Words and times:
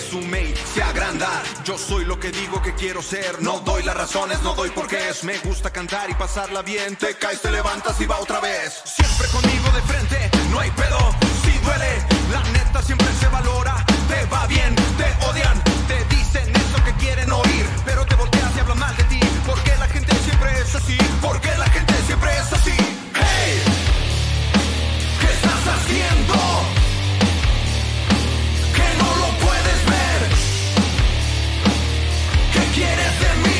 presume 0.00 0.42
y 0.42 0.54
se 0.74 0.82
agranda. 0.82 1.42
Yo 1.64 1.76
soy 1.76 2.04
lo 2.06 2.18
que 2.18 2.30
digo 2.30 2.62
que 2.62 2.74
quiero 2.74 3.02
ser. 3.02 3.42
No 3.42 3.60
doy 3.60 3.82
las 3.82 3.94
razones, 3.94 4.42
no 4.42 4.54
doy 4.54 4.70
por 4.70 4.86
qué. 4.86 4.98
Me 5.22 5.38
gusta 5.38 5.70
cantar 5.70 6.08
y 6.08 6.14
pasarla 6.14 6.62
bien. 6.62 6.96
Te 6.96 7.14
caes, 7.16 7.42
te 7.42 7.50
levantas 7.50 8.00
y 8.00 8.06
va 8.06 8.18
otra 8.18 8.40
vez. 8.40 8.80
Siempre 8.84 9.28
conmigo 9.28 9.70
de 9.72 9.82
frente, 9.82 10.30
no 10.50 10.58
hay 10.58 10.70
pedo. 10.70 10.98
Si 11.44 11.52
duele, 11.58 11.92
la 12.32 12.42
neta 12.52 12.82
siempre 12.82 13.08
se 13.20 13.28
valora. 13.28 13.84
Te 14.08 14.24
va 14.26 14.46
bien, 14.46 14.74
te 14.74 15.26
odian, 15.26 15.62
te 15.86 16.16
dicen 16.16 16.48
eso 16.56 16.84
que 16.84 16.92
quieren 16.94 17.30
oír. 17.30 17.66
Pero 17.84 18.06
te 18.06 18.14
volteas 18.14 18.56
y 18.56 18.60
hablan 18.60 18.78
mal 18.78 18.96
de 18.96 19.04
ti. 19.04 19.20
Porque 19.46 19.76
la 19.76 19.88
gente 19.88 20.14
siempre 20.24 20.60
es 20.60 20.74
así. 20.74 20.98
Porque 21.20 21.50
la 21.58 21.66
gente 21.66 21.94
siempre 22.06 22.30
es 22.38 22.52
así. 22.52 22.76
Hey, 23.14 23.62
¿qué 25.20 25.26
estás 25.26 25.74
haciendo? 25.74 26.79
Quieres 32.80 33.20
de 33.20 33.48
mí? 33.48 33.59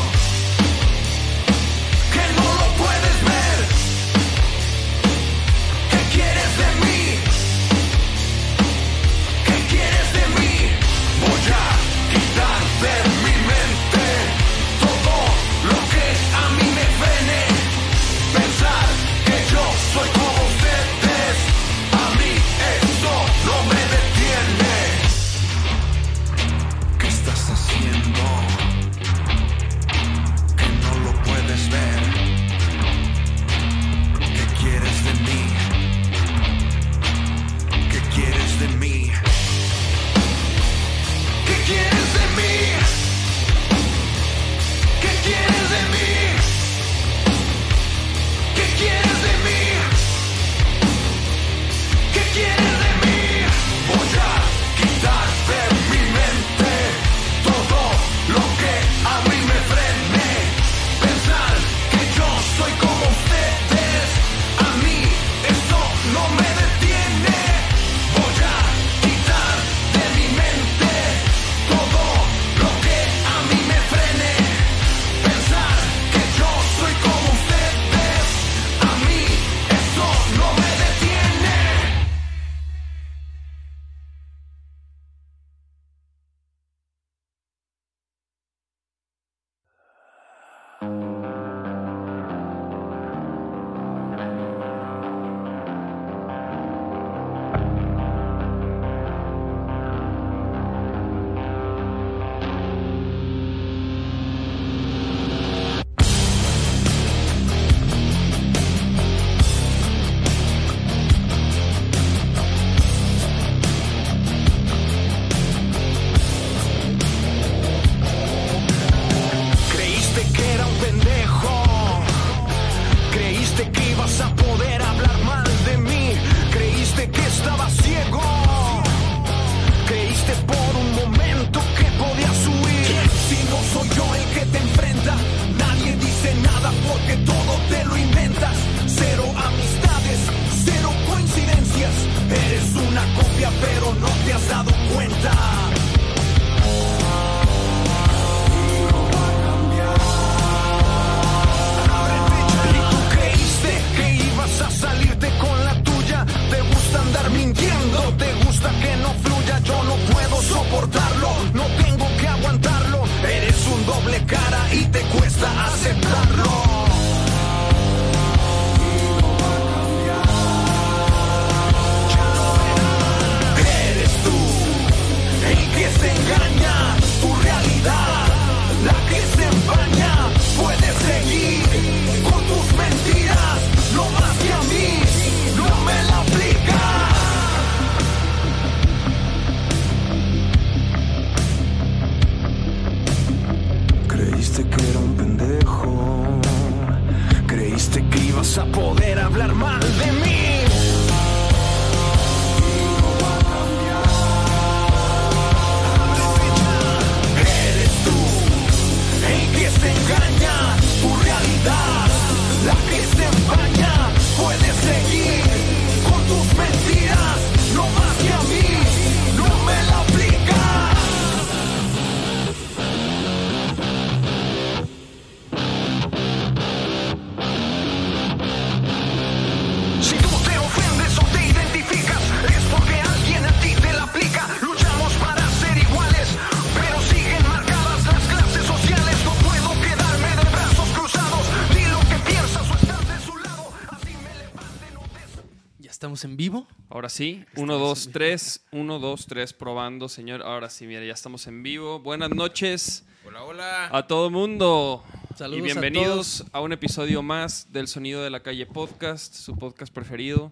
Ahora 247.01 247.09
sí, 247.09 247.43
1, 247.55 247.79
2, 247.79 248.09
3, 248.13 248.65
1, 248.73 248.99
2, 248.99 249.25
3, 249.25 249.53
probando, 249.53 250.07
señor. 250.07 250.43
Ahora 250.43 250.69
sí, 250.69 250.85
mira, 250.85 251.03
ya 251.03 251.13
estamos 251.13 251.47
en 251.47 251.63
vivo. 251.63 251.99
Buenas 251.99 252.29
noches 252.29 253.05
Hola, 253.25 253.41
hola. 253.43 253.89
a 253.91 254.05
todo 254.05 254.29
mundo. 254.29 255.03
Saludos 255.35 255.57
y 255.57 255.61
a 255.61 255.63
bienvenidos 255.63 256.45
a, 256.51 256.61
un 256.61 256.73
episodio 256.73 257.23
más 257.23 257.73
del 257.73 257.87
Sonido 257.87 258.21
de 258.21 258.29
la 258.29 258.41
Calle 258.41 258.67
Podcast, 258.67 259.33
su 259.33 259.57
podcast 259.57 259.91
preferido. 259.91 260.51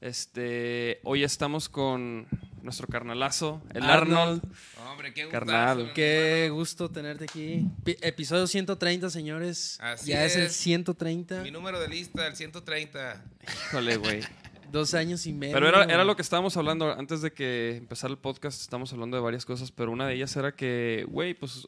Este, 0.00 1.00
hoy 1.04 1.22
estamos 1.22 1.68
con 1.68 2.26
nuestro 2.62 2.86
carnalazo, 2.86 3.60
el 3.74 3.82
Arnold. 3.82 4.42
Hombre, 4.90 5.12
qué 5.12 5.28
Carnal. 5.28 5.76
gustazo, 5.76 5.94
Qué 5.94 6.44
hermano. 6.44 6.54
gusto 6.54 6.90
tenerte 6.90 7.24
aquí. 7.24 7.66
Pi- 7.84 7.98
episodio 8.00 8.46
130, 8.46 9.10
señores. 9.10 9.76
Así 9.82 10.12
ya 10.12 10.24
es. 10.24 10.34
el 10.34 10.44
es. 10.44 10.56
130. 10.56 11.42
Mi 11.42 11.50
número 11.50 11.78
de 11.78 11.88
lista, 11.88 12.26
el 12.26 12.36
130. 12.36 13.22
Híjole, 13.68 13.96
güey. 13.98 14.22
Dos 14.70 14.94
años 14.94 15.26
y 15.26 15.32
medio. 15.32 15.54
Pero 15.54 15.68
era, 15.68 15.84
era 15.84 16.04
lo 16.04 16.14
que 16.16 16.22
estábamos 16.22 16.56
hablando 16.56 16.92
antes 16.92 17.22
de 17.22 17.32
que 17.32 17.76
empezara 17.76 18.10
el 18.12 18.18
podcast. 18.18 18.60
Estamos 18.60 18.92
hablando 18.92 19.16
de 19.16 19.22
varias 19.22 19.44
cosas, 19.46 19.70
pero 19.72 19.90
una 19.90 20.06
de 20.06 20.14
ellas 20.14 20.36
era 20.36 20.54
que, 20.54 21.06
güey, 21.08 21.34
pues 21.34 21.66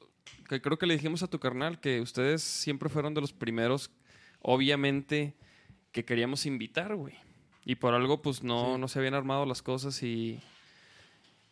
que 0.48 0.60
creo 0.60 0.78
que 0.78 0.86
le 0.86 0.94
dijimos 0.94 1.22
a 1.22 1.28
tu 1.28 1.38
carnal 1.38 1.80
que 1.80 2.00
ustedes 2.00 2.42
siempre 2.42 2.88
fueron 2.88 3.14
de 3.14 3.20
los 3.20 3.32
primeros, 3.32 3.90
obviamente, 4.42 5.34
que 5.92 6.04
queríamos 6.04 6.44
invitar, 6.46 6.94
güey. 6.94 7.14
Y 7.64 7.76
por 7.76 7.94
algo, 7.94 8.20
pues 8.22 8.42
no, 8.42 8.74
Sí. 8.74 8.80
no 8.80 8.88
se 8.88 8.98
habían 8.98 9.14
armado 9.14 9.46
las 9.46 9.62
cosas 9.62 10.02
y. 10.02 10.40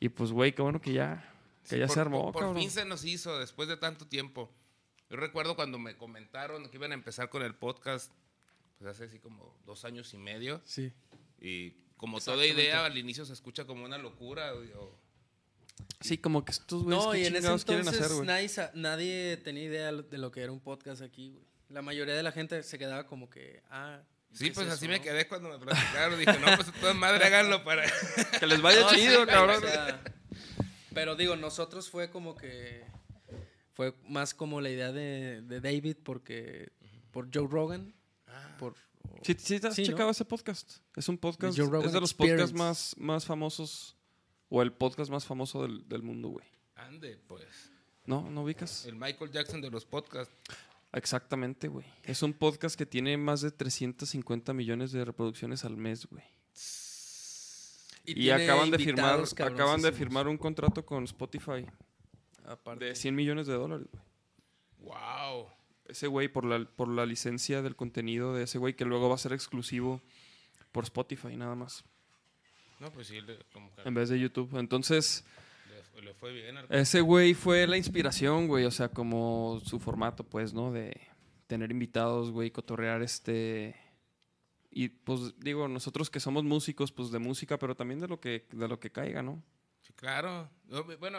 Y 0.00 0.10
pues, 0.10 0.30
güey, 0.32 0.52
qué 0.54 0.62
bueno 0.62 0.80
que 0.80 0.92
ya, 0.92 1.32
que 1.64 1.70
Sí, 1.70 1.78
ya 1.78 1.86
por, 1.86 1.94
se 1.94 2.00
armó, 2.00 2.32
Por, 2.32 2.44
por 2.46 2.56
fin 2.58 2.70
se 2.70 2.84
nos 2.84 3.04
hizo 3.04 3.38
después 3.38 3.68
de 3.68 3.76
tanto 3.76 4.06
tiempo. 4.06 4.50
Yo 5.10 5.16
recuerdo 5.16 5.56
cuando 5.56 5.78
me 5.78 5.96
comentaron 5.96 6.68
que 6.68 6.76
iban 6.76 6.92
a 6.92 6.94
empezar 6.94 7.30
con 7.30 7.42
el 7.42 7.54
podcast, 7.54 8.12
pues 8.78 8.90
hace 8.90 9.04
así 9.04 9.18
como 9.18 9.54
dos 9.64 9.84
años 9.84 10.12
y 10.14 10.18
medio. 10.18 10.60
Sí. 10.64 10.92
Y 11.40 11.70
como 11.96 12.20
toda 12.20 12.44
idea, 12.46 12.85
al 12.85 12.96
inicio 12.99 13.25
se 13.25 13.32
escucha 13.32 13.64
como 13.64 13.85
una 13.85 13.99
locura. 13.99 14.52
güey, 14.52 14.73
o- 14.73 14.99
Sí, 16.00 16.19
como 16.19 16.44
que 16.44 16.52
estos 16.52 16.85
güeyes 16.85 17.05
No, 17.05 17.12
qué 17.12 17.19
y 17.20 17.26
en 17.26 17.37
ese 17.37 17.46
entonces 17.49 18.00
hacer, 18.00 18.25
nadie, 18.25 18.50
nadie 18.75 19.37
tenía 19.38 19.64
idea 19.64 19.93
de 19.93 20.19
lo 20.19 20.31
que 20.31 20.43
era 20.43 20.52
un 20.52 20.61
podcast 20.61 21.02
aquí, 21.02 21.31
güey. 21.31 21.44
La 21.70 21.82
mayoría 21.82 22.14
de 22.14 22.23
la 22.23 22.32
gente 22.32 22.62
se 22.62 22.79
quedaba 22.79 23.06
como 23.06 23.29
que, 23.29 23.62
ah. 23.70 24.00
Sí, 24.32 24.44
¿qué 24.44 24.50
es 24.50 24.55
pues 24.55 24.67
eso, 24.67 24.75
así 24.76 24.87
no? 24.87 24.93
me 24.93 25.00
quedé 25.00 25.26
cuando 25.26 25.49
me 25.49 25.58
platicaron. 25.58 26.19
Dije, 26.19 26.38
no, 26.38 26.55
pues 26.56 26.73
toda 26.81 26.94
madre, 26.94 27.25
háganlo 27.25 27.64
para. 27.64 27.85
Que 28.38 28.46
les 28.46 28.61
vaya 28.61 28.81
No, 28.82 28.90
sí, 28.90 28.96
chido, 28.96 29.25
güey, 29.25 29.26
cabrón. 29.26 29.56
o 29.56 29.61
sea, 29.67 30.02
pero 30.94 31.17
digo, 31.17 31.37
nosotros 31.37 31.88
fue 31.90 32.11
como 32.11 32.37
que. 32.37 32.85
Fue 33.73 33.94
más 34.08 34.35
como 34.35 34.61
la 34.61 34.70
idea 34.70 34.93
de, 34.93 35.43
de 35.43 35.61
David 35.61 35.96
porque. 36.02 36.73
Por 37.11 37.29
Joe 37.35 37.49
Rogan. 37.50 37.94
Por, 38.58 38.75
Sí, 39.22 39.34
sí, 39.38 39.60
te 39.60 39.68
has 39.68 39.74
Sí, 39.74 39.82
¿no? 39.82 39.88
checado 39.88 40.10
ese 40.10 40.24
podcast. 40.24 40.78
Es 40.96 41.08
un 41.08 41.18
podcast, 41.18 41.58
es 41.58 41.92
de 41.92 42.00
los 42.00 42.10
Experience. 42.12 42.52
podcasts 42.52 42.56
más, 42.56 42.94
más 42.98 43.24
famosos, 43.26 43.96
o 44.48 44.62
el 44.62 44.72
podcast 44.72 45.10
más 45.10 45.24
famoso 45.26 45.62
del, 45.62 45.88
del 45.88 46.02
mundo, 46.02 46.28
güey. 46.28 46.46
Ande, 46.76 47.18
pues. 47.26 47.44
¿No? 48.06 48.30
¿No 48.30 48.42
ubicas? 48.44 48.86
El 48.86 48.94
Michael 48.96 49.30
Jackson 49.30 49.60
de 49.60 49.70
los 49.70 49.84
podcasts. 49.84 50.34
Exactamente, 50.92 51.68
güey. 51.68 51.84
Es 52.04 52.22
un 52.22 52.32
podcast 52.32 52.76
que 52.76 52.86
tiene 52.86 53.16
más 53.18 53.42
de 53.42 53.50
350 53.50 54.54
millones 54.54 54.92
de 54.92 55.04
reproducciones 55.04 55.64
al 55.64 55.76
mes, 55.76 56.06
güey. 56.06 56.24
Y, 58.06 58.30
acaban 58.30 58.70
de 58.70 58.78
firmar, 58.78 59.20
acaban 59.44 59.82
de 59.82 59.92
firmar 59.92 60.28
un 60.28 60.38
contrato 60.38 60.86
con 60.86 61.04
Spotify 61.04 61.66
Aparte. 62.46 62.86
de 62.86 62.94
100 62.94 63.14
millones 63.14 63.46
de 63.46 63.52
dólares, 63.52 63.86
güey. 63.92 64.02
¡Wow! 64.78 65.48
Ese 65.88 66.06
güey 66.06 66.29
por 66.29 66.44
la, 66.44 66.64
por 66.64 66.88
la 66.88 67.06
licencia 67.06 67.62
del 67.62 67.75
contenido 67.76 68.35
de 68.35 68.44
ese 68.44 68.58
güey 68.58 68.75
que 68.76 68.85
luego 68.85 69.08
va 69.08 69.14
a 69.14 69.19
ser 69.19 69.32
exclusivo 69.32 70.00
por 70.73 70.85
Spotify 70.85 71.35
nada 71.37 71.55
más, 71.55 71.82
No, 72.79 72.93
pues 72.93 73.06
sí, 73.08 73.19
como 73.52 73.75
que 73.75 73.82
en 73.82 73.94
vez 73.94 74.08
de 74.11 74.20
YouTube. 74.20 74.56
Entonces, 74.58 75.25
le, 75.96 76.02
le 76.02 76.14
fue 76.14 76.32
bien. 76.32 76.58
al- 76.58 76.67
Ese 76.70 77.00
güey 77.00 77.35
fue 77.35 77.67
la 77.67 77.76
inspiración, 77.79 78.46
güey. 78.49 78.64
O 78.67 78.70
sea, 78.70 78.88
como 78.90 79.61
su 79.64 79.81
formato, 79.81 80.25
pues, 80.25 80.52
¿no? 80.55 80.70
De 80.70 81.00
tener 81.46 81.70
invitados, 81.70 82.31
güey, 82.31 82.50
cotorrear 82.50 83.00
este. 83.02 83.75
Y 84.70 84.90
pues 84.90 85.35
digo, 85.40 85.67
nosotros 85.67 86.11
que 86.11 86.20
somos 86.20 86.44
músicos, 86.44 86.93
pues 86.93 87.11
de 87.11 87.19
música, 87.19 87.58
pero 87.58 87.75
también 87.75 87.99
de 88.00 88.06
lo 88.08 88.20
que, 88.20 88.46
de 88.52 88.69
lo 88.69 88.79
que 88.79 88.90
caiga, 88.93 89.23
¿no? 89.23 89.43
Sí, 89.81 89.94
claro. 89.94 90.49
No, 90.67 90.85
bueno, 91.00 91.19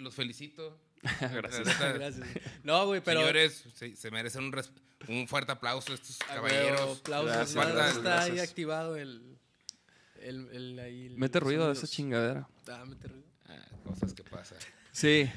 los 0.00 0.14
felicito. 0.14 0.78
Gracias. 1.32 1.78
Gracias. 1.78 2.26
No, 2.64 2.86
güey, 2.86 3.00
pero. 3.00 3.20
Señores, 3.20 3.64
se, 3.74 3.94
se 3.96 4.10
merecen 4.10 4.44
un, 4.44 4.52
res- 4.52 4.72
un 5.08 5.28
fuerte 5.28 5.52
aplauso 5.52 5.92
a 5.92 5.94
estos 5.94 6.18
Ah, 6.28 6.34
caballeros. 6.36 6.98
aplausos. 7.00 7.54
Gracias, 7.54 7.96
está 7.96 8.22
ahí 8.22 8.30
gracias. 8.30 8.48
activado 8.48 8.96
el. 8.96 9.38
el, 10.22 10.48
el- 10.52 10.78
ahí 10.80 11.06
el- 11.06 11.16
Mete 11.16 11.40
ruido 11.40 11.66
de 11.66 11.72
esa 11.72 11.82
sonidos. 11.82 11.90
chingadera. 11.96 12.48
Ah, 12.68 12.84
mete 12.86 13.08
ruido. 13.08 13.24
Ah, 13.46 13.66
cosas 13.84 14.12
que 14.12 14.24
pasan. 14.24 14.58
Sí. 14.92 15.30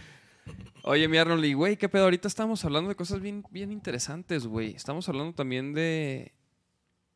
Oye, 0.83 1.07
mi 1.07 1.17
Arnold, 1.17 1.45
y 1.45 1.53
güey, 1.53 1.77
qué 1.77 1.87
pedo. 1.87 2.05
Ahorita 2.05 2.27
estamos 2.27 2.65
hablando 2.65 2.89
de 2.89 2.95
cosas 2.95 3.21
bien, 3.21 3.43
bien 3.51 3.71
interesantes, 3.71 4.47
güey. 4.47 4.75
Estamos 4.75 5.07
hablando 5.07 5.33
también 5.33 5.73
de. 5.73 6.33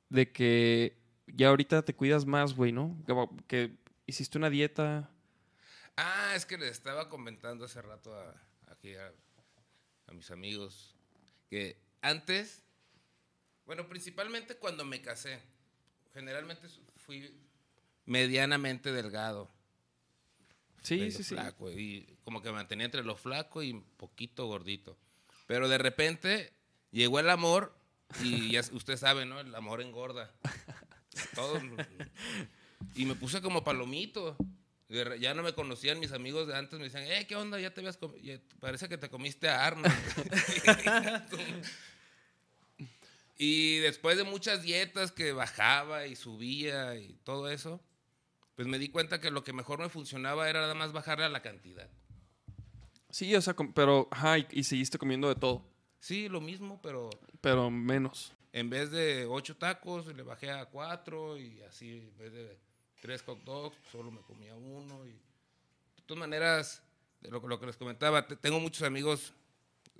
de 0.09 0.31
que 0.31 0.97
ya 1.27 1.49
ahorita 1.49 1.81
te 1.83 1.95
cuidas 1.95 2.25
más, 2.27 2.53
güey, 2.55 2.71
¿no? 2.71 2.95
Que, 3.07 3.15
que 3.47 3.77
hiciste 4.05 4.37
una 4.37 4.51
dieta. 4.51 5.09
Ah, 5.97 6.33
es 6.35 6.45
que 6.45 6.57
les 6.57 6.71
estaba 6.71 7.09
comentando 7.09 7.65
hace 7.65 7.81
rato 7.81 8.13
a, 8.13 8.33
aquí 8.67 8.95
a, 8.95 9.11
a 10.07 10.13
mis 10.13 10.29
amigos 10.31 10.95
que 11.49 11.77
antes, 12.01 12.63
bueno, 13.65 13.87
principalmente 13.87 14.57
cuando 14.57 14.85
me 14.85 15.01
casé, 15.01 15.39
generalmente 16.13 16.67
fui 16.97 17.33
medianamente 18.05 18.91
delgado. 18.91 19.49
Sí, 20.81 21.11
sí, 21.11 21.23
sí. 21.23 21.33
flaco, 21.33 21.71
y 21.71 22.17
como 22.23 22.43
que 22.43 22.51
mantenía 22.51 22.85
entre 22.85 23.03
lo 23.03 23.15
flaco 23.15 23.63
y 23.63 23.71
un 23.71 23.83
poquito 23.83 24.45
gordito. 24.45 24.97
Pero 25.47 25.67
de 25.67 25.79
repente 25.79 26.53
llegó 26.91 27.19
el 27.19 27.29
amor 27.29 27.75
y 28.23 28.51
ya 28.51 28.61
usted 28.71 28.97
sabe, 28.97 29.25
¿no? 29.25 29.39
El 29.39 29.53
amor 29.55 29.81
engorda. 29.81 30.31
Todo. 31.33 31.59
Y 32.93 33.05
me 33.05 33.15
puse 33.15 33.41
como 33.41 33.63
palomito. 33.63 34.37
Ya 35.19 35.33
no 35.33 35.43
me 35.43 35.53
conocían 35.53 35.99
mis 35.99 36.11
amigos 36.11 36.47
de 36.47 36.55
antes, 36.55 36.77
me 36.79 36.85
decían, 36.85 37.03
eh, 37.03 37.25
¿qué 37.27 37.35
onda? 37.35 37.59
Ya 37.59 37.73
te 37.73 37.81
habías 37.81 37.99
comi- 37.99 38.21
ya- 38.21 38.39
parece 38.59 38.87
que 38.89 38.97
te 38.97 39.09
comiste 39.09 39.47
a 39.49 39.65
Arnold. 39.65 39.93
y 43.37 43.77
después 43.79 44.17
de 44.17 44.23
muchas 44.23 44.63
dietas 44.63 45.11
que 45.11 45.31
bajaba 45.33 46.07
y 46.07 46.15
subía 46.15 46.95
y 46.95 47.13
todo 47.23 47.49
eso, 47.49 47.81
pues 48.55 48.67
me 48.67 48.79
di 48.79 48.89
cuenta 48.89 49.19
que 49.19 49.31
lo 49.31 49.43
que 49.43 49.53
mejor 49.53 49.79
me 49.79 49.89
funcionaba 49.89 50.49
era 50.49 50.61
nada 50.61 50.73
más 50.75 50.93
bajarle 50.93 51.25
a 51.25 51.29
la 51.29 51.41
cantidad. 51.41 51.89
Sí, 53.09 53.33
o 53.35 53.41
sea, 53.41 53.55
pero, 53.73 54.07
ajá, 54.11 54.37
y, 54.39 54.47
y 54.51 54.63
seguiste 54.63 54.97
comiendo 54.97 55.27
de 55.29 55.35
todo, 55.35 55.65
Sí, 55.99 56.29
lo 56.29 56.39
mismo, 56.39 56.79
pero 56.83 57.09
pero 57.41 57.71
menos. 57.71 58.31
en 58.53 58.69
vez 58.69 58.91
de 58.91 59.25
ocho 59.25 59.55
tacos, 59.57 60.05
le 60.07 60.21
bajé 60.21 60.51
a 60.51 60.65
cuatro 60.65 61.37
y 61.37 61.61
así, 61.63 61.91
en 61.93 62.17
vez 62.17 62.31
de 62.31 62.59
tres 63.01 63.21
hot 63.23 63.43
dogs, 63.43 63.77
solo 63.91 64.11
me 64.11 64.21
comía 64.21 64.55
uno. 64.55 65.05
Y 65.05 65.11
de 65.11 66.01
todas 66.05 66.19
maneras, 66.19 66.81
de 67.21 67.29
lo, 67.31 67.39
lo 67.47 67.59
que 67.59 67.65
les 67.67 67.77
comentaba, 67.77 68.27
te- 68.27 68.35
tengo 68.35 68.59
muchos 68.59 68.83
amigos 68.83 69.33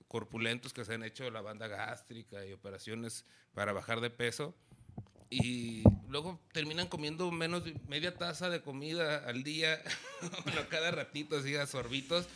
corpulentos 0.08 0.72
que 0.74 0.86
se 0.86 0.94
han 0.94 1.04
hecho 1.04 1.30
la 1.32 1.42
banda 1.42 1.68
gástrica 1.68 2.46
y 2.46 2.54
operaciones 2.54 3.26
para 3.54 3.74
bajar 3.74 4.02
de 4.02 4.10
peso. 4.10 4.56
Y 5.30 5.84
luego 6.08 6.40
terminan 6.54 6.88
comiendo 6.88 7.30
menos 7.32 7.66
de 7.66 7.76
media 7.88 8.16
taza 8.16 8.50
de 8.50 8.62
comida 8.62 9.28
al 9.28 9.44
día, 9.44 9.82
bueno, 10.46 10.62
cada 10.70 10.92
ratito, 10.92 11.38
así 11.38 11.56
a 11.56 11.66
sorbitos. 11.66 12.28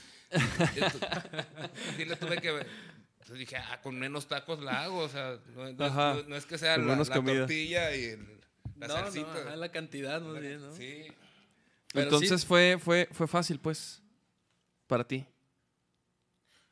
Le 1.98 2.16
tuve 2.16 2.42
que. 2.42 2.50
Entonces 2.50 3.38
dije, 3.38 3.58
ah, 3.58 3.80
con 3.82 3.98
menos 4.00 4.28
tacos 4.28 4.60
la 4.62 4.84
hago. 4.84 5.00
O 5.00 5.10
sea, 5.10 5.40
no, 5.56 5.72
no 5.72 5.74
no- 6.16 6.24
no 6.24 6.36
es 6.36 6.46
que 6.46 6.58
sea 6.58 6.78
la, 6.88 6.96
la 7.10 7.16
tortilla 7.40 7.96
y 7.96 8.04
el- 8.06 8.39
la 8.80 8.88
no, 8.88 8.94
salsita. 8.94 9.34
no, 9.34 9.40
ajá, 9.40 9.56
la 9.56 9.72
cantidad 9.72 10.22
más 10.22 10.42
bien, 10.42 10.62
¿no? 10.62 10.74
Sí. 10.76 11.06
Pero 11.94 12.04
Entonces 12.06 12.42
sí- 12.42 12.48
fue, 12.48 12.78
fue, 12.80 13.08
fue 13.12 13.28
fácil, 13.28 13.60
pues, 13.60 14.02
para 14.88 15.06
ti. 15.08 15.26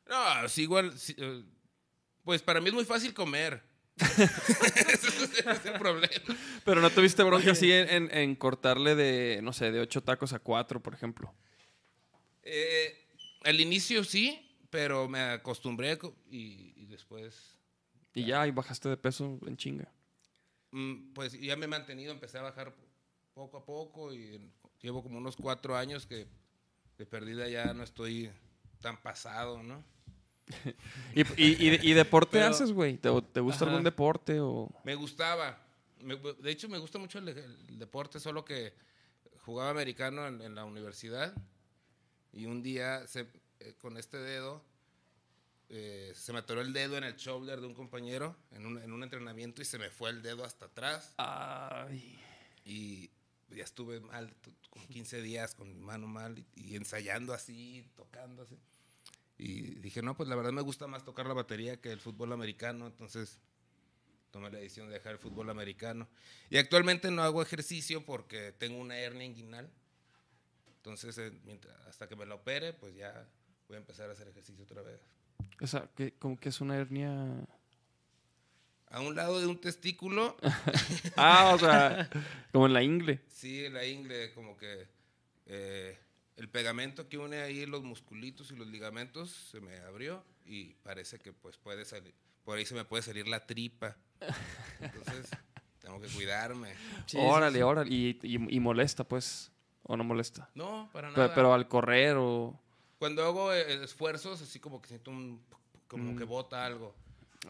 No, 0.08 0.48
sí, 0.48 0.62
igual. 0.62 0.96
sí, 0.98 1.14
eh, 1.18 1.44
pues 2.24 2.42
para 2.42 2.60
mí 2.60 2.68
es 2.68 2.74
muy 2.74 2.84
fácil 2.84 3.12
comer. 3.14 3.62
ese, 3.98 4.24
es, 5.50 5.66
el 5.66 5.72
problema. 5.78 6.08
Pero 6.64 6.80
no 6.80 6.90
tuviste 6.90 7.22
bronca 7.24 7.50
así 7.52 7.70
en, 7.72 7.88
en- 7.88 8.16
en 8.16 8.34
cortarle 8.36 8.94
de, 8.94 9.40
no 9.42 9.52
sé, 9.52 9.70
de 9.72 9.80
ocho 9.80 10.02
tacos 10.02 10.32
a 10.32 10.38
cuatro, 10.38 10.80
por 10.82 10.94
ejemplo. 10.94 11.34
Eh, 12.42 12.96
al 13.44 13.60
inicio 13.60 14.04
sí, 14.04 14.56
pero 14.70 15.08
me 15.08 15.20
acostumbré 15.20 15.98
co- 15.98 16.14
y, 16.30 16.72
y 16.76 16.86
después, 16.86 17.58
Y 18.14 18.24
ya, 18.24 18.46
y 18.46 18.50
bajaste 18.52 18.88
de 18.88 18.96
peso 18.96 19.38
en 19.46 19.56
chinga. 19.56 19.92
Mm, 20.72 21.12
pues 21.14 21.32
ya 21.40 21.56
me 21.56 21.66
he 21.66 21.68
mantenido, 21.68 22.12
empecé 22.12 22.38
a 22.38 22.42
bajar 22.42 22.74
poco 23.34 23.56
a 23.58 23.64
poco 23.64 24.12
y 24.14 24.40
llevo 24.80 25.02
como 25.02 25.18
unos 25.18 25.36
cuatro 25.36 25.76
años 25.76 26.06
que 26.06 26.26
de 26.96 27.06
perdida 27.06 27.48
ya 27.48 27.72
no 27.74 27.82
estoy 27.84 28.30
tan 28.80 29.00
pasado, 29.00 29.62
¿no? 29.62 29.84
¿Y, 31.14 31.20
y, 31.42 31.68
y- 31.68 31.90
y 31.90 31.92
deporte 31.92 32.32
Pero- 32.38 32.46
haces, 32.46 32.72
güey? 32.72 32.96
¿Te, 32.96 33.08
te 33.32 33.40
gusta 33.40 33.64
Ajá. 33.64 33.70
algún 33.72 33.84
deporte 33.84 34.40
o...? 34.40 34.68
Me 34.84 34.94
gustaba, 34.94 35.58
Me- 36.02 36.16
de 36.16 36.50
hecho, 36.50 36.68
me 36.68 36.78
gusta 36.78 36.98
mucho 36.98 37.18
el, 37.18 37.28
el 37.28 37.78
deporte, 37.78 38.18
solo 38.18 38.44
que 38.44 38.72
jugaba 39.44 39.70
americano 39.70 40.26
en, 40.26 40.40
en 40.42 40.54
la 40.54 40.64
universidad 40.64 41.34
y 42.32 42.46
un 42.46 42.62
día 42.62 43.06
se- 43.06 43.28
eh, 43.60 43.74
con 43.78 43.96
este 43.96 44.16
dedo 44.18 44.62
eh, 45.70 46.12
se 46.14 46.32
me 46.32 46.38
atoró 46.38 46.60
el 46.62 46.72
dedo 46.72 46.96
en 46.96 47.04
el 47.04 47.16
shoulder 47.16 47.60
de 47.60 47.66
un 47.66 47.74
compañero 47.74 48.34
en 48.52 48.64
un, 48.66 48.78
en 48.82 48.92
un 48.92 49.02
entrenamiento 49.02 49.60
y 49.60 49.64
se 49.64 49.78
me 49.78 49.90
fue 49.90 50.10
el 50.10 50.22
dedo 50.22 50.44
hasta 50.44 50.66
atrás 50.66 51.12
Ay. 51.18 52.18
y 52.64 53.10
ya 53.50 53.64
estuve 53.64 54.00
mal, 54.00 54.34
como 54.70 54.86
15 54.88 55.20
días 55.22 55.54
con 55.54 55.68
mi 55.68 55.78
mano 55.80 56.06
mal 56.06 56.38
y, 56.38 56.46
y 56.54 56.76
ensayando 56.76 57.32
así, 57.34 57.86
tocando 57.96 58.42
así. 58.42 58.58
Y 59.38 59.76
dije, 59.76 60.02
no, 60.02 60.16
pues 60.16 60.28
la 60.28 60.34
verdad 60.36 60.52
me 60.52 60.62
gusta 60.62 60.86
más 60.86 61.04
tocar 61.04 61.26
la 61.26 61.32
batería 61.34 61.80
que 61.80 61.92
el 61.92 62.00
fútbol 62.00 62.32
americano, 62.32 62.86
entonces 62.86 63.38
tomé 64.32 64.50
la 64.50 64.58
decisión 64.58 64.88
de 64.88 64.94
dejar 64.94 65.12
el 65.12 65.18
fútbol 65.18 65.48
americano. 65.48 66.08
Y 66.50 66.56
actualmente 66.58 67.10
no 67.10 67.22
hago 67.22 67.40
ejercicio 67.40 68.04
porque 68.04 68.52
tengo 68.52 68.78
una 68.78 68.98
hernia 68.98 69.24
inguinal. 69.24 69.70
Entonces, 70.76 71.16
eh, 71.18 71.32
mientras- 71.44 71.76
hasta 71.86 72.08
que 72.08 72.16
me 72.16 72.26
la 72.26 72.34
opere, 72.34 72.72
pues 72.72 72.94
ya 72.94 73.26
voy 73.68 73.76
a 73.76 73.80
empezar 73.80 74.10
a 74.10 74.12
hacer 74.12 74.28
ejercicio 74.28 74.64
otra 74.64 74.82
vez. 74.82 75.00
O 75.60 75.66
sea, 75.66 75.88
que, 75.96 76.12
como 76.12 76.38
que 76.38 76.48
es 76.50 76.60
una 76.60 76.76
hernia. 76.76 77.46
A 78.90 79.00
un 79.00 79.14
lado 79.14 79.38
de 79.40 79.46
un 79.46 79.60
testículo, 79.60 80.36
Ah, 81.16 81.52
o 81.54 81.58
sea, 81.58 82.08
como 82.52 82.66
en 82.66 82.72
la 82.72 82.82
ingle. 82.82 83.20
sí, 83.28 83.68
la 83.68 83.84
ingle, 83.84 84.32
como 84.32 84.56
que 84.56 84.88
eh, 85.46 85.98
el 86.36 86.48
pegamento 86.48 87.08
que 87.08 87.18
une 87.18 87.40
ahí 87.42 87.66
los 87.66 87.82
musculitos 87.82 88.50
y 88.50 88.56
los 88.56 88.66
ligamentos 88.66 89.30
se 89.30 89.60
me 89.60 89.76
abrió 89.80 90.24
y 90.46 90.72
parece 90.82 91.18
que 91.18 91.32
pues 91.34 91.58
puede 91.58 91.84
salir, 91.84 92.14
por 92.44 92.56
ahí 92.56 92.64
se 92.64 92.74
me 92.74 92.84
puede 92.86 93.02
salir 93.02 93.28
la 93.28 93.44
tripa. 93.46 93.94
Entonces, 94.80 95.28
tengo 95.80 96.00
que 96.00 96.08
cuidarme. 96.08 96.72
Sí, 97.06 97.18
órale, 97.20 97.58
sí. 97.58 97.62
órale. 97.62 97.94
Y, 97.94 98.18
y- 98.22 98.56
y 98.56 98.60
molesta, 98.60 99.04
pues. 99.04 99.52
O 99.82 99.96
no 99.96 100.04
molesta. 100.04 100.50
No, 100.54 100.88
para 100.92 101.08
Pero, 101.10 101.22
nada. 101.22 101.34
pero 101.34 101.52
al 101.54 101.68
correr 101.68 102.16
o. 102.18 102.58
Cuando 102.98 103.24
hago 103.24 103.52
eh, 103.52 103.84
esfuerzos, 103.84 104.42
así 104.42 104.58
como 104.60 104.80
que 104.82 104.88
siento 104.88 105.10
un, 105.10 105.40
como 105.86 106.12
Mm. 106.12 106.18
que 106.18 106.24
bota 106.24 106.64
algo. 106.66 106.94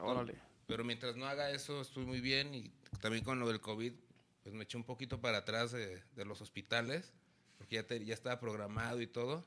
Órale. 0.01 0.35
Pero 0.67 0.85
mientras 0.85 1.17
no 1.17 1.27
haga 1.27 1.51
eso, 1.51 1.81
estoy 1.81 2.05
muy 2.05 2.21
bien. 2.21 2.55
Y 2.55 2.71
también 3.01 3.25
con 3.25 3.39
lo 3.41 3.49
del 3.49 3.61
COVID, 3.61 3.93
pues 4.43 4.55
me 4.55 4.65
eché 4.65 4.77
un 4.77 4.85
poquito 4.85 5.21
para 5.21 5.39
atrás 5.39 5.73
de, 5.73 6.03
de 6.15 6.25
los 6.25 6.41
hospitales, 6.43 7.13
porque 7.57 7.77
ya, 7.77 7.87
te- 7.87 8.05
ya 8.05 8.15
estaba 8.15 8.39
programado 8.39 9.01
y 9.01 9.07
todo. 9.07 9.45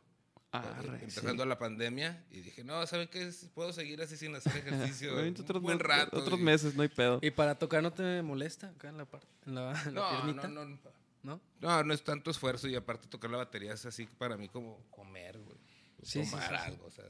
Arre, 0.53 0.97
eh, 0.97 0.99
empezando 1.03 1.43
sí. 1.43 1.49
la 1.49 1.57
pandemia. 1.57 2.25
Y 2.31 2.41
dije, 2.41 2.63
no, 2.65 2.85
¿saben 2.87 3.07
qué? 3.07 3.31
Puedo 3.53 3.71
seguir 3.71 4.01
así 4.01 4.17
sin 4.17 4.35
hacer 4.35 4.51
ejercicio. 4.67 5.15
Un 5.15 5.35
otros, 5.39 5.61
buen 5.61 5.79
rato. 5.79 6.17
otros 6.17 6.39
y- 6.39 6.43
meses, 6.43 6.75
no 6.75 6.81
hay 6.81 6.89
pedo. 6.89 7.19
¿Y 7.21 7.29
para 7.31 7.55
tocar 7.55 7.81
no 7.83 7.93
te 7.93 8.21
molesta 8.23 8.69
acá 8.69 8.89
en 8.89 8.97
la 8.97 9.05
parte, 9.05 9.27
en 9.45 9.55
la, 9.55 9.81
en 9.83 9.93
la 9.95 10.01
No, 10.01 10.33
no, 10.33 10.47
no, 10.65 10.79
¿No? 11.23 11.39
no, 11.61 11.83
no 11.83 11.93
es 11.93 12.03
tanto 12.03 12.31
esfuerzo. 12.31 12.67
Y 12.67 12.75
aparte 12.75 13.07
tocar 13.07 13.29
la 13.29 13.37
batería 13.37 13.73
es 13.73 13.85
así 13.85 14.07
para 14.07 14.35
mí 14.37 14.49
como 14.49 14.83
comer, 14.89 15.37
güey. 15.39 15.57
Sí, 16.03 16.21
Tomar 16.23 16.41
sí, 16.43 16.49
sí. 16.49 16.55
algo, 16.55 16.85
o 16.85 16.91
sea, 16.91 17.05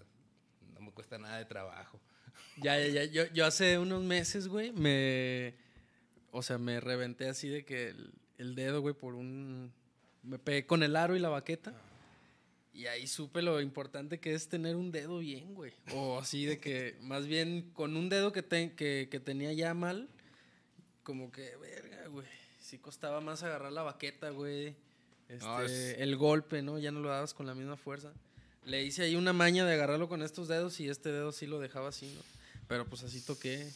no 0.73 0.81
me 0.81 0.91
cuesta 0.91 1.17
nada 1.17 1.37
de 1.37 1.45
trabajo. 1.45 1.99
Ya, 2.57 2.77
ya, 2.79 2.87
ya. 2.87 3.05
Yo, 3.05 3.25
yo 3.33 3.45
hace 3.45 3.77
unos 3.79 4.03
meses, 4.03 4.47
güey, 4.47 4.71
me. 4.71 5.55
O 6.31 6.41
sea, 6.43 6.57
me 6.57 6.79
reventé 6.79 7.27
así 7.29 7.47
de 7.49 7.63
que 7.65 7.89
el, 7.89 8.13
el 8.37 8.55
dedo, 8.55 8.81
güey, 8.81 8.93
por 8.93 9.15
un. 9.15 9.71
Me 10.23 10.37
pegué 10.37 10.65
con 10.65 10.83
el 10.83 10.95
aro 10.95 11.15
y 11.15 11.19
la 11.19 11.29
baqueta. 11.29 11.73
Y 12.73 12.85
ahí 12.87 13.07
supe 13.07 13.41
lo 13.41 13.59
importante 13.61 14.19
que 14.19 14.33
es 14.33 14.47
tener 14.49 14.75
un 14.75 14.91
dedo 14.91 15.19
bien, 15.19 15.53
güey. 15.55 15.73
O 15.93 16.19
así 16.19 16.45
de 16.45 16.59
que, 16.59 16.97
más 17.01 17.25
bien, 17.25 17.71
con 17.73 17.95
un 17.97 18.09
dedo 18.09 18.31
que, 18.31 18.43
te- 18.43 18.73
que, 18.75 19.07
que 19.11 19.19
tenía 19.19 19.51
ya 19.53 19.73
mal, 19.73 20.07
como 21.03 21.31
que, 21.31 21.55
verga, 21.57 22.07
güey. 22.07 22.27
Sí 22.59 22.77
costaba 22.79 23.19
más 23.21 23.43
agarrar 23.43 23.71
la 23.71 23.83
baqueta, 23.83 24.29
güey. 24.29 24.75
Este, 25.27 25.45
No, 25.45 25.61
es- 25.61 25.95
El 25.99 26.15
golpe, 26.17 26.61
¿no? 26.61 26.79
Ya 26.79 26.91
no 26.91 26.99
lo 26.99 27.09
dabas 27.09 27.33
con 27.33 27.45
la 27.45 27.55
misma 27.55 27.75
fuerza. 27.77 28.13
Le 28.65 28.83
hice 28.83 29.03
ahí 29.03 29.15
una 29.15 29.33
maña 29.33 29.65
de 29.65 29.73
agarrarlo 29.73 30.07
con 30.07 30.21
estos 30.21 30.47
dedos 30.47 30.79
y 30.79 30.87
este 30.89 31.11
dedo 31.11 31.31
sí 31.31 31.47
lo 31.47 31.59
dejaba 31.59 31.89
así, 31.89 32.13
¿no? 32.15 32.21
Pero 32.67 32.85
pues 32.85 33.03
así 33.03 33.21
toqué, 33.21 33.67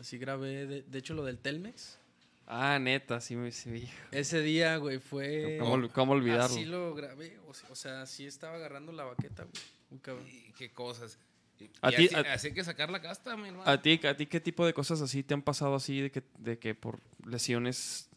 así 0.00 0.16
grabé. 0.18 0.66
De, 0.66 0.82
de 0.82 0.98
hecho, 0.98 1.14
lo 1.14 1.24
del 1.24 1.38
Telmex. 1.38 1.98
Ah, 2.46 2.78
neta, 2.80 3.20
sí 3.20 3.36
me 3.36 3.52
sí. 3.52 3.88
Ese 4.10 4.40
día, 4.40 4.76
güey, 4.78 4.98
fue... 5.00 5.58
¿Cómo, 5.60 5.88
cómo 5.90 6.12
olvidarlo? 6.12 6.44
Así 6.44 6.64
lo 6.64 6.94
grabé. 6.94 7.38
O 7.46 7.52
sea, 7.52 7.68
o 7.70 7.74
sea, 7.74 8.06
sí 8.06 8.24
estaba 8.26 8.54
agarrando 8.56 8.90
la 8.92 9.04
baqueta, 9.04 9.42
güey. 9.42 9.54
Muy 9.90 10.00
cabrón. 10.00 10.26
Y 10.28 10.52
qué 10.52 10.70
cosas. 10.70 11.18
Y, 11.60 11.68
A 11.82 11.90
ti- 11.90 12.06
así, 12.06 12.14
a- 12.14 12.32
así 12.32 12.46
hay 12.48 12.54
que 12.54 12.64
sacar 12.64 12.88
la 12.90 13.02
casta, 13.02 13.36
mi 13.36 13.48
hermano. 13.48 13.68
¿A 13.70 13.82
ti, 13.82 14.00
¿A 14.06 14.16
ti 14.16 14.26
qué 14.26 14.40
tipo 14.40 14.64
de 14.64 14.72
cosas 14.72 15.02
así 15.02 15.22
te 15.22 15.34
han 15.34 15.42
pasado 15.42 15.74
así 15.74 16.00
de 16.00 16.10
que, 16.10 16.22
de 16.38 16.58
que 16.58 16.74
por 16.74 17.00
lesiones? 17.26 18.08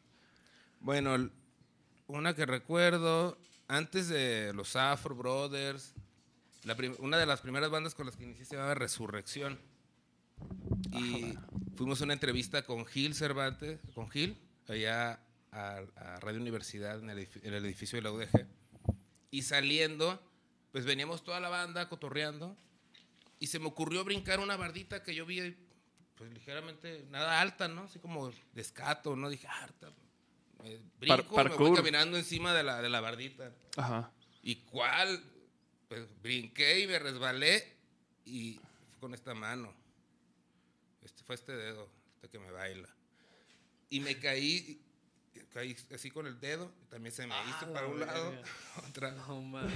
Bueno, 0.80 1.30
una 2.08 2.34
que 2.36 2.46
recuerdo, 2.46 3.38
antes 3.68 4.08
de 4.08 4.54
los 4.54 4.76
Afro 4.78 5.14
Brothers, 5.16 5.94
la 6.64 6.76
una 7.00 7.18
de 7.18 7.26
las 7.26 7.42
primeras 7.42 7.70
bandas 7.70 7.96
con 7.96 8.06
las 8.06 8.16
que 8.16 8.24
inicié 8.24 8.46
se 8.46 8.56
llamaba 8.56 8.76
Resurrección. 8.76 9.60
Y 10.94 11.34
fuimos 11.76 12.02
a 12.02 12.04
una 12.04 12.14
entrevista 12.14 12.64
con 12.64 12.86
Gil 12.86 13.14
Cervantes, 13.16 13.80
con 13.94 14.10
Gil, 14.10 14.38
allá 14.68 15.20
a, 15.52 15.82
a 15.96 16.20
Radio 16.20 16.40
Universidad, 16.42 17.00
en 17.00 17.10
el, 17.10 17.20
edifi- 17.20 17.42
en 17.44 17.54
el 17.54 17.66
edificio 17.66 17.98
de 17.98 18.02
la 18.04 18.12
UDG. 18.12 18.48
Y 19.32 19.44
saliendo, 19.44 20.22
pues 20.72 20.86
veníamos 20.86 21.24
toda 21.24 21.40
la 21.40 21.50
banda 21.50 21.88
cotorreando. 21.90 22.58
Y 23.40 23.48
se 23.48 23.60
me 23.60 23.68
ocurrió 23.68 24.04
brincar 24.04 24.40
una 24.40 24.56
bardita 24.58 25.02
que 25.04 25.16
yo 25.16 25.26
vi, 25.26 25.56
pues 26.16 26.32
ligeramente, 26.32 27.06
nada 27.10 27.42
alta, 27.42 27.68
¿no? 27.68 27.84
Así 27.84 28.00
como 28.00 28.30
de 28.30 28.62
escato, 28.62 29.16
¿no? 29.16 29.30
Dije, 29.30 29.48
ah, 29.48 29.64
harta. 29.64 29.92
Brinco, 31.00 31.44
me 31.44 31.50
voy 31.56 31.76
caminando 31.76 32.18
encima 32.18 32.54
de 32.54 32.64
la, 32.64 32.82
de 32.84 32.90
la 32.90 33.02
bardita. 33.02 33.52
Ajá. 33.78 34.12
¿Y 34.44 34.58
cuál? 34.58 35.24
Pues 35.92 36.08
brinqué 36.24 36.80
y 36.80 36.88
me 36.88 36.98
resbalé 37.00 37.68
y 38.24 38.62
fue 38.92 39.00
con 39.02 39.14
esta 39.14 39.34
mano. 39.34 39.74
Este 41.02 41.22
fue 41.26 41.36
este 41.36 41.52
dedo, 41.52 41.90
este 42.16 42.30
que 42.30 42.40
me 42.40 42.50
baila. 42.50 42.88
Y 43.90 44.00
me 44.00 44.18
caí, 44.18 44.80
caí 45.50 45.76
así 45.94 46.10
con 46.10 46.28
el 46.28 46.40
dedo, 46.40 46.72
también 46.90 47.14
se 47.14 47.28
me 47.28 47.34
Ah, 47.34 47.44
hizo 47.50 47.74
para 47.74 47.88
un 47.88 48.00
lado, 48.00 48.34
otra. 48.90 49.12
No, 49.12 49.42
mames. 49.42 49.74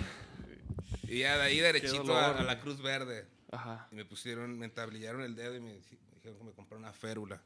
Y 1.04 1.20
ya 1.20 1.36
de 1.38 1.44
ahí 1.44 1.60
derechito 1.60 2.04
dolor, 2.04 2.38
a, 2.38 2.44
la 2.44 2.62
Cruz 2.62 2.82
Verde. 2.82 3.28
Ajá. 3.52 3.90
Y 3.92 3.96
me 3.96 4.06
pusieron, 4.06 4.58
me 4.58 4.68
entablillaron 4.68 5.22
el 5.22 5.36
dedo 5.36 5.54
y 5.58 5.60
me, 5.60 5.74
di- 5.74 5.98
me 6.08 6.16
dijeron 6.16 6.38
que 6.38 6.44
me 6.46 6.54
compraron 6.54 6.86
una 6.86 6.94
férula. 6.94 7.42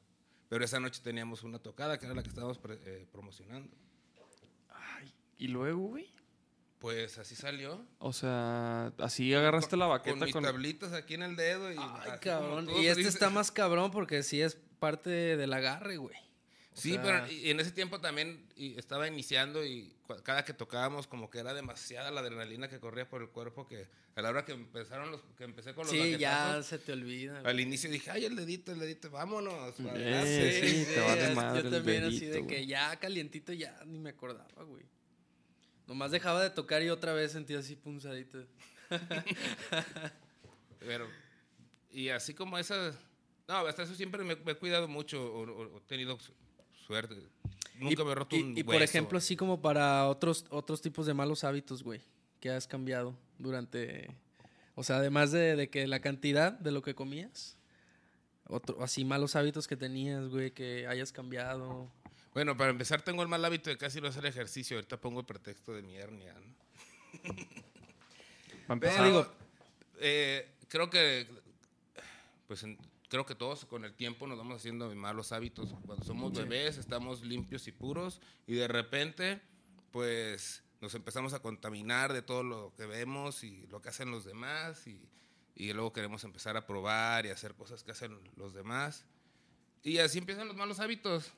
Pero 0.48 0.64
esa 0.64 0.80
noche 0.80 1.02
teníamos 1.04 1.42
una 1.42 1.58
tocada, 1.58 1.98
que 1.98 2.06
era 2.06 2.14
la 2.14 2.22
que 2.22 2.30
estábamos 2.30 2.60
pre- 2.60 2.80
eh, 2.86 3.08
promocionando. 3.12 3.76
Ay, 4.70 5.12
¿Y 5.40 5.48
luego, 5.48 5.80
güey? 5.88 6.14
Pues 6.80 7.18
así 7.18 7.36
salió. 7.36 7.86
O 7.98 8.14
sea, 8.14 8.94
así 9.00 9.34
agarraste 9.34 9.76
la 9.76 9.86
Con 9.86 9.98
baqueta 9.98 10.26
mis 10.26 10.34
con... 10.34 10.44
tablitas 10.44 10.94
aquí 10.94 11.14
en 11.16 11.24
el 11.24 11.36
dedo 11.36 11.72
y 11.72 11.76
Ay, 11.78 12.12
cabrón. 12.22 12.70
Y 12.70 12.88
este 12.88 13.08
está 13.08 13.30
más 13.30 13.52
cabrón 13.52 13.92
porque 13.92 14.24
sí 14.24 14.42
es 14.42 14.56
parte 14.80 15.10
del 15.10 15.52
agarre, 15.54 15.98
güey. 15.98 16.16
Sí, 16.74 16.94
sea, 16.94 17.02
pero 17.04 17.28
y 17.30 17.50
en 17.50 17.60
ese 17.60 17.72
tiempo 17.72 18.00
también 18.00 18.48
estaba 18.56 19.06
iniciando 19.10 19.66
y 19.66 19.94
cada 20.24 20.46
que 20.46 20.54
tocábamos 20.54 21.08
como 21.08 21.30
que 21.30 21.40
era 21.40 21.54
demasiada 21.54 22.10
la 22.12 22.22
adrenalina 22.22 22.70
que 22.70 22.80
corría 22.80 23.10
por 23.10 23.22
el 23.22 23.28
cuerpo 23.30 23.68
que 23.68 23.88
a 24.16 24.22
la 24.22 24.30
hora 24.30 24.46
que 24.46 24.54
empezaron 24.54 25.12
los 25.12 25.22
que 25.38 25.44
empecé 25.44 25.74
con 25.74 25.86
los 25.86 25.92
Sí, 25.92 26.18
ya 26.18 26.64
se 26.64 26.78
te 26.80 26.94
olvida. 26.94 27.42
güey. 27.42 27.52
al 27.52 27.60
inicio 27.60 27.90
dije, 27.90 28.12
"Ay, 28.12 28.24
el 28.26 28.38
dedito, 28.38 28.72
el 28.72 28.80
dedito, 28.80 29.10
vámonos." 29.10 29.78
Eh, 29.82 29.90
adelante". 29.90 30.62
sí, 30.86 30.86
te 30.94 31.00
vale 31.02 31.22
así- 31.26 31.36
madre 31.36 31.62
Yo 31.64 31.68
el 31.68 31.74
también 31.74 32.04
así 32.06 32.26
de 32.28 32.40
güey. 32.40 32.48
que 32.48 32.66
ya 32.66 32.96
calientito 32.98 33.52
ya 33.52 33.78
ni 33.86 34.00
me 34.00 34.12
acordaba, 34.12 34.64
güey. 34.64 34.86
Nomás 35.90 36.12
dejaba 36.12 36.42
de 36.42 36.52
tocar 36.52 36.82
y 36.84 36.90
otra 36.90 37.12
vez 37.14 37.34
sentía 37.34 37.60
así 37.60 37.76
punzadito. 37.76 38.46
Pero 40.80 41.08
y 41.92 42.10
así 42.10 42.34
como 42.34 42.58
esas 42.58 42.96
no, 43.48 43.56
hasta 43.66 43.82
eso 43.84 43.96
siempre 43.96 44.24
me, 44.24 44.36
me 44.36 44.52
he 44.52 44.56
cuidado 44.56 44.88
mucho 44.88 45.22
o, 45.34 45.78
he 45.78 45.82
tenido 45.88 46.18
su- 46.20 46.34
suerte. 46.86 47.16
Nunca 47.80 48.04
y, 48.04 48.06
me 48.06 48.12
he 48.12 48.16
roto 48.16 48.36
y- 48.36 48.42
un 48.44 48.58
y 48.58 48.64
por 48.64 48.76
ejemplo, 48.82 49.18
así 49.18 49.36
como 49.36 49.60
para 49.62 50.08
otros, 50.08 50.46
otros 50.52 50.82
tipos 50.82 51.08
de 51.08 51.16
malos 51.16 51.44
hábitos, 51.44 51.82
güey, 51.82 52.02
que 52.40 52.52
has 52.52 52.68
cambiado 52.68 53.18
durante... 53.40 54.08
O 54.76 54.84
sea, 54.84 54.98
además 54.98 55.32
de, 55.32 55.56
de 55.56 55.70
que 55.70 55.88
la 55.88 56.00
cantidad 56.00 56.52
de 56.54 56.72
lo 56.72 56.84
que 56.84 56.94
comías, 56.94 57.58
otro, 58.48 58.84
así 58.84 59.04
malos 59.04 59.36
hábitos 59.36 59.68
que 59.68 59.76
tenías, 59.76 60.30
güey, 60.30 60.52
que 60.52 60.86
hayas 60.88 61.12
cambiado. 61.12 61.92
Bueno, 62.34 62.56
para 62.56 62.70
empezar 62.70 63.02
tengo 63.02 63.22
el 63.24 63.28
mal 63.28 63.44
hábito 63.44 63.70
de 63.70 63.78
casi 63.78 64.00
no 64.02 64.08
hacer 64.08 64.26
ejercicio. 64.26 64.78
Ahorita 64.78 64.98
pongo 64.98 65.20
el 65.22 65.26
pretexto 65.26 65.74
de 65.74 65.82
mi 65.82 65.96
hernia, 65.98 66.34
¿no? 66.34 66.56
Para 68.68 68.80
Pero 68.80 68.92
empezar, 68.92 69.06
digo, 69.06 69.28
eh, 70.00 70.52
creo 70.68 70.90
que 70.90 71.28
pues 72.48 72.64
en- 72.64 72.78
creo 73.10 73.26
que 73.26 73.36
todos 73.36 73.66
con 73.66 73.84
el 73.86 73.94
tiempo 73.94 74.28
nos 74.28 74.38
vamos 74.38 74.58
haciendo 74.58 74.94
malos 74.96 75.32
hábitos. 75.32 75.74
Cuando 75.86 76.06
somos 76.06 76.34
bebés 76.34 76.78
estamos 76.78 77.22
limpios 77.24 77.68
y 77.68 77.72
puros 77.72 78.22
y 78.48 78.54
de 78.56 78.68
repente 78.68 79.42
pues 79.92 80.64
nos 80.82 80.94
empezamos 80.94 81.34
a 81.34 81.40
contaminar 81.42 82.14
de 82.14 82.22
todo 82.22 82.44
lo 82.44 82.74
que 82.78 82.86
vemos 82.86 83.44
y 83.44 83.66
lo 83.68 83.82
que 83.82 83.90
hacen 83.90 84.12
los 84.12 84.24
demás 84.24 84.86
y, 84.88 85.02
y 85.56 85.74
luego 85.74 85.92
queremos 85.92 86.24
empezar 86.24 86.56
a 86.58 86.66
probar 86.68 87.26
y 87.26 87.30
hacer 87.30 87.56
cosas 87.56 87.84
que 87.84 87.92
hacen 87.92 88.18
los 88.38 88.54
demás. 88.54 89.04
Y 89.82 89.98
así 89.98 90.20
empiezan 90.20 90.48
los 90.48 90.56
malos 90.56 90.80
hábitos. 90.80 91.34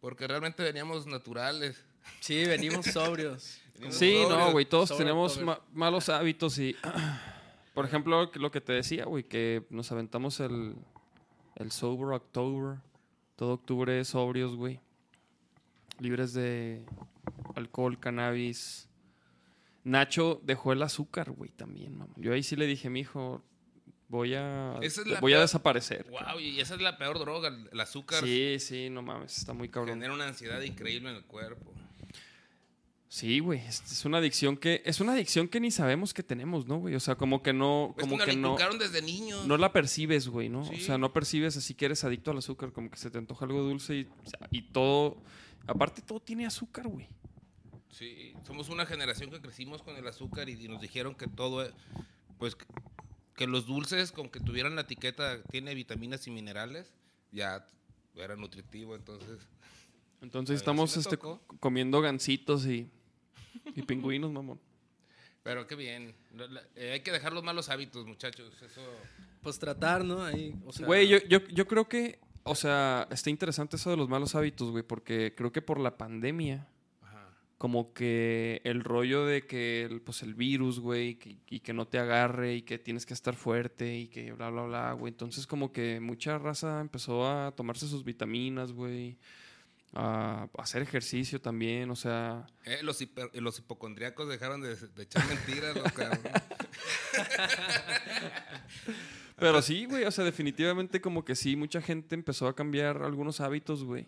Porque 0.00 0.26
realmente 0.26 0.62
veníamos 0.62 1.06
naturales. 1.06 1.84
Sí, 2.20 2.44
venimos 2.44 2.86
sobrios. 2.86 3.60
Venimos 3.74 3.96
Sí, 3.96 4.24
no, 4.28 4.52
güey, 4.52 4.66
todos 4.66 4.90
Sobre 4.90 5.04
tenemos 5.04 5.40
ma- 5.40 5.60
malos 5.72 6.10
hábitos 6.10 6.58
y, 6.58 6.76
por 7.74 7.86
ejemplo, 7.86 8.30
lo 8.34 8.50
que 8.50 8.60
te 8.60 8.74
decía, 8.74 9.06
güey, 9.06 9.24
que 9.24 9.64
nos 9.70 9.90
aventamos 9.90 10.38
el, 10.40 10.74
el 11.56 11.70
Sober 11.70 12.14
October, 12.14 12.76
todo 13.36 13.54
octubre 13.54 14.04
sobrios, 14.04 14.54
güey, 14.54 14.80
libres 15.98 16.34
de 16.34 16.84
alcohol, 17.54 17.98
cannabis. 17.98 18.86
Nacho 19.82 20.40
dejó 20.44 20.74
el 20.74 20.82
azúcar, 20.82 21.30
güey, 21.30 21.50
también, 21.50 21.96
mamá. 21.96 22.12
Yo 22.16 22.34
ahí 22.34 22.42
sí 22.42 22.56
le 22.56 22.66
dije, 22.66 22.90
mijo, 22.90 23.42
voy 24.10 24.34
a, 24.34 24.78
Esa 24.82 25.00
es 25.00 25.06
la 25.06 25.20
voy 25.20 25.32
a 25.32 25.40
desaparecer. 25.40 26.06
Wow, 26.10 26.38
y 26.38 26.60
esa 26.60 26.74
es 26.74 26.82
la 26.82 26.98
peor 26.98 27.18
droga, 27.18 27.48
el, 27.48 27.80
azúcar. 27.80 28.22
Sí, 28.22 28.58
sí, 28.60 28.90
no 28.90 29.00
mames, 29.00 29.38
está 29.38 29.54
muy 29.54 29.68
cabrón. 29.68 29.94
Genera 29.94 30.12
una 30.12 30.28
ansiedad 30.28 30.60
increíble 30.60 31.10
en 31.10 31.16
el 31.16 31.24
cuerpo. 31.24 31.72
Sí, 33.08 33.40
güey, 33.40 33.58
es, 33.66 34.04
una 34.04 34.18
adicción 34.18 34.56
que 34.56 34.82
es 34.84 35.00
una 35.00 35.14
adicción 35.14 35.48
que 35.48 35.58
ni 35.58 35.72
sabemos 35.72 36.14
que 36.14 36.22
tenemos, 36.22 36.66
¿no, 36.66 36.76
güey? 36.76 36.94
O 36.94 37.00
sea, 37.00 37.16
como 37.16 37.42
que 37.42 37.52
no 37.52 37.94
Es 37.96 38.02
como 38.02 38.18
que 38.18 38.36
no 38.36 38.56
desde 38.78 39.02
niños. 39.02 39.46
no 39.46 39.56
la 39.56 39.72
percibes, 39.72 40.28
güey, 40.28 40.48
¿no? 40.48 40.60
O 40.60 40.76
sea, 40.76 40.98
no 40.98 41.12
percibes 41.12 41.56
así 41.56 41.74
que 41.74 41.86
eres 41.86 42.04
adicto 42.04 42.30
al 42.30 42.38
azúcar, 42.38 42.70
como 42.70 42.90
que 42.90 42.98
se 42.98 43.10
te 43.10 43.18
antoja 43.18 43.46
algo 43.46 43.62
dulce 43.62 43.94
y, 43.96 44.08
y 44.50 44.62
todo 44.62 45.16
aparte 45.66 46.02
todo 46.02 46.20
tiene 46.20 46.46
azúcar, 46.46 46.86
güey. 46.88 47.08
Sí, 47.90 48.34
somos 48.46 48.68
una 48.68 48.86
generación 48.86 49.30
que 49.30 49.40
crecimos 49.40 49.82
con 49.82 49.96
el 49.96 50.06
azúcar 50.06 50.48
y, 50.48 50.68
nos 50.68 50.80
dijeron 50.80 51.14
que 51.14 51.26
todo, 51.26 51.64
eh, 51.64 51.72
pues, 52.38 52.56
que- 53.44 53.50
los 53.50 53.66
dulces, 53.66 54.12
con 54.12 54.28
que 54.28 54.40
tuvieran 54.40 54.74
la 54.76 54.82
etiqueta, 54.82 55.42
tiene 55.50 55.74
vitaminas 55.74 56.26
y 56.26 56.30
minerales, 56.30 56.92
ya 57.32 57.66
era 58.14 58.36
nutritivo, 58.36 58.94
entonces. 58.96 59.38
Entonces 60.22 60.56
estamos 60.56 60.90
sí 60.92 61.00
este, 61.00 61.18
comiendo 61.60 62.00
gancitos 62.00 62.66
y 62.66 62.88
y 63.74 63.82
pingüinos, 63.82 64.30
mamón. 64.30 64.60
Pero 65.42 65.66
qué 65.66 65.74
bien. 65.74 66.14
Eh, 66.76 66.92
hay 66.92 67.00
que 67.00 67.10
dejar 67.12 67.32
los 67.32 67.42
malos 67.42 67.68
hábitos, 67.68 68.06
muchachos. 68.06 68.52
Eso. 68.62 68.82
Pues 69.42 69.58
tratar, 69.58 70.04
¿no? 70.04 70.22
Ahí, 70.22 70.54
o 70.66 70.72
sea, 70.72 70.86
Güey, 70.86 71.08
yo, 71.08 71.18
yo, 71.28 71.38
yo 71.48 71.66
creo 71.66 71.88
que, 71.88 72.18
o 72.42 72.54
sea, 72.54 73.08
está 73.10 73.30
interesante 73.30 73.76
eso 73.76 73.90
de 73.90 73.96
los 73.96 74.08
malos 74.08 74.34
hábitos, 74.34 74.70
güey, 74.70 74.82
porque 74.82 75.34
creo 75.34 75.50
que 75.50 75.62
por 75.62 75.80
la 75.80 75.96
pandemia. 75.96 76.68
Como 77.60 77.92
que 77.92 78.62
el 78.64 78.82
rollo 78.82 79.26
de 79.26 79.46
que 79.46 79.82
el, 79.82 80.00
pues 80.00 80.22
el 80.22 80.32
virus, 80.34 80.80
güey, 80.80 81.16
que- 81.16 81.36
y 81.50 81.60
que 81.60 81.74
no 81.74 81.86
te 81.86 81.98
agarre 81.98 82.54
y 82.54 82.62
que 82.62 82.78
tienes 82.78 83.04
que 83.04 83.12
estar 83.12 83.36
fuerte 83.36 83.98
y 83.98 84.08
que 84.08 84.32
bla, 84.32 84.48
bla, 84.48 84.62
bla, 84.62 84.92
güey. 84.94 85.12
Entonces 85.12 85.46
como 85.46 85.70
que 85.70 86.00
mucha 86.00 86.38
raza 86.38 86.80
empezó 86.80 87.28
a 87.28 87.52
tomarse 87.54 87.86
sus 87.86 88.02
vitaminas, 88.02 88.72
güey, 88.72 89.18
a 89.92 90.48
hacer 90.56 90.80
ejercicio 90.80 91.38
también, 91.38 91.90
o 91.90 91.96
sea... 91.96 92.46
Eh, 92.64 92.78
los, 92.82 93.02
hiper- 93.02 93.30
los 93.34 93.58
hipocondriacos 93.58 94.26
dejaron 94.30 94.62
de, 94.62 94.74
de 94.76 95.02
echar 95.02 95.26
mentiras, 95.28 95.76
los 95.76 95.92
cabrón. 95.92 96.18
Pero 99.36 99.60
sí, 99.62 99.84
güey, 99.86 100.04
o 100.04 100.10
sea, 100.10 100.24
definitivamente 100.24 101.00
como 101.02 101.24
que 101.26 101.34
sí, 101.34 101.56
mucha 101.56 101.82
gente 101.82 102.14
empezó 102.14 102.46
a 102.48 102.54
cambiar 102.56 103.02
algunos 103.02 103.40
hábitos, 103.42 103.84
güey. 103.84 104.06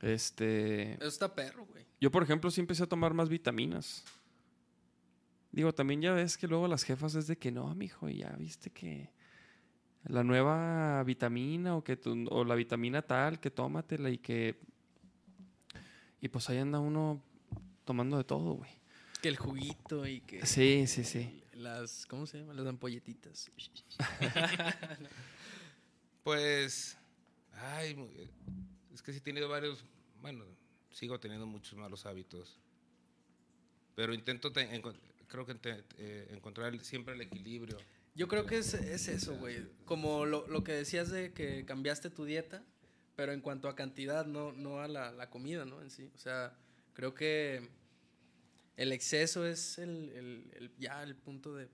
Este... 0.00 0.94
Eso 0.94 1.08
está 1.08 1.34
perro, 1.34 1.66
güey. 1.66 1.87
Yo, 2.00 2.10
por 2.10 2.22
ejemplo, 2.22 2.50
sí 2.50 2.60
empecé 2.60 2.84
a 2.84 2.88
tomar 2.88 3.12
más 3.14 3.28
vitaminas. 3.28 4.04
Digo, 5.50 5.72
también 5.74 6.00
ya 6.02 6.12
ves 6.12 6.36
que 6.36 6.46
luego 6.46 6.68
las 6.68 6.84
jefas 6.84 7.14
es 7.14 7.26
de 7.26 7.36
que 7.38 7.50
no, 7.50 7.74
mijo, 7.74 8.08
ya 8.08 8.30
viste 8.38 8.70
que 8.70 9.10
la 10.04 10.22
nueva 10.22 11.02
vitamina 11.04 11.74
o 11.76 11.82
que 11.82 11.96
tu- 11.96 12.28
o 12.30 12.44
la 12.44 12.54
vitamina 12.54 13.02
tal, 13.02 13.40
que 13.40 13.50
tómatela 13.50 14.10
y 14.10 14.18
que 14.18 14.60
y 16.20 16.28
pues 16.28 16.48
ahí 16.50 16.58
anda 16.58 16.78
uno 16.80 17.22
tomando 17.84 18.16
de 18.18 18.24
todo, 18.24 18.54
güey. 18.54 18.70
Que 19.22 19.28
el 19.28 19.36
juguito 19.36 20.06
y 20.06 20.20
que 20.20 20.44
Sí, 20.46 20.86
sí, 20.86 21.02
sí. 21.04 21.42
las, 21.54 22.06
¿cómo 22.06 22.26
se 22.26 22.38
llama? 22.38 22.54
Las 22.54 22.66
ampolletitas. 22.66 23.50
Pues. 26.22 26.96
Ay, 27.54 27.96
es 28.92 29.02
que 29.02 29.12
sí 29.12 29.18
he 29.18 29.20
tenido 29.22 29.48
varios. 29.48 29.84
Bueno, 30.20 30.44
sigo 30.98 31.20
teniendo 31.20 31.46
muchos 31.46 31.78
malos 31.78 32.04
hábitos. 32.06 32.58
Pero 33.94 34.12
intento, 34.12 34.52
te- 34.52 34.82
creo 35.28 35.46
que 35.46 35.54
te- 35.54 35.84
eh, 35.98 36.26
encontrar 36.30 36.76
siempre 36.80 37.14
el 37.14 37.20
equilibrio. 37.20 37.76
Yo 38.16 38.26
creo 38.26 38.46
que 38.46 38.58
es, 38.58 38.74
es 38.74 39.06
eso, 39.06 39.36
güey. 39.36 39.64
Como 39.84 40.26
lo, 40.26 40.46
lo 40.48 40.64
que 40.64 40.72
decías 40.72 41.08
de 41.10 41.32
que 41.32 41.64
cambiaste 41.64 42.10
tu 42.10 42.24
dieta, 42.24 42.64
pero 43.14 43.32
en 43.32 43.40
cuanto 43.40 43.68
a 43.68 43.76
cantidad, 43.76 44.26
no, 44.26 44.52
no 44.52 44.80
a 44.80 44.88
la, 44.88 45.12
la 45.12 45.30
comida, 45.30 45.64
¿no? 45.64 45.80
En 45.82 45.90
sí. 45.90 46.10
O 46.16 46.18
sea, 46.18 46.56
creo 46.94 47.14
que 47.14 47.68
el 48.76 48.90
exceso 48.92 49.46
es 49.46 49.78
el, 49.78 50.08
el- 50.10 50.50
el- 50.56 50.72
ya 50.78 51.02
el 51.04 51.14
punto 51.14 51.54
de 51.54 51.68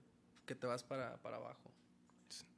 que 0.45 0.53
te 0.53 0.67
vas 0.67 0.83
para, 0.83 1.17
para 1.23 1.37
abajo. 1.37 1.71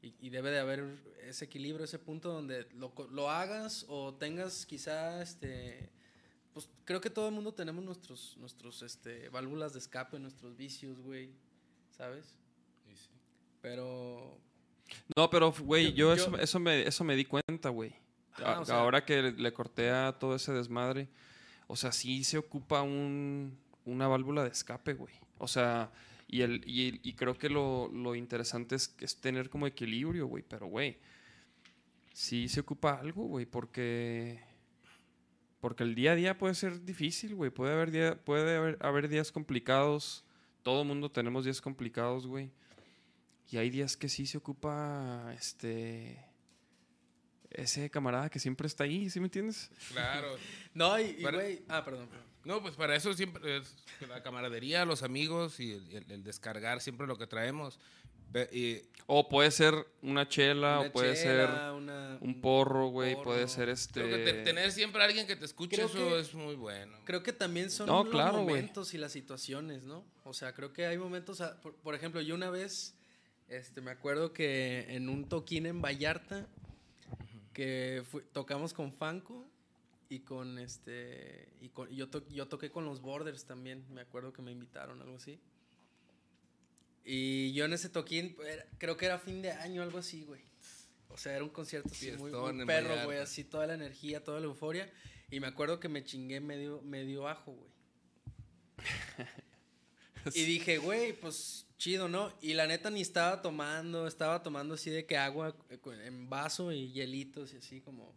Y, 0.01 0.13
y 0.19 0.30
debe 0.32 0.51
de 0.51 0.60
haber 0.60 0.84
ese 1.21 1.45
equilibrio, 1.45 1.86
ese 1.86 1.99
punto 1.99 2.32
donde 2.34 2.67
lo, 2.73 2.93
lo 3.12 3.30
hagas 3.30 3.86
o 3.88 4.13
tengas 4.15 4.65
quizá, 4.65 5.21
este, 5.21 5.89
pues 6.58 6.70
creo 6.86 7.00
que 7.00 7.12
todo 7.12 7.28
el 7.28 7.36
mundo 7.36 7.54
tenemos 7.54 7.84
nuestros, 7.86 8.36
nuestros, 8.38 8.82
este, 8.82 9.30
válvulas 9.30 9.74
de 9.74 9.80
escape, 9.80 10.17
nuestros 10.17 10.58
vicios, 10.58 11.00
güey, 11.00 11.30
¿sabes? 11.91 12.34
Pero 13.62 14.39
No, 15.15 15.30
pero 15.30 15.52
güey, 15.52 15.93
Yo- 15.93 16.13
yo, 16.13 16.15
yo- 16.15 16.24
eso, 16.24 16.38
eso 16.39 16.60
me 16.60 16.88
eso 16.88 17.04
me 17.04 17.15
di 17.15 17.26
cuenta, 17.26 17.70
güey. 17.70 17.93
Ajá, 18.34 18.56
A- 18.56 18.60
o 18.62 18.65
sea- 18.65 18.80
Ahora 18.80 19.06
que 19.06 19.22
le, 19.22 19.32
le 19.34 19.54
corté 19.54 19.91
a 19.91 20.17
todo 20.17 20.36
ese 20.36 20.52
desmadre, 20.52 21.10
o 21.67 21.76
sea, 21.76 21.91
sí 21.91 22.24
se 22.24 22.38
ocupa 22.39 22.82
un, 22.82 23.56
una 23.86 24.08
válvula 24.08 24.43
de 24.43 24.50
escape, 24.50 24.93
güey. 24.93 25.13
O 25.38 25.48
sea, 25.48 25.91
y, 26.28 26.41
el, 26.41 26.63
y, 26.65 27.00
y 27.08 27.13
creo 27.13 27.38
que 27.38 27.50
lo, 27.50 27.89
lo 27.89 28.15
interesante 28.15 28.76
es, 28.76 28.96
es 29.00 29.17
tener 29.17 29.50
como 29.52 29.67
equilibrio, 29.67 30.26
güey. 30.28 30.43
Pero, 30.48 30.67
güey, 30.67 30.98
sí 32.13 32.48
se 32.48 32.62
ocupa 32.62 32.93
algo, 33.00 33.26
güey, 33.26 33.46
porque... 33.46 34.39
Porque 35.60 35.84
el 35.84 35.96
día 35.96 36.12
a 36.12 36.15
día 36.15 36.38
puede 36.38 36.54
ser 36.56 36.84
difícil, 36.86 37.34
güey. 37.36 37.50
Puede 37.50 37.74
haber, 37.74 37.91
día- 37.91 38.15
puede 38.24 38.56
haber, 38.58 38.78
haber 38.80 39.08
días 39.10 39.32
complicados. 39.32 40.24
Todo 40.63 40.84
mundo 40.84 41.10
tenemos 41.12 41.46
días 41.46 41.62
complicados, 41.62 42.28
güey. 42.28 42.52
Y 43.50 43.58
hay 43.58 43.70
días 43.70 43.96
que 43.98 44.10
sí 44.10 44.26
se 44.28 44.38
ocupa, 44.38 45.34
este... 45.34 46.24
Ese 47.50 47.89
camarada 47.89 48.30
que 48.30 48.39
siempre 48.39 48.67
está 48.67 48.84
ahí, 48.84 49.10
¿sí 49.10 49.20
me 49.20 49.28
entiendes? 49.28 49.72
Claro. 49.91 50.36
No, 50.74 51.00
y, 51.00 51.13
güey. 51.24 51.63
Ah, 51.70 51.84
perdón. 51.84 52.08
perdón. 52.08 52.26
No, 52.43 52.62
pues 52.62 52.76
para 52.76 52.96
eso 52.96 53.13
siempre 53.15 53.58
es 53.58 53.74
la 54.08 54.22
camaradería, 54.22 54.86
los 54.86 55.02
amigos 55.02 55.60
y 55.60 55.72
el, 55.72 55.91
el- 55.96 56.12
el 56.12 56.24
descargar 56.24 56.82
siempre 56.82 57.08
lo 57.08 57.17
que 57.17 57.26
traemos. 57.26 57.80
Y 58.52 58.82
O 59.10 59.30
puede 59.30 59.52
ser 59.52 59.74
una 60.02 60.28
chela, 60.28 60.80
Una 60.80 60.90
o 60.90 60.92
puede 60.92 61.16
chela, 61.16 61.48
ser 61.48 61.72
una- 61.74 62.18
un 62.20 62.42
porro, 62.42 62.90
güey. 62.90 63.16
Puede 63.24 63.48
ser 63.48 63.70
este. 63.70 64.02
creo 64.02 64.10
que 64.18 64.24
te- 64.34 64.44
tener 64.44 64.70
siempre 64.74 65.02
a 65.02 65.06
alguien 65.06 65.26
que 65.26 65.38
te 65.38 65.46
escuche, 65.46 65.78
Creo 65.78 65.88
eso 65.88 65.98
que- 65.98 66.20
es 66.20 66.34
muy 66.34 66.56
bueno. 66.56 66.98
Creo 67.06 67.24
que 67.24 67.32
también 67.32 67.72
son 67.72 67.88
No, 67.88 68.04
los 68.04 68.12
claro, 68.12 68.40
momentos 68.40 68.94
y 68.94 68.98
las 68.98 69.13
situaciones, 69.13 69.84
¿no? 69.84 70.04
O 70.26 70.34
sea, 70.34 70.54
creo 70.54 70.74
que 70.74 70.86
hay 70.88 70.98
momentos. 70.98 71.40
a- 71.40 71.60
por, 71.62 71.74
por 71.76 71.96
ejemplo, 71.96 72.20
yo 72.22 72.36
una 72.36 72.50
vez. 72.50 72.96
Este, 73.48 73.80
me 73.80 73.92
acuerdo 73.92 74.34
que 74.34 74.86
en 74.90 75.08
un 75.08 75.30
toquín 75.30 75.66
en 75.68 75.82
Vallarta. 75.82 76.46
Que 77.54 78.04
fui- 78.12 78.24
tocamos 78.34 78.74
con 78.74 78.92
Fanco. 78.92 79.48
Y 80.10 80.20
con 80.20 80.58
este. 80.60 81.50
Y 81.62 81.70
con, 81.70 81.90
yo, 81.90 82.10
to- 82.10 82.28
yo 82.30 82.48
toqué 82.48 82.70
con 82.72 82.86
los 82.86 83.02
Borders 83.02 83.46
también. 83.46 83.86
Me 83.90 84.02
acuerdo 84.02 84.32
que 84.34 84.42
me 84.42 84.52
invitaron, 84.52 85.02
algo 85.02 85.16
así. 85.18 85.40
Y 87.10 87.54
yo 87.54 87.63
en 87.63 87.72
ese 87.72 87.88
toquín, 87.88 88.36
creo 88.80 88.98
que 88.98 89.06
era 89.06 89.17
fin 89.17 89.41
de 89.41 89.52
año, 89.52 89.82
algo 89.82 89.98
así, 89.98 90.24
güey. 90.26 90.41
O 91.08 91.17
sea, 91.17 91.34
era 91.36 91.43
un 91.46 91.50
concierto 91.50 91.88
así 91.89 92.12
muy, 92.12 92.32
muy 92.32 92.65
perro, 92.65 93.06
güey. 93.06 93.20
Así 93.20 93.46
toda 93.46 93.65
la 93.65 93.76
energía, 93.76 94.22
toda 94.24 94.41
la 94.41 94.48
euforia. 94.48 94.91
Y 95.32 95.39
me 95.39 95.48
acuerdo 95.48 95.80
que 95.80 95.88
me 95.88 96.04
chingué 96.04 96.41
medio, 96.41 96.82
medio 96.82 97.28
ajo, 97.30 97.54
güey. 97.54 97.72
Y 100.34 100.43
dije, 100.43 100.78
güey, 100.80 101.13
pues 101.13 101.65
chido, 101.78 102.10
¿no? 102.10 102.34
Y 102.41 102.54
la 102.54 102.67
neta 102.67 102.89
ni 102.89 103.00
estaba 103.00 103.41
tomando, 103.41 104.06
estaba 104.08 104.43
tomando 104.43 104.74
así 104.74 104.89
de 104.89 105.06
que 105.06 105.15
agua 105.17 105.56
eh, 105.70 105.80
en 106.04 106.30
vaso 106.30 106.74
y 106.74 106.91
hielitos 106.91 107.54
y 107.54 107.58
así 107.58 107.80
como 107.80 108.13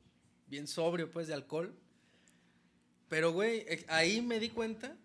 bien 0.49 0.67
sobrio, 0.67 1.09
pues, 1.13 1.29
de 1.29 1.35
alcohol. 1.35 1.73
Pero, 3.09 3.33
güey, 3.33 3.65
ex- 3.69 3.85
ahí 3.89 4.21
me 4.23 4.41
di 4.41 4.49
cuenta 4.49 4.97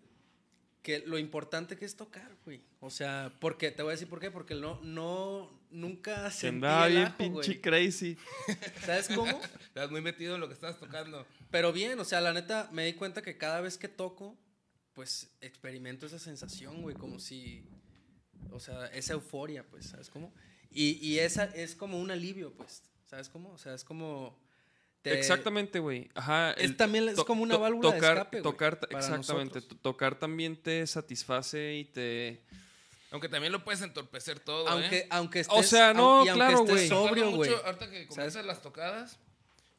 que 0.86 1.00
lo 1.00 1.18
importante 1.18 1.76
que 1.76 1.84
es 1.84 1.96
tocar, 1.96 2.30
güey. 2.44 2.62
O 2.78 2.90
sea, 2.90 3.36
porque, 3.40 3.72
te 3.72 3.82
voy 3.82 3.90
a 3.90 3.94
decir 3.94 4.08
por 4.08 4.20
qué, 4.20 4.30
porque 4.30 4.54
no, 4.54 4.80
no, 4.84 5.50
nunca 5.68 6.30
Se 6.30 6.42
sentí 6.42 6.54
andaba 6.54 6.86
el 6.86 6.92
bien 6.92 7.04
ajo, 7.06 7.18
pinche 7.18 7.54
güey. 7.54 7.60
crazy. 7.60 8.16
¿Sabes 8.86 9.08
cómo? 9.12 9.40
Estás 9.66 9.90
muy 9.90 10.00
metido 10.00 10.36
en 10.36 10.40
lo 10.40 10.46
que 10.46 10.54
estás 10.54 10.78
tocando. 10.78 11.26
Pero 11.50 11.72
bien, 11.72 11.98
o 11.98 12.04
sea, 12.04 12.20
la 12.20 12.32
neta, 12.32 12.70
me 12.70 12.86
di 12.86 12.92
cuenta 12.92 13.20
que 13.20 13.36
cada 13.36 13.60
vez 13.60 13.78
que 13.78 13.88
toco, 13.88 14.38
pues 14.92 15.28
experimento 15.40 16.06
esa 16.06 16.20
sensación, 16.20 16.80
güey, 16.82 16.94
como 16.94 17.18
si, 17.18 17.68
o 18.52 18.60
sea, 18.60 18.86
esa 18.86 19.14
euforia, 19.14 19.66
pues, 19.68 19.86
¿sabes 19.86 20.08
cómo? 20.08 20.32
Y, 20.70 21.04
y 21.04 21.18
esa 21.18 21.46
es 21.46 21.74
como 21.74 21.98
un 21.98 22.12
alivio, 22.12 22.54
pues, 22.54 22.84
¿sabes 23.06 23.28
cómo? 23.28 23.50
O 23.50 23.58
sea, 23.58 23.74
es 23.74 23.82
como 23.82 24.38
te- 25.10 25.18
Exactamente, 25.18 25.78
güey. 25.78 26.08
Ajá. 26.14 26.52
Es 26.52 26.64
el 26.64 26.76
también 26.76 27.08
es 27.08 27.16
como 27.24 27.42
una 27.42 27.56
válvula 27.56 27.90
de 27.92 27.96
escape, 27.98 28.42
tocar, 28.42 28.78
exactamente. 28.90 29.60
Tocar 29.62 30.18
también 30.18 30.56
te 30.60 30.86
satisface 30.86 31.74
y 31.76 31.84
te. 31.84 32.42
Aunque 33.10 33.28
también 33.28 33.52
lo 33.52 33.64
puedes 33.64 33.80
entorpecer 33.82 34.40
todo, 34.40 34.68
Aunque, 34.68 34.98
¿eh? 34.98 35.06
aunque 35.10 35.40
estés, 35.40 35.56
O 35.58 35.62
sea, 35.62 35.94
no, 35.94 36.24
y 36.24 36.28
aunque 36.28 36.32
claro, 36.44 36.64
güey. 36.64 36.88
sobrio, 36.88 37.30
güey. 37.30 37.50
mucho, 37.50 37.64
Ahorita 37.64 37.90
que 37.90 38.06
comienzas 38.08 38.44
las 38.44 38.62
tocadas. 38.62 39.18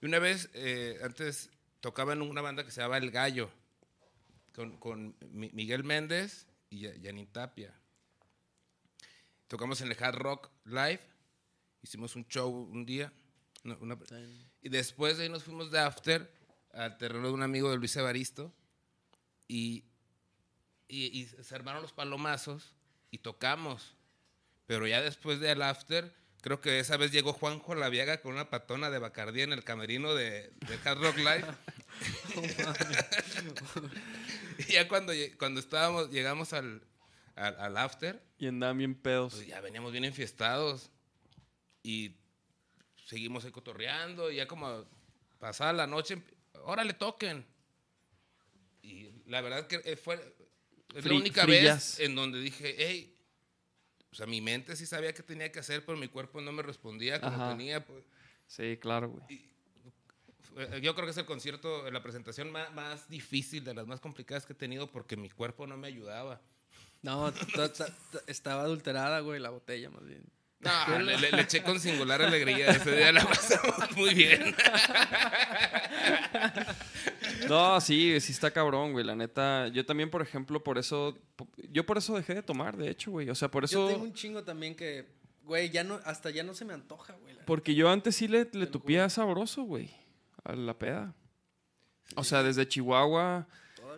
Y 0.02 0.06
una 0.06 0.20
vez, 0.20 0.50
eh, 0.54 1.00
antes, 1.04 1.50
tocaba 1.82 2.14
en 2.14 2.22
una 2.22 2.42
banda 2.42 2.64
que 2.64 2.72
se 2.72 2.82
llamaba 2.82 2.98
El 2.98 3.12
Gallo. 3.12 3.50
Con, 4.56 4.78
con 4.78 5.16
Mi- 5.32 5.52
Miguel 5.54 5.84
Méndez 5.84 6.48
y 6.70 6.80
Ya- 6.82 6.96
Yanin 6.96 7.28
Tapia. 7.28 7.74
Tocamos 9.48 9.82
en 9.82 9.92
el 9.92 9.98
Hard 10.04 10.16
Rock 10.16 10.50
Live. 10.66 11.00
Hicimos 11.82 12.16
un 12.16 12.28
show 12.28 12.50
un 12.52 12.86
día. 12.86 13.12
una- 13.64 13.76
una- 13.82 13.98
y 14.68 14.70
después 14.70 15.16
de 15.16 15.24
ahí 15.24 15.30
nos 15.30 15.46
fuimos 15.46 15.72
de 15.72 15.80
after 15.80 16.30
al 16.74 16.98
terreno 16.98 17.28
de 17.28 17.34
un 17.34 17.42
amigo 17.42 17.72
de 17.72 17.78
Luis 17.78 17.96
Evaristo. 17.96 18.54
Y, 19.48 19.86
y, 20.90 21.22
y 21.22 21.26
se 21.26 21.56
armaron 21.56 21.82
los 21.82 21.94
palomazos 21.94 22.76
y 23.10 23.20
tocamos. 23.20 23.96
Pero 24.66 24.86
ya 24.86 25.02
después 25.02 25.40
del 25.40 25.62
after, 25.62 26.14
creo 26.42 26.60
que 26.60 26.80
esa 26.80 26.98
vez 26.98 27.14
llegó 27.14 27.32
Juanjo 27.32 27.76
Laviaga 27.76 28.20
con 28.20 28.34
una 28.34 28.50
patona 28.50 28.90
de 28.90 29.00
Bacardí 29.00 29.42
en 29.42 29.54
el 29.54 29.64
camerino 29.64 30.14
de, 30.16 30.52
de 30.68 30.80
Hard 30.84 31.02
Rock 31.02 31.16
Live. 31.16 31.46
y 34.68 34.74
ya 34.74 34.90
cuando, 34.90 35.14
cuando 35.40 35.62
estábamos, 35.62 36.12
llegamos 36.12 36.52
al, 36.52 36.82
al, 37.36 37.58
al 37.58 37.78
after, 37.78 38.22
Y 38.38 38.48
andaban 38.48 38.80
bien 38.80 38.96
pedos. 38.96 39.36
pues 39.36 39.48
ya 39.48 39.62
veníamos 39.62 39.94
bien 39.94 40.04
enfiestados. 40.04 40.92
Y 41.84 42.18
seguimos 43.08 43.46
ahí 43.46 43.52
cotorreando. 43.52 44.30
Y 44.30 44.36
ya 44.36 44.48
como 44.48 44.86
pasada 45.40 45.74
la 45.74 45.88
noche, 45.88 46.22
órale, 46.64 46.94
toquen. 46.94 47.46
Y 48.84 49.10
la 49.26 49.42
verdad 49.42 49.68
que 49.68 49.82
eh, 49.84 49.96
fue 49.96 50.18
la 50.94 51.14
única 51.14 51.44
frillas. 51.44 51.98
vez 51.98 52.08
en 52.08 52.16
donde 52.16 52.40
dije, 52.40 52.76
hey, 52.78 53.14
o 54.12 54.16
sea, 54.16 54.26
mi 54.26 54.42
mente 54.42 54.76
sí 54.76 54.86
sabía 54.86 55.14
qué 55.14 55.24
tenía 55.24 55.52
que 55.52 55.60
hacer, 55.60 55.86
pero 55.86 55.98
mi 55.98 56.08
cuerpo 56.08 56.42
no 56.42 56.52
me 56.52 56.64
respondía 56.64 57.20
como 57.20 57.36
Ajá. 57.36 57.50
tenía. 57.50 57.86
Pues. 57.86 58.04
Sí, 58.46 58.78
claro, 58.78 59.10
güey. 59.10 59.48
Eh, 60.58 60.80
Yo 60.82 60.96
creo 60.96 61.06
que 61.06 61.12
es 61.12 61.18
el 61.18 61.26
concierto, 61.26 61.90
la 61.92 62.02
presentación 62.02 62.52
más, 62.52 62.74
más 62.74 63.10
difícil, 63.10 63.64
de 63.64 63.74
las 63.74 63.86
más 63.86 64.00
complicadas 64.00 64.46
que 64.46 64.54
he 64.54 64.56
tenido, 64.56 64.88
porque 64.92 65.16
mi 65.18 65.30
cuerpo 65.30 65.68
no 65.68 65.78
me 65.78 65.88
ayudaba. 65.88 66.42
No, 67.04 67.32
estaba 68.26 68.64
adulterada, 68.64 69.20
güey, 69.20 69.40
la 69.40 69.52
botella 69.52 69.90
más 69.92 70.06
bien. 70.06 70.24
No, 70.60 71.00
le, 71.00 71.18
le- 71.18 71.32
le 71.32 71.42
eché 71.44 71.62
con 71.62 71.80
singular 71.80 72.22
alegría. 72.22 72.72
Ese 72.72 72.96
día 72.96 73.12
la 73.12 73.24
pasamos 73.26 73.92
muy 73.96 74.14
bien. 74.14 74.56
No, 77.50 77.80
sí, 77.82 78.20
sí 78.20 78.32
está 78.32 78.52
cabrón, 78.52 78.92
güey. 78.94 79.06
La 79.06 79.16
neta, 79.16 79.68
yo 79.70 79.86
también, 79.86 80.10
por 80.10 80.22
ejemplo, 80.22 80.64
por 80.64 80.78
eso. 80.78 81.18
Yo 81.72 81.86
por 81.86 81.98
eso 81.98 82.16
dejé 82.16 82.36
de 82.36 82.44
tomar, 82.44 82.76
de 82.78 82.90
hecho, 82.90 83.12
güey. 83.12 83.30
O 83.30 83.36
sea, 83.36 83.50
por 83.50 83.66
Yo 83.68 83.86
eso. 83.86 83.88
tengo 83.94 84.04
un 84.04 84.14
chingo 84.14 84.44
también 84.44 84.76
que, 84.76 85.06
güey, 85.44 85.70
ya 85.70 85.84
no, 85.84 86.00
hasta 86.06 86.30
ya 86.30 86.44
no 86.44 86.54
se 86.54 86.66
me 86.66 86.74
antoja, 86.74 87.14
güey. 87.14 87.36
Porque 87.46 87.76
yo 87.76 87.90
antes 87.90 88.16
sí 88.16 88.28
le, 88.28 88.48
le 88.52 88.68
tupía 88.68 89.08
sabroso, 89.10 89.64
güey. 89.64 89.92
A 90.44 90.54
la 90.54 90.78
peda. 90.78 91.14
O 92.16 92.24
sea, 92.24 92.44
desde 92.44 92.68
Chihuahua, 92.68 93.48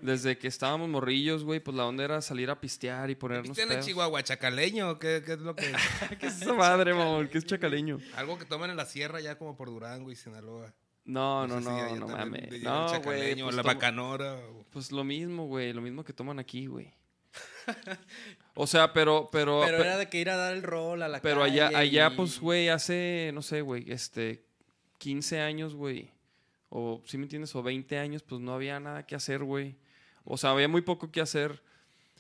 desde 0.02 0.38
que 0.38 0.48
estábamos 0.48 0.90
morrillos, 0.90 1.44
güey, 1.44 1.60
pues 1.60 1.76
la 1.78 1.86
onda 1.86 2.04
era 2.04 2.22
salir 2.22 2.50
a 2.50 2.60
pistear 2.60 3.10
y 3.10 3.16
ponernos 3.16 3.56
¿Viste 3.58 3.74
en. 3.74 3.82
Chihuahua 3.82 4.24
chacaleño? 4.24 5.00
¿Qué, 5.00 5.22
qué 5.26 5.34
es 5.34 5.40
lo 5.40 5.56
que...? 5.56 5.72
¿Qué 6.20 6.28
es 6.28 6.42
esa 6.42 6.54
madre, 6.54 6.94
mamón? 6.94 7.28
¿Qué 7.28 7.38
es 7.38 7.46
chacaleño? 7.46 8.00
Algo 8.16 8.38
que 8.38 8.46
toman 8.46 8.70
en 8.70 8.78
la 8.78 8.86
sierra 8.86 9.20
ya 9.22 9.38
como 9.38 9.56
por 9.56 9.70
Durango 9.70 10.12
y 10.12 10.16
Sinaloa. 10.16 10.74
No, 11.06 11.48
no, 11.48 11.60
si 11.60 11.66
no, 11.66 11.76
allá 11.76 11.96
no 11.96 12.08
mames. 12.08 12.62
No, 12.62 13.02
güey. 13.02 13.36
Pues, 13.42 13.56
la 13.56 13.64
bacanora. 13.64 14.36
o- 14.36 14.66
pues 14.70 14.92
lo 14.92 15.04
mismo, 15.04 15.48
güey. 15.48 15.74
Lo 15.74 15.82
mismo 15.82 16.04
que 16.04 16.14
toman 16.14 16.38
aquí, 16.40 16.68
güey. 16.68 16.94
O 18.56 18.68
sea, 18.68 18.92
pero, 18.92 19.30
pero, 19.32 19.62
Pero 19.66 19.78
pe- 19.78 19.84
era 19.84 19.98
de 19.98 20.10
que 20.10 20.20
ir 20.20 20.30
a 20.30 20.36
dar 20.36 20.54
el 20.54 20.64
rol 20.64 21.02
a 21.02 21.08
la 21.08 21.22
pero 21.22 21.44
allá, 21.44 21.66
calle 21.72 21.78
allá, 21.78 22.10
y- 22.12 22.16
pues, 22.18 22.40
güey, 22.40 22.68
hace, 22.70 23.32
no 23.34 23.42
sé, 23.42 23.62
güey, 23.62 23.90
este, 23.92 24.44
15 24.98 25.40
años, 25.40 25.76
güey. 25.76 26.10
O, 26.70 27.02
si 27.06 27.18
me 27.18 27.24
entiendes? 27.24 27.56
O 27.56 27.64
20 27.64 27.98
años, 27.98 28.22
pues 28.24 28.42
no 28.42 28.54
había 28.54 28.80
nada 28.80 29.06
que 29.06 29.16
hacer, 29.16 29.44
güey. 29.44 29.78
O 30.30 30.38
sea, 30.38 30.52
había 30.52 30.68
muy 30.68 30.82
poco 30.82 31.12
que 31.12 31.22
hacer. 31.22 31.62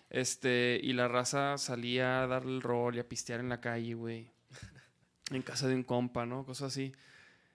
Este, 0.09 0.81
y 0.81 0.93
la 0.93 1.07
raza 1.07 1.59
salía 1.59 2.23
a 2.23 2.27
darle 2.27 2.55
el 2.55 2.61
rol 2.61 2.95
y 2.95 2.99
a 2.99 3.07
pistear 3.07 3.39
en 3.39 3.49
la 3.49 3.61
calle, 3.61 3.93
güey. 3.93 4.31
En 5.31 5.43
casa 5.43 5.67
de 5.67 5.75
un 5.75 5.83
compa, 5.83 6.25
¿no? 6.25 6.43
Cosas 6.43 6.71
así. 6.71 6.91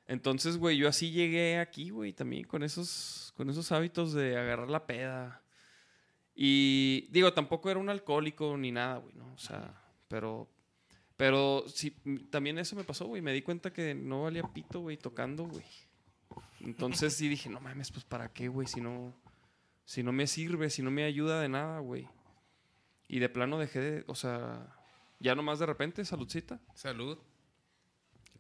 Entonces, 0.07 0.57
güey, 0.57 0.77
yo 0.77 0.89
así 0.89 1.11
llegué 1.11 1.59
aquí, 1.59 1.91
güey, 1.91 2.13
también 2.13 2.45
con 2.45 2.63
esos, 2.63 3.33
con 3.37 3.51
esos 3.51 3.73
hábitos 3.73 4.13
de 4.13 4.39
agarrar 4.39 4.71
la 4.71 4.87
peda. 4.87 5.43
Y 6.37 7.09
digo, 7.11 7.33
tampoco 7.33 7.69
era 7.69 7.81
un 7.81 7.89
alcohólico 7.89 8.57
ni 8.57 8.71
nada, 8.71 8.99
güey, 8.99 9.15
¿no? 9.17 9.33
O 9.35 9.39
sea, 9.39 9.75
pero, 10.07 10.49
pero 11.17 11.65
sí, 11.67 11.97
también 12.31 12.59
eso 12.59 12.77
me 12.77 12.85
pasó, 12.85 13.07
güey. 13.07 13.23
Me 13.23 13.33
di 13.33 13.43
cuenta 13.43 13.73
que 13.73 13.93
no 13.93 14.23
valía 14.23 14.45
pito, 14.45 14.79
güey, 14.83 14.99
tocando, 14.99 15.47
güey. 15.47 15.65
Entonces 16.61 17.15
sí 17.15 17.27
dije, 17.27 17.49
no 17.49 17.59
mames, 17.59 17.91
pues 17.91 18.05
para 18.05 18.33
qué, 18.33 18.47
güey, 18.47 18.69
si 18.69 18.81
no, 18.81 19.13
si 19.85 20.03
no 20.03 20.13
me 20.13 20.27
sirve, 20.27 20.71
si 20.71 20.83
no 20.83 20.91
me 20.91 21.05
ayuda 21.05 21.41
de 21.41 21.49
nada, 21.49 21.79
güey. 21.81 22.09
Y 23.09 23.19
de 23.19 23.29
plano 23.29 23.59
dejé 23.59 23.81
de, 23.81 24.05
o 24.09 24.15
sea, 24.15 24.75
ya 25.21 25.35
nomás 25.35 25.59
de 25.59 25.67
repente, 25.67 26.05
saludcita. 26.05 26.61
Salud. 26.75 27.19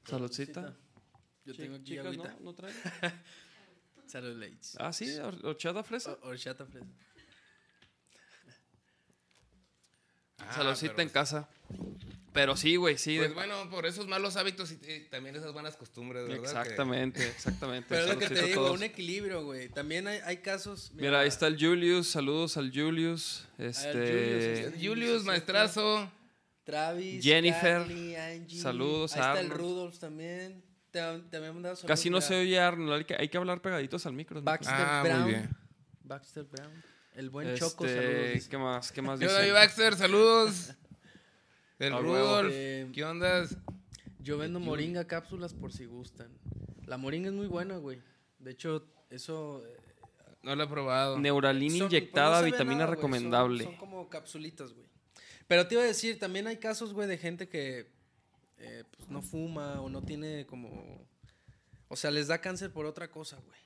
Saludcita. 0.04 0.76
Yo 1.44 1.54
tengo 1.54 1.76
aquí 1.76 1.84
chicas, 1.84 2.06
agüita. 2.06 2.30
¿no? 2.34 2.40
¿No 2.40 2.54
traen? 2.54 2.74
Salud. 4.06 4.42
Ah, 4.78 4.92
sí, 4.92 5.06
hor- 5.18 5.44
horchata 5.44 5.82
fresa. 5.82 6.12
O- 6.22 6.28
Horchata 6.28 6.64
fresa. 6.66 6.86
Ah, 10.48 11.02
en 11.02 11.08
casa. 11.08 11.48
Pero 12.32 12.56
sí, 12.56 12.74
güey, 12.74 12.98
sí. 12.98 13.16
Pues 13.16 13.28
de- 13.28 13.34
bueno, 13.34 13.70
por 13.70 13.86
esos 13.86 14.08
malos 14.08 14.36
hábitos 14.36 14.72
y, 14.72 14.74
y 14.90 15.00
también 15.08 15.36
esas 15.36 15.52
buenas 15.52 15.76
costumbres, 15.76 16.24
¿verdad? 16.26 16.36
Que- 16.42 16.42
exactamente, 16.42 17.28
exactamente. 17.28 17.86
Pero 17.88 18.02
es 18.02 18.08
lo 18.14 18.18
que 18.18 18.28
te 18.28 18.40
a 18.40 18.42
digo, 18.42 18.72
un 18.72 18.82
equilibrio, 18.82 19.44
güey. 19.44 19.68
También 19.68 20.08
hay, 20.08 20.18
hay 20.24 20.38
casos. 20.38 20.90
Mira, 20.94 21.20
ahí 21.20 21.28
está 21.28 21.46
el 21.46 21.56
Julius. 21.56 22.08
Saludos 22.08 22.56
al 22.56 22.72
Julius. 22.72 23.46
Julius, 23.56 23.78
Este. 23.84 24.64
este. 24.66 24.86
Julius, 24.86 25.24
maestrazo. 25.24 26.10
Travis, 26.64 27.22
Jennifer, 27.22 27.82
Carly, 27.82 28.16
Angie. 28.16 28.58
saludos 28.60 29.14
Ahí 29.14 29.20
a 29.20 29.26
está 29.26 29.40
el 29.40 29.46
Arnold. 29.52 29.60
Rudolf 29.60 29.98
también. 29.98 30.64
Te, 30.90 31.00
te 31.30 31.36
habían 31.36 31.52
mandado 31.54 31.76
saludos. 31.76 31.88
Casi 31.88 32.08
no 32.10 32.16
mira. 32.16 32.26
se 32.26 32.40
oye 32.40 32.58
Arnold. 32.58 32.92
Hay 33.00 33.04
que, 33.04 33.14
hay 33.16 33.28
que 33.28 33.36
hablar 33.36 33.60
pegaditos 33.60 34.06
al 34.06 34.14
micro. 34.14 34.40
Baxter 34.42 34.74
Ah, 34.74 35.00
muy 35.02 35.10
Brown. 35.10 35.26
bien. 35.28 35.50
Baxter 36.02 36.44
Brown. 36.44 36.82
El 37.14 37.30
buen 37.30 37.48
Este, 37.48 37.60
Choco, 37.60 37.86
saludos. 37.86 38.32
dice. 38.34 38.48
¿Qué 38.50 38.58
más? 38.58 38.92
¿Qué 38.92 39.02
más 39.02 39.20
Yo, 39.20 39.28
David 39.28 39.42
dice? 39.44 39.52
Baxter, 39.52 39.94
saludos. 39.96 40.72
El. 41.78 41.92
Rudolf. 41.98 42.50
Eh, 42.52 42.90
¿Qué 42.92 43.04
onda? 43.04 43.44
Yo 44.20 44.38
vendo 44.38 44.58
moringa 44.58 45.06
cápsulas 45.06 45.54
por 45.54 45.72
si 45.72 45.84
gustan. 45.84 46.28
La 46.86 46.96
moringa 46.96 47.28
es 47.28 47.34
muy 47.34 47.46
buena, 47.46 47.76
güey. 47.76 48.00
De 48.38 48.50
hecho, 48.50 48.86
eso... 49.10 49.62
eh, 49.66 49.76
No 50.42 50.56
lo 50.56 50.64
he 50.64 50.66
probado. 50.66 51.18
Neuralina 51.18 51.76
son- 51.78 51.86
inyectada, 51.86 52.40
pues 52.40 52.50
no 52.52 52.52
vitamina 52.52 52.74
nada, 52.80 52.86
güey, 52.86 52.96
son- 52.96 52.96
recomendable. 53.12 53.64
Son, 53.64 53.76
como 53.76 54.08
capsulitas, 54.08 54.72
güey. 54.72 54.86
Pero 55.46 55.66
te 55.68 55.74
iba 55.74 55.84
a 55.84 55.86
decir, 55.86 56.18
también 56.18 56.46
hay 56.46 56.56
casos, 56.56 56.92
güey, 56.94 57.06
de 57.06 57.18
gente 57.18 57.48
que 57.48 57.92
eh, 58.58 58.84
pues, 58.96 59.08
no 59.10 59.20
fuma 59.22 59.80
o 59.82 59.88
no 59.88 60.02
tiene 60.02 60.46
como... 60.46 61.06
O 61.88 61.96
sea, 61.96 62.10
les 62.10 62.28
da 62.28 62.40
cáncer 62.40 62.72
por 62.72 62.86
otra 62.86 63.10
cosa, 63.10 63.36
güey. 63.46 63.58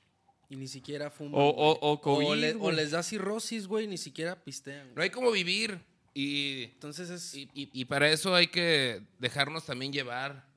Y 0.49 0.55
ni 0.55 0.67
siquiera 0.67 1.11
fuman. 1.11 1.39
O- 1.39 1.49
o- 1.49 1.91
o 1.91 2.01
COVID, 2.01 2.35
le- 2.41 2.53
o 2.55 2.71
les 2.71 2.91
da 2.91 3.03
cirrosis, 3.03 3.67
güey, 3.67 3.87
ni 3.87 3.97
siquiera 3.97 4.35
pistean. 4.43 4.93
No 4.95 5.01
hay 5.01 5.09
como 5.11 5.31
vivir. 5.31 5.79
Y, 6.13 6.63
Entonces 6.73 7.09
es... 7.11 7.35
y, 7.35 7.43
y- 7.53 7.69
y 7.71 7.85
para 7.85 8.09
eso 8.09 8.33
hay 8.33 8.47
que 8.47 9.01
dejarnos 9.19 9.65
también 9.65 9.93
llevar. 9.93 10.47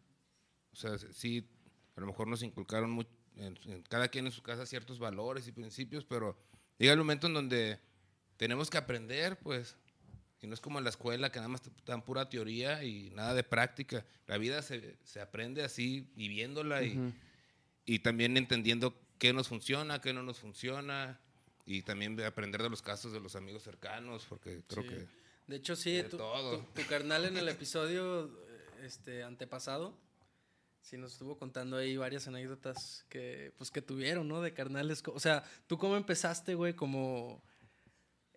O 0.72 0.76
sea, 0.76 0.96
sí, 1.12 1.46
a 1.94 2.00
lo 2.00 2.06
mejor 2.06 2.26
nos 2.26 2.42
inculcaron 2.42 2.90
mu- 2.90 3.04
en, 3.36 3.58
en 3.66 3.82
cada 3.82 4.08
quien 4.08 4.24
en 4.26 4.32
su 4.32 4.42
casa 4.42 4.64
ciertos 4.64 4.98
valores 4.98 5.46
y 5.46 5.52
principios, 5.52 6.04
pero 6.06 6.36
llega 6.78 6.92
el 6.92 6.98
momento 6.98 7.26
en 7.26 7.34
donde 7.34 7.78
tenemos 8.38 8.70
que 8.70 8.78
aprender, 8.78 9.38
pues. 9.40 9.76
Y 10.40 10.46
no 10.48 10.54
es 10.54 10.60
como 10.60 10.78
en 10.78 10.84
la 10.84 10.90
escuela 10.90 11.30
que 11.30 11.38
nada 11.38 11.48
más 11.48 11.62
te 11.62 11.70
dan 11.84 12.02
pura 12.02 12.28
teoría 12.28 12.82
y 12.82 13.10
nada 13.10 13.32
de 13.34 13.44
práctica. 13.44 14.04
La 14.26 14.38
vida 14.38 14.60
se, 14.62 14.96
se 15.04 15.20
aprende 15.20 15.62
así, 15.62 16.10
viviéndola 16.16 16.82
y, 16.82 16.96
Ujú. 16.98 17.12
y 17.84 17.98
también 18.00 18.36
entendiendo 18.36 18.98
qué 19.22 19.32
nos 19.32 19.46
funciona, 19.46 20.00
qué 20.00 20.12
no 20.12 20.24
nos 20.24 20.40
funciona. 20.40 21.20
Y 21.64 21.82
también 21.82 22.16
de 22.16 22.26
aprender 22.26 22.60
de 22.60 22.68
los 22.68 22.82
casos 22.82 23.12
de 23.12 23.20
los 23.20 23.36
amigos 23.36 23.62
cercanos, 23.62 24.26
porque 24.28 24.62
creo 24.66 24.82
Sí. 24.82 24.88
que... 24.88 25.06
De 25.46 25.56
hecho, 25.56 25.76
sí, 25.76 25.92
De 25.92 26.04
tu, 26.04 26.16
todo. 26.16 26.58
tu- 26.58 26.82
tu 26.82 26.88
carnal 26.88 27.24
en 27.24 27.36
el 27.36 27.48
episodio 27.48 28.26
eh, 28.26 28.64
este, 28.82 29.22
antepasado, 29.22 29.96
sí 30.80 30.96
nos 30.98 31.12
estuvo 31.12 31.38
contando 31.38 31.76
ahí 31.76 31.96
varias 31.96 32.26
anécdotas 32.26 33.06
que, 33.08 33.52
pues, 33.58 33.70
que 33.70 33.80
tuvieron, 33.80 34.26
¿no? 34.26 34.40
De 34.42 34.52
carnales. 34.54 35.04
O 35.06 35.20
sea, 35.20 35.44
¿tú 35.68 35.78
cómo 35.78 35.96
empezaste, 35.96 36.54
güey? 36.56 36.74
Como 36.74 37.44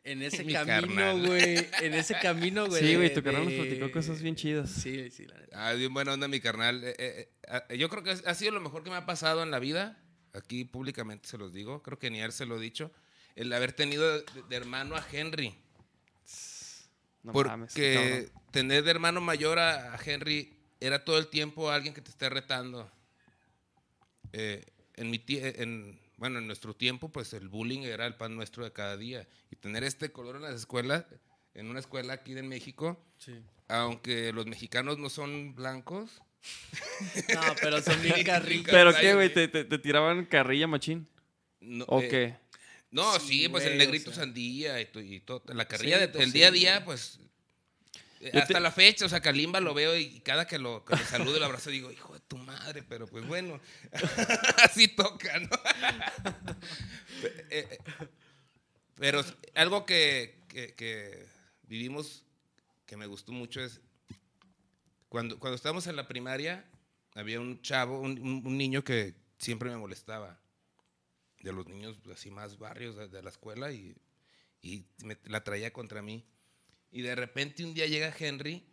en 0.04 0.22
ese 0.22 0.44
Mi 0.46 0.54
camino, 0.54 0.82
carnal. 0.82 1.26
güey. 1.26 1.68
En 1.82 1.94
ese 1.96 2.14
camino, 2.22 2.68
güey. 2.70 2.82
Sí, 2.82 2.90
de- 2.90 2.96
güey, 2.98 3.12
tu 3.14 3.24
canal 3.24 3.44
nos 3.46 3.54
de- 3.54 3.58
platicó 3.60 3.92
cosas 3.92 4.22
bien 4.22 4.36
chidas. 4.36 4.70
Sí, 4.70 5.10
sí, 5.10 5.26
la 5.26 5.40
neta. 5.40 5.68
Ah, 5.68 5.74
bien 5.74 5.92
buena 5.96 6.14
onda 6.14 6.28
mi 6.28 6.40
carnal. 6.40 6.84
Eh, 6.84 6.96
eh, 7.00 7.30
eh, 7.70 7.78
yo 7.80 7.90
creo 7.90 8.04
que 8.04 8.12
ha 8.12 8.34
sido 8.36 8.52
lo 8.52 8.62
mejor 8.62 8.84
que 8.84 8.92
me 8.92 8.98
ha 8.98 9.06
pasado 9.08 9.42
en 9.42 9.50
la 9.50 9.58
vida. 9.58 10.00
Aquí 10.36 10.66
públicamente 10.66 11.28
se 11.28 11.38
los 11.38 11.54
digo, 11.54 11.82
creo 11.82 11.98
que 12.00 12.10
ni 12.10 12.22
a 12.22 12.26
él 12.26 12.32
se 12.32 12.46
lo 12.46 12.58
he 12.58 12.60
dicho, 12.60 12.92
el 13.36 13.52
haber 13.54 13.74
tenido 13.74 14.20
de, 14.20 14.26
de 14.50 14.56
hermano 14.56 14.96
a 14.96 15.06
Henry. 15.12 15.56
No 17.24 17.32
porque 17.34 17.50
mames, 17.50 17.74
cabrón. 17.74 18.32
tener 18.52 18.84
de 18.84 18.92
hermano 18.92 19.20
mayor 19.22 19.58
a, 19.60 19.94
a 19.96 20.00
Henry 20.04 20.54
era 20.80 21.04
todo 21.04 21.18
el 21.18 21.28
tiempo 21.28 21.70
alguien 21.72 21.94
que 21.94 22.02
te 22.02 22.12
esté 22.12 22.30
retando. 22.30 22.90
Eh, 24.34 24.64
en 24.96 25.10
mi 25.10 25.24
en, 25.28 26.00
bueno, 26.18 26.40
en 26.40 26.48
nuestro 26.48 26.76
tiempo, 26.76 27.10
pues 27.10 27.34
el 27.34 27.50
bullying 27.50 27.82
era 27.82 28.06
el 28.06 28.16
pan 28.16 28.36
nuestro 28.36 28.64
de 28.64 28.72
cada 28.72 28.96
día. 28.96 29.28
Y 29.52 29.56
tener 29.56 29.84
este 29.84 30.12
color 30.12 30.36
en 30.36 30.44
las 30.44 30.56
escuelas, 30.56 31.06
en 31.54 31.70
una 31.70 31.80
escuela 31.80 32.14
aquí 32.14 32.38
en 32.38 32.48
México, 32.48 33.04
Sí. 33.18 33.42
aunque 33.68 34.32
los 34.32 34.46
mexicanos 34.46 34.98
no 35.00 35.10
son 35.10 35.56
blancos. 35.56 36.22
No, 37.34 37.42
pero 37.62 37.82
son 37.82 38.02
bien 38.02 38.24
carrillos. 38.26 38.68
¿Pero 38.70 38.94
qué, 38.94 39.14
güey? 39.14 39.30
güey. 39.30 39.34
¿Te, 39.34 39.48
te, 39.48 39.66
te 39.66 39.78
tiraban 39.80 40.26
carrilla 40.26 40.68
machín? 40.68 41.08
No, 41.60 41.86
¿O 41.86 42.02
eh, 42.02 42.08
qué? 42.10 42.36
No, 42.92 43.20
Sí, 43.20 43.42
sí, 43.44 43.50
pues 43.50 43.66
el 43.66 43.78
negrito 43.78 44.12
o 44.12 44.14
sea. 44.14 44.24
sandía 44.24 44.80
y, 44.80 44.86
to- 44.86 45.02
y 45.02 45.20
todo. 45.20 45.44
La 45.54 45.68
carrilla 45.68 45.96
Sí, 45.96 46.02
del 46.02 46.12
pues, 46.12 46.34
día 46.34 46.48
a 46.48 46.52
día, 46.52 46.74
güey. 46.76 46.86
pues. 46.86 47.20
eh, 48.22 48.32
Yo 48.34 48.40
hasta 48.40 48.54
te- 48.54 48.60
la 48.60 48.72
fecha, 48.72 49.06
o 49.06 49.10
sea, 49.10 49.20
Kalimba 49.22 49.60
lo 49.60 49.74
veo 49.74 49.98
y 49.98 50.20
cada 50.22 50.48
que 50.48 50.58
lo, 50.60 50.86
que 50.86 50.96
lo 50.96 51.04
saludo 51.06 51.36
y 51.36 51.40
lo 51.40 51.46
abrazo 51.46 51.70
digo, 51.70 51.92
hijo 51.92 52.14
de 52.14 52.22
tu 52.22 52.38
madre, 52.38 52.84
pero 52.88 53.08
pues 53.08 53.26
bueno, 53.28 53.60
así 54.64 54.88
toca, 54.88 55.40
¿no? 55.40 55.50
Eh, 57.50 57.68
eh, 57.72 57.78
pero 58.96 59.24
algo 59.56 59.86
que, 59.86 60.36
que- 60.48 60.74
que 60.76 61.26
vivimos 61.64 62.24
que 62.86 62.98
me 62.98 63.08
gustó 63.08 63.32
mucho 63.32 63.62
es 63.62 63.80
cuando, 65.10 65.40
cuando 65.40 65.56
estábamos 65.56 65.88
en 65.88 65.96
la 65.96 66.08
primaria, 66.08 66.66
había 67.14 67.40
un 67.40 67.62
chavo, 67.62 68.00
un, 68.00 68.20
un- 68.46 68.58
niño 68.58 68.84
que 68.84 69.16
siempre 69.38 69.70
me 69.70 69.78
molestaba 69.78 70.40
de 71.42 71.54
los 71.54 71.68
niños 71.68 71.98
así 72.14 72.32
más 72.32 72.58
barrios 72.58 72.96
de, 72.96 73.08
de 73.08 73.22
la 73.24 73.30
escuela 73.30 73.72
y, 73.72 73.96
y 74.62 74.86
me- 75.04 75.18
la 75.26 75.44
traía 75.44 75.72
contra 75.72 76.02
mí. 76.02 76.26
Y 76.92 77.02
de 77.02 77.16
repente 77.16 77.64
un 77.64 77.74
día 77.74 77.86
llega 77.88 78.14
Henry 78.18 78.66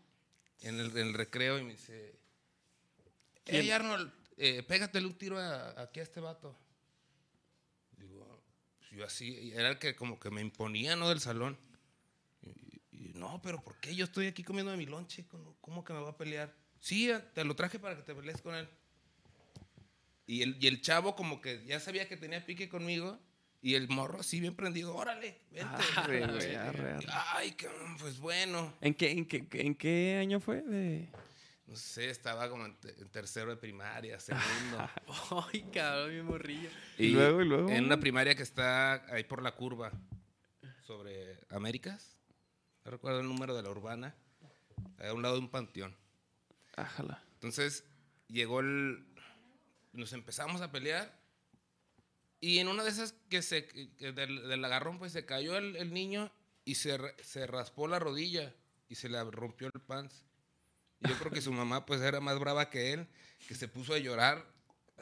en 0.61 0.79
el, 0.81 0.91
en 0.97 1.09
el 1.09 1.15
recreo 1.15 1.59
y 1.59 1.65
me 1.65 1.73
dice, 1.73 2.19
hey 3.47 3.71
Arnold, 3.71 4.13
eh, 4.37 4.63
pégatele 4.63 5.07
un 5.07 5.15
tiro 5.19 5.39
a- 5.39 5.81
aquí 5.83 6.01
a 6.01 6.05
este 6.05 6.21
vato. 6.21 6.57
Digo, 7.99 8.43
pues 8.79 8.91
yo 8.91 9.05
así, 9.05 9.53
era 9.55 9.69
el 9.71 9.79
que 9.79 9.95
como 9.95 10.19
que 10.19 10.31
me 10.31 10.41
imponía, 10.41 10.97
¿no? 10.97 11.09
Del 11.09 11.21
salón. 11.21 11.59
No, 13.23 13.41
pero 13.41 13.63
¿por 13.63 13.77
qué? 13.77 13.95
Yo 13.95 14.05
estoy 14.05 14.27
aquí 14.27 14.43
comiendo 14.43 14.77
mi 14.77 14.85
lonche, 14.85 15.25
¿cómo, 15.61 15.85
que 15.85 15.93
me 15.93 16.01
va 16.01 16.11
a 16.11 16.17
pelear? 16.17 16.53
Sí, 16.81 17.09
te 17.35 17.45
lo 17.45 17.55
traje 17.55 17.79
para 17.79 17.95
que 17.95 18.03
te 18.03 18.17
pelees 18.17 18.43
con 18.43 18.57
él. 18.57 18.69
Y 20.27 20.43
el, 20.43 20.57
y 20.61 20.67
el 20.67 20.81
chavo 20.81 21.15
como 21.15 21.41
que 21.41 21.65
ya 21.65 21.79
sabía 21.79 22.09
que 22.09 22.17
tenía 22.17 22.45
pique 22.45 22.69
conmigo. 22.69 23.17
Y 23.61 23.77
el 23.77 23.89
morro 23.89 24.19
así 24.19 24.41
bien 24.41 24.57
prendido, 24.57 24.93
órale, 24.93 25.39
vente. 25.53 25.85
Arre, 25.95 26.27
güey, 26.27 26.55
arre, 26.57 26.91
arre. 26.95 27.07
Ay, 27.13 27.57
pues 28.01 28.19
bueno. 28.19 28.75
¿En 28.81 28.93
qué, 28.93 29.13
en, 29.13 29.25
qué, 29.25 29.47
en 29.53 29.77
qué 29.77 30.19
año 30.21 30.41
fue? 30.41 30.63
De... 30.63 31.09
No 31.69 31.77
sé, 31.77 32.11
estaba 32.11 32.51
como 32.51 32.67
en 32.67 32.77
tercero 33.13 33.51
de 33.51 33.57
primaria, 33.57 34.19
segundo. 34.19 34.91
Ay, 35.53 35.63
cabrón, 35.73 36.17
mi 36.17 36.23
morrillo. 36.23 36.71
Y 36.99 37.11
luego, 37.11 37.41
y 37.41 37.45
luego. 37.45 37.69
En 37.71 37.85
una 37.85 38.01
primaria 38.01 38.35
que 38.35 38.43
está 38.43 39.07
ahí 39.15 39.23
por 39.23 39.45
la 39.45 39.55
curva, 39.55 39.93
sobre 40.85 41.39
Américas. 41.51 42.17
No 42.85 42.91
recuerdo 42.91 43.21
el 43.21 43.29
número 43.29 43.55
de 43.55 43.63
la 43.63 43.71
urbana. 43.71 44.15
A 44.99 45.13
un 45.13 45.23
lado 45.23 45.35
de 45.35 45.41
un 45.41 45.51
panteón. 45.51 45.97
Ájala. 46.77 47.23
Entonces 47.35 47.85
llegó 48.29 48.61
el. 48.61 49.07
Nos 49.93 50.13
empezamos 50.13 50.61
a 50.61 50.73
pelear. 50.73 51.21
Y 52.41 52.59
en 52.59 52.69
una 52.69 52.83
de 52.83 52.91
esas 52.91 53.15
que 53.29 53.43
se. 53.43 53.67
que 53.67 54.13
del, 54.13 54.49
del 54.49 54.65
agarrón, 54.65 54.99
pues 54.99 55.13
se 55.13 55.25
cayó 55.25 55.57
el, 55.57 55.77
el 55.77 55.93
niño 55.93 56.33
y 56.65 56.77
se, 56.77 56.99
se 57.23 57.47
raspó 57.47 57.89
la 57.89 57.99
rodilla 57.99 58.55
y 58.89 58.95
se 58.95 59.09
le 59.09 59.23
rompió 59.25 59.69
el 59.73 59.81
pants. 59.81 60.25
Y 61.01 61.09
yo 61.09 61.19
creo 61.19 61.33
que 61.33 61.41
su 61.41 61.53
mamá, 61.53 61.87
pues 61.87 62.01
era 62.01 62.21
más 62.21 62.39
brava 62.39 62.71
que 62.71 62.93
él, 62.93 63.09
que 63.49 63.55
se 63.55 63.69
puso 63.69 63.95
a 63.95 63.99
llorar. 63.99 64.45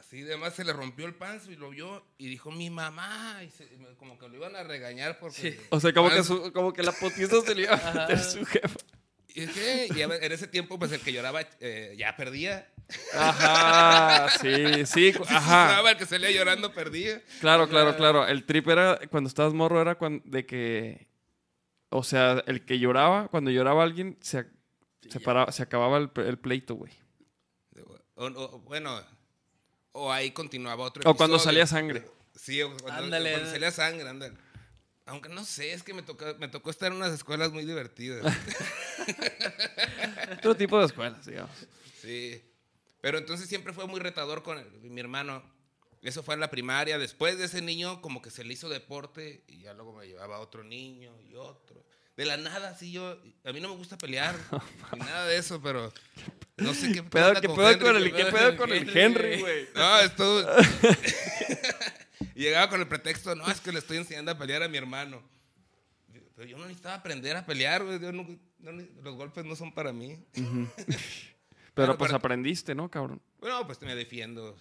Así, 0.01 0.23
además 0.23 0.55
se 0.55 0.63
le 0.65 0.73
rompió 0.73 1.05
el 1.05 1.13
pants 1.13 1.47
y 1.47 1.55
lo 1.55 1.69
vio 1.69 2.03
y 2.17 2.27
dijo: 2.27 2.49
Mi 2.51 2.71
mamá. 2.71 3.39
Y 3.45 3.51
se- 3.51 3.69
como 3.97 4.17
que 4.17 4.27
lo 4.27 4.35
iban 4.35 4.55
a 4.55 4.63
regañar 4.63 5.19
porque. 5.19 5.59
O 5.69 5.79
sea, 5.79 5.93
como 5.93 6.09
que, 6.09 6.23
su- 6.23 6.51
como 6.53 6.73
que 6.73 6.81
la 6.81 6.91
potiza 6.91 7.39
se 7.41 7.53
le 7.53 7.61
iba 7.63 7.75
a 7.75 7.93
meter 7.93 8.19
su 8.19 8.43
jefa. 8.45 8.77
Y, 9.33 9.43
es 9.43 9.51
que, 9.51 9.87
y 9.95 10.01
a 10.01 10.07
ver, 10.07 10.23
en 10.23 10.31
ese 10.31 10.47
tiempo, 10.47 10.79
pues 10.79 10.91
el 10.91 11.01
que 11.01 11.13
lloraba 11.13 11.41
eh, 11.59 11.93
ya 11.97 12.15
perdía. 12.17 12.67
Ajá, 13.13 14.27
sí, 14.41 14.85
sí, 14.85 15.13
ajá. 15.29 15.89
el 15.89 15.97
que 15.97 16.05
salía 16.05 16.31
llorando 16.31 16.73
perdía. 16.73 17.21
Claro, 17.39 17.69
claro, 17.69 17.95
claro. 17.95 18.27
El 18.27 18.43
trip 18.45 18.67
era, 18.69 18.99
cuando 19.09 19.27
estabas 19.29 19.53
morro, 19.53 19.79
era 19.81 19.95
cuando, 19.95 20.23
de 20.25 20.45
que, 20.45 21.07
o 21.89 22.03
sea, 22.03 22.43
el 22.47 22.65
que 22.65 22.79
lloraba, 22.79 23.27
cuando 23.29 23.51
lloraba 23.51 23.83
alguien, 23.83 24.17
se, 24.19 24.47
se, 25.09 25.19
paraba, 25.21 25.51
se 25.51 25.63
acababa 25.63 25.97
el, 25.99 26.09
el 26.15 26.37
pleito, 26.39 26.75
güey. 26.75 26.91
O- 28.15 28.25
o- 28.25 28.59
bueno, 28.59 28.99
o 29.93 30.11
ahí 30.11 30.31
continuaba 30.31 30.83
otro 30.85 31.01
O 31.09 31.15
cuando 31.15 31.35
episodio. 31.37 31.53
salía 31.53 31.67
sangre. 31.67 32.05
Sí, 32.35 32.61
o 32.61 32.69
cuando, 32.77 33.03
Ándale, 33.03 33.31
cuando 33.33 33.51
salía 33.51 33.71
sangre, 33.71 34.07
ándale. 34.09 34.35
Aunque 35.05 35.29
no 35.29 35.43
sé, 35.43 35.73
es 35.73 35.83
que 35.83 35.93
me 35.93 36.03
tocó, 36.03 36.25
me 36.39 36.47
tocó 36.47 36.69
estar 36.69 36.91
en 36.91 36.97
unas 36.97 37.11
escuelas 37.13 37.51
muy 37.51 37.65
divertidas. 37.65 38.23
Otro 40.37 40.55
tipo 40.55 40.79
de 40.79 40.85
escuelas, 40.85 41.25
digamos. 41.25 41.51
sí. 42.01 42.41
Pero 43.01 43.17
entonces 43.17 43.49
siempre 43.49 43.73
fue 43.73 43.87
muy 43.87 43.99
retador 43.99 44.43
con 44.43 44.59
el- 44.59 44.69
mi 44.81 45.01
hermano. 45.01 45.41
Eso 46.03 46.21
fue 46.21 46.35
en 46.35 46.39
la 46.39 46.51
primaria. 46.51 46.99
Después 46.99 47.37
de 47.39 47.45
ese 47.45 47.61
niño, 47.61 47.99
como 48.01 48.21
que 48.21 48.29
se 48.29 48.43
le 48.43 48.53
hizo 48.53 48.69
deporte 48.69 49.43
y 49.47 49.61
ya 49.61 49.73
luego 49.73 49.93
me 49.93 50.05
llevaba 50.07 50.39
otro 50.39 50.63
niño 50.63 51.19
y 51.21 51.33
otro. 51.35 51.83
De 52.21 52.27
la 52.27 52.37
nada, 52.37 52.69
así 52.69 52.91
yo. 52.91 53.17
A 53.43 53.51
mí 53.51 53.59
no 53.59 53.69
me 53.69 53.75
gusta 53.77 53.97
pelear 53.97 54.35
ni 54.93 54.99
nada 54.99 55.25
de 55.25 55.37
eso, 55.37 55.59
pero 55.59 55.91
no 56.57 56.71
sé 56.75 56.91
qué 56.91 57.01
Pedo- 57.01 57.41
¿Qué 57.41 57.47
con 57.47 57.55
pedo 57.55 57.69
Henry, 57.71 57.83
con 57.83 57.95
el, 57.95 58.13
qué 58.13 58.25
pedo 58.25 58.57
con 58.57 58.71
el 58.71 58.95
Henry, 58.95 59.39
güey? 59.39 59.67
No, 59.73 59.99
esto. 60.01 60.47
y 62.35 62.41
llegaba 62.43 62.69
con 62.69 62.79
el 62.79 62.87
pretexto, 62.87 63.33
no, 63.33 63.49
es 63.49 63.59
que 63.59 63.71
le 63.71 63.79
estoy 63.79 63.97
enseñando 63.97 64.29
a 64.31 64.37
pelear 64.37 64.61
a 64.61 64.67
mi 64.67 64.77
hermano. 64.77 65.23
Pero 66.35 66.47
yo 66.47 66.57
no 66.59 66.65
necesitaba 66.65 66.93
aprender 66.93 67.35
a 67.37 67.43
pelear, 67.43 67.83
güey. 67.83 67.97
no- 67.99 68.11
no 68.59 68.71
los 69.01 69.15
golpes 69.15 69.43
no 69.43 69.55
son 69.55 69.73
para 69.73 69.91
mí. 69.91 70.23
Pero 71.73 71.97
pues 71.97 72.13
aprendiste, 72.13 72.75
¿no, 72.75 72.91
cabrón? 72.91 73.19
Bueno, 73.39 73.65
pues 73.65 73.81
me 73.81 73.95
defiendo. 73.95 74.55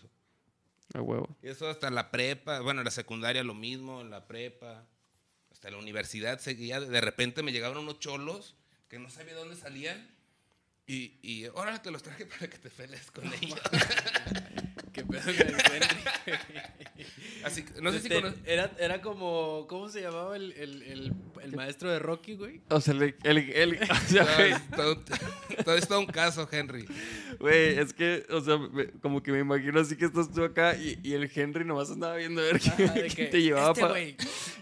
A 0.95 1.03
huevo. 1.03 1.29
Y 1.43 1.49
eso 1.49 1.69
hasta 1.69 1.91
la 1.91 2.11
prepa, 2.11 2.61
bueno, 2.61 2.81
en 2.81 2.87
la 2.87 2.91
secundaria 2.91 3.45
lo 3.45 3.53
mismo, 3.53 4.01
en 4.01 4.09
la 4.09 4.27
prepa, 4.27 4.87
hasta 5.61 5.71
la 5.71 5.77
universidad 5.77 6.41
seguía. 6.41 6.81
De 6.81 7.03
repente 7.03 7.43
me 7.43 7.53
llegaban 7.53 7.77
unos 7.77 7.99
cholos 7.99 8.55
que 8.89 8.99
no 8.99 9.11
sabía 9.11 9.35
dónde 9.35 9.57
salían. 9.57 10.09
Y, 10.87 11.19
y 11.21 11.45
ahora 11.45 11.83
te 11.83 11.91
los 11.91 12.03
traje 12.03 12.25
para 12.25 12.49
que 12.49 12.57
te 12.57 12.71
pelees 12.71 13.11
con 13.11 13.31
ellos. 13.35 13.61
Qué 15.01 15.13
pedo 15.13 15.23
con 15.25 15.49
el 15.49 15.83
Henry. 15.83 16.37
Así 17.45 17.63
que, 17.65 17.81
no 17.81 17.91
sé 17.93 18.01
si 18.01 18.09
cono- 18.11 18.35
era, 18.45 18.71
era 18.79 19.01
como, 19.01 19.67
¿cómo 19.69 19.89
se 19.89 20.03
llamaba 20.03 20.37
el, 20.37 20.53
el, 20.53 20.83
el, 20.83 21.13
el 21.43 21.57
maestro 21.57 21.91
de 21.91 21.99
Rocky, 21.99 22.35
güey? 22.35 22.61
O 22.69 22.81
sea, 22.81 22.93
el, 22.95 23.15
el, 23.25 23.39
el- 23.39 23.79
o 23.91 23.95
sea, 24.09 24.25
No, 24.25 24.35
güey, 24.37 24.53
es 24.53 24.71
todo, 24.71 25.05
todo 25.65 25.75
es 25.77 25.89
todo 25.89 26.01
un 26.01 26.07
caso, 26.07 26.47
Henry. 26.51 26.87
güey, 27.39 27.79
es 27.79 27.95
que, 27.95 28.27
o 28.31 28.41
sea, 28.43 28.59
me- 28.59 28.89
como 29.01 29.23
que 29.23 29.33
me 29.33 29.39
imagino 29.41 29.81
así 29.81 29.97
que 29.97 30.05
estás 30.05 30.31
tú 30.31 30.45
acá 30.45 30.77
y, 30.77 30.99
y 31.03 31.15
el 31.15 31.31
Henry 31.35 31.65
nomás 31.65 31.91
andaba 31.91 32.17
viendo 32.17 32.43
a 32.43 32.45
ver 32.45 32.61
quién, 32.61 32.89
Ajá, 32.91 32.95
de 33.01 33.07
quién 33.09 33.15
que, 33.15 33.27
te 33.27 33.43
llevaba 33.43 33.69
este 33.71 33.81
para... 33.81 33.93
güey. 33.95 34.17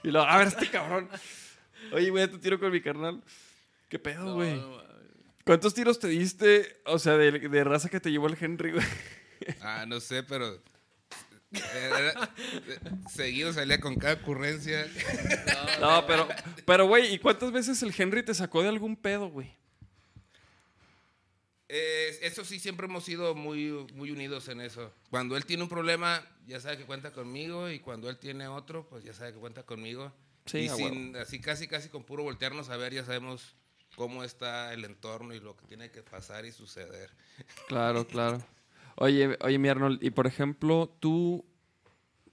Y 0.05 0.09
luego, 0.11 0.27
a 0.29 0.39
ver, 0.39 0.49
este 0.49 0.69
cabrón. 0.71 1.09
Oye, 1.93 2.11
güey, 2.11 2.29
te 2.29 2.39
tiro 2.39 2.61
con 2.61 2.71
mi 2.71 2.81
carnal. 2.81 3.23
¿Qué 3.89 3.99
pedo, 3.99 4.25
No, 4.25 4.35
güey? 4.35 4.55
no 4.55 4.69
mames. 4.71 4.89
¿Cuántos 5.45 5.73
tiros 5.73 5.99
te 5.99 6.09
diste, 6.09 6.77
o 6.85 6.99
sea, 6.99 7.17
de, 7.17 7.33
de 7.33 7.65
raza 7.65 7.89
que 7.89 7.99
te 8.01 8.11
llevó 8.11 8.27
el 8.29 8.37
Henry, 8.39 8.73
güey? 8.73 8.85
Ah, 9.61 9.85
no 9.87 10.01
sé, 10.01 10.23
pero. 10.23 10.61
era- 11.53 12.31
seguido 13.11 13.53
salía 13.53 13.81
con 13.81 13.97
cada 13.97 14.15
ocurrencia. 14.15 14.87
No, 15.81 16.07
pero, 16.07 16.29
pero, 16.67 16.87
güey, 16.87 17.15
¿y 17.15 17.19
cuántas 17.19 17.53
veces 17.53 17.83
el 17.83 17.95
Henry 17.97 18.23
te 18.23 18.35
sacó 18.35 18.63
de 18.63 18.69
algún 18.69 18.97
pedo, 18.97 19.29
güey? 19.29 19.57
Eh, 21.71 22.19
eso 22.23 22.45
sí, 22.45 22.59
siempre 22.59 22.87
hemos 22.87 23.05
sido 23.05 23.35
muy, 23.35 23.71
muy 23.95 24.11
unidos 24.11 24.49
en 24.49 24.61
eso. 24.61 24.93
Cuando 25.11 25.37
él 25.37 25.45
tiene 25.45 25.63
un 25.63 25.69
problema, 25.69 26.25
ya 26.47 26.61
sabe 26.61 26.79
que 26.79 26.85
cuenta 26.85 27.13
conmigo. 27.13 27.69
Y 27.71 27.79
cuando 27.81 28.09
él 28.09 28.17
tiene 28.19 28.49
otro, 28.49 28.87
pues 28.89 29.05
ya 29.05 29.13
sabe 29.13 29.35
que 29.35 29.39
cuenta 29.39 29.63
conmigo. 29.65 30.13
Sí, 30.47 30.61
y 30.61 30.69
sin, 30.71 31.15
así 31.17 31.41
casi, 31.41 31.69
casi 31.69 31.91
con 31.91 32.05
puro 32.05 32.23
voltearnos 32.23 32.71
a 32.71 32.79
ver, 32.79 32.95
ya 32.95 33.05
sabemos 33.05 33.55
cómo 33.97 34.25
está 34.25 34.73
el 34.73 34.85
entorno 34.87 35.35
y 35.35 35.41
lo 35.41 35.57
que 35.57 35.67
tiene 35.67 35.91
que 35.91 36.03
pasar 36.03 36.47
y 36.47 36.53
suceder. 36.53 37.11
Claro, 37.67 38.07
claro. 38.07 38.43
Oye, 39.01 39.39
oye, 39.43 39.59
mi 39.59 39.69
Arnold, 39.69 40.03
y 40.03 40.11
por 40.11 40.27
ejemplo, 40.27 40.89
tú, 40.99 41.47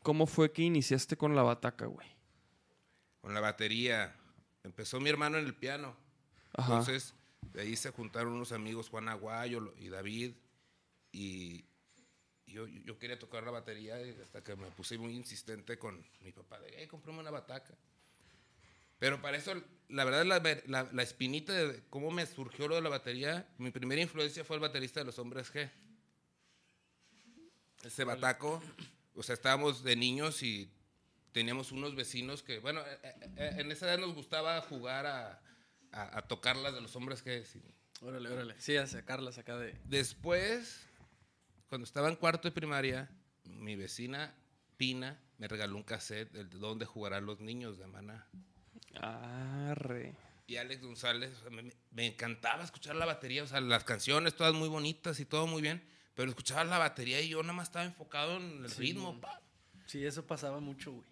¿cómo 0.01 0.25
fue 0.25 0.51
que 0.51 0.63
iniciaste 0.63 1.15
con 1.15 1.35
la 1.35 1.43
bataca, 1.43 1.85
güey? 1.85 2.07
Con 3.21 3.35
la 3.35 3.39
batería. 3.39 4.15
Empezó 4.63 4.99
mi 4.99 5.11
hermano 5.11 5.37
en 5.37 5.45
el 5.45 5.53
piano. 5.53 5.95
Ajá. 6.53 6.79
Entonces, 6.79 7.13
de 7.53 7.61
ahí 7.61 7.75
se 7.75 7.91
juntaron 7.91 8.33
unos 8.33 8.51
amigos, 8.51 8.89
Juan 8.89 9.09
Aguayo 9.09 9.75
y 9.77 9.89
David, 9.89 10.33
y, 11.11 11.65
yo, 12.47 12.65
yo 12.67 12.97
quería 12.97 13.19
tocar 13.19 13.43
la 13.43 13.51
batería 13.51 13.97
hasta 14.23 14.43
que 14.43 14.55
me 14.55 14.71
puse 14.71 14.97
muy 14.97 15.13
insistente 15.13 15.77
con 15.77 16.03
mi 16.21 16.31
papá 16.31 16.59
de, 16.59 16.73
hey, 16.77 16.87
comprame 16.87 17.19
una 17.19 17.29
bataca. 17.29 17.75
Pero 18.97 19.21
para 19.21 19.37
eso, 19.37 19.53
la 19.89 20.03
verdad, 20.03 20.25
la, 20.25 20.41
la, 20.65 20.89
la 20.91 21.03
espinita 21.03 21.53
de 21.53 21.83
cómo 21.91 22.09
me 22.09 22.25
surgió 22.25 22.67
lo 22.67 22.73
de 22.73 22.81
la 22.81 22.89
batería, 22.89 23.47
mi 23.59 23.69
primera 23.69 24.01
influencia 24.01 24.43
fue 24.43 24.55
el 24.55 24.61
baterista 24.63 25.01
de 25.01 25.05
los 25.05 25.19
Hombres 25.19 25.53
G. 25.53 25.69
Ese 27.85 28.03
bataco, 28.03 28.61
o 29.13 29.23
sea, 29.23 29.33
estábamos 29.33 29.83
de 29.83 29.95
niños 29.95 30.41
y 30.43 30.69
teníamos 31.31 31.71
unos 31.71 31.95
vecinos 31.95 32.41
que, 32.41 32.59
bueno, 32.59 32.81
eh, 32.81 32.99
eh, 33.03 33.29
eh, 33.37 33.55
en 33.57 33.71
esa 33.71 33.85
edad 33.87 33.99
nos 33.99 34.15
gustaba 34.15 34.59
jugar 34.61 35.05
a, 35.05 35.41
a, 35.91 36.17
a 36.17 36.21
tocar 36.23 36.55
las 36.55 36.73
de 36.73 36.81
los 36.81 36.95
Hombres 36.95 37.23
G. 37.23 37.43
sí. 37.45 37.61
Órale, 38.01 38.29
órale. 38.29 38.55
Sí, 38.59 38.75
a 38.75 38.87
sacarlas 38.87 39.37
acá 39.37 39.57
de. 39.57 39.79
Después, 39.85 40.85
cuando 41.69 41.85
estaba 41.85 42.09
en 42.09 42.15
cuarto 42.15 42.47
de 42.47 42.51
primaria, 42.51 43.09
mi 43.45 43.75
vecina 43.75 44.35
Pina 44.77 45.19
me 45.37 45.47
regaló 45.47 45.77
un 45.77 45.83
cassette 45.83 46.31
de 46.31 46.43
donde 46.43 46.85
jugarán 46.85 47.25
los 47.25 47.39
niños 47.39 47.77
de 47.77 47.87
Maná. 47.87 48.27
Arre. 49.01 50.15
Y 50.47 50.57
Alex 50.57 50.81
González, 50.83 51.31
me, 51.49 51.71
me 51.91 52.05
encantaba 52.05 52.63
escuchar 52.63 52.95
la 52.95 53.05
batería, 53.05 53.43
o 53.43 53.47
sea, 53.47 53.61
las 53.61 53.83
canciones 53.83 54.35
todas 54.35 54.53
muy 54.53 54.69
bonitas 54.69 55.19
y 55.19 55.25
todo 55.25 55.47
muy 55.47 55.61
bien, 55.61 55.83
pero 56.15 56.29
escuchaba 56.29 56.63
la 56.63 56.77
batería 56.77 57.21
y 57.21 57.29
yo 57.29 57.41
nada 57.43 57.53
más 57.53 57.67
estaba 57.67 57.85
enfocado 57.85 58.37
en 58.37 58.63
el 58.65 58.69
Sí, 58.71 58.81
ritmo. 58.81 59.19
pa. 59.21 59.41
Sí, 59.85 60.03
eso 60.05 60.25
pasaba 60.25 60.59
mucho, 60.59 60.91
güey. 60.93 61.05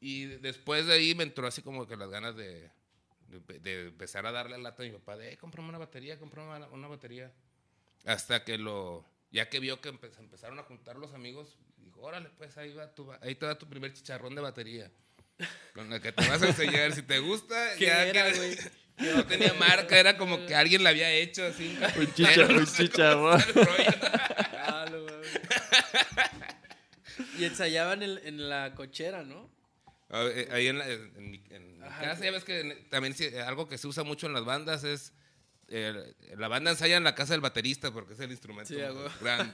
Y 0.00 0.24
después 0.26 0.86
de 0.86 0.94
ahí 0.94 1.14
me 1.14 1.24
entró 1.24 1.46
así 1.46 1.62
como 1.62 1.86
que 1.86 1.96
las 1.96 2.08
ganas 2.10 2.36
de, 2.36 2.70
de, 3.28 3.58
de 3.60 3.86
empezar 3.88 4.26
a 4.26 4.32
darle 4.32 4.58
lata 4.58 4.82
a 4.82 4.86
mi 4.86 4.92
papá 4.92 5.16
de, 5.16 5.32
eh, 5.32 5.36
cómprame 5.38 5.68
una 5.70 5.78
batería, 5.78 6.18
cómprame 6.18 6.56
una, 6.56 6.66
una 6.68 6.88
batería. 6.88 7.32
Hasta 8.04 8.44
que 8.44 8.58
lo, 8.58 9.04
ya 9.32 9.48
que 9.48 9.58
vio 9.60 9.80
que 9.80 9.92
empe- 9.92 10.16
empezaron 10.18 10.58
a 10.58 10.62
juntar 10.62 10.96
los 10.96 11.14
amigos, 11.14 11.56
dijo, 11.78 12.00
órale, 12.02 12.28
pues 12.38 12.56
ahí, 12.58 12.72
va 12.74 12.94
tu, 12.94 13.10
ahí 13.22 13.34
te 13.34 13.46
da 13.46 13.58
tu 13.58 13.68
primer 13.68 13.92
chicharrón 13.92 14.34
de 14.36 14.40
batería. 14.40 14.90
Con 15.74 15.90
la 15.90 16.00
que 16.00 16.12
te 16.12 16.28
vas 16.28 16.42
a 16.42 16.48
enseñar, 16.48 16.92
si 16.92 17.02
te 17.02 17.18
gusta, 17.18 17.74
¿Qué 17.78 17.86
ya 17.86 18.04
era, 18.04 18.30
que 18.32 18.36
güey? 18.38 18.56
No 18.98 19.24
tenía 19.26 19.54
marca, 19.54 19.98
era 19.98 20.16
como 20.16 20.44
que 20.46 20.54
alguien 20.54 20.82
la 20.84 20.90
había 20.90 21.10
hecho 21.10 21.44
así. 21.46 21.78
Un, 21.96 22.12
chicha- 22.14 23.16
un. 23.16 23.28
Ah. 24.56 24.74
Y 27.38 27.44
ensayaban 27.44 28.02
en, 28.02 28.18
en 28.24 28.48
la 28.48 28.74
cochera, 28.74 29.22
¿no? 29.22 29.50
A 30.10 30.20
ver, 30.22 30.38
eh, 30.38 30.48
Ahí 30.52 30.66
en, 30.68 30.78
la- 30.78 30.88
en 30.88 31.30
mi, 31.30 31.42
en 31.50 31.78
mi 31.78 31.84
Ajá. 31.84 32.02
casa, 32.02 32.24
ya 32.24 32.30
ves 32.30 32.44
que 32.44 32.86
también 32.90 33.14
algo 33.46 33.68
que 33.68 33.78
se 33.78 33.86
usa 33.86 34.04
mucho 34.04 34.26
en 34.26 34.32
las 34.32 34.44
bandas 34.44 34.84
es. 34.84 35.12
Eh, 35.68 36.14
la 36.36 36.48
banda 36.48 36.70
ensaya 36.70 36.96
en 36.96 37.04
la 37.04 37.14
casa 37.14 37.34
del 37.34 37.40
baterista 37.40 37.92
porque 37.92 38.14
es 38.14 38.20
el 38.20 38.30
instrumento 38.30 38.68
Sí, 38.72 38.76
grande. 39.20 39.52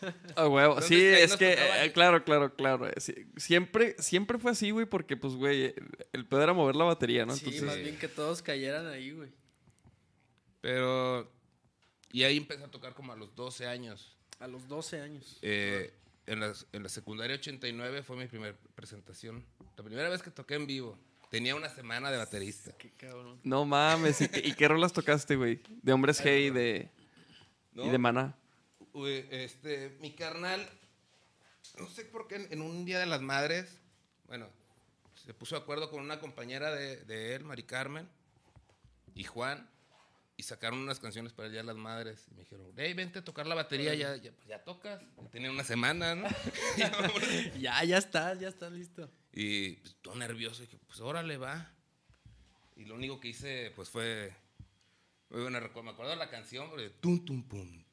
Ah, 0.36 0.46
huevo. 0.46 0.80
Sí, 0.80 1.04
es 1.04 1.36
que, 1.36 1.54
eh, 1.58 1.92
claro, 1.92 2.22
claro, 2.24 2.54
claro. 2.54 2.86
eh, 2.88 2.94
sí. 2.98 3.14
Siempre, 3.36 3.96
siempre 3.98 4.38
fue 4.38 4.52
así, 4.52 4.70
güey, 4.70 4.86
porque, 4.86 5.16
pues, 5.16 5.34
güey, 5.34 5.64
el- 5.66 6.06
el 6.12 6.26
pedo 6.26 6.42
era 6.42 6.52
mover 6.52 6.76
la 6.76 6.84
batería, 6.84 7.26
¿no? 7.26 7.34
sí, 7.34 7.40
Entonces, 7.46 7.62
más 7.64 7.76
bien 7.78 7.98
que 7.98 8.06
todos 8.08 8.42
cayeran 8.42 8.86
ahí, 8.86 9.10
güey. 9.12 9.30
Pero. 10.60 11.30
Y 12.12 12.22
ahí 12.24 12.36
empecé 12.36 12.64
a 12.64 12.70
tocar 12.70 12.94
como 12.94 13.12
a 13.12 13.16
los 13.16 13.34
12 13.34 13.66
años. 13.66 14.16
A 14.40 14.46
los 14.46 14.66
12 14.68 15.00
años. 15.00 15.38
Eh, 15.42 15.92
en, 16.26 16.40
la, 16.40 16.52
en 16.72 16.82
la 16.82 16.88
secundaria 16.88 17.36
89 17.36 18.02
fue 18.02 18.16
mi 18.16 18.26
primera 18.26 18.56
presentación. 18.74 19.44
La 19.76 19.82
primera 19.84 20.08
vez 20.08 20.22
que 20.22 20.30
toqué 20.30 20.54
en 20.54 20.66
vivo. 20.66 20.98
Tenía 21.30 21.54
una 21.54 21.68
semana 21.68 22.10
de 22.10 22.16
baterista. 22.16 22.72
Qué 22.78 22.90
cabrón. 22.92 23.38
no 23.44 23.64
mames. 23.64 24.20
¿Y, 24.22 24.28
qué- 24.28 24.40
y 24.48 24.52
qué 24.54 24.66
rolas 24.68 24.92
tocaste, 24.92 25.36
güey? 25.36 25.60
De 25.82 25.92
Hombres 25.92 26.22
G 26.24 26.46
y 26.46 26.50
de, 26.50 26.90
¿no? 27.72 27.84
y 27.86 27.90
de 27.90 27.98
Maná. 27.98 28.34
Uy, 28.94 29.26
este, 29.30 29.96
mi 30.00 30.12
carnal, 30.14 30.66
no 31.78 31.88
sé 31.88 32.04
por 32.06 32.26
qué, 32.28 32.36
en, 32.36 32.52
en 32.52 32.62
un 32.62 32.84
día 32.84 32.98
de 32.98 33.06
las 33.06 33.20
madres, 33.20 33.78
bueno, 34.26 34.48
se 35.14 35.34
puso 35.34 35.54
de 35.56 35.60
acuerdo 35.62 35.90
con 35.90 36.00
una 36.02 36.18
compañera 36.18 36.74
de, 36.74 36.96
de 37.04 37.34
él, 37.34 37.44
Mari 37.44 37.62
Carmen, 37.64 38.08
y 39.14 39.24
Juan, 39.24 39.68
y 40.38 40.44
sacaron 40.44 40.78
unas 40.78 41.00
canciones 41.00 41.32
para 41.32 41.48
de 41.48 41.62
las 41.64 41.76
Madres. 41.76 42.24
Y 42.30 42.34
me 42.34 42.42
dijeron, 42.42 42.72
hey, 42.76 42.94
vente 42.94 43.18
a 43.18 43.24
tocar 43.24 43.48
la 43.48 43.56
batería, 43.56 43.92
ya, 43.94 44.14
ya, 44.16 44.30
pues 44.30 44.46
ya 44.46 44.62
tocas. 44.62 45.02
Tenía 45.32 45.50
una 45.50 45.64
semana, 45.64 46.14
¿no? 46.14 46.28
Ya, 47.58 47.82
ya 47.82 47.98
estás, 47.98 48.38
ya 48.38 48.48
estás 48.48 48.70
listo. 48.70 49.10
y 49.32 49.72
pues, 49.72 49.96
todo 50.00 50.14
nervioso, 50.14 50.62
dije, 50.62 50.78
pues 50.86 51.00
órale, 51.00 51.36
va. 51.38 51.72
Y 52.76 52.84
lo 52.84 52.94
único 52.94 53.18
que 53.18 53.28
hice, 53.28 53.72
pues 53.74 53.88
fue, 53.88 54.32
muy 55.30 55.42
bueno, 55.42 55.58
me 55.60 55.90
acuerdo 55.90 56.12
de 56.12 56.16
la 56.16 56.30
canción, 56.30 56.70
porque, 56.70 56.88
tum, 57.00 57.24
tum, 57.24 57.42
pum, 57.42 57.84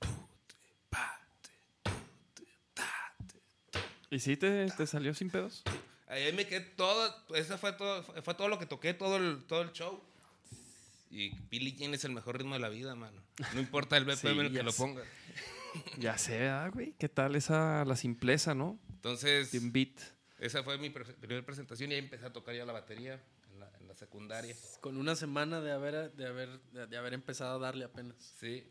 ¿Y 4.12 4.20
sí 4.20 4.38
te, 4.38 4.68
te 4.68 4.86
salió 4.86 5.16
sin 5.16 5.32
pedos? 5.32 5.64
Ahí 6.08 6.32
me 6.32 6.46
quedé 6.46 6.62
todo, 6.62 7.12
eso 7.34 7.58
fue 7.58 7.74
todo, 7.74 8.04
fue 8.04 8.36
todo 8.36 8.48
lo 8.48 8.60
que 8.60 8.68
toqué, 8.68 8.94
todo 8.94 9.18
el, 9.18 9.44
todo 9.46 9.64
el 9.64 9.72
show. 9.74 10.00
Y 11.10 11.30
Billie 11.50 11.74
Jean 11.76 11.94
es 11.94 12.04
el 12.06 12.12
mejor 12.12 12.38
ritmo 12.38 12.56
de 12.56 12.60
la 12.60 12.70
vida, 12.70 12.96
mano. 12.96 13.22
No 13.54 13.60
importa 13.60 13.96
el 13.98 14.06
BPM 14.06 14.18
Sí, 14.18 14.28
en 14.28 14.40
el 14.40 14.52
que 14.54 14.64
lo 14.64 14.74
ponga. 14.74 15.04
Ya 15.98 16.18
sé, 16.18 16.40
¿verdad, 16.40 16.72
güey? 16.74 16.94
¿Qué 16.98 17.10
tal 17.10 17.36
esa, 17.36 17.84
la 17.86 17.96
simpleza, 17.96 18.56
no? 18.56 18.80
Entonces, 18.90 19.52
De 19.52 19.60
un 19.60 19.72
beat. 19.72 20.00
esa 20.40 20.64
fue 20.64 20.78
mi 20.78 20.90
pre- 20.90 21.04
primera 21.06 21.46
presentación 21.46 21.92
y 21.92 21.96
ahí 21.96 22.00
empecé 22.00 22.26
a 22.26 22.34
tocar 22.34 22.56
ya 22.56 22.66
la 22.66 22.74
batería 22.74 23.22
en 23.52 23.60
la, 23.60 23.70
en 23.80 23.88
la 23.88 23.94
secundaria. 23.96 24.56
Con 24.82 24.98
una 24.98 25.16
semana 25.16 25.62
de 25.62 25.72
haber, 25.72 26.12
de 26.14 26.28
haber, 26.28 26.60
de, 26.72 26.88
de 26.88 26.98
haber 26.98 27.14
empezado 27.14 27.56
a 27.58 27.60
darle 27.60 27.86
apenas. 27.86 28.16
Sí. 28.40 28.64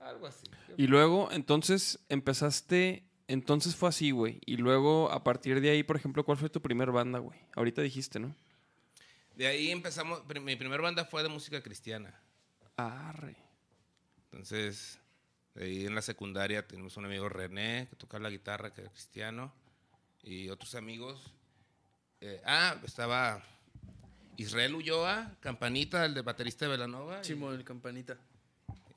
Algo 0.00 0.26
así. 0.26 0.46
Y 0.76 0.86
luego, 0.86 1.30
entonces, 1.32 1.98
empezaste... 2.08 3.04
Entonces 3.28 3.76
fue 3.76 3.88
así, 3.88 4.10
güey. 4.10 4.40
Y 4.44 4.56
luego, 4.58 5.10
a 5.10 5.22
partir 5.24 5.60
de 5.60 5.70
ahí, 5.70 5.82
por 5.84 5.96
ejemplo, 5.96 6.24
¿cuál 6.24 6.36
fue 6.36 6.50
tu 6.50 6.60
primer 6.60 6.90
banda, 6.90 7.18
güey? 7.20 7.38
Ahorita 7.54 7.80
dijiste, 7.80 8.18
¿no? 8.18 8.34
De 9.36 9.46
ahí 9.46 9.70
empezamos, 9.70 10.22
mi 10.42 10.56
primera 10.56 10.82
banda 10.82 11.04
fue 11.04 11.22
de 11.22 11.28
música 11.28 11.62
cristiana. 11.62 12.14
Arre. 12.76 13.36
Entonces, 14.30 14.98
ahí 15.56 15.86
en 15.86 15.94
la 15.94 16.02
secundaria 16.02 16.66
tenemos 16.66 16.96
un 16.96 17.04
amigo 17.06 17.28
René 17.28 17.86
que 17.90 17.96
tocaba 17.96 18.22
la 18.24 18.30
guitarra, 18.30 18.72
que 18.72 18.82
era 18.82 18.90
cristiano, 18.90 19.52
y 20.22 20.48
otros 20.48 20.74
amigos. 20.74 21.32
Eh, 22.20 22.40
ah, 22.44 22.76
estaba 22.84 23.42
Israel 24.36 24.74
Ulloa, 24.74 25.34
Campanita, 25.40 26.04
el 26.04 26.14
de 26.14 26.22
baterista 26.22 26.64
de 26.66 26.70
Velanova, 26.72 27.24
Simón, 27.24 27.54
el 27.54 27.64
campanita. 27.64 28.16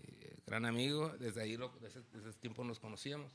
eh, 0.04 0.36
gran 0.46 0.66
amigo. 0.66 1.10
Desde 1.20 1.42
ahí, 1.42 1.58
lo- 1.58 1.70
desde, 1.82 2.02
desde 2.14 2.30
ese 2.30 2.40
tiempo 2.40 2.64
nos 2.64 2.80
conocíamos. 2.80 3.32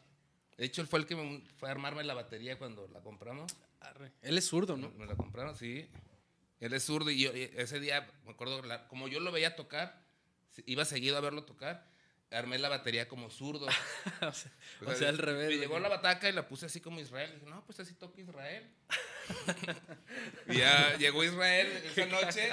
De 0.57 0.65
hecho, 0.67 0.81
él 0.83 0.87
fue 0.89 1.01
el 1.01 1.07
que 1.07 1.17
me 1.17 1.41
fue 1.57 1.69
a 1.69 1.73
armarme 1.73 2.05
la 2.05 2.15
batería 2.15 2.59
cuando 2.59 2.87
la 2.89 3.01
compramos. 3.01 3.51
Arre. 3.81 4.13
Él 4.23 4.37
es 4.39 4.47
zurdo, 4.47 4.77
¿no? 4.77 4.91
Me 4.91 5.07
la 5.07 5.17
compraron, 5.17 5.57
sí. 5.57 5.89
Él 6.61 6.73
es 6.75 6.85
zurdo 6.85 7.11
y 7.11 7.19
yo 7.21 7.35
y 7.37 7.51
ese 7.57 7.81
día, 7.81 8.07
me 8.25 8.33
acuerdo, 8.33 8.63
como 8.89 9.09
yo 9.09 9.19
lo 9.21 9.33
veía 9.33 9.57
tocar, 9.57 10.05
iba 10.67 10.85
seguido 10.85 11.17
a 11.17 11.21
verlo 11.21 11.45
tocar, 11.45 11.91
armé 12.31 12.59
la 12.59 12.69
batería 12.69 13.09
como 13.09 13.31
zurdo. 13.31 13.67
o 14.21 14.33
sea, 14.33 14.53
o 14.87 14.95
sea, 14.95 15.09
al 15.09 15.19
revés. 15.19 15.49
Me 15.49 15.57
llegó 15.57 15.79
la 15.79 15.89
bataca 15.89 16.29
y 16.29 16.33
la 16.33 16.47
puse 16.47 16.67
así 16.67 16.81
como 16.81 17.01
Israel. 17.01 17.33
Dije, 17.35 17.47
no, 17.47 17.65
pues 17.65 17.81
así 17.81 17.95
toca 17.95 18.21
Israel. 18.21 18.71
y 20.49 20.59
ya 20.59 20.97
llegó 20.99 21.25
Israel 21.25 21.67
esa 21.85 22.07
noche. 22.07 22.51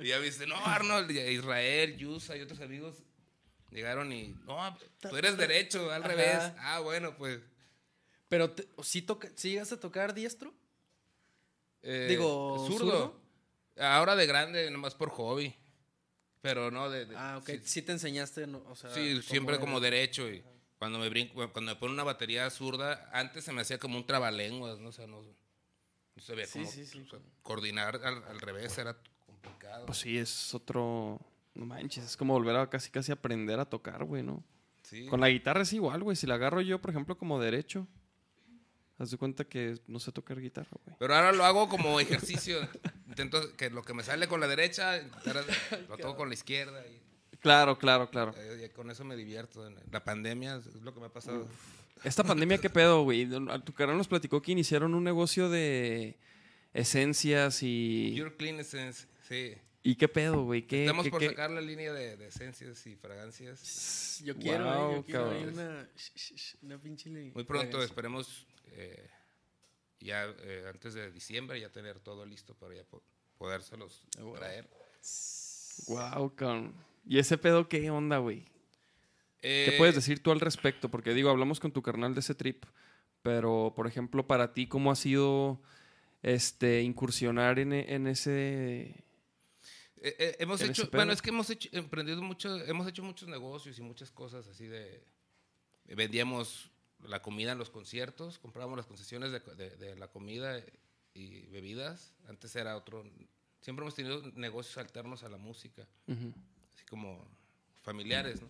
y 0.00 0.08
ya 0.08 0.18
me 0.18 0.24
dice, 0.24 0.46
no, 0.46 0.56
Arnold, 0.66 1.10
y 1.10 1.20
Israel, 1.20 1.96
Yusa 1.96 2.36
y 2.36 2.40
otros 2.40 2.60
amigos 2.60 3.02
llegaron 3.70 4.12
y, 4.12 4.28
no, 4.46 4.78
tú 5.00 5.16
eres 5.16 5.36
derecho, 5.36 5.90
al 5.90 6.02
Ajá. 6.02 6.08
revés. 6.08 6.52
Ah, 6.58 6.80
bueno, 6.80 7.16
pues. 7.16 7.40
Pero, 8.28 8.50
te- 8.50 8.68
¿sí, 8.82 9.02
toca, 9.02 9.28
¿sí 9.36 9.50
llegaste 9.50 9.74
a 9.76 9.80
tocar 9.80 10.12
diestro? 10.14 10.54
Eh, 11.82 12.06
Digo, 12.08 12.66
zurdo. 12.66 12.78
¿zurdo? 12.78 13.20
Ahora 13.78 14.16
de 14.16 14.26
grande, 14.26 14.70
nomás 14.70 14.94
por 14.94 15.10
hobby. 15.10 15.54
Pero 16.40 16.70
no 16.70 16.88
de. 16.90 17.06
de- 17.06 17.16
Ah, 17.16 17.38
ok. 17.38 17.46
sí, 17.46 17.60
Sí, 17.64 17.82
te 17.82 17.92
enseñaste, 17.92 18.46
¿no? 18.46 18.62
o 18.68 18.76
sea, 18.76 18.90
Sí, 18.90 19.20
siempre 19.22 19.56
era. 19.56 19.60
como 19.64 19.80
derecho. 19.80 20.28
Y 20.28 20.42
cuando 20.78 20.98
me 20.98 21.08
brinco, 21.08 21.34
cuando 21.52 21.72
me 21.72 21.76
pone 21.76 21.92
una 21.94 22.04
batería 22.04 22.48
zurda, 22.50 23.08
antes 23.12 23.44
se 23.44 23.52
me 23.52 23.62
hacía 23.62 23.78
como 23.78 23.96
un 23.98 24.06
trabalenguas, 24.06 24.78
¿no? 24.78 24.88
O 24.90 24.92
sea, 24.92 25.06
no, 25.06 25.22
no 25.22 26.22
sabía 26.22 26.46
Sí, 26.46 26.60
cómo 26.60 26.70
sí, 26.70 26.86
sí. 26.86 27.00
o 27.06 27.10
sea, 27.10 27.18
coordinar 27.42 27.96
al, 28.04 28.22
al 28.24 28.40
revés 28.40 28.76
era 28.78 28.96
complicado. 29.26 29.86
Pues 29.86 29.98
sí, 29.98 30.16
es 30.16 30.54
otro... 30.54 31.20
No 31.54 31.66
manches, 31.66 32.04
es 32.04 32.16
como 32.16 32.34
volver 32.34 32.54
a 32.54 32.70
casi 32.70 32.88
casi 32.90 33.10
aprender 33.10 33.58
a 33.58 33.64
tocar, 33.64 34.04
güey, 34.04 34.22
¿no? 34.22 34.44
Sí. 34.84 35.06
Con 35.06 35.20
la 35.20 35.28
guitarra 35.28 35.62
es 35.62 35.72
igual, 35.72 36.04
güey. 36.04 36.16
Si 36.16 36.26
la 36.28 36.34
agarro 36.34 36.60
yo, 36.60 36.80
por 36.80 36.90
ejemplo, 36.90 37.18
como 37.18 37.40
derecho, 37.40 37.86
haz 38.98 39.10
de 39.10 39.16
cuenta 39.16 39.44
que 39.44 39.78
no 39.86 39.98
sé 40.00 40.12
tocar 40.12 40.40
guitarra, 40.40 40.70
güey. 40.84 40.96
Pero 40.98 41.14
ahora 41.14 41.32
lo 41.32 41.44
hago 41.44 41.68
como 41.68 41.98
ejercicio. 42.00 42.58
Intento 43.08 43.56
que 43.56 43.70
lo 43.70 43.82
que 43.82 43.94
me 43.94 44.02
sale 44.02 44.28
con 44.28 44.40
la 44.40 44.46
derecha, 44.48 45.00
intentar- 45.00 45.44
lo 45.88 45.96
toco 45.96 46.16
con 46.16 46.28
la 46.28 46.34
izquierda. 46.34 46.84
Y, 46.86 47.00
Claro, 47.40 47.78
claro, 47.78 48.10
claro. 48.10 48.34
eh, 48.36 48.64
y 48.66 48.74
con 48.74 48.90
eso 48.90 49.04
me 49.04 49.14
divierto. 49.14 49.68
La 49.92 50.02
pandemia 50.02 50.56
es 50.56 50.74
lo 50.82 50.92
que 50.92 50.98
me 51.00 51.06
ha 51.06 51.12
pasado. 51.12 51.46
Esta 52.02 52.24
pandemia, 52.24 52.58
¿qué 52.58 52.68
pedo, 52.70 53.02
güey? 53.04 53.28
A 53.50 53.58
Tu 53.60 53.72
canal 53.72 53.96
nos 53.96 54.08
platicó 54.08 54.42
que 54.42 54.50
iniciaron 54.52 54.92
un 54.94 55.04
negocio 55.04 55.48
de 55.48 56.16
esencias 56.74 57.60
y... 57.62 58.14
Pure 58.18 58.36
Clean 58.36 58.60
Essence, 58.60 59.06
sí. 59.28 59.54
¿Y 59.82 59.94
qué 59.94 60.08
pedo, 60.08 60.42
güey? 60.44 60.66
¿Qué, 60.66 60.84
Estamos 60.84 61.04
qué- 61.04 61.10
por 61.10 61.20
qué- 61.20 61.28
sacar 61.28 61.50
la 61.50 61.60
línea 61.60 61.92
de, 61.92 62.16
de 62.16 62.26
esencias 62.28 62.84
y 62.86 62.96
fragancias. 62.96 64.20
Yo 64.24 64.36
quiero, 64.36 64.64
Guau, 64.64 64.92
eh, 64.92 64.94
yo 64.96 65.04
quiero 65.04 65.30
una, 65.52 65.88
una 66.62 66.78
pinche 66.78 67.08
Muy 67.10 67.44
pronto, 67.44 67.82
esperemos 67.82 68.46
eh, 68.72 69.10
ya 70.00 70.24
eh, 70.26 70.64
antes 70.68 70.94
de 70.94 71.10
diciembre 71.10 71.60
ya 71.60 71.70
tener 71.70 72.00
todo 72.00 72.24
listo 72.24 72.54
para 72.54 72.74
ya 72.74 72.84
po- 72.84 73.02
podérselos 73.36 74.02
Ah, 74.16 74.20
huevo. 74.24 74.36
traer. 74.36 74.68
Wow, 75.86 76.34
cabrón. 76.34 76.74
¿Y 77.04 77.18
ese 77.18 77.38
pedo 77.38 77.68
qué 77.68 77.90
onda, 77.90 78.18
güey? 78.18 78.44
¿Qué 79.40 79.70
Eh, 79.72 79.74
puedes 79.78 79.94
decir 79.94 80.22
tú 80.22 80.30
al 80.32 80.40
respecto? 80.40 80.90
Porque 80.90 81.14
digo, 81.14 81.30
hablamos 81.30 81.60
con 81.60 81.72
tu 81.72 81.80
carnal 81.82 82.14
de 82.14 82.20
ese 82.20 82.34
trip, 82.34 82.64
pero 83.22 83.72
por 83.76 83.86
ejemplo, 83.86 84.26
para 84.26 84.52
ti, 84.52 84.66
¿cómo 84.66 84.90
ha 84.90 84.96
sido 84.96 85.60
este 86.22 86.82
incursionar 86.82 87.58
en, 87.58 87.72
e- 87.72 87.94
en 87.94 88.06
ese... 88.08 89.04
Eh, 90.00 90.14
eh, 90.18 90.36
hemos 90.40 90.60
en 90.60 90.70
hecho, 90.70 90.88
bueno, 90.92 91.12
es 91.12 91.22
que 91.22 91.30
hemos 91.30 91.50
hecho, 91.50 91.68
emprendido 91.72 92.22
mucho, 92.22 92.56
hemos 92.64 92.86
hecho 92.88 93.02
muchos 93.02 93.28
negocios 93.28 93.78
y 93.78 93.82
muchas 93.82 94.10
cosas 94.10 94.46
así 94.46 94.66
de, 94.66 95.04
vendíamos 95.86 96.70
la 97.04 97.20
comida 97.22 97.52
en 97.52 97.58
los 97.58 97.70
conciertos, 97.70 98.38
comprábamos 98.38 98.76
las 98.76 98.86
concesiones 98.86 99.30
de, 99.32 99.40
de- 99.40 99.76
de 99.76 99.96
la 99.96 100.08
comida 100.08 100.62
y 101.14 101.46
bebidas. 101.46 102.14
Antes 102.28 102.54
era 102.56 102.76
otro, 102.76 103.04
siempre 103.60 103.84
hemos 103.84 103.94
tenido 103.94 104.22
negocios 104.34 104.78
alternos 104.78 105.22
a 105.22 105.28
la 105.28 105.36
música, 105.38 105.86
así 106.74 106.84
como 106.88 107.24
familiares, 107.82 108.40
¿no? 108.42 108.48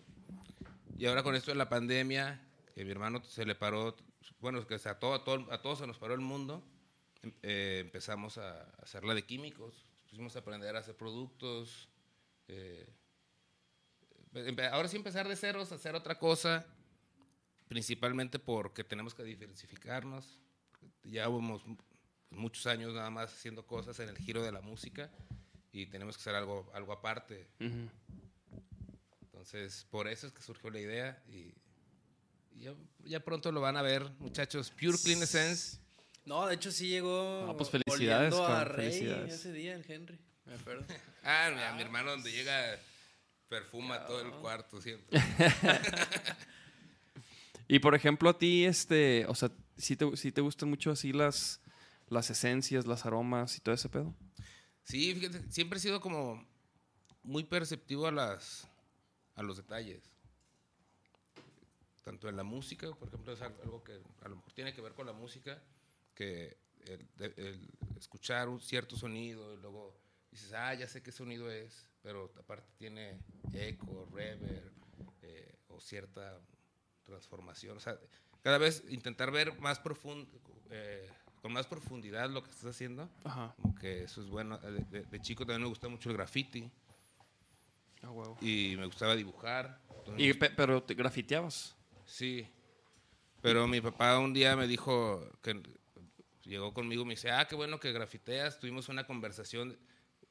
Y 0.97 1.05
ahora 1.05 1.23
con 1.23 1.35
esto 1.35 1.51
de 1.51 1.55
la 1.55 1.69
pandemia, 1.69 2.41
que 2.75 2.83
mi 2.83 2.91
hermano 2.91 3.23
se 3.23 3.45
le 3.45 3.55
paró, 3.55 3.95
bueno, 4.39 4.65
que 4.67 4.75
a, 4.75 4.99
todo, 4.99 5.13
a, 5.13 5.23
todo- 5.23 5.51
a 5.51 5.61
todos 5.61 5.79
se 5.79 5.87
nos 5.87 5.97
paró 5.97 6.13
el 6.13 6.19
mundo, 6.21 6.63
em- 7.21 7.33
eh, 7.43 7.79
empezamos 7.85 8.37
a 8.37 8.63
hacerla 8.81 9.13
de 9.13 9.23
químicos, 9.25 9.85
pusimos 10.09 10.35
a 10.35 10.39
aprender 10.39 10.75
a 10.75 10.79
hacer 10.79 10.95
productos, 10.97 11.87
eh, 12.47 12.87
empe- 14.33 14.69
ahora 14.71 14.87
sí 14.87 14.97
empezar 14.97 15.27
de 15.27 15.35
ceros, 15.35 15.71
hacer 15.71 15.95
otra 15.95 16.17
cosa, 16.19 16.65
principalmente 17.69 18.39
porque 18.39 18.83
tenemos 18.83 19.13
que 19.13 19.23
diversificarnos, 19.23 20.41
ya 21.03 21.27
llevamos 21.27 21.61
muchos 22.31 22.65
años 22.65 22.93
nada 22.93 23.11
más 23.11 23.31
haciendo 23.31 23.65
cosas 23.65 23.97
en 23.99 24.09
el 24.09 24.17
giro 24.17 24.43
de 24.43 24.51
la 24.51 24.59
música 24.59 25.09
y 25.71 25.85
tenemos 25.85 26.17
que 26.17 26.21
hacer 26.21 26.35
algo, 26.35 26.69
algo 26.73 26.91
aparte. 26.91 27.47
Ujú. 27.59 27.87
Entonces, 29.21 29.85
por 29.91 30.07
eso 30.07 30.27
es 30.27 30.33
que 30.33 30.41
surgió 30.41 30.71
la 30.71 30.79
idea 30.79 31.23
y, 31.27 31.53
y 32.51 32.63
ya, 32.63 32.73
ya 33.05 33.19
pronto 33.19 33.51
lo 33.51 33.61
van 33.61 33.77
a 33.77 33.83
ver, 33.83 34.09
muchachos. 34.17 34.71
Pure 34.71 34.97
Clean 35.03 35.21
Essence. 35.21 35.77
No, 36.25 36.47
de 36.47 36.55
hecho 36.55 36.71
sí 36.71 36.89
llegó. 36.89 37.47
Ah, 37.49 37.55
pues 37.55 37.69
felicidades, 37.69 38.33
a 38.33 38.65
Rey 38.65 38.91
felicidades. 38.91 39.33
ese 39.33 39.53
día, 39.53 39.75
el 39.75 39.85
Henry. 39.89 40.19
Me 40.45 40.55
acuerdo. 40.55 40.85
Ah, 41.21 41.51
mi, 41.53 41.61
a 41.61 41.73
mi 41.73 41.81
hermano 41.81 42.11
donde 42.11 42.31
llega 42.31 42.79
perfuma 43.49 44.05
todo 44.05 44.21
el 44.21 44.31
cuarto 44.31 44.81
siempre. 44.81 45.19
Y 47.71 47.77
por 47.77 47.93
ejemplo, 47.93 48.31
a 48.31 48.37
ti, 48.37 48.65
este, 48.65 49.27
o 49.27 49.35
sea, 49.35 49.51
¿sí 49.77 49.95
te, 49.95 50.17
sí 50.17 50.31
te 50.31 50.41
gustan 50.41 50.69
mucho 50.69 50.89
así 50.89 51.13
las, 51.13 51.61
las 52.07 52.31
esencias, 52.31 52.87
las 52.87 53.05
aromas 53.05 53.55
y 53.55 53.61
todo 53.61 53.75
ese 53.75 53.87
pedo? 53.89 54.15
Sí, 54.81 55.13
fíjate, 55.13 55.51
siempre 55.51 55.77
he 55.77 55.81
sido 55.81 56.01
como 56.01 56.43
muy 57.21 57.43
perceptivo 57.43 58.07
a 58.07 58.11
las 58.11 58.67
a 59.35 59.43
los 59.43 59.57
detalles. 59.57 60.01
Tanto 62.03 62.27
en 62.27 62.37
la 62.37 62.43
música, 62.43 62.91
por 62.95 63.07
ejemplo, 63.07 63.33
es 63.33 63.41
algo 63.41 63.83
que 63.83 64.01
a 64.23 64.29
lo 64.29 64.37
mejor 64.37 64.51
tiene 64.53 64.73
que 64.73 64.81
ver 64.81 64.93
con 64.93 65.05
la 65.05 65.13
música, 65.13 65.61
que 66.15 66.57
el, 66.87 67.07
el 67.37 67.69
escuchar 67.99 68.49
un 68.49 68.59
cierto 68.59 68.97
sonido 68.97 69.53
y 69.53 69.57
luego 69.57 69.95
dices, 70.31 70.53
ah, 70.53 70.73
ya 70.73 70.87
sé 70.87 71.03
qué 71.03 71.11
sonido 71.11 71.51
es, 71.51 71.85
pero 72.01 72.33
aparte 72.39 72.67
tiene 72.79 73.19
eco, 73.53 74.09
reverb 74.11 74.71
eh, 75.21 75.55
o 75.67 75.79
cierta 75.79 76.41
transformación. 77.09 77.75
O 77.77 77.79
sea, 77.79 77.97
cada 78.41 78.57
vez 78.57 78.83
intentar 78.89 79.31
ver 79.31 79.59
más 79.59 79.79
profundo, 79.79 80.29
con 81.41 81.51
más 81.53 81.67
profundidad 81.67 82.29
lo 82.29 82.43
que 82.43 82.49
estás 82.51 82.67
haciendo. 82.75 83.09
Ajá. 83.23 83.53
Como 83.61 83.75
que 83.75 84.03
eso 84.03 84.21
es 84.21 84.27
bueno. 84.29 84.57
De, 84.59 84.83
de- 84.85 85.03
de 85.05 85.21
chico 85.21 85.45
también 85.45 85.61
me 85.63 85.67
gustaba 85.67 85.91
mucho 85.91 86.09
el 86.09 86.15
graffiti 86.17 86.69
Ah, 88.01 88.11
y 88.41 88.75
me 88.77 88.85
gustaba 88.85 89.15
dibujar. 89.15 89.81
Y, 90.17 90.33
pe- 90.33 90.51
pero 90.51 90.81
te 90.83 90.93
grafiteabas. 90.93 91.75
sí. 92.05 92.47
Pero 93.41 93.67
mi 93.67 93.79
papá 93.79 94.19
un 94.19 94.33
día 94.33 94.53
me 94.57 94.67
dijo 94.67 95.25
que 95.41 95.61
llegó 96.43 96.73
conmigo 96.73 97.03
y 97.03 97.05
me 97.05 97.13
dice, 97.13 97.31
ah, 97.31 97.47
qué 97.47 97.55
bueno 97.55 97.79
que 97.79 97.93
grafiteas. 97.93 98.59
Tuvimos 98.59 98.89
una 98.89 99.05
conversación 99.07 99.77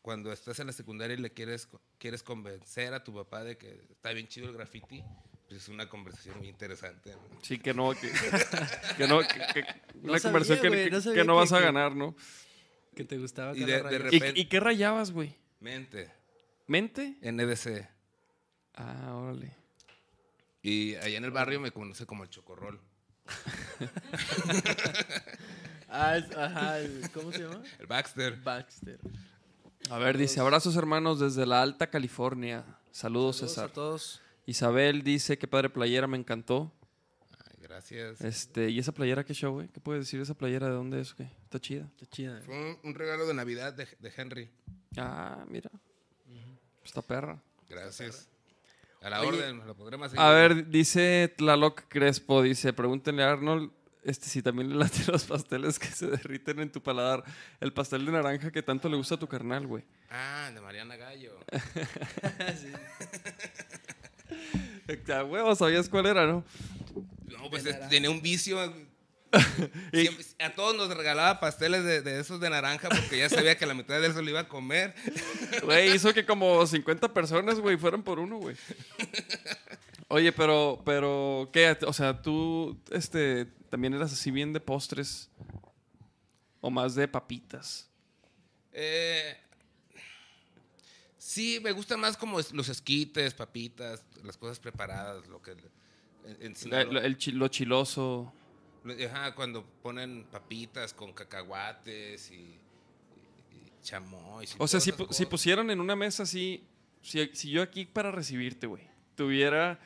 cuando 0.03 0.31
estás 0.31 0.59
en 0.61 0.67
la 0.67 0.75
secundaria 0.75 1.15
y 1.15 1.21
le 1.21 1.33
quieres, 1.33 1.69
quieres 1.97 2.23
convencer 2.23 2.93
a 2.93 3.03
tu 3.03 3.15
papá 3.15 3.45
de 3.45 3.57
que 3.57 3.81
está 3.91 4.13
bien 4.13 4.29
chido 4.29 4.49
el 4.49 4.53
graffiti. 4.55 5.03
Pues 5.49 5.63
es 5.63 5.69
una 5.69 5.89
conversación 5.89 6.39
muy 6.39 6.49
interesante. 6.49 7.11
¿no? 7.13 7.39
Sí, 7.43 7.59
que 7.59 7.73
no, 7.73 7.93
que, 7.93 8.11
que 8.99 9.09
no, 9.09 9.21
que, 9.21 9.27
que- 9.55 9.65
No 10.03 10.11
una 10.13 10.19
sabía, 10.19 10.23
conversión 10.23 10.59
que, 10.61 10.69
no 10.91 10.97
que 10.99 11.03
sabía 11.03 11.25
no 11.25 11.33
que- 11.35 11.39
vas 11.39 11.53
a 11.53 11.61
ganar, 11.61 11.97
¿no? 11.97 12.15
Que 12.95 13.05
te 13.05 13.17
gustaba 13.17 13.57
Y 13.57 13.65
de- 13.65 13.83
de. 13.83 14.33
¿Y, 14.37 14.45
qué 14.47 14.61
rayabas, 14.61 15.11
güey? 15.13 15.35
Mente, 15.61 16.13
¿Mente? 16.67 17.17
NDC. 17.23 17.89
Ah, 18.75 19.15
órale. 19.15 19.57
Y 20.63 20.97
allá 20.97 21.17
en 21.17 21.25
el 21.25 21.31
barrio 21.31 21.61
me 21.61 21.71
conoce 21.71 22.05
como 22.07 22.25
el 22.25 22.31
chocorrol. 22.31 22.81
Ah, 25.91 26.19
es- 26.19 26.37
ajá, 26.37 26.81
el- 26.81 27.11
¿cómo 27.15 27.33
se 27.33 27.39
llama? 27.45 27.63
El 27.79 27.87
Baxter. 27.87 28.37
Baxter. 28.43 28.99
A 29.89 29.97
ver, 29.99 30.19
dice, 30.19 30.39
abrazos 30.39 30.77
hermanos 30.77 31.19
desde 31.19 31.47
la 31.47 31.63
Alta 31.63 31.89
California. 31.89 32.63
Saludos, 32.91 33.37
Saludos 33.37 33.39
César. 33.55 33.71
a 33.71 33.73
todos. 33.73 34.21
Isabel 34.49 35.03
dice, 35.03 35.37
qué 35.37 35.47
padre 35.47 35.69
playera, 35.69 36.07
me 36.07 36.17
encantó. 36.17 36.73
Ay, 37.33 37.59
gracias. 37.61 38.19
Este, 38.23 38.71
¿y 38.71 38.79
esa 38.79 38.93
playera 38.93 39.23
qué 39.23 39.35
show, 39.35 39.53
güey? 39.53 39.69
¿Qué 39.69 39.79
puedes 39.79 40.07
decir 40.07 40.19
de 40.19 40.25
esa 40.25 40.33
playera? 40.33 40.69
¿De 40.69 40.73
dónde 40.73 41.03
es? 41.03 41.13
qué? 41.13 41.25
Está 41.45 41.61
chida. 41.61 41.87
Está 41.91 42.07
chida. 42.07 42.41
Fue 42.47 42.57
un, 42.57 42.79
un 42.83 42.95
regalo 42.95 43.27
de 43.27 43.35
Navidad 43.35 43.75
de, 43.75 43.87
de 44.01 44.13
Henry. 44.17 44.49
Ah, 44.97 45.45
mira. 45.51 45.71
Está 46.83 47.03
perra. 47.03 47.39
Gracias. 47.69 48.27
A 49.03 49.11
la 49.11 49.21
Oye. 49.21 49.29
orden, 49.29 49.67
lo 49.67 49.77
podré 49.77 49.99
más 49.99 50.13
A 50.17 50.31
ver, 50.31 50.69
dice 50.69 51.31
Tlaloc 51.37 51.83
Crespo, 51.89 52.41
dice, 52.41 52.73
pregúntenle 52.73 53.25
a 53.25 53.33
Arnold 53.33 53.71
este, 54.03 54.29
si 54.31 54.41
también 54.41 54.71
le 54.71 54.77
laten 54.77 55.05
los 55.09 55.25
pasteles 55.25 55.79
que 55.79 55.89
se 55.89 56.07
derriten 56.07 56.61
en 56.61 56.73
tu 56.73 56.83
paladar. 56.83 57.23
El 57.61 57.75
pastel 57.75 58.07
de 58.07 58.13
naranja 58.13 58.51
que 58.51 58.63
tanto 58.63 58.89
le 58.89 58.97
gusta 58.97 59.17
a 59.17 59.19
tu 59.19 59.29
carnal, 59.29 59.67
güey. 59.67 59.85
Ah, 60.09 60.51
de 60.55 60.61
Mariana 60.63 60.97
Gallo. 60.97 61.39
Sí. 62.59 62.73
A 65.15 65.25
huevo, 65.25 65.55
sabías 65.55 65.89
cuál 65.89 66.07
era, 66.07 66.27
¿no? 66.27 66.45
No, 67.27 67.51
pues 67.51 67.65
tenía 67.89 68.11
un 68.11 68.23
vicio. 68.23 68.59
Siempre- 69.93 70.25
a 70.39 70.55
todos 70.55 70.75
nos 70.75 70.89
regalaba 70.97 71.39
pasteles 71.39 71.85
de, 71.85 72.01
de 72.01 72.21
esos 72.21 72.41
de 72.41 72.49
naranja 72.49 72.89
porque 72.89 73.19
ya 73.19 73.29
sabía 73.29 73.59
que 73.59 73.67
la 73.67 73.75
mitad 73.75 74.01
de 74.01 74.07
eso 74.09 74.23
lo 74.23 74.31
iba 74.31 74.41
a 74.41 74.49
comer. 74.49 74.95
Güey, 75.63 75.95
hizo 75.95 76.15
que 76.15 76.25
como 76.25 76.67
50 76.67 77.13
personas, 77.13 77.61
güey, 77.61 77.77
fueran 77.77 78.03
por 78.03 78.19
uno, 78.19 78.39
güey. 78.39 78.57
Oye, 80.09 80.33
pero, 80.33 80.81
pero, 80.87 81.51
¿qué? 81.53 81.77
O 81.87 81.93
sea, 81.93 82.23
tú, 82.23 82.81
este, 82.91 83.45
también 83.69 83.93
eras 83.93 84.13
así 84.15 84.31
bien 84.31 84.55
de 84.55 84.61
postres. 84.61 85.29
O 86.61 86.71
más 86.71 86.95
de 86.95 87.07
papitas. 87.07 87.89
Eh, 88.73 89.37
sí, 91.29 91.61
me 91.63 91.73
gusta 91.73 91.97
más 91.97 92.17
como 92.17 92.39
los 92.53 92.69
esquites, 92.69 93.35
papitas, 93.35 94.05
las 94.25 94.37
cosas 94.39 94.59
preparadas, 94.59 95.27
lo 95.29 95.43
que... 95.43 95.51
en- 95.53 95.59
en 96.41 96.53
La- 96.53 96.59
Sinaloa- 96.59 96.93
la- 96.95 97.07
el 97.07 97.17
lo 97.35 97.49
chiloso. 97.49 98.33
Ajá, 99.07 99.35
cuando 99.35 99.65
ponen 99.83 100.25
papitas 100.31 100.95
con 100.95 101.13
cacahuates 101.13 102.31
y, 102.31 102.35
y- 102.35 102.59
y 103.55 103.73
chamoy. 103.83 104.49
O 104.59 104.67
sea, 104.67 104.81
si, 104.81 104.93
pu- 104.93 105.13
si 105.13 105.27
pusieran 105.27 105.69
en 105.71 105.81
una 105.81 105.95
mesa 105.97 106.23
así, 106.23 106.65
si, 107.03 107.29
si 107.35 107.51
yo 107.51 107.61
aquí 107.63 107.85
para 107.85 108.11
recibirte, 108.11 108.67
güey, 108.67 108.83
tuviera 109.15 109.79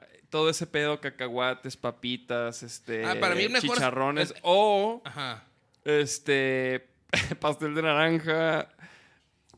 eh, 0.00 0.22
todo 0.30 0.50
ese 0.50 0.66
pedo, 0.66 1.00
cacahuates, 1.00 1.76
papitas, 1.76 2.62
este, 2.64 3.04
Ah, 3.04 3.14
para 3.20 3.34
mí 3.36 3.48
mejor- 3.48 3.76
chicharrones, 3.76 4.34
o 4.42 5.02
Ajá. 5.04 5.44
este 5.84 6.88
pastel 7.40 7.74
de 7.74 7.82
naranja, 7.82 8.68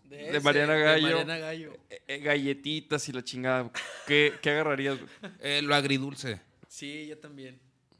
De 0.09 0.29
ese, 0.31 0.41
Mariana 0.41 0.75
de 0.75 0.83
Gallo. 0.83 1.03
Mariana 1.09 1.39
Gallo. 1.39 1.73
eh, 1.91 2.03
eh, 2.09 2.19
galletitas 2.19 3.09
y 3.09 3.13
la 3.13 3.23
chingada. 3.23 3.71
¿Qué, 4.07 4.33
qué 4.43 4.51
agarrarías? 4.51 4.99
Eh, 5.41 5.61
lo 5.63 5.75
agridulce. 5.75 6.41
Sí, 6.69 7.07
yo 7.09 7.19
también. 7.19 7.59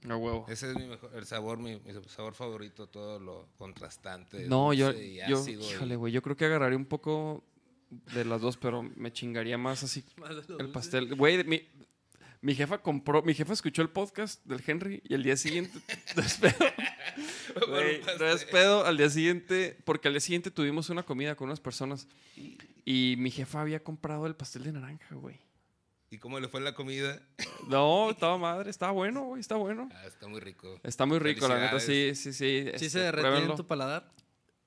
A 0.09 0.17
huevo. 0.17 0.47
Ese 0.49 0.71
es 0.71 0.77
mi 0.77 0.87
mejor, 0.87 1.11
el 1.17 1.27
sabor, 1.27 1.59
mi, 1.59 1.77
mi 1.81 1.93
sabor 2.09 2.35
favorito, 2.35 2.87
todo 2.87 3.19
lo 3.19 3.49
contrastante. 3.59 4.47
No, 4.47 4.73
yo, 4.73 4.93
y 4.93 5.19
yo, 5.29 5.45
híjole, 5.47 5.97
güey, 5.97 6.13
yo 6.13 6.23
creo 6.23 6.37
que 6.37 6.45
agarraría 6.45 6.79
un 6.79 6.87
poco 6.87 7.45
de 8.15 8.25
las 8.25 8.41
dos, 8.41 8.57
pero 8.57 8.83
me 8.83 9.13
chingaría 9.13 9.59
más 9.59 9.83
así 9.83 10.05
Más 10.17 10.47
de 10.47 10.55
el 10.61 10.71
pastel. 10.71 11.15
Güey, 11.17 11.43
mi, 11.45 11.67
mi 12.41 12.55
jefa 12.55 12.79
compró, 12.79 13.23
mi 13.23 13.35
jefa 13.35 13.53
escuchó 13.53 13.83
el 13.83 13.91
podcast 13.91 14.45
del 14.47 14.63
Henry 14.65 15.03
y 15.05 15.15
el 15.15 15.23
día 15.25 15.37
siguiente, 15.37 15.79
güey, 17.69 18.01
no 18.19 18.27
es 18.27 18.45
pedo, 18.45 18.85
al 18.85 18.97
día 18.97 19.09
siguiente, 19.11 19.79
porque 19.85 20.09
al 20.09 20.15
día 20.15 20.21
siguiente 20.21 20.51
tuvimos 20.51 20.91
una 20.91 21.03
comida 21.03 21.35
con 21.35 21.49
unas 21.49 21.61
personas 21.61 22.07
Y 22.85 23.17
mi 23.19 23.31
jefa 23.31 23.61
había 23.61 23.83
comprado 23.83 24.27
el 24.27 24.35
pastel 24.37 24.65
de 24.65 24.73
naranja, 24.73 25.15
güey. 25.15 25.39
¿Y 26.11 26.19
cómo 26.19 26.41
le 26.41 26.49
fue 26.49 26.61
la 26.61 26.75
comida? 26.75 27.21
No, 27.69 28.11
estaba 28.11 28.39
madre, 28.39 28.71
está 28.71 28.91
bueno, 28.93 29.25
güey, 29.25 29.41
está 29.41 29.57
bueno. 29.57 29.89
Ah, 29.93 30.07
está 30.07 30.27
muy 30.27 30.41
rico. 30.41 30.81
Está 30.83 31.05
muy 31.05 31.19
rico, 31.19 31.47
la 31.49 31.59
neta, 31.59 31.81
sí, 31.81 32.15
sí, 32.15 32.33
sí. 32.33 32.63
¿Sí 32.63 32.69
este, 32.73 32.91
se 32.91 32.99
derretió 33.01 33.29
en 33.29 33.33
pruébenlo. 33.35 33.57
tu 33.57 33.67
paladar? 33.67 34.11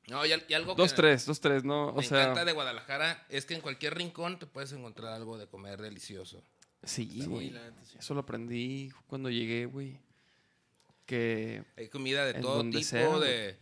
No, 0.08 0.24
y, 0.26 0.30
y 0.48 0.54
algo 0.54 0.76
Dos, 0.76 0.92
que 0.92 0.98
tres, 0.98 1.26
dos, 1.26 1.40
tres, 1.40 1.64
¿no? 1.64 1.88
O 1.88 1.96
me 1.96 2.04
sea, 2.04 2.22
encanta 2.24 2.46
de 2.46 2.52
Guadalajara 2.52 3.26
es 3.30 3.46
que 3.46 3.56
en 3.56 3.62
cualquier 3.62 3.96
rincón 3.96 4.38
te 4.38 4.46
puedes 4.46 4.72
encontrar 4.74 5.14
algo 5.14 5.38
de 5.38 5.48
comer 5.48 5.82
delicioso. 5.82 6.44
sí, 6.84 7.24
güey. 7.26 7.56
Eso 7.98 8.14
lo 8.14 8.20
aprendí 8.20 8.92
cuando 9.08 9.30
llegué, 9.30 9.66
güey. 9.66 10.00
Que 11.06 11.64
Hay 11.78 11.90
comida 11.90 12.26
de 12.26 12.36
todo 12.36 12.62
tipo, 12.70 12.82
sea, 12.84 13.20
de, 13.20 13.58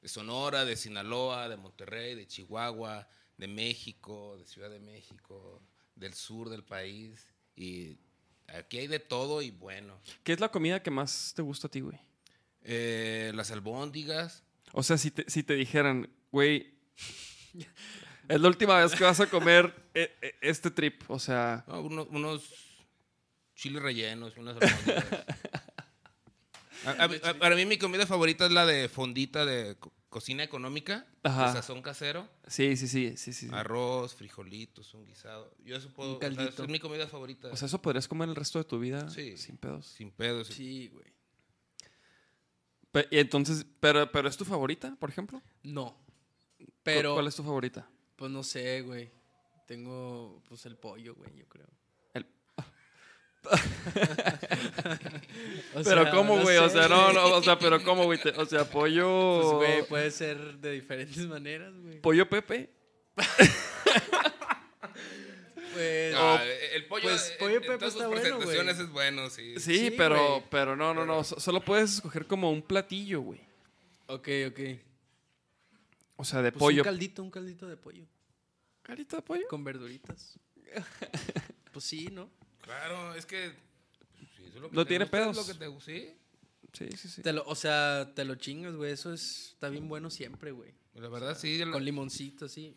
de 0.00 0.08
Sonora, 0.08 0.64
de 0.64 0.76
Sinaloa, 0.76 1.48
de 1.48 1.56
Monterrey, 1.56 2.14
de 2.14 2.26
Chihuahua, 2.26 3.06
de 3.36 3.48
México, 3.48 4.36
de 4.38 4.46
Ciudad 4.46 4.70
de 4.70 4.80
México, 4.80 5.62
del 5.96 6.14
sur 6.14 6.48
del 6.48 6.64
país. 6.64 7.26
Y 7.56 7.98
aquí 8.46 8.78
hay 8.78 8.86
de 8.86 9.00
todo 9.00 9.42
y 9.42 9.50
bueno. 9.50 9.98
¿Qué 10.22 10.32
es 10.32 10.40
la 10.40 10.50
comida 10.50 10.82
que 10.82 10.90
más 10.90 11.32
te 11.36 11.42
gusta 11.42 11.66
a 11.66 11.70
ti, 11.70 11.80
güey? 11.80 11.98
Eh, 12.62 13.32
las 13.34 13.50
albóndigas. 13.50 14.42
O 14.72 14.82
sea, 14.82 14.96
si 14.98 15.10
te, 15.10 15.28
si 15.30 15.42
te 15.42 15.54
dijeran, 15.54 16.08
güey, 16.32 16.72
es 18.28 18.40
la 18.40 18.48
última 18.48 18.78
vez 18.82 18.94
que 18.94 19.04
vas 19.04 19.20
a 19.20 19.28
comer 19.28 19.74
eh, 19.94 20.16
eh, 20.22 20.34
este 20.40 20.70
trip. 20.70 21.02
O 21.08 21.18
sea, 21.18 21.64
no, 21.68 21.82
uno- 21.82 22.06
unos 22.10 22.50
chiles 23.54 23.82
rellenos, 23.82 24.36
unas 24.36 24.56
albóndigas. 24.56 25.04
A- 26.86 26.90
a- 27.04 27.30
a- 27.30 27.34
para 27.38 27.56
mí 27.56 27.64
mi 27.66 27.78
comida 27.78 28.06
favorita 28.06 28.46
es 28.46 28.52
la 28.52 28.66
de 28.66 28.88
fondita 28.88 29.44
de 29.46 29.76
co- 29.76 29.92
cocina 30.08 30.42
económica, 30.44 31.06
Ajá. 31.22 31.48
de 31.48 31.52
sazón 31.54 31.82
casero. 31.82 32.28
sí, 32.46 32.76
sí, 32.76 32.86
sí, 32.88 33.16
sí, 33.16 33.32
sí. 33.32 33.48
Arroz, 33.52 34.14
frijolitos, 34.14 34.94
un 34.94 35.04
guisado. 35.04 35.54
Yo 35.64 35.76
eso 35.76 35.90
puedo. 35.92 36.10
Un 36.10 36.16
o 36.16 36.18
sea, 36.20 36.28
caldito. 36.34 36.62
es 36.64 36.68
mi 36.68 36.78
comida 36.78 37.06
favorita. 37.08 37.48
O 37.48 37.56
sea, 37.56 37.66
eso 37.66 37.80
podrías 37.82 38.06
comer 38.08 38.28
el 38.28 38.36
resto 38.36 38.58
de 38.58 38.64
tu 38.64 38.78
vida 38.78 39.08
Sí. 39.10 39.36
sin 39.36 39.56
pedos. 39.56 39.86
sin 39.86 40.10
pedos. 40.10 40.48
Sí, 40.48 40.88
güey. 40.92 41.06
Pe- 42.92 43.08
y 43.10 43.18
entonces, 43.18 43.66
pero, 43.80 44.10
pero 44.12 44.28
es 44.28 44.36
tu 44.36 44.44
favorita, 44.44 44.96
por 45.00 45.10
ejemplo? 45.10 45.42
No. 45.64 45.96
¿Cu- 46.58 46.64
Pero, 46.84 47.14
¿Cuál 47.14 47.26
es 47.26 47.34
tu 47.34 47.42
favorita? 47.42 47.88
pues 48.16 48.30
no 48.30 48.42
sé, 48.44 48.82
güey. 48.82 49.10
Tengo, 49.66 50.42
pues 50.48 50.64
el 50.66 50.76
pollo, 50.76 51.14
güey, 51.14 51.34
yo 51.36 51.48
creo. 51.48 51.66
Pero 55.84 56.02
sea, 56.04 56.10
cómo, 56.10 56.36
no 56.36 56.42
güey, 56.42 56.56
o 56.56 56.68
sea, 56.68 56.88
no, 56.88 57.12
no, 57.12 57.26
o 57.36 57.42
sea, 57.42 57.58
pero 57.58 57.82
cómo, 57.82 58.04
güey, 58.04 58.18
o 58.36 58.46
sea, 58.46 58.64
pollo, 58.70 59.40
Pues, 59.42 59.52
güey, 59.54 59.86
puede 59.88 60.10
ser 60.10 60.58
de 60.58 60.72
diferentes 60.72 61.26
maneras, 61.26 61.72
güey. 61.82 62.00
pollo 62.00 62.28
Pepe. 62.28 62.70
Pues, 65.72 66.14
Ah, 66.16 66.40
el 66.74 66.86
pollo, 66.86 67.08
pues, 67.08 67.30
en- 67.32 67.38
pollo 67.38 67.56
en 67.56 67.62
Pepe 67.62 67.78
todas 67.78 67.92
sus 67.94 68.02
está 68.02 68.06
bueno, 68.08 68.36
güey. 68.36 68.46
presentaciones 68.46 68.78
es 68.78 68.90
bueno, 68.92 69.28
sí. 69.30 69.54
Sí, 69.58 69.78
Sí, 69.78 69.90
pero, 69.96 70.44
pero 70.48 70.76
no, 70.76 70.94
no, 70.94 71.04
no, 71.04 71.24
so- 71.24 71.40
solo 71.40 71.60
puedes 71.60 71.94
escoger 71.94 72.26
como 72.26 72.50
un 72.52 72.62
platillo, 72.62 73.20
güey. 73.22 73.40
ok, 74.06 74.28
ok. 74.50 74.60
O 76.16 76.24
sea, 76.24 76.42
de 76.42 76.52
Pues 76.52 76.60
pollo. 76.60 76.82
un 76.82 76.84
caldito, 76.84 77.22
un 77.24 77.30
caldito 77.30 77.66
de 77.66 77.76
pollo. 77.76 78.04
¿Carita 78.82 79.16
de 79.16 79.22
pollo? 79.22 79.48
Con 79.48 79.64
verduritas. 79.64 80.38
pues 81.72 81.84
sí, 81.84 82.06
¿no? 82.12 82.30
Claro, 82.64 83.14
es 83.14 83.26
que. 83.26 83.52
sí, 84.36 84.44
eso 84.46 84.56
es 84.56 84.62
lo 84.62 84.70
que 84.70 84.76
No 84.76 84.84
te 84.84 84.88
tiene 84.88 85.04
gusta, 85.04 85.18
es 85.18 85.22
pedos. 85.22 85.36
Lo 85.36 85.52
que 85.52 85.58
te, 85.58 85.80
sí, 85.80 86.16
Sí, 86.72 86.88
sí, 86.96 87.08
sí. 87.08 87.22
Te 87.22 87.32
lo, 87.32 87.44
o 87.46 87.54
sea, 87.54 88.12
te 88.14 88.24
lo 88.24 88.34
chingas, 88.34 88.74
güey. 88.74 88.92
Eso 88.92 89.12
es, 89.12 89.50
está 89.52 89.68
bien 89.68 89.88
bueno 89.88 90.10
siempre, 90.10 90.50
güey. 90.50 90.74
La 90.94 91.08
verdad, 91.08 91.36
sí. 91.38 91.60
Con 91.72 91.84
limoncito, 91.84 92.44
así. 92.46 92.74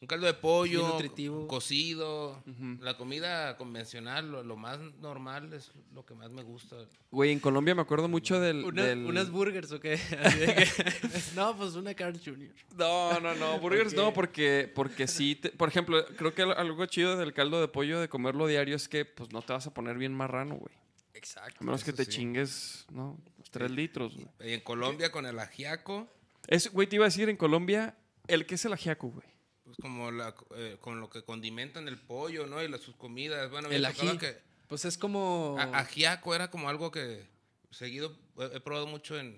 un 0.00 0.06
caldo 0.08 0.26
de 0.26 0.34
pollo, 0.34 0.86
nutritivo. 0.88 1.46
cocido. 1.46 2.42
La 2.80 2.96
comida 2.96 3.56
convencional, 3.56 4.30
lo, 4.30 4.42
lo 4.42 4.56
más 4.56 4.78
normal 5.00 5.52
es 5.52 5.70
lo 5.94 6.04
que 6.04 6.14
más 6.14 6.30
me 6.30 6.42
gusta. 6.42 6.76
Güey, 7.10 7.30
en 7.32 7.38
Colombia 7.40 7.74
me 7.74 7.82
acuerdo 7.82 8.08
mucho 8.08 8.40
del... 8.40 8.64
Una- 8.64 8.84
del- 8.84 9.04
Unas 9.06 9.30
burgers, 9.30 9.70
¿o 9.72 9.78
qué? 9.80 9.98
No, 11.36 11.56
pues 11.56 11.74
una 11.74 11.94
Carl 11.94 12.18
Jr. 12.22 12.50
No, 12.76 13.20
no, 13.20 13.34
no, 13.34 13.58
burgers 13.60 13.94
no, 13.94 14.12
porque, 14.12 14.70
porque 14.74 15.06
sí, 15.06 15.36
te- 15.36 15.50
por 15.50 15.68
ejemplo, 15.68 16.04
creo 16.16 16.34
que 16.34 16.42
al- 16.42 16.52
algo 16.58 16.84
chido 16.86 17.16
del 17.16 17.32
caldo 17.32 17.60
de 17.60 17.68
pollo 17.68 18.00
de 18.00 18.08
comerlo 18.08 18.46
diario 18.46 18.76
es 18.76 18.88
que 18.88 19.04
pues 19.04 19.32
no 19.32 19.42
te 19.42 19.52
vas 19.52 19.66
a 19.66 19.74
poner 19.74 19.98
bien 19.98 20.14
marrano, 20.14 20.56
güey. 20.56 20.74
Exacto. 21.14 21.58
A 21.60 21.64
menos 21.64 21.84
que 21.84 21.92
te 21.92 22.04
sí. 22.06 22.10
chingues, 22.12 22.86
¿no? 22.90 23.18
Tres 23.50 23.70
litros, 23.70 24.14
güey. 24.16 24.50
Y 24.50 24.54
en 24.54 24.60
Colombia 24.60 25.12
con 25.12 25.26
el 25.26 25.38
ajiaco, 25.38 26.08
Es, 26.48 26.70
güey, 26.72 26.86
te 26.88 26.96
iba 26.96 27.04
a 27.04 27.08
decir 27.08 27.28
en 27.28 27.36
Colombia, 27.36 27.96
el 28.28 28.46
que 28.46 28.56
es 28.56 28.64
el 28.64 28.72
ajiaco, 28.72 29.08
güey. 29.08 29.26
pues 29.64 29.76
como 29.78 30.10
la, 30.10 30.34
eh, 30.56 30.76
con 30.80 31.00
lo 31.00 31.08
que 31.08 31.22
condimentan 31.24 31.88
el 31.88 31.98
pollo, 31.98 32.46
¿no? 32.46 32.62
Y 32.62 32.68
las, 32.68 32.80
sus 32.80 32.96
comidas. 32.96 33.50
Bueno, 33.50 33.68
El 33.70 33.84
ají. 33.84 34.18
que 34.18 34.38
Pues 34.68 34.84
es 34.84 34.98
como. 34.98 35.56
a- 35.58 35.78
ajiaco 35.80 36.34
era 36.34 36.50
como 36.50 36.68
algo 36.68 36.90
que 36.90 37.26
seguido 37.70 38.16
he, 38.38 38.56
he 38.56 38.60
probado 38.60 38.86
mucho 38.86 39.18
en 39.18 39.36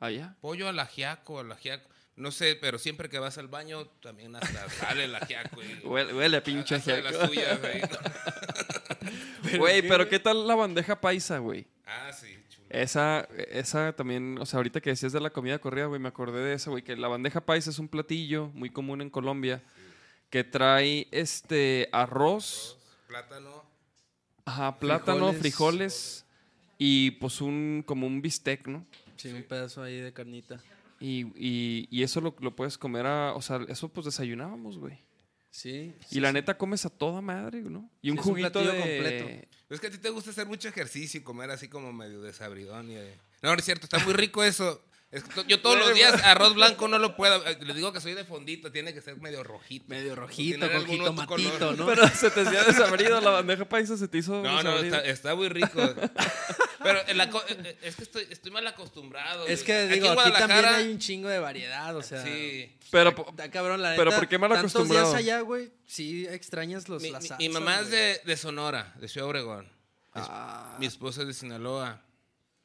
Allá. 0.00 0.36
pollo 0.40 0.68
al 0.68 0.78
ajiaco, 0.78 1.40
al 1.40 1.50
ajiaco. 1.52 1.88
No 2.16 2.30
sé, 2.30 2.54
pero 2.54 2.78
siempre 2.78 3.08
que 3.08 3.18
vas 3.18 3.38
al 3.38 3.48
baño 3.48 3.86
también 4.00 4.36
hasta 4.36 4.68
sale 4.70 5.04
el 5.04 5.14
ajiaco. 5.16 5.60
Y, 5.62 5.84
Huele, 5.84 6.14
huele 6.14 6.36
a 6.36 6.42
pinche 6.44 6.76
las 6.76 6.86
ajiaco. 6.88 7.26
suyas 7.26 7.58
ahí. 7.64 7.82
Güey, 9.58 9.82
qué, 9.82 9.88
pero? 9.88 10.08
¿qué 10.08 10.18
tal 10.18 10.46
la 10.46 10.54
bandeja 10.54 11.00
paisa, 11.00 11.38
güey? 11.38 11.66
Ah, 11.86 12.12
sí. 12.12 12.38
Esa, 12.82 13.20
esa 13.52 13.92
también, 13.92 14.36
o 14.40 14.46
sea, 14.46 14.56
ahorita 14.58 14.80
que 14.80 14.90
decías 14.90 15.12
de 15.12 15.20
la 15.20 15.30
comida 15.30 15.58
corrida, 15.60 15.86
güey, 15.86 16.00
me 16.00 16.08
acordé 16.08 16.40
de 16.42 16.54
esa, 16.54 16.70
güey, 16.70 16.82
que 16.82 16.96
la 16.96 17.06
bandeja 17.08 17.40
paisa 17.40 17.70
es 17.70 17.78
un 17.78 17.86
platillo 17.88 18.48
muy 18.54 18.68
común 18.70 19.00
en 19.00 19.10
Colombia 19.10 19.62
que 20.28 20.42
trae 20.42 21.06
este 21.12 21.88
arroz, 21.92 22.76
Plátano. 23.06 23.62
ajá, 24.44 24.78
plátano, 24.80 25.32
Frijoles. 25.32 25.40
frijoles 25.40 26.26
y 26.76 27.12
pues 27.12 27.40
un 27.40 27.84
como 27.86 28.08
un 28.08 28.20
bistec, 28.20 28.66
¿no? 28.66 28.84
Sí, 29.16 29.28
un 29.28 29.44
pedazo 29.44 29.80
ahí 29.82 30.00
de 30.00 30.12
carnita. 30.12 30.60
Y, 30.98 31.26
y- 31.36 31.86
y 31.90 32.02
eso 32.02 32.20
lo, 32.20 32.34
lo 32.40 32.56
puedes 32.56 32.76
comer 32.76 33.06
a, 33.06 33.34
o 33.34 33.42
sea, 33.42 33.60
eso 33.68 33.88
pues 33.88 34.06
desayunábamos, 34.06 34.78
güey. 34.78 34.98
Sí. 35.54 35.94
Y 36.10 36.18
la 36.18 36.32
neta 36.32 36.58
comes 36.58 36.84
a 36.84 36.90
toda 36.90 37.20
madre, 37.20 37.62
¿no? 37.62 37.88
Y 38.02 38.10
un 38.10 38.16
Sí, 38.16 38.20
es 38.22 38.26
un 38.26 38.32
juguito 38.32 38.58
de... 38.60 38.76
completo. 38.76 39.48
Es 39.70 39.80
que 39.80 39.86
a 39.86 39.90
ti 39.90 39.98
te 39.98 40.10
gusta 40.10 40.30
hacer 40.30 40.46
mucho 40.46 40.66
ejercicio 40.68 41.20
y 41.20 41.22
comer 41.22 41.48
así 41.52 41.68
como 41.68 41.92
medio 41.92 42.20
desabridón. 42.20 42.90
Y. 42.90 42.96
No, 43.40 43.52
no 43.52 43.54
es 43.54 43.64
cierto, 43.64 43.84
está 43.86 44.00
muy 44.00 44.14
rico 44.14 44.42
eso. 44.42 44.84
Es 45.12 45.22
que 45.22 45.44
yo 45.46 45.60
todos 45.62 45.78
los 45.78 45.94
días 45.94 46.20
arroz 46.24 46.56
blanco 46.56 46.88
no 46.88 46.98
lo 46.98 47.14
puedo. 47.14 47.46
eh, 47.46 47.56
Le 47.60 47.72
digo 47.72 47.92
que 47.92 48.00
soy 48.00 48.14
de 48.14 48.24
fondito, 48.24 48.72
tiene 48.72 48.92
que 48.92 49.00
ser 49.00 49.16
medio 49.18 49.44
rojito. 49.44 49.84
Medio 49.86 50.16
rojito, 50.16 50.68
con 50.68 51.24
color. 51.26 51.78
¿no? 51.78 51.86
Pero 51.86 52.08
se 52.08 52.32
te 52.32 52.40
hacía 52.40 52.64
desabrido 52.64 53.20
la 53.20 53.30
bandeja 53.30 53.64
paisa, 53.64 53.96
se 53.96 54.08
te 54.08 54.18
hizo 54.18 54.42
No, 54.42 54.60
no, 54.60 54.76
está 54.78 55.36
muy 55.36 55.48
rico. 55.48 55.80
Pero 56.84 57.08
en 57.08 57.16
la 57.18 57.28
co- 57.30 57.42
eh, 57.48 57.56
eh, 57.64 57.78
es 57.82 57.96
que 57.96 58.02
estoy, 58.04 58.26
estoy 58.30 58.52
mal 58.52 58.64
acostumbrado. 58.66 59.46
Es 59.48 59.64
que 59.64 59.72
Aquí 59.74 59.94
digo, 59.94 60.12
en 60.12 60.12
aquí 60.18 60.30
también 60.30 60.48
Guadalajara, 60.48 60.76
hay 60.76 60.92
un 60.92 60.98
chingo 61.00 61.28
de 61.28 61.38
variedad, 61.40 61.96
o 61.96 62.02
sea. 62.02 62.22
Sí. 62.24 62.76
Pero, 62.92 63.12
po- 63.14 63.26
Está 63.30 63.50
cabrón, 63.50 63.82
la 63.82 63.90
pero 63.96 64.04
neta, 64.10 64.18
¿por 64.18 64.28
qué 64.28 64.38
mal 64.38 64.50
tantos 64.52 64.70
acostumbrado? 64.72 65.08
días 65.08 65.18
allá, 65.18 65.40
güey, 65.40 65.72
sí 65.86 66.26
extrañas 66.28 66.88
los 66.88 67.02
Mi, 67.02 67.10
las 67.10 67.22
salsas, 67.26 67.38
mi 67.40 67.48
mamá 67.48 67.80
es 67.80 67.90
de, 67.90 68.20
de 68.24 68.36
Sonora, 68.36 68.94
de 69.00 69.08
Ciudad 69.08 69.28
Obregón. 69.28 69.64
Es- 70.14 70.22
Ah, 70.28 70.76
Mi 70.78 70.86
esposa 70.86 71.22
es 71.22 71.26
de 71.26 71.34
Sinaloa. 71.34 72.00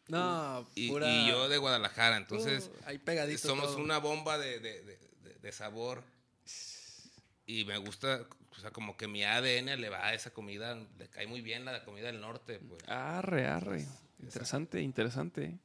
no, 0.07 0.67
Y, 0.75 0.89
pura... 0.89 1.07
y 1.09 1.27
yo 1.29 1.49
de 1.49 1.57
Guadalajara. 1.57 2.17
Entonces, 2.17 2.69
Uh, 2.71 2.89
ahí 2.89 2.97
pegadito 2.99 3.47
somos 3.47 3.67
todo. 3.73 3.77
una 3.77 3.97
bomba 3.99 4.37
de, 4.37 4.59
de- 4.59 4.81
de- 4.83 4.99
de- 5.23 5.33
de 5.41 5.51
sabor. 5.51 6.03
Y 7.45 7.65
me 7.65 7.77
gusta, 7.77 8.27
o 8.55 8.59
sea, 8.59 8.69
como 8.69 8.95
que 8.95 9.07
mi 9.07 9.23
ADN 9.23 9.75
le 9.81 9.89
va 9.89 10.05
a 10.05 10.13
esa 10.13 10.29
comida, 10.29 10.75
le 10.99 11.07
cae 11.09 11.25
muy 11.25 11.41
bien 11.41 11.65
la 11.65 11.83
comida 11.83 12.05
del 12.07 12.21
norte. 12.21 12.59
Pues. 12.59 12.87
Arre, 12.87 13.47
arre. 13.47 13.85
Interesante, 14.21 14.81
interesante. 14.81 15.57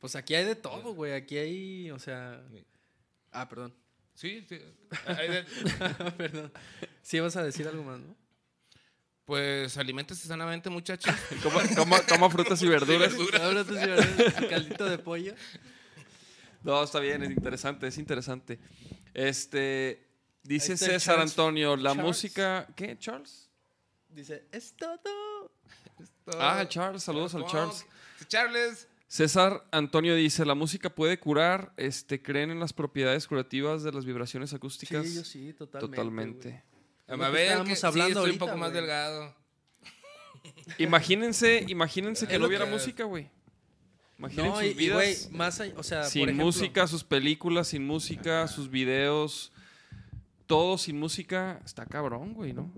Pues 0.00 0.16
aquí 0.16 0.34
hay 0.34 0.44
de 0.44 0.54
todo, 0.56 0.94
güey, 0.94 1.12
aquí 1.12 1.36
hay, 1.36 1.90
o 1.90 1.98
sea... 1.98 2.42
Ah, 3.32 3.48
perdón. 3.48 3.74
Sí, 4.14 4.44
sí. 4.48 4.58
Perdón. 6.18 6.52
Sí 7.02 7.20
vas 7.20 7.36
a 7.36 7.42
decir 7.42 7.66
algo 7.68 7.82
más, 7.84 8.00
¿no? 8.00 8.14
Pues 9.24 9.76
aliméntese 9.78 10.26
sanamente, 10.26 10.68
muchachos. 10.68 11.14
Coma, 11.42 11.62
coma- 11.76 12.02
coma 12.06 12.28
frutas 12.30 12.60
y 12.62 12.66
verduras. 12.66 13.14
Tú 13.14 13.24
sí, 13.26 13.30
¿verdad? 13.32 14.48
caldito 14.50 14.84
de 14.86 14.98
pollo. 14.98 15.34
No, 16.64 16.82
está 16.82 16.98
bien, 17.00 17.22
es 17.22 17.30
interesante, 17.30 17.86
es 17.86 17.96
interesante. 17.96 18.58
Este, 19.14 20.06
dice 20.42 20.76
César 20.76 21.00
Charles. 21.16 21.30
Antonio, 21.30 21.76
la 21.76 21.90
Charles. 21.90 22.04
música, 22.04 22.66
¿qué, 22.74 22.98
Charles? 22.98 23.48
Dice, 24.08 24.46
es 24.50 24.74
todo. 24.76 25.52
Ah, 26.38 26.64
Charles, 26.68 27.02
saludos 27.02 27.34
al 27.34 27.46
Charles. 27.46 27.86
Sí, 28.18 28.24
Charles. 28.28 28.88
César 29.08 29.64
Antonio 29.72 30.14
dice, 30.14 30.44
la 30.44 30.54
música 30.54 30.88
puede 30.90 31.18
curar, 31.18 31.72
este, 31.76 32.22
creen 32.22 32.50
en 32.52 32.60
las 32.60 32.72
propiedades 32.72 33.26
curativas 33.26 33.82
de 33.82 33.90
las 33.92 34.04
vibraciones 34.04 34.54
acústicas. 34.54 35.04
Sí, 35.06 35.14
yo 35.14 35.24
sí, 35.24 35.52
totalmente. 35.52 35.96
Totalmente. 35.96 36.48
güey. 36.50 36.70
A 37.08 37.12
Es 37.14 37.18
lo 37.18 37.24
que 37.26 37.30
ver, 37.32 37.42
estábamos 37.42 37.68
que 37.68 37.76
sí, 37.76 37.86
hablando 37.86 38.18
estoy 38.20 38.32
un 38.32 38.38
poco 38.38 38.56
más 38.56 38.72
delgado. 38.72 39.34
Imagínense, 40.78 41.64
imagínense 41.68 42.26
que 42.26 42.38
no 42.38 42.46
hubiera 42.46 42.64
que- 42.66 42.70
música, 42.70 43.04
güey. 43.04 43.28
Imaginen 44.18 44.46
No, 44.46 44.56
sus 44.56 44.64
y, 44.66 44.74
vidas 44.74 44.96
güey, 44.96 45.16
más 45.38 45.60
allá, 45.60 45.74
o 45.78 45.82
sea, 45.82 46.04
sin 46.04 46.20
por 46.22 46.28
ejemplo, 46.28 46.44
música, 46.46 46.86
sus 46.86 47.04
películas 47.04 47.68
sin 47.68 47.86
música, 47.86 48.46
sus 48.48 48.70
videos, 48.70 49.50
todo 50.46 50.76
sin 50.76 50.98
música 51.00 51.60
está 51.64 51.86
cabrón, 51.86 52.34
güey, 52.34 52.52
¿no? 52.52 52.70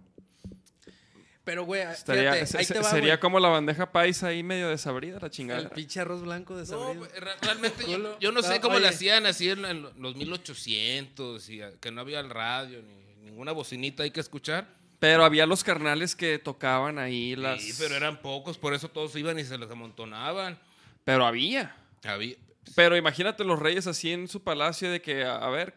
Pero, 1.44 1.64
güey, 1.64 1.82
Estaría- 1.82 2.32
fíjate, 2.34 2.58
ahí 2.58 2.64
se- 2.64 2.74
te 2.74 2.80
va, 2.80 2.88
sería 2.90 3.14
güey. 3.14 3.20
como 3.20 3.40
la 3.40 3.48
bandeja 3.48 3.90
paisa 3.90 4.28
ahí 4.28 4.42
medio 4.44 4.68
desabrida, 4.68 5.18
la 5.18 5.26
El 5.26 5.32
chingada. 5.32 5.68
pinche 5.70 5.98
arroz 5.98 6.22
blanco 6.22 6.56
de 6.56 6.64
No, 6.70 6.94
realmente 7.40 7.84
yo, 7.90 8.18
yo 8.20 8.30
no 8.30 8.42
sé 8.42 8.60
cómo 8.60 8.74
le 8.78 8.86
oye. 8.86 8.94
hacían 8.94 9.26
así 9.26 9.50
en, 9.50 9.64
en 9.64 9.82
los 10.00 10.14
1800 10.14 11.48
y 11.50 11.60
que 11.80 11.90
no 11.90 12.00
había 12.00 12.20
el 12.20 12.30
radio 12.30 12.80
ni 12.82 13.24
ninguna 13.30 13.50
bocinita 13.52 14.02
hay 14.04 14.10
que 14.12 14.20
escuchar. 14.20 14.68
Pero 15.00 15.24
había 15.24 15.46
los 15.46 15.64
carnales 15.64 16.14
que 16.14 16.38
tocaban 16.38 16.98
ahí 17.00 17.34
las... 17.34 17.60
Sí, 17.60 17.72
pero 17.76 17.96
eran 17.96 18.22
pocos, 18.22 18.56
por 18.56 18.72
eso 18.72 18.88
todos 18.88 19.16
iban 19.16 19.36
y 19.36 19.42
se 19.44 19.58
les 19.58 19.68
amontonaban. 19.68 20.60
Pero 21.02 21.26
había. 21.26 21.74
Había, 22.04 22.36
Pero 22.76 22.96
imagínate 22.96 23.42
los 23.42 23.58
reyes 23.58 23.88
así 23.88 24.12
en 24.12 24.28
su 24.28 24.44
palacio 24.44 24.92
de 24.92 25.02
que, 25.02 25.24
a 25.24 25.38
a 25.38 25.50
ver, 25.50 25.74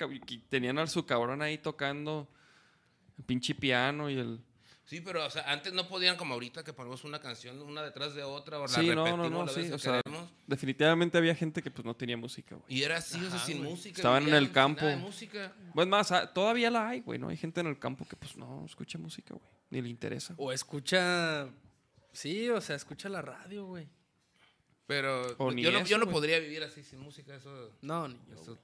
tenían 0.50 0.78
a 0.78 0.86
su 0.86 1.08
cabrón 1.08 1.42
ahí 1.42 1.58
tocando 1.58 2.28
el 3.18 3.24
pinche 3.24 3.56
piano 3.56 4.12
y 4.12 4.20
el... 4.20 4.40
Sí, 4.86 5.02
pero 5.02 5.26
o 5.26 5.30
sea, 5.32 5.52
antes 5.52 5.74
no 5.74 5.88
podían 5.88 6.16
como 6.16 6.36
ahorita 6.36 6.64
que 6.64 6.72
ponemos 6.72 7.04
una 7.06 7.20
canción 7.20 7.60
una 7.64 7.82
detrás 7.82 8.14
de 8.14 8.22
otra 8.24 8.60
o 8.60 8.64
la 8.64 8.68
Sí, 8.68 8.88
no, 8.88 9.04
repetimos 9.04 9.18
no, 9.18 9.30
no, 9.40 9.46
la 9.46 9.52
sí. 9.52 9.62
vez 9.62 9.70
que 9.70 9.74
O 9.76 9.80
sea, 9.80 10.02
definitivamente 10.46 11.18
había 11.18 11.34
gente 11.34 11.64
que 11.64 11.72
pues 11.72 11.84
no 11.86 11.96
tenía 11.96 12.18
música, 12.18 12.56
güey. 12.56 12.66
Y 12.72 12.84
era 12.84 12.98
así, 12.98 13.18
o 13.24 13.30
sea, 13.30 13.40
sin 13.40 13.58
güey. 13.60 13.72
música. 13.72 13.96
Estaban 13.98 14.28
en 14.28 14.36
el 14.36 14.52
campo. 14.52 14.82
nada 14.82 14.96
de 14.96 15.02
música. 15.02 15.54
Pues 15.74 15.88
más, 15.88 16.12
ah, 16.12 16.32
todavía 16.32 16.70
la 16.70 16.88
hay, 16.90 17.00
güey, 17.02 17.18
¿no? 17.18 17.30
Hay 17.30 17.38
gente 17.38 17.62
en 17.62 17.68
el 17.68 17.80
campo 17.80 18.08
que 18.08 18.16
pues 18.16 18.38
no 18.38 18.64
escucha 18.66 19.00
música, 19.00 19.34
güey. 19.34 19.50
Ni 19.72 19.82
le 19.82 19.90
interesa. 19.90 20.36
O 20.38 20.52
escucha. 20.52 21.50
Sí, 22.14 22.48
o 22.50 22.62
sea, 22.62 22.76
escucha 22.76 23.10
la 23.10 23.22
radio, 23.24 23.66
güey. 23.66 23.88
Pero 24.88 25.36
O 25.40 25.52
ni 25.52 25.64
yo, 25.64 25.72
no, 25.72 25.80
eso, 25.80 25.88
yo 25.88 25.98
no 25.98 26.06
güey. 26.06 26.14
podría 26.14 26.38
vivir 26.40 26.62
así 26.64 26.84
sin 26.84 27.00
música. 27.00 27.36
Eso, 27.36 27.72
No, 27.82 28.08
ni 28.08 28.20
yo. 28.30 28.36
eso- 28.40 28.58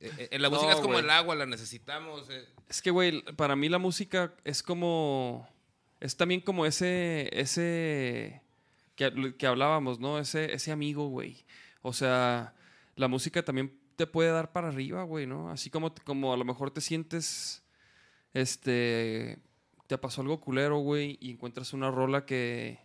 Eh, 0.00 0.28
eh, 0.30 0.38
la 0.38 0.48
No, 0.48 0.56
música 0.56 0.72
es 0.72 0.80
como 0.80 0.98
el 0.98 1.10
agua, 1.10 1.34
la 1.34 1.46
necesitamos. 1.46 2.28
eh. 2.30 2.48
Es 2.68 2.80
que, 2.82 2.90
güey, 2.90 3.22
para 3.36 3.54
mí 3.56 3.68
la 3.68 3.78
música 3.78 4.34
es 4.44 4.62
como... 4.62 5.48
Es 6.00 6.16
también 6.16 6.40
como 6.40 6.64
ese... 6.66 7.28
Ese... 7.32 8.42
Que, 8.96 9.34
que 9.38 9.46
hablábamos, 9.46 9.98
¿no? 10.00 10.18
Ese, 10.18 10.52
ese 10.54 10.72
amigo, 10.72 11.08
güey. 11.08 11.44
O 11.82 11.92
sea, 11.92 12.54
la 12.96 13.08
música 13.08 13.42
también 13.44 13.78
te 13.96 14.06
puede 14.06 14.30
dar 14.30 14.52
para 14.52 14.68
arriba, 14.68 15.02
güey, 15.04 15.26
¿no? 15.26 15.50
Así 15.50 15.68
como, 15.70 15.94
como 16.04 16.32
a 16.32 16.36
lo 16.36 16.44
mejor 16.44 16.70
te 16.70 16.80
sientes... 16.80 17.62
Este... 18.34 19.38
Te 19.86 19.98
pasó 19.98 20.20
algo 20.22 20.40
culero, 20.40 20.78
güey, 20.78 21.18
y 21.20 21.32
encuentras 21.32 21.72
una 21.72 21.90
rola 21.90 22.24
que 22.24 22.78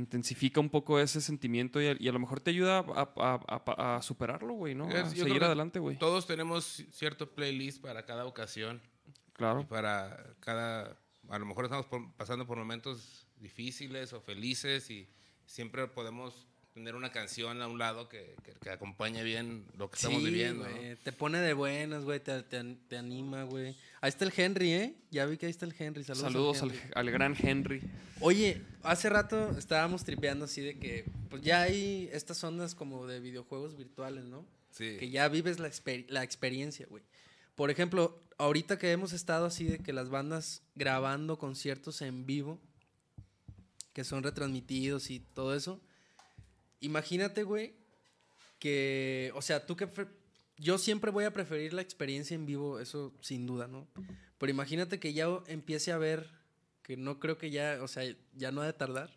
intensifica 0.00 0.58
un 0.60 0.68
poco 0.70 0.98
ese 0.98 1.20
sentimiento 1.20 1.80
y 1.80 1.86
a, 1.86 1.96
y 1.98 2.08
a 2.08 2.12
lo 2.12 2.18
mejor 2.18 2.40
te 2.40 2.50
ayuda 2.50 2.78
a, 2.78 3.12
a- 3.16 3.62
a- 3.76 3.96
a 3.96 4.02
superarlo, 4.02 4.54
güey, 4.54 4.74
¿no? 4.74 4.88
Es- 4.90 5.04
A 5.04 5.10
seguir 5.10 5.44
adelante, 5.44 5.78
güey. 5.78 5.96
Todos 5.98 6.26
tenemos 6.26 6.84
cierto 6.90 7.30
playlist 7.30 7.80
para 7.82 8.04
cada 8.04 8.24
ocasión. 8.26 8.80
y 9.06 9.32
Claro. 9.32 9.66
para 9.68 10.34
cada. 10.40 10.98
A 11.28 11.38
lo 11.38 11.46
mejor 11.46 11.64
estamos 11.64 11.86
por- 11.86 12.12
pasando 12.16 12.46
por 12.46 12.58
momentos 12.58 13.26
difíciles 13.36 14.12
o 14.12 14.20
felices 14.20 14.90
y 14.90 15.08
siempre 15.46 15.86
podemos 15.88 16.46
tener 16.80 16.94
una 16.94 17.12
canción 17.12 17.60
a 17.60 17.68
un 17.68 17.78
lado 17.78 18.08
que, 18.08 18.34
que, 18.42 18.52
que 18.52 18.70
acompañe 18.70 19.22
bien 19.22 19.66
lo 19.76 19.90
que 19.90 19.96
estamos 19.96 20.24
viviendo. 20.24 20.66
Te 21.04 21.12
pone 21.12 21.38
de 21.38 21.52
buenas, 21.52 22.04
güey. 22.04 22.20
Te, 22.20 22.42
te, 22.42 22.62
te 22.88 22.96
anima, 22.96 23.44
güey. 23.44 23.76
Ahí 24.00 24.08
está 24.08 24.24
el 24.24 24.32
Henry, 24.34 24.72
¿eh? 24.72 24.94
Ya 25.10 25.26
vi 25.26 25.36
que 25.36 25.44
ahí 25.44 25.50
está 25.50 25.66
el 25.66 25.74
Henry. 25.78 26.04
Saludos, 26.04 26.24
al 26.24 26.32
Saludos 26.32 26.62
al, 26.62 26.70
Henry. 26.70 26.90
al 26.94 27.10
gran 27.10 27.36
Henry. 27.38 27.82
Oye, 28.20 28.62
hace 28.82 29.10
rato 29.10 29.50
estábamos 29.58 30.04
tripeando 30.04 30.46
así 30.46 30.62
de 30.62 30.78
que, 30.78 31.04
pues 31.28 31.42
ya 31.42 31.60
hay 31.62 32.08
estas 32.12 32.42
ondas 32.42 32.74
como 32.74 33.06
de 33.06 33.20
videojuegos 33.20 33.76
virtuales, 33.76 34.24
¿no? 34.24 34.46
Sí. 34.70 34.96
Que 34.98 35.10
ya 35.10 35.28
vives 35.28 35.58
la, 35.58 35.68
exper- 35.68 36.06
la 36.08 36.22
experiencia, 36.24 36.86
güey. 36.88 37.02
Por 37.56 37.70
ejemplo, 37.70 38.18
ahorita 38.38 38.78
que 38.78 38.90
hemos 38.90 39.12
estado 39.12 39.44
así 39.44 39.64
de 39.64 39.80
que 39.80 39.92
las 39.92 40.08
bandas 40.08 40.62
grabando 40.76 41.38
conciertos 41.38 42.00
en 42.00 42.24
vivo, 42.24 42.58
que 43.92 44.02
son 44.04 44.22
retransmitidos 44.22 45.10
y 45.10 45.20
todo 45.20 45.54
eso, 45.54 45.78
imagínate, 46.80 47.42
güey, 47.42 47.74
que, 48.58 49.32
o 49.34 49.42
sea, 49.42 49.66
tú 49.66 49.76
que... 49.76 49.88
Yo 50.56 50.76
siempre 50.76 51.10
voy 51.10 51.24
a 51.24 51.32
preferir 51.32 51.72
la 51.72 51.80
experiencia 51.80 52.34
en 52.34 52.44
vivo, 52.44 52.80
eso 52.80 53.14
sin 53.22 53.46
duda, 53.46 53.66
¿no? 53.66 53.88
Pero 54.36 54.50
imagínate 54.50 55.00
que 55.00 55.14
ya 55.14 55.26
empiece 55.46 55.90
a 55.90 55.96
ver, 55.96 56.28
que 56.82 56.98
no 56.98 57.18
creo 57.18 57.38
que 57.38 57.50
ya, 57.50 57.78
o 57.80 57.88
sea, 57.88 58.04
ya 58.34 58.52
no 58.52 58.60
ha 58.60 58.66
de 58.66 58.74
tardar. 58.74 59.10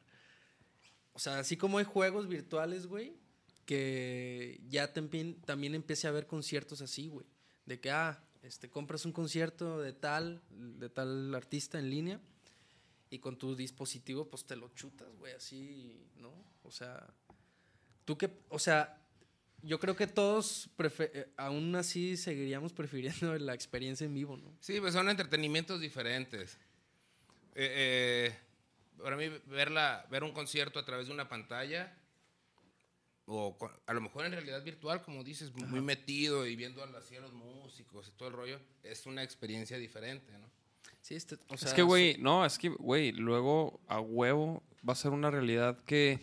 O 1.11 1.19
sea, 1.19 1.39
así 1.39 1.57
como 1.57 1.79
hay 1.79 1.83
juegos 1.83 2.29
virtuales, 2.29 2.87
güey, 2.87 3.17
que 3.65 4.61
ya 4.69 4.93
empie- 4.93 5.35
también 5.43 5.75
empiece 5.75 6.07
a 6.07 6.11
haber 6.11 6.27
conciertos 6.27 6.81
así, 6.81 7.09
güey. 7.09 7.27
De 7.65 7.77
que, 7.81 7.91
ah, 7.91 8.23
este, 8.41 8.69
compras 8.69 9.05
un 9.05 9.11
concierto 9.11 9.81
de 9.81 9.91
tal, 9.91 10.41
de 10.49 10.89
tal 10.89 11.35
artista 11.35 11.77
en 11.77 11.89
línea 11.89 12.21
y 13.09 13.19
con 13.19 13.37
tu 13.37 13.53
dispositivo, 13.53 14.29
pues 14.29 14.45
te 14.45 14.55
lo 14.55 14.69
chutas, 14.69 15.13
güey, 15.17 15.33
así, 15.33 16.07
¿no? 16.15 16.33
O 16.63 16.71
sea, 16.71 17.05
tú 18.05 18.17
que, 18.17 18.29
o 18.49 18.59
sea, 18.59 18.99
yo 19.61 19.79
creo 19.79 19.95
que 19.95 20.07
todos, 20.07 20.69
eh, 20.99 21.27
aún 21.37 21.75
así, 21.75 22.17
seguiríamos 22.17 22.73
prefiriendo 22.73 23.37
la 23.37 23.53
experiencia 23.53 24.05
en 24.05 24.13
vivo, 24.13 24.37
¿no? 24.37 24.51
Sí, 24.59 24.79
pues 24.79 24.93
son 24.93 25.09
entretenimientos 25.09 25.79
diferentes. 25.79 26.57
Eh, 27.55 28.31
eh, 28.33 28.35
para 29.01 29.15
mí, 29.15 29.29
verla, 29.47 30.05
ver 30.09 30.23
un 30.23 30.31
concierto 30.31 30.79
a 30.79 30.85
través 30.85 31.07
de 31.07 31.13
una 31.13 31.27
pantalla, 31.29 31.95
o 33.25 33.57
co- 33.57 33.71
a 33.85 33.93
lo 33.93 34.01
mejor 34.01 34.25
en 34.25 34.33
realidad 34.33 34.63
virtual, 34.63 35.01
como 35.01 35.23
dices, 35.23 35.53
muy 35.53 35.79
metido 35.81 36.45
y 36.45 36.55
viendo 36.55 36.83
al- 36.83 36.95
así 36.95 37.15
a 37.15 37.21
los 37.21 37.31
músicos 37.33 38.07
y 38.09 38.11
todo 38.11 38.29
el 38.29 38.35
rollo, 38.35 38.59
es 38.83 39.05
una 39.05 39.23
experiencia 39.23 39.77
diferente, 39.77 40.31
¿no? 40.37 40.49
Sí, 41.01 41.15
este, 41.15 41.35
o 41.49 41.57
sea, 41.57 41.69
es 41.69 41.73
que, 41.73 41.81
güey, 41.83 42.17
no, 42.19 42.45
es 42.45 42.57
que, 42.57 42.69
güey, 42.69 43.11
luego 43.11 43.79
a 43.87 43.99
huevo 43.99 44.63
va 44.87 44.93
a 44.93 44.95
ser 44.95 45.11
una 45.11 45.29
realidad 45.31 45.83
que 45.85 46.19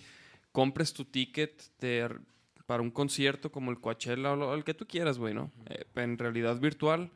compres 0.53 0.93
tu 0.93 1.05
ticket 1.05 1.63
de- 1.81 2.19
para 2.67 2.83
un 2.83 2.91
concierto 2.91 3.51
como 3.51 3.71
el 3.71 3.81
Coachella 3.81 4.33
o 4.33 4.37
lo- 4.37 4.55
el 4.55 4.65
que 4.65 4.75
tú 4.75 4.87
quieras, 4.87 5.19
güey, 5.19 5.35
¿no? 5.35 5.51
Eh, 5.67 5.85
en 5.97 6.19
realidad 6.19 6.59
virtual 6.61 7.11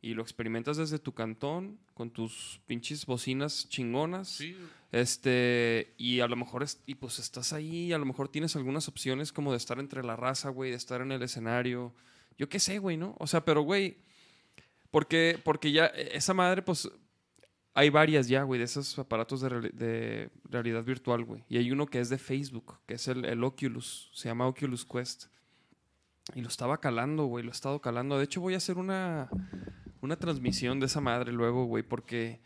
y 0.00 0.14
lo 0.14 0.22
experimentas 0.22 0.76
desde 0.76 0.98
tu 0.98 1.12
cantón 1.12 1.78
con 1.94 2.10
tus 2.10 2.60
pinches 2.66 3.06
bocinas 3.06 3.68
chingonas. 3.68 4.28
Sí, 4.28 4.56
Este, 4.92 5.92
y 5.98 6.20
a 6.20 6.28
lo 6.28 6.36
mejor, 6.36 6.62
es, 6.62 6.80
y 6.86 6.94
pues 6.94 7.18
estás 7.18 7.52
ahí, 7.52 7.92
a 7.92 7.98
lo 7.98 8.04
mejor 8.06 8.28
tienes 8.28 8.54
algunas 8.54 8.86
opciones 8.88 9.32
como 9.32 9.50
de 9.50 9.56
estar 9.56 9.78
entre 9.80 10.04
la 10.04 10.14
raza, 10.14 10.50
güey, 10.50 10.70
de 10.70 10.76
estar 10.76 11.00
en 11.00 11.10
el 11.10 11.20
escenario. 11.22 11.92
Yo 12.38 12.48
qué 12.48 12.60
sé, 12.60 12.78
güey, 12.78 12.96
¿no? 12.96 13.16
O 13.18 13.26
sea, 13.26 13.44
pero, 13.44 13.62
güey, 13.62 13.96
porque, 14.90 15.38
porque 15.42 15.72
ya 15.72 15.86
eh, 15.86 16.10
esa 16.12 16.32
madre, 16.32 16.62
pues, 16.62 16.88
hay 17.74 17.90
varias 17.90 18.28
ya, 18.28 18.42
güey, 18.44 18.58
de 18.58 18.64
esos 18.64 18.98
aparatos 18.98 19.40
de, 19.40 19.48
reali- 19.50 19.72
de 19.72 20.30
realidad 20.48 20.84
virtual, 20.84 21.24
güey. 21.24 21.44
Y 21.48 21.58
hay 21.58 21.70
uno 21.72 21.86
que 21.86 21.98
es 22.00 22.08
de 22.08 22.18
Facebook, 22.18 22.78
que 22.86 22.94
es 22.94 23.08
el, 23.08 23.24
el 23.24 23.42
Oculus, 23.42 24.10
se 24.14 24.28
llama 24.28 24.46
Oculus 24.46 24.84
Quest. 24.86 25.24
Y 26.34 26.40
lo 26.40 26.48
estaba 26.48 26.78
calando, 26.80 27.26
güey, 27.26 27.44
lo 27.44 27.50
he 27.50 27.52
estado 27.52 27.80
calando. 27.80 28.16
De 28.16 28.24
hecho, 28.24 28.40
voy 28.40 28.54
a 28.54 28.58
hacer 28.58 28.78
una, 28.78 29.28
una 30.00 30.16
transmisión 30.16 30.80
de 30.80 30.86
esa 30.86 31.00
madre 31.00 31.32
luego, 31.32 31.64
güey, 31.66 31.82
porque 31.82 32.40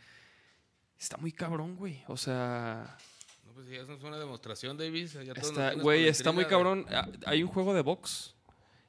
está 0.97 1.15
muy 1.17 1.31
cabrón, 1.31 1.75
güey. 1.77 2.03
O 2.07 2.17
sea, 2.17 2.97
no, 3.45 3.53
pues 3.53 3.69
eso 3.69 3.93
es 3.93 4.03
una 4.03 4.17
demostración, 4.17 4.77
Davis. 4.77 5.13
ya 5.13 5.31
está, 5.33 5.73
güey, 5.75 6.07
está 6.07 6.31
muy 6.31 6.43
de- 6.43 6.49
cabrón. 6.49 6.85
Ah, 6.89 7.07
Hay 7.25 7.41
un 7.43 7.49
juego 7.49 7.73
de 7.73 7.81
box 7.81 8.35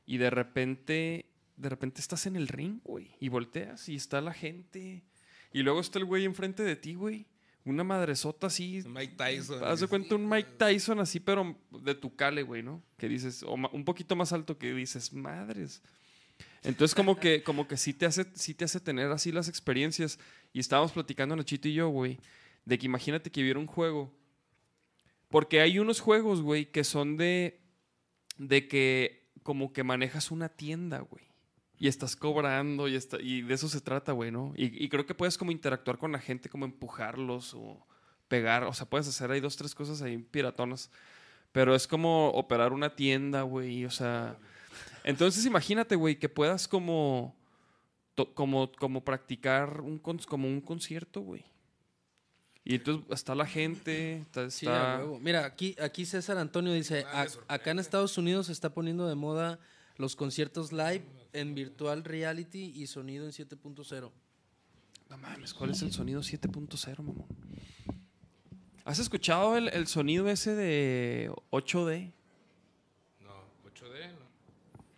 y 0.07 0.16
de 0.16 0.30
repente, 0.30 1.26
de 1.57 1.68
repente 1.68 2.01
estás 2.01 2.26
en 2.26 2.34
el 2.34 2.49
ring, 2.49 2.80
güey, 2.82 3.14
y 3.20 3.28
volteas 3.28 3.88
y 3.91 3.95
está 3.95 4.20
la 4.20 4.32
gente. 4.32 5.05
Y 5.53 5.62
luego 5.62 5.80
está 5.80 5.98
el 5.98 6.05
güey 6.05 6.24
enfrente 6.24 6.62
de 6.62 6.76
ti, 6.76 6.94
güey. 6.94 7.26
Una 7.64 7.84
madresota 7.84 8.46
así. 8.46 8.82
Mike 8.86 9.14
Tyson. 9.16 9.62
Haz 9.64 9.80
de 9.80 9.86
cuenta 9.86 10.14
un 10.14 10.28
Mike 10.28 10.51
Tyson 10.57 10.98
así, 11.01 11.20
pero 11.20 11.57
de 11.70 11.94
tu 11.94 12.14
cale, 12.14 12.42
güey, 12.42 12.62
¿no? 12.62 12.82
Que 12.96 13.09
dices, 13.09 13.42
o 13.42 13.53
un 13.53 13.84
poquito 13.84 14.16
más 14.16 14.32
alto 14.32 14.57
que 14.57 14.72
dices, 14.72 15.12
madres. 15.12 15.82
Entonces 16.62 16.94
como 16.94 17.18
que, 17.18 17.42
como 17.44 17.68
que 17.68 17.76
sí 17.76 17.92
te 17.92 18.07
hace, 18.07 18.26
sí 18.34 18.55
te 18.55 18.64
hace 18.64 18.80
tener 18.80 19.11
así 19.11 19.30
las 19.32 19.48
experiencias. 19.48 20.18
Y 20.53 20.61
estábamos 20.61 20.92
platicando 20.92 21.36
Nachito 21.36 21.68
y 21.68 21.74
yo, 21.74 21.88
güey, 21.88 22.18
de 22.64 22.78
que 22.78 22.86
imagínate 22.86 23.30
que 23.30 23.42
hubiera 23.42 23.59
un 23.59 23.66
juego. 23.66 24.12
Porque 25.28 25.61
hay 25.61 25.78
unos 25.78 26.01
juegos, 26.01 26.42
güey, 26.42 26.66
que 26.66 26.82
son 26.82 27.16
de, 27.16 27.61
de 28.38 28.66
que 28.68 29.30
como 29.42 29.72
que 29.72 29.84
manejas 29.84 30.30
una 30.30 30.48
tienda, 30.48 31.01
güey. 31.01 31.30
Y 31.81 31.89
estás 31.89 32.14
cobrando 32.14 32.87
y, 32.89 32.95
está, 32.95 33.16
y 33.20 33.41
de 33.41 33.55
eso 33.55 33.66
se 33.68 33.81
trata, 33.81 34.12
güey, 34.12 34.31
¿no? 34.31 34.53
Y, 34.55 34.85
y 34.85 34.89
creo 34.91 35.07
que 35.07 35.14
puedes 35.14 35.37
como 35.39 35.51
interactuar 35.51 35.97
con 35.99 36.12
la 36.12 36.18
gente, 36.20 36.49
como 36.51 36.66
empujarlos 36.66 37.55
o 37.55 37.85
pegar. 38.28 38.64
O 38.64 38.72
sea, 38.74 38.85
puedes 38.87 39.09
hacer 39.09 39.31
ahí 39.31 39.41
dos, 39.41 39.57
tres 39.57 39.74
cosas 39.74 40.03
ahí 40.03 40.18
piratonas. 40.18 40.91
Pero 41.53 41.74
es 41.74 41.89
como 41.89 42.28
operar 42.28 42.72
una 42.72 42.95
tienda, 42.95 43.43
güey. 43.43 43.85
O 43.87 43.91
sea... 43.91 44.37
Entonces 45.05 45.47
imagínate, 45.47 45.97
güey, 45.97 46.18
que 46.18 46.28
puedas 46.28 46.68
como... 46.68 47.35
to- 48.14 48.35
como, 48.35 48.70
como 48.72 49.03
practicar 49.03 49.81
un, 49.81 49.99
como 49.99 50.47
un 50.49 50.61
concierto, 50.61 51.22
güey. 51.22 51.45
Y 52.62 52.74
entonces 52.74 53.07
está 53.11 53.35
la 53.35 53.47
gente, 53.47 54.18
está... 54.18 54.51
Sí, 54.51 54.66
está- 54.66 54.97
a 54.97 54.99
huevo. 54.99 55.18
Mira, 55.18 55.47
aquí, 55.47 55.74
aquí 55.81 56.05
César 56.05 56.37
Antonio 56.37 56.74
dice, 56.74 57.07
Ah, 57.09 57.12
me 57.14 57.20
"A- 57.22 57.28
sorprende. 57.31 57.55
acá 57.55 57.70
en 57.70 57.78
Estados 57.78 58.18
Unidos 58.18 58.47
se 58.47 58.53
está 58.53 58.74
poniendo 58.74 59.09
de 59.09 59.14
moda 59.14 59.59
los 59.97 60.14
conciertos 60.14 60.70
live 60.72 61.03
en 61.33 61.55
virtual 61.55 62.05
reality 62.05 62.72
y 62.74 62.87
sonido 62.87 63.24
en 63.26 63.33
7.0. 63.33 64.11
No 65.09 65.18
mames, 65.18 65.53
¿cuál 65.55 65.70
es 65.70 65.83
el 65.83 65.93
sonido 65.93 66.20
7.0, 66.22 66.99
mamón? 67.03 67.26
¿Has 68.85 68.99
escuchado 68.99 69.57
el, 69.57 69.68
el 69.68 69.87
sonido 69.87 70.28
ese 70.28 70.55
de 70.55 71.31
8D? 71.51 72.12
No, 73.20 73.31
8D, 73.64 74.12
no. 74.12 74.26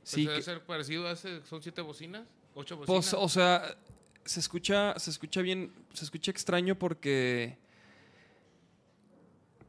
Sí, 0.03 0.14
Sí. 0.16 0.24
Debe 0.26 0.37
que- 0.37 0.43
ser 0.43 0.64
parecido 0.64 1.07
a 1.09 1.12
ese, 1.12 1.43
son 1.47 1.62
siete 1.62 1.80
bocinas, 1.80 2.26
ocho 2.55 2.76
bocinas. 2.76 2.87
Pues, 3.11 3.14
o 3.14 3.28
sea, 3.28 3.76
se 4.24 4.41
escucha, 4.41 4.99
se 4.99 5.11
escucha 5.11 5.41
bien, 5.43 5.72
se 5.95 6.05
escucha 6.05 6.30
extraño 6.30 6.78
porque 6.78 7.57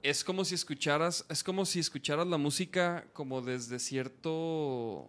es 0.01 0.23
como 0.23 0.43
si 0.43 0.55
escucharas, 0.55 1.25
es 1.29 1.43
como 1.43 1.65
si 1.65 1.79
escucharas 1.79 2.27
la 2.27 2.37
música 2.37 3.05
como 3.13 3.41
desde 3.41 3.79
cierto, 3.79 5.07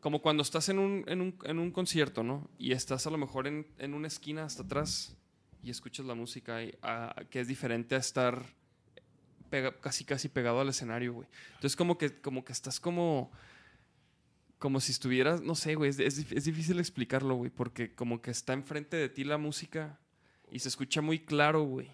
como 0.00 0.22
cuando 0.22 0.42
estás 0.42 0.68
en 0.68 0.78
un, 0.78 1.04
en 1.06 1.20
un, 1.20 1.38
en 1.44 1.58
un 1.58 1.70
concierto, 1.70 2.22
¿no? 2.22 2.48
Y 2.58 2.72
estás 2.72 3.06
a 3.06 3.10
lo 3.10 3.18
mejor 3.18 3.46
en, 3.46 3.66
en 3.78 3.94
una 3.94 4.08
esquina 4.08 4.44
hasta 4.44 4.62
atrás 4.62 5.16
y 5.62 5.70
escuchas 5.70 6.06
la 6.06 6.14
música 6.14 6.62
y, 6.62 6.74
ah, 6.82 7.14
que 7.30 7.40
es 7.40 7.48
diferente 7.48 7.94
a 7.94 7.98
estar 7.98 8.44
casi 9.80 10.04
casi 10.04 10.28
pegado 10.28 10.60
al 10.60 10.68
escenario, 10.68 11.14
güey. 11.14 11.28
Entonces 11.54 11.76
como 11.76 11.98
que, 11.98 12.20
como 12.20 12.44
que 12.44 12.52
estás 12.52 12.80
como 12.80 13.30
como 14.58 14.80
si 14.80 14.90
estuvieras, 14.92 15.42
no 15.42 15.54
sé, 15.54 15.74
güey, 15.74 15.90
es, 15.90 15.98
es 15.98 16.32
es 16.32 16.44
difícil 16.44 16.78
explicarlo, 16.78 17.34
güey, 17.34 17.50
porque 17.50 17.94
como 17.94 18.22
que 18.22 18.30
está 18.30 18.54
enfrente 18.54 18.96
de 18.96 19.08
ti 19.08 19.22
la 19.22 19.36
música 19.36 19.98
y 20.50 20.60
se 20.60 20.68
escucha 20.68 21.00
muy 21.00 21.20
claro, 21.20 21.62
güey. 21.62 21.90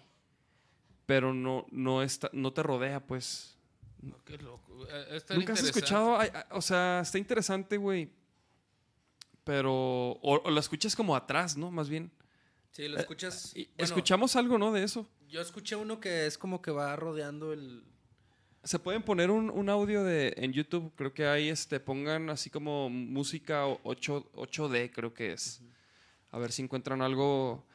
Pero 1.05 1.33
no, 1.33 1.65
no, 1.71 2.01
está, 2.01 2.29
no 2.33 2.53
te 2.53 2.63
rodea, 2.63 3.05
pues. 3.05 3.52
No, 4.03 4.23
qué 4.25 4.37
loco. 4.37 4.85
Eh, 4.89 5.07
está 5.11 5.35
¿Nunca 5.35 5.53
has 5.53 5.63
escuchado? 5.63 6.17
Ay, 6.19 6.29
o 6.51 6.61
sea, 6.61 6.99
está 7.01 7.17
interesante, 7.17 7.77
güey. 7.77 8.09
Pero. 9.43 9.71
O, 9.73 10.41
o 10.43 10.49
la 10.51 10.59
escuchas 10.59 10.95
como 10.95 11.15
atrás, 11.15 11.57
¿no? 11.57 11.71
Más 11.71 11.89
bien. 11.89 12.11
Sí, 12.71 12.87
lo 12.87 12.97
Eh, 12.97 13.01
escuchas. 13.01 13.51
Bueno, 13.53 13.69
Escuchamos 13.77 14.35
algo, 14.35 14.57
¿no? 14.57 14.71
De 14.71 14.83
eso. 14.83 15.07
Yo 15.27 15.41
escuché 15.41 15.75
uno 15.75 15.99
que 15.99 16.25
es 16.25 16.37
como 16.37 16.61
que 16.61 16.71
va 16.71 16.95
rodeando 16.95 17.53
el. 17.53 17.83
Se 18.63 18.79
pueden 18.79 19.03
poner 19.03 19.29
un, 19.29 19.49
un 19.49 19.69
audio 19.69 20.03
de 20.05 20.33
en 20.37 20.53
YouTube, 20.53 20.93
creo 20.95 21.13
que 21.13 21.27
ahí 21.27 21.49
este, 21.49 21.81
pongan 21.81 22.29
así 22.29 22.49
como 22.49 22.89
música 22.89 23.67
o- 23.67 23.81
8, 23.83 24.31
8D, 24.35 24.89
creo 24.93 25.13
que 25.13 25.33
es. 25.33 25.61
A 26.31 26.37
ver 26.39 26.51
si 26.51 26.61
encuentran 26.61 27.01
algo. 27.01 27.65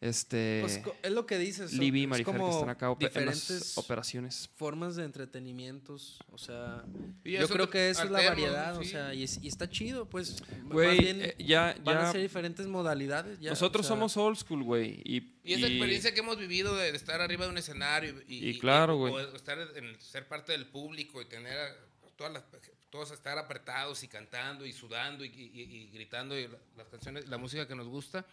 Este. 0.00 0.58
Pues, 0.60 0.80
es 1.02 1.10
lo 1.12 1.24
que 1.26 1.38
dices. 1.38 1.72
Libby 1.72 2.00
y 2.00 2.02
es 2.04 2.08
Marifer 2.08 2.34
que 2.34 2.38
como 2.38 2.52
están 2.52 2.68
acá 2.68 2.90
ope- 2.90 3.06
en 3.14 3.24
las 3.26 3.34
diferentes 3.48 3.78
operaciones. 3.78 4.50
formas 4.54 4.94
de 4.96 5.04
entretenimientos. 5.04 6.18
O 6.32 6.38
sea, 6.38 6.84
Y 7.24 7.32
yo 7.32 7.48
creo 7.48 7.70
que 7.70 7.90
eso 7.90 8.04
es 8.04 8.10
la 8.10 8.28
variedad. 8.28 8.76
O 8.76 8.82
sí. 8.82 8.90
sea, 8.90 9.14
y, 9.14 9.22
es- 9.22 9.38
y 9.42 9.48
está 9.48 9.68
chido, 9.68 10.08
pues. 10.08 10.42
más 10.64 10.72
Güey, 10.72 10.98
bien 10.98 11.22
eh, 11.22 11.34
ya, 11.38 11.76
van 11.82 11.98
a 11.98 12.02
ya. 12.02 12.12
ser 12.12 12.20
diferentes 12.20 12.66
modalidades. 12.66 13.40
ya, 13.40 13.50
Nosotros 13.50 13.86
o 13.86 13.88
sea, 13.88 13.96
somos 13.96 14.16
old 14.16 14.36
school, 14.36 14.62
güey. 14.62 15.00
Y, 15.04 15.34
Y 15.44 15.54
esa 15.54 15.66
y- 15.68 15.72
experiencia 15.76 16.12
que 16.12 16.20
hemos 16.20 16.38
vivido 16.38 16.76
de 16.76 16.90
estar 16.90 17.20
arriba 17.20 17.44
de 17.46 17.50
un 17.52 17.58
escenario 17.58 18.14
y, 18.28 18.50
Y 18.50 18.58
claro, 18.58 18.96
güey. 18.98 19.14
o 19.14 19.18
estar 19.34 19.58
en 19.76 19.98
ser 20.00 20.28
parte 20.28 20.52
del 20.52 20.66
público 20.66 21.22
y 21.22 21.24
tener 21.26 21.56
a 21.58 21.74
todas 22.16 22.32
las, 22.32 22.44
todos 22.90 23.10
estar 23.10 23.36
apretados 23.38 24.02
y 24.02 24.08
cantando 24.08 24.64
y 24.66 24.72
sudando 24.72 25.24
y, 25.24 25.28
y- 25.28 25.60
y 25.62 25.90
gritando 25.92 26.38
y 26.38 26.48
la- 26.48 26.58
las 26.76 26.88
canciones, 26.88 27.28
la 27.28 27.38
música 27.38 27.66
que 27.66 27.74
nos 27.74 27.88
gusta, 27.88 28.24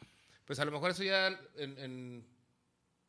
pues 0.46 0.60
a 0.60 0.66
lo 0.66 0.72
mejor 0.72 0.92
eso 0.92 1.04
ya 1.04 1.28
en, 1.56 1.78
en 1.78 2.26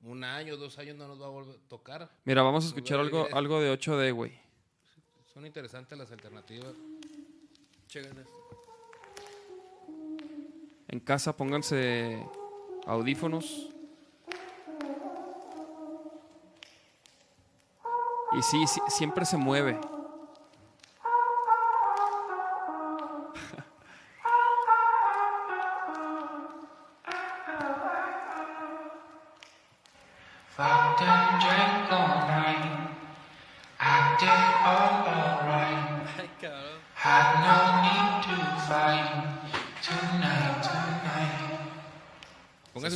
un 0.04 0.22
año, 0.22 0.56
dos 0.56 0.78
años 0.78 0.96
no 0.96 1.08
nos 1.08 1.20
va 1.20 1.26
a 1.26 1.30
volver 1.30 1.56
a 1.56 1.68
tocar. 1.68 2.10
Mira, 2.24 2.42
vamos 2.42 2.64
a 2.64 2.68
escuchar 2.68 3.00
algo, 3.00 3.26
algo 3.32 3.60
de 3.60 3.72
8D, 3.72 4.14
güey. 4.14 4.38
Son 5.32 5.44
interesantes 5.46 5.96
las 5.98 6.12
alternativas. 6.12 6.74
chequen 7.88 8.18
esto. 8.18 8.64
En 10.88 11.00
casa 11.00 11.36
pónganse 11.36 12.24
audífonos. 12.86 13.70
Y 18.36 18.42
sí, 18.42 18.66
sí, 18.66 18.80
siempre 18.88 19.24
se 19.24 19.36
mueve. 19.36 19.78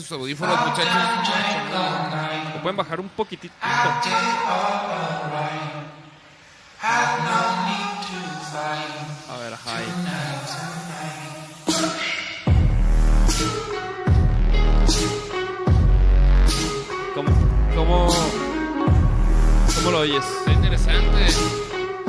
Sus 0.09 0.19
audífonos, 0.19 0.59
muchachos. 0.67 0.95
Lo 2.55 2.63
pueden 2.63 2.77
bajar 2.77 3.01
un 3.01 3.09
poquitito. 3.11 3.55
A 9.29 9.37
ver, 9.39 9.53
ajá. 9.55 9.81
¿Cómo, 17.15 17.31
cómo, 17.75 18.09
cómo 19.75 19.91
lo 19.91 19.99
oyes? 20.01 20.25
Está 20.25 20.53
interesante. 20.53 21.27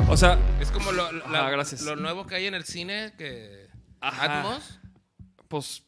O 0.08 0.16
sea, 0.16 0.38
Es 0.60 0.70
como 0.70 0.92
lo, 0.92 1.10
lo- 1.12 1.28
la- 1.28 1.40
Ajá, 1.40 1.50
gracias. 1.50 1.82
lo 1.82 1.96
nuevo 1.96 2.26
que 2.26 2.36
hay 2.36 2.46
en 2.46 2.54
el 2.54 2.64
cine, 2.64 3.12
que 3.18 3.68
Ajá. 4.00 4.40
Atmos. 4.40 4.78
pues 5.48 5.82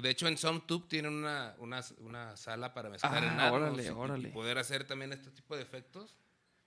De 0.00 0.10
hecho, 0.10 0.26
en 0.28 0.36
SoundTube 0.38 0.88
tienen 0.88 1.12
una, 1.12 1.54
una, 1.58 1.82
una 1.98 2.36
sala 2.36 2.72
para 2.74 2.88
mezclar 2.90 3.14
Ah, 3.14 3.18
en 3.18 3.40
Atmos 3.40 3.60
órale, 3.60 3.82
y- 3.82 3.86
y, 3.86 3.90
órale. 3.90 4.28
poder 4.30 4.58
hacer 4.58 4.86
también 4.86 5.12
este 5.12 5.30
tipo 5.30 5.56
de 5.56 5.62
efectos. 5.62 6.16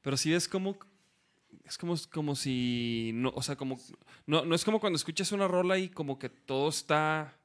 Pero 0.02 0.18
sí 0.18 0.34
es 0.34 0.48
como. 0.48 0.78
Es 1.66 1.78
como, 1.78 1.96
como 2.12 2.36
si. 2.36 3.12
No, 3.14 3.30
o 3.36 3.42
sea, 3.44 3.56
como. 3.56 3.80
No, 4.26 4.44
no 4.46 4.56
es 4.56 4.66
como 4.66 4.80
cuando 4.80 4.98
escuchas 4.98 5.32
una 5.32 5.48
rola 5.48 5.78
y 5.78 5.90
como 5.90 6.18
que 6.20 6.30
todo 6.30 6.70
está 6.70 7.38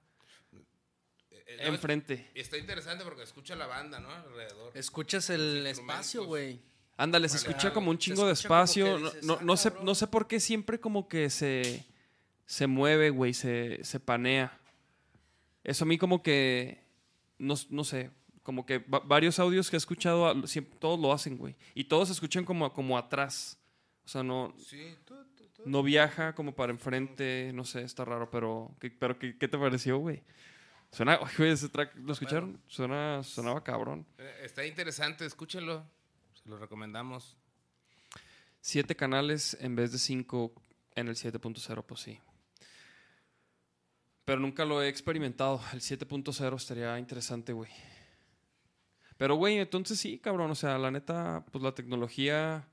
Eh, 1.30 1.58
no, 1.62 1.68
enfrente. 1.68 2.30
Está 2.34 2.58
interesante 2.58 3.04
porque 3.04 3.22
escucha 3.22 3.54
la 3.56 3.66
banda, 3.66 4.00
¿no? 4.00 4.10
Alrededor. 4.10 4.72
Escuchas 4.76 5.30
el 5.30 5.66
espacio, 5.66 6.24
güey. 6.24 6.60
Ándale, 6.96 7.28
se 7.28 7.36
Vale, 7.38 7.48
escucha 7.50 7.68
ah, 7.68 7.72
como 7.72 7.90
un 7.90 7.98
chingo 7.98 8.26
de 8.26 8.32
espacio. 8.32 8.98
No, 8.98 9.06
dices, 9.10 9.24
no, 9.24 9.34
"Ah, 9.34 9.44
no 9.44 9.56
sé, 9.56 9.68
cabrón". 9.68 9.86
no 9.86 9.94
sé 9.94 10.06
por 10.08 10.26
qué 10.26 10.40
siempre 10.40 10.80
como 10.80 11.08
que 11.08 11.30
se. 11.30 11.84
Se 12.46 12.66
mueve, 12.66 13.10
güey, 13.10 13.34
se, 13.34 13.84
se 13.84 14.00
panea. 14.00 14.58
Eso 15.68 15.84
a 15.84 15.86
mí 15.88 15.98
como 15.98 16.22
que. 16.22 16.82
No, 17.38 17.54
no 17.70 17.84
sé. 17.84 18.10
Como 18.42 18.64
que 18.64 18.78
va- 18.78 19.00
varios 19.00 19.38
audios 19.38 19.68
que 19.68 19.76
he 19.76 19.78
escuchado, 19.78 20.26
a- 20.26 20.46
siempre, 20.46 20.78
todos 20.78 20.98
lo 20.98 21.12
hacen, 21.12 21.36
güey. 21.36 21.54
Y 21.74 21.84
todos 21.84 22.08
se 22.08 22.14
escuchan 22.14 22.44
como, 22.46 22.72
como 22.72 22.96
atrás. 22.96 23.58
O 24.04 24.08
sea, 24.08 24.22
no, 24.22 24.54
Sí, 24.56 24.96
no 25.66 25.82
viaja 25.82 26.34
como 26.34 26.54
para 26.54 26.72
enfrente, 26.72 27.50
no 27.52 27.64
sé, 27.64 27.82
está 27.82 28.06
raro, 28.06 28.30
pero 28.30 28.74
¿qué, 28.80 28.90
pero 28.90 29.18
¿qué, 29.18 29.36
qué 29.36 29.48
te 29.48 29.58
pareció, 29.58 29.98
güey? 29.98 30.22
Suena, 30.92 31.20
güey, 31.36 31.50
ese 31.50 31.68
track, 31.68 31.94
¿lo 31.96 32.14
escucharon? 32.14 32.58
Suena, 32.66 33.22
sonaba 33.22 33.62
cabrón. 33.62 34.06
Eh, 34.16 34.40
Está 34.44 34.64
interesante, 34.64 35.26
escúchenlo. 35.26 35.84
Se 36.42 36.48
lo 36.48 36.56
recomendamos. 36.56 37.36
Siete 38.62 38.96
canales 38.96 39.56
en 39.60 39.76
vez 39.76 39.92
de 39.92 39.98
cinco 39.98 40.52
en 40.94 41.08
el 41.08 41.14
7.0, 41.16 41.82
pues 41.84 42.00
sí. 42.00 42.18
Pero 44.28 44.40
nunca 44.40 44.66
lo 44.66 44.82
he 44.82 44.88
experimentado. 44.88 45.58
El 45.72 45.80
7.0 45.80 46.54
estaría 46.54 46.98
interesante, 46.98 47.54
güey. 47.54 47.70
Pero, 49.16 49.36
güey, 49.36 49.56
entonces 49.56 49.98
sí, 49.98 50.18
cabrón. 50.18 50.50
O 50.50 50.54
sea, 50.54 50.76
la 50.76 50.90
neta, 50.90 51.46
pues 51.50 51.64
la 51.64 51.72
tecnología. 51.74 52.68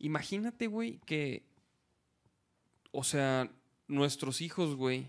Imagínate, 0.00 0.66
güey, 0.66 1.00
que. 1.06 1.46
O 2.90 3.04
sea, 3.04 3.50
nuestros 3.88 4.42
hijos, 4.42 4.74
güey, 4.74 5.06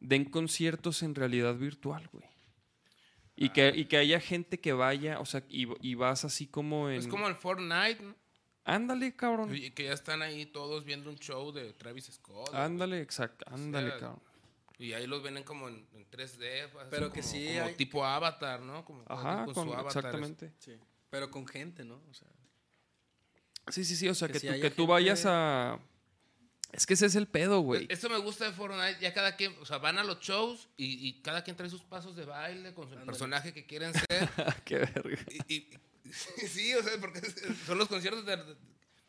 den 0.00 0.26
conciertos 0.26 1.02
en 1.02 1.14
realidad 1.14 1.54
virtual, 1.54 2.06
güey. 2.12 2.26
Y 3.36 3.48
que, 3.48 3.72
y 3.74 3.86
que 3.86 3.96
haya 3.96 4.20
gente 4.20 4.60
que 4.60 4.74
vaya, 4.74 5.18
o 5.18 5.24
sea, 5.24 5.44
y, 5.48 5.66
y 5.80 5.94
vas 5.94 6.26
así 6.26 6.46
como 6.46 6.90
en. 6.90 6.96
Es 6.96 7.08
como 7.08 7.26
el 7.26 7.36
Fortnite, 7.36 8.02
¿no? 8.02 8.14
Ándale, 8.64 9.14
cabrón. 9.14 9.54
Y 9.54 9.70
que 9.72 9.84
ya 9.84 9.92
están 9.92 10.22
ahí 10.22 10.46
todos 10.46 10.84
viendo 10.84 11.10
un 11.10 11.16
show 11.18 11.52
de 11.52 11.72
Travis 11.74 12.06
Scott. 12.12 12.54
Ándale, 12.54 13.00
exacto. 13.00 13.44
Ándale, 13.50 13.90
sea, 13.90 13.98
cabrón. 13.98 14.20
Y 14.78 14.92
ahí 14.92 15.06
los 15.06 15.22
ven 15.22 15.42
como 15.44 15.68
en, 15.68 15.86
en 15.92 16.10
3D. 16.10 16.64
así 16.64 16.86
Pero 16.90 17.12
que 17.12 17.20
como- 17.20 17.32
sí 17.32 17.46
como 17.54 17.66
hay- 17.66 17.74
tipo 17.74 18.04
avatar, 18.04 18.60
¿no? 18.60 18.84
Como 18.84 19.04
Ajá, 19.06 19.44
con- 19.44 19.54
su 19.54 19.60
avatar. 19.74 19.86
exactamente. 19.86 20.52
Sí. 20.58 20.72
Pero 21.10 21.30
con 21.30 21.46
gente, 21.46 21.84
¿no? 21.84 22.00
O 22.10 22.14
sea, 22.14 22.28
Sí, 23.68 23.84
sí, 23.84 23.96
sí. 23.96 24.08
O 24.08 24.14
sea, 24.14 24.28
Que 24.28 24.34
que, 24.34 24.40
si 24.40 24.70
tú, 24.70 24.84
que 24.84 24.90
vayas 24.92 25.24
a. 25.26 25.78
Es 26.72 26.86
que 26.86 26.94
ese 26.94 27.06
es 27.06 27.14
el 27.14 27.26
pedo, 27.28 27.60
güey. 27.60 27.86
Esto 27.88 28.10
me 28.10 28.18
gusta 28.18 28.44
de 28.46 28.52
Fortnite, 28.52 28.98
ya 29.00 29.14
cada 29.14 29.36
quien, 29.36 29.54
o 29.60 29.64
sea, 29.64 29.78
van 29.78 29.96
a 29.96 30.02
los 30.04 30.18
shows 30.20 30.68
y, 30.76 31.06
y 31.08 31.22
cada 31.22 31.44
quien 31.44 31.56
trae 31.56 31.70
sus 31.70 31.82
pasos 31.82 32.16
de 32.16 32.24
baile 32.24 32.74
con 32.74 32.90
su 32.90 32.96
personaje 33.06 33.52
que 33.54 33.64
quieren 33.64 33.94
ser. 33.94 34.28
Qué 34.64 34.78
verga. 34.78 35.18
y- 35.48 35.68
sí, 36.48 36.74
o 36.74 36.82
sea, 36.82 36.92
porque 37.00 37.20
son 37.66 37.78
los 37.78 37.88
conciertos 37.88 38.24
de, 38.26 38.38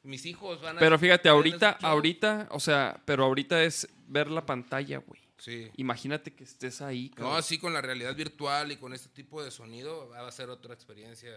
Mis 0.03 0.25
hijos 0.25 0.61
van 0.61 0.77
a... 0.77 0.79
Pero 0.79 0.97
fíjate, 0.99 1.29
ahorita, 1.29 1.77
ahorita, 1.81 2.47
o 2.51 2.59
sea, 2.59 3.01
pero 3.05 3.23
ahorita 3.25 3.63
es 3.63 3.87
ver 4.07 4.29
la 4.29 4.45
pantalla, 4.45 4.97
güey. 4.99 5.21
Sí. 5.37 5.69
Imagínate 5.75 6.33
que 6.33 6.43
estés 6.45 6.81
ahí, 6.81 7.09
No, 7.09 7.15
cabrón. 7.15 7.37
así 7.37 7.57
con 7.57 7.73
la 7.73 7.81
realidad 7.81 8.15
virtual 8.15 8.71
y 8.71 8.77
con 8.77 8.93
este 8.93 9.09
tipo 9.09 9.43
de 9.43 9.51
sonido 9.51 10.07
va 10.09 10.25
a 10.27 10.31
ser 10.31 10.49
otra 10.49 10.73
experiencia. 10.73 11.31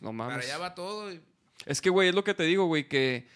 No 0.00 0.10
Para 0.10 0.12
mames. 0.12 0.44
allá 0.46 0.58
va 0.58 0.74
todo. 0.74 1.12
y- 1.12 1.20
Es 1.66 1.80
que, 1.80 1.90
güey, 1.90 2.08
es 2.08 2.14
lo 2.14 2.22
que 2.24 2.34
te 2.34 2.44
digo, 2.44 2.66
güey, 2.66 2.88
que 2.88 3.26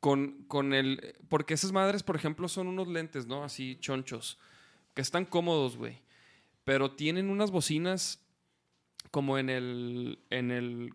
con, 0.00 0.44
con 0.44 0.74
el... 0.74 1.16
Porque 1.28 1.54
esas 1.54 1.72
madres, 1.72 2.02
por 2.02 2.14
ejemplo, 2.14 2.46
son 2.48 2.66
unos 2.68 2.88
lentes, 2.88 3.26
¿no? 3.26 3.42
Así 3.42 3.78
chonchos, 3.80 4.38
que 4.94 5.00
están 5.02 5.24
cómodos, 5.24 5.76
güey. 5.76 5.98
Pero 6.64 6.90
tienen 6.92 7.30
unas 7.30 7.50
bocinas 7.50 8.20
como 9.10 9.38
en 9.38 9.48
el... 9.48 10.18
En 10.30 10.50
el 10.50 10.92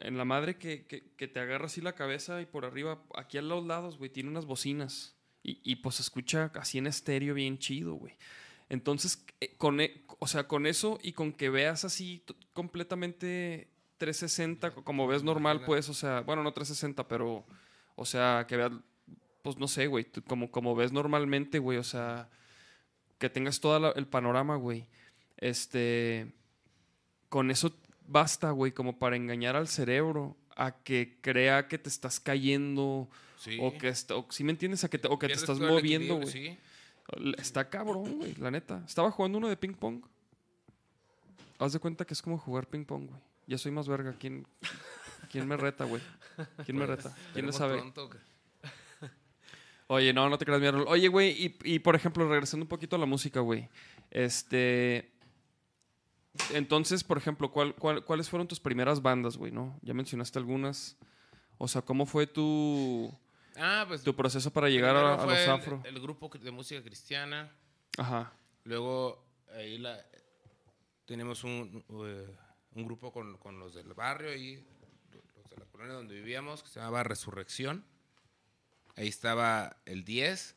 en 0.00 0.16
la 0.18 0.24
madre 0.24 0.56
que, 0.56 0.86
que, 0.86 1.04
que 1.16 1.28
te 1.28 1.40
agarra 1.40 1.66
así 1.66 1.80
la 1.80 1.94
cabeza 1.94 2.40
y 2.40 2.46
por 2.46 2.64
arriba, 2.64 3.02
aquí 3.16 3.38
a 3.38 3.42
los 3.42 3.64
lados, 3.66 3.98
güey, 3.98 4.10
tiene 4.10 4.30
unas 4.30 4.46
bocinas. 4.46 5.14
Y, 5.42 5.60
y 5.62 5.76
pues 5.76 5.96
se 5.96 6.02
escucha 6.02 6.50
así 6.54 6.78
en 6.78 6.86
estéreo 6.86 7.34
bien 7.34 7.58
chido, 7.58 7.94
güey. 7.94 8.14
Entonces, 8.68 9.24
eh, 9.40 9.54
con, 9.56 9.80
e- 9.80 10.02
o 10.18 10.26
sea, 10.26 10.46
con 10.46 10.66
eso 10.66 10.98
y 11.02 11.12
con 11.12 11.32
que 11.32 11.48
veas 11.50 11.84
así 11.84 12.22
completamente 12.52 13.68
360, 13.98 14.72
co- 14.74 14.84
como 14.84 15.06
ves 15.06 15.22
normal, 15.22 15.64
pues, 15.64 15.88
o 15.88 15.94
sea, 15.94 16.20
bueno, 16.20 16.42
no 16.42 16.52
360, 16.52 17.08
pero, 17.08 17.44
o 17.96 18.04
sea, 18.04 18.46
que 18.48 18.56
veas, 18.56 18.72
pues 19.42 19.56
no 19.58 19.66
sé, 19.68 19.86
güey, 19.86 20.06
como, 20.26 20.50
como 20.50 20.74
ves 20.74 20.92
normalmente, 20.92 21.58
güey, 21.58 21.78
o 21.78 21.84
sea, 21.84 22.28
que 23.18 23.28
tengas 23.30 23.60
todo 23.60 23.94
el 23.94 24.06
panorama, 24.06 24.56
güey. 24.56 24.86
Este, 25.36 26.32
con 27.28 27.50
eso 27.50 27.74
basta, 28.10 28.50
güey, 28.50 28.72
como 28.72 28.98
para 28.98 29.16
engañar 29.16 29.56
al 29.56 29.68
cerebro 29.68 30.36
a 30.56 30.72
que 30.72 31.16
crea 31.20 31.68
que 31.68 31.78
te 31.78 31.88
estás 31.88 32.20
cayendo 32.20 33.08
Sí. 33.36 33.56
o 33.60 33.72
que, 33.78 33.88
est- 33.88 34.10
o, 34.10 34.26
¿sí 34.30 34.44
me 34.44 34.50
entiendes? 34.52 34.84
A 34.84 34.90
que 34.90 34.98
te- 34.98 35.08
o 35.08 35.18
que 35.18 35.28
te 35.28 35.32
estás 35.34 35.58
moviendo, 35.58 36.16
güey. 36.16 36.26
Sí. 36.28 36.58
Está 37.38 37.68
cabrón, 37.70 38.18
güey, 38.18 38.34
la 38.36 38.50
neta. 38.50 38.82
Estaba 38.86 39.10
jugando 39.10 39.38
uno 39.38 39.48
de 39.48 39.56
ping 39.56 39.72
pong. 39.74 40.02
Haz 41.58 41.72
de 41.72 41.78
cuenta 41.78 42.04
que 42.04 42.14
es 42.14 42.22
como 42.22 42.36
jugar 42.38 42.66
ping 42.66 42.84
pong, 42.84 43.06
güey. 43.08 43.20
Ya 43.46 43.58
soy 43.58 43.72
más 43.72 43.88
verga. 43.88 44.14
¿Quién, 44.18 44.46
quién 45.30 45.46
me 45.48 45.56
reta, 45.56 45.84
güey? 45.84 46.02
¿Quién 46.64 46.76
me 46.78 46.86
reta? 46.86 47.14
¿Quién 47.32 47.46
le 47.46 47.52
sabe? 47.52 47.78
pronto 47.78 48.10
Oye, 49.88 50.12
no, 50.12 50.28
no 50.28 50.38
te 50.38 50.44
creas, 50.44 50.60
mi 50.60 50.66
Arnold. 50.68 50.86
Oye, 50.88 51.08
güey, 51.08 51.30
y, 51.30 51.56
y, 51.74 51.78
por 51.80 51.96
ejemplo, 51.96 52.28
regresando 52.28 52.64
un 52.64 52.68
poquito 52.68 52.94
a 52.96 52.98
la 52.98 53.06
música, 53.06 53.40
güey. 53.40 53.68
Este. 54.10 55.10
Entonces, 56.52 57.02
por 57.04 57.18
ejemplo, 57.18 57.50
¿cuál, 57.50 57.74
cuál- 57.74 58.04
cuáles 58.04 58.28
fueron 58.28 58.46
tus 58.48 58.60
primeras 58.60 59.02
bandas, 59.02 59.36
güey, 59.36 59.52
no? 59.52 59.78
Ya 59.82 59.94
mencionaste 59.94 60.38
algunas. 60.38 60.96
O 61.58 61.68
sea, 61.68 61.82
¿cómo 61.82 62.06
fue 62.06 62.26
tu, 62.26 63.12
Ah, 63.56 63.84
pues. 63.88 64.02
tu 64.02 64.14
proceso 64.14 64.52
para 64.52 64.68
llegar 64.68 64.96
a, 64.96 65.24
los 65.26 65.38
el- 65.38 65.50
afro? 65.50 65.82
El, 65.84 66.00
grupo 66.00 66.28
de 66.28 66.50
música 66.50 66.82
cristiana. 66.82 67.50
Ajá. 67.98 68.32
Luego 68.64 69.24
ahí 69.56 69.78
la, 69.78 70.00
teníamos 71.04 71.42
un, 71.44 71.84
eh, 72.06 72.36
un 72.74 72.84
grupo 72.84 73.12
con, 73.12 73.36
con 73.38 73.58
los 73.58 73.74
del 73.74 73.92
barrio 73.94 74.34
y 74.34 74.64
los 75.12 75.50
de 75.50 75.56
la 75.58 75.64
colonia 75.66 75.94
donde 75.94 76.14
vivíamos 76.14 76.62
que 76.62 76.68
se 76.68 76.78
llamaba 76.78 77.02
Resurrección. 77.02 77.84
Ahí 78.96 79.08
estaba 79.08 79.76
el 79.86 80.04
10, 80.04 80.54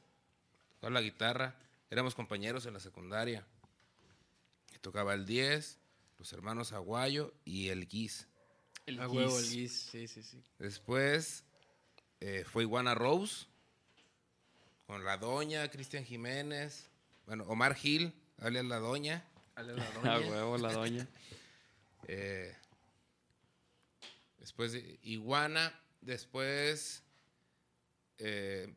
tocaba 0.75 0.93
la 0.93 1.01
guitarra. 1.01 1.55
Éramos 1.89 2.13
compañeros 2.15 2.65
en 2.65 2.73
la 2.73 2.79
secundaria. 2.79 3.45
Tocaba 4.83 5.13
el 5.13 5.25
10, 5.25 5.79
los 6.19 6.33
hermanos 6.33 6.73
Aguayo 6.73 7.33
y 7.45 7.69
el 7.69 7.87
Guis. 7.87 8.27
El 8.85 8.99
A 8.99 9.07
huevo, 9.07 9.39
el 9.39 9.49
guis. 9.49 9.71
Sí, 9.89 10.09
sí, 10.09 10.21
sí. 10.21 10.43
Después 10.59 11.45
eh, 12.19 12.43
fue 12.45 12.63
Iguana 12.63 12.93
Rose 12.93 13.45
con 14.85 15.05
la 15.05 15.15
Doña, 15.17 15.71
Cristian 15.71 16.03
Jiménez, 16.03 16.89
bueno, 17.25 17.45
Omar 17.45 17.75
Gil, 17.75 18.13
alias 18.39 18.65
la 18.65 18.79
Doña. 18.79 19.25
alias 19.55 19.77
la 19.77 19.87
A 20.15 20.17
Doña. 20.19 20.29
huevo, 20.29 20.57
la 20.57 20.73
doña. 20.73 21.07
Eh, 22.09 22.53
después 24.37 24.73
de 24.73 24.99
Iguana, 25.03 25.73
después 26.01 27.01
eh, 28.17 28.75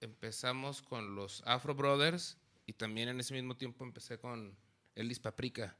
empezamos 0.00 0.80
con 0.80 1.14
los 1.14 1.42
Afro 1.44 1.74
Brothers 1.74 2.38
y 2.64 2.72
también 2.72 3.10
en 3.10 3.20
ese 3.20 3.34
mismo 3.34 3.58
tiempo 3.58 3.84
empecé 3.84 4.16
con 4.18 4.56
Ellis 4.94 5.18
Paprika. 5.18 5.76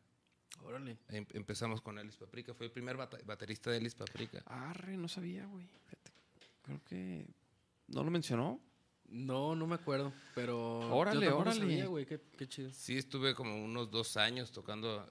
Órale. 0.62 0.96
Em- 1.08 1.26
empezamos 1.32 1.80
con 1.80 1.98
Ellis 1.98 2.16
Paprika, 2.16 2.54
fue 2.54 2.66
el 2.66 2.72
primer 2.72 2.96
bata- 2.96 3.18
baterista 3.24 3.70
de 3.70 3.78
Ellis 3.78 3.94
Paprika. 3.94 4.42
Arre, 4.46 4.96
no 4.96 5.08
sabía, 5.08 5.44
güey. 5.46 5.66
Fíjate. 5.66 6.12
Creo 6.62 6.80
que 6.84 7.26
no 7.88 8.04
lo 8.04 8.10
mencionó. 8.10 8.60
No, 9.06 9.54
no 9.54 9.66
me 9.66 9.74
acuerdo, 9.74 10.12
pero. 10.34 10.78
Órale, 10.94 11.26
yo 11.26 11.38
órale. 11.38 11.60
sabía, 11.60 11.86
güey, 11.86 12.06
qué, 12.06 12.20
qué 12.38 12.48
chido. 12.48 12.70
Sí, 12.72 12.96
estuve 12.96 13.34
como 13.34 13.62
unos 13.62 13.90
dos 13.90 14.16
años 14.16 14.50
tocando 14.50 15.06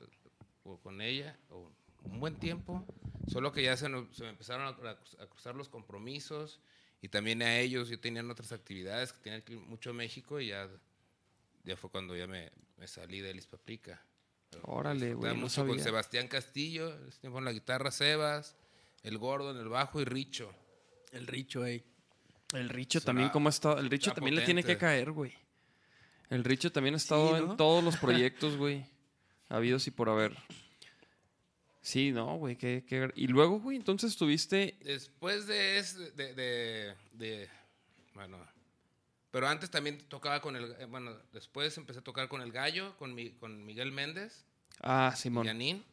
con 0.81 0.99
ella, 1.01 1.37
o 1.49 1.71
un 2.05 2.19
buen 2.19 2.35
tiempo, 2.39 2.85
solo 3.27 3.51
que 3.51 3.61
ya 3.63 3.77
se, 3.77 3.89
nos- 3.89 4.13
se 4.15 4.23
me 4.23 4.29
empezaron 4.29 4.65
a, 4.65 4.89
a- 4.89 5.23
a 5.23 5.27
cruzar 5.27 5.55
los 5.55 5.69
compromisos 5.69 6.59
y 7.01 7.09
también 7.09 7.41
a 7.43 7.59
ellos, 7.59 7.87
yo 7.89 7.99
tenían 7.99 8.29
otras 8.31 8.51
actividades, 8.51 9.13
que 9.13 9.19
tenían 9.19 9.41
que 9.43 9.53
ir 9.53 9.59
mucho 9.59 9.91
a 9.91 9.93
México 9.93 10.39
y 10.39 10.47
ya, 10.47 10.67
ya 11.63 11.77
fue 11.77 11.89
cuando 11.91 12.15
ya 12.17 12.25
me, 12.27 12.51
me 12.83 12.87
salí 12.89 13.21
de 13.21 13.29
Elis 13.31 13.47
Paprika. 13.47 14.03
Órale, 14.63 15.13
güey, 15.13 15.37
no 15.37 15.47
con. 15.47 15.79
Sebastián 15.79 16.27
Castillo, 16.27 16.93
ese 17.07 17.17
tiempo 17.21 17.39
en 17.39 17.45
la 17.45 17.53
guitarra 17.53 17.91
Sebas, 17.91 18.57
el 19.03 19.17
gordo 19.17 19.51
en 19.51 19.57
el 19.57 19.69
bajo 19.69 20.01
y 20.01 20.03
Richo. 20.03 20.53
El 21.13 21.25
Richo, 21.25 21.63
ey. 21.65 21.81
El 22.51 22.67
Richo 22.67 22.99
también, 22.99 23.29
¿cómo 23.29 23.47
ha 23.47 23.51
estado? 23.51 23.79
El 23.79 23.89
Richo 23.89 24.11
también 24.11 24.35
le 24.35 24.41
tiene 24.41 24.65
que 24.65 24.77
caer, 24.77 25.11
güey. 25.11 25.31
El 26.29 26.43
Richo 26.43 26.73
también 26.73 26.95
ha 26.95 26.97
estado 26.97 27.39
¿no? 27.39 27.51
en 27.51 27.57
todos 27.57 27.81
los 27.81 27.95
proyectos, 28.01 28.57
güey. 28.57 28.85
Habidos 29.47 29.87
y 29.87 29.91
por 29.91 30.09
haber. 30.09 30.35
Sí, 31.79 32.11
no, 32.11 32.35
güey. 32.35 32.57
qué- 32.57 32.83
qué- 32.85 33.13
Y 33.15 33.27
luego, 33.27 33.61
güey, 33.61 33.77
entonces 33.77 34.17
tuviste. 34.17 34.77
Después 34.83 35.47
de 35.47 35.77
ese, 35.79 36.11
de, 36.11 36.33
de, 36.33 36.95
de- 37.13 37.49
bueno, 38.13 38.45
pero 39.33 39.47
antes 39.47 39.71
también 39.71 39.97
tocaba 40.09 40.39
con 40.41 40.55
el, 40.55 40.75
eh, 40.79 40.85
bueno, 40.85 41.11
después 41.31 41.75
empecé 41.79 41.99
a 42.01 42.03
tocar 42.03 42.27
con 42.27 42.41
el 42.41 42.51
Gallo, 42.51 42.95
con, 42.97 43.15
mi, 43.15 43.31
con 43.31 43.65
Miguel 43.65 43.91
Méndez, 43.91 44.45
Ah, 44.79 45.11
Simón. 45.17 45.47
Yanin. 45.47 45.83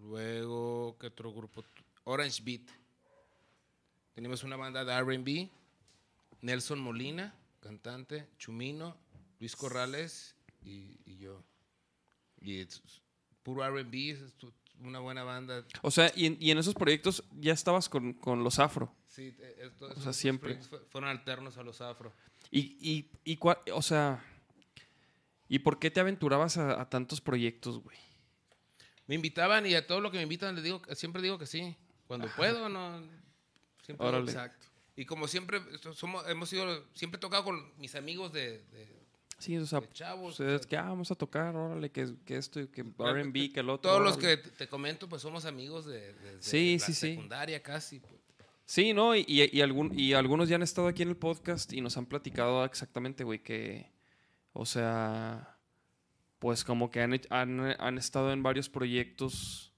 Luego, 0.00 0.96
¿qué 0.98 1.06
otro 1.06 1.32
grupo? 1.32 1.64
Orange 2.02 2.42
Beat. 2.42 2.62
Teníamos 4.14 4.42
una 4.42 4.56
banda 4.56 4.84
de 4.84 4.92
R&B, 4.92 5.48
Nelson 6.40 6.80
Molina, 6.80 7.32
cantante, 7.60 8.28
Chumino, 8.38 8.96
Luis 9.38 9.54
Corrales 9.54 10.34
y, 10.64 10.96
y 11.04 11.18
yo. 11.18 11.44
Y 12.40 12.66
puro 13.44 13.64
R&B, 13.64 14.18
una 14.80 14.98
buena 15.00 15.24
banda. 15.24 15.64
O 15.82 15.90
sea, 15.90 16.12
y 16.14 16.26
en, 16.26 16.36
y 16.40 16.50
en 16.50 16.58
esos 16.58 16.74
proyectos 16.74 17.24
ya 17.32 17.52
estabas 17.52 17.88
con, 17.88 18.12
con 18.14 18.42
los 18.44 18.58
afro. 18.58 18.94
Sí, 19.08 19.34
eh, 19.38 19.56
esto- 19.62 19.88
sea, 19.88 19.96
estos 19.98 20.16
siempre. 20.16 20.58
fueron 20.90 21.08
alternos 21.10 21.56
a 21.58 21.62
los 21.62 21.80
afro. 21.80 22.12
Y, 22.50 22.76
y, 22.80 23.10
y 23.24 23.36
cuál- 23.36 23.58
o 23.72 23.82
sea. 23.82 24.22
¿Y 25.48 25.60
por 25.60 25.78
qué 25.78 25.90
te 25.90 26.00
aventurabas 26.00 26.56
a, 26.58 26.80
a 26.80 26.88
tantos 26.90 27.20
proyectos, 27.20 27.78
güey? 27.80 27.96
Me 29.06 29.14
invitaban 29.14 29.64
y 29.66 29.74
a 29.74 29.86
todo 29.86 30.00
lo 30.00 30.10
que 30.10 30.16
me 30.16 30.24
invitan 30.24 30.54
les 30.56 30.64
digo, 30.64 30.82
siempre 30.94 31.22
digo 31.22 31.38
que 31.38 31.46
sí. 31.46 31.76
Cuando 32.08 32.28
puedo, 32.36 32.68
no. 32.68 33.00
Siempre. 33.82 34.18
Exacto. 34.18 34.66
Y 34.96 35.04
como 35.04 35.28
siempre, 35.28 35.60
somos, 35.94 36.28
hemos 36.28 36.48
sido, 36.48 36.84
siempre 36.94 37.18
he 37.18 37.20
tocado 37.20 37.44
con 37.44 37.78
mis 37.78 37.94
amigos 37.94 38.32
de, 38.32 38.62
de- 38.64 39.05
Sí, 39.38 39.56
o 39.58 39.66
sea, 39.66 39.82
chavos. 39.92 40.40
o 40.40 40.44
sea, 40.58 40.58
que 40.66 40.76
ah, 40.76 40.84
vamos 40.84 41.10
a 41.10 41.14
tocar, 41.14 41.54
órale, 41.54 41.90
que, 41.90 42.14
que 42.24 42.36
esto, 42.38 42.70
que 42.70 42.82
RB, 42.82 43.52
que 43.52 43.60
el 43.60 43.68
otro. 43.70 43.90
Todos 43.90 44.02
los 44.02 44.16
que 44.16 44.38
te 44.38 44.66
comento, 44.66 45.08
pues 45.08 45.20
somos 45.22 45.44
amigos 45.44 45.84
de, 45.84 46.14
desde 46.14 46.42
Sí, 46.42 46.78
la 46.80 46.86
sí, 46.86 46.92
sí. 46.94 47.10
secundaria 47.14 47.62
casi. 47.62 48.00
pues. 48.00 48.14
Sí, 48.64 48.92
¿no? 48.94 49.14
Y, 49.14 49.24
y, 49.28 49.56
y 49.56 49.60
algún, 49.60 49.96
y 49.98 50.14
algunos 50.14 50.48
ya 50.48 50.56
han 50.56 50.62
estado 50.62 50.88
aquí 50.88 51.02
en 51.02 51.10
el 51.10 51.16
podcast 51.16 51.72
y 51.72 51.80
nos 51.80 51.96
han 51.98 52.06
platicado 52.06 52.64
exactamente, 52.64 53.22
güey, 53.24 53.40
que, 53.42 53.92
o 54.52 54.64
sea, 54.66 55.56
pues 56.38 56.64
como 56.64 56.90
que 56.90 57.00
han, 57.02 57.20
han, 57.30 57.60
han 57.78 57.98
estado 57.98 58.32
en 58.32 58.42
varios 58.42 58.68
proyectos, 58.68 59.72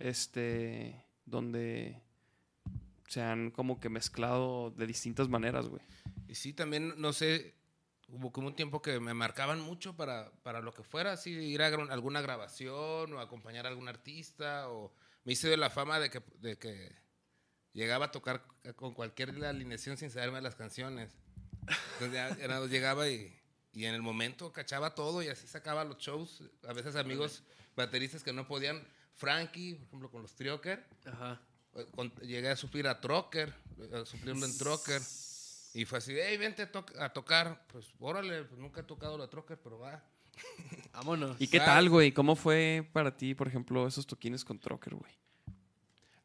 este, 0.00 1.04
donde 1.26 2.02
se 3.08 3.20
han 3.20 3.50
como 3.50 3.78
que 3.78 3.88
mezclado 3.90 4.70
de 4.70 4.86
distintas 4.86 5.28
maneras, 5.28 5.68
güey. 5.68 5.82
Y 6.28 6.34
sí, 6.34 6.52
también, 6.52 6.94
no 6.96 7.12
sé, 7.12 7.54
hubo 8.12 8.30
como 8.30 8.46
un 8.48 8.54
tiempo 8.54 8.82
que 8.82 9.00
me 9.00 9.14
marcaban 9.14 9.58
mucho 9.60 9.96
para, 9.96 10.30
para 10.42 10.60
lo 10.60 10.72
que 10.72 10.82
fuera, 10.82 11.12
así, 11.12 11.30
ir 11.30 11.62
a 11.62 11.66
alguna 11.66 12.20
grabación 12.20 13.12
o 13.14 13.20
acompañar 13.20 13.64
a 13.66 13.70
algún 13.70 13.88
artista, 13.88 14.68
o 14.68 14.92
me 15.24 15.32
hice 15.32 15.48
de 15.48 15.56
la 15.56 15.70
fama 15.70 15.98
de 15.98 16.10
que, 16.10 16.22
de 16.40 16.58
que 16.58 16.94
llegaba 17.72 18.06
a 18.06 18.10
tocar 18.10 18.44
con 18.76 18.92
cualquier 18.92 19.30
alineación 19.44 19.96
sin 19.96 20.10
saberme 20.10 20.40
las 20.42 20.54
canciones. 20.56 21.10
Entonces 22.00 22.12
ya, 22.38 22.48
más 22.48 22.68
llegaba 22.68 23.08
y, 23.08 23.34
y 23.72 23.86
en 23.86 23.94
el 23.94 24.02
momento 24.02 24.52
cachaba 24.52 24.94
todo 24.94 25.22
y 25.22 25.28
así 25.28 25.46
sacaba 25.46 25.84
los 25.84 25.96
shows. 25.98 26.42
A 26.68 26.72
veces 26.74 26.96
amigos 26.96 27.42
bateristas 27.76 28.22
que 28.22 28.32
no 28.34 28.46
podían, 28.46 28.86
Frankie, 29.14 29.74
por 29.76 29.86
ejemplo, 29.86 30.10
con 30.10 30.22
los 30.22 30.34
Trioker, 30.34 30.84
Ajá. 31.06 31.40
con- 31.94 32.12
llegué 32.16 32.50
a 32.50 32.56
suplir 32.56 32.86
a 32.88 33.00
Trocker, 33.00 33.54
a 33.94 34.04
suplirlo 34.04 34.44
en 34.44 34.58
Trocker. 34.58 35.00
Y 35.74 35.84
fue 35.84 35.98
así, 35.98 36.12
hey, 36.14 36.36
vente 36.36 36.62
a, 36.62 36.70
to- 36.72 36.84
a 36.98 37.12
tocar. 37.12 37.66
Pues, 37.68 37.86
órale, 37.98 38.44
pues 38.44 38.60
nunca 38.60 38.80
he 38.80 38.84
tocado 38.84 39.16
la 39.16 39.28
Trocker, 39.28 39.58
pero 39.58 39.78
va. 39.78 40.02
Vámonos. 40.92 41.40
¿Y 41.40 41.48
qué 41.48 41.58
tal, 41.60 41.88
güey? 41.88 42.12
¿Cómo 42.12 42.36
fue 42.36 42.88
para 42.92 43.16
ti, 43.16 43.34
por 43.34 43.48
ejemplo, 43.48 43.86
esos 43.86 44.06
toquines 44.06 44.44
con 44.44 44.58
Trocker, 44.58 44.94
güey? 44.94 45.12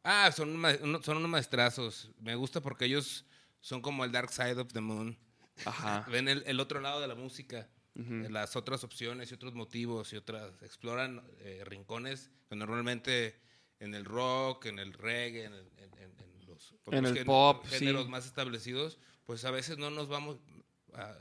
Ah, 0.04 0.32
son, 0.32 0.50
un 0.50 0.58
ma- 0.58 0.78
uno- 0.82 1.02
son 1.04 1.18
unos 1.18 1.30
maestrazos. 1.30 2.12
Me 2.20 2.36
gusta 2.36 2.62
porque 2.62 2.86
ellos 2.86 3.26
son 3.60 3.82
como 3.82 4.04
el 4.06 4.12
Dark 4.12 4.32
Side 4.32 4.60
of 4.60 4.72
the 4.74 4.82
Moon. 4.82 5.18
Ajá. 5.66 6.06
Ven 6.12 6.28
el, 6.28 6.44
el 6.46 6.60
otro 6.60 6.80
lado 6.82 7.02
de 7.02 7.08
la 7.08 7.16
música, 7.16 7.68
eh, 7.96 8.28
las 8.30 8.56
otras 8.56 8.84
opciones 8.84 9.32
y 9.32 9.34
otros 9.36 9.54
motivos 9.54 10.14
y 10.14 10.18
otras. 10.18 10.62
Exploran 10.62 11.24
eh, 11.40 11.64
rincones 11.66 12.30
que 12.50 12.56
normalmente 12.56 13.40
en 13.80 13.94
el 13.96 14.06
rock, 14.06 14.66
en 14.68 14.80
el 14.80 14.94
reggae, 14.94 15.46
en, 15.46 15.54
el- 15.54 15.72
en- 15.78 15.94
en- 16.00 16.18
en 16.20 16.46
los 16.48 16.74
En 16.92 17.06
el 17.06 17.26
pop, 17.26 17.66
géneros 17.68 18.06
sí. 18.06 18.10
más 18.12 18.26
establecidos, 18.26 19.00
pues 19.28 19.46
a 19.46 19.52
veces 19.52 19.78
no 19.78 19.92
nos 19.92 20.08
vamos. 20.08 20.38
a- 20.96 21.16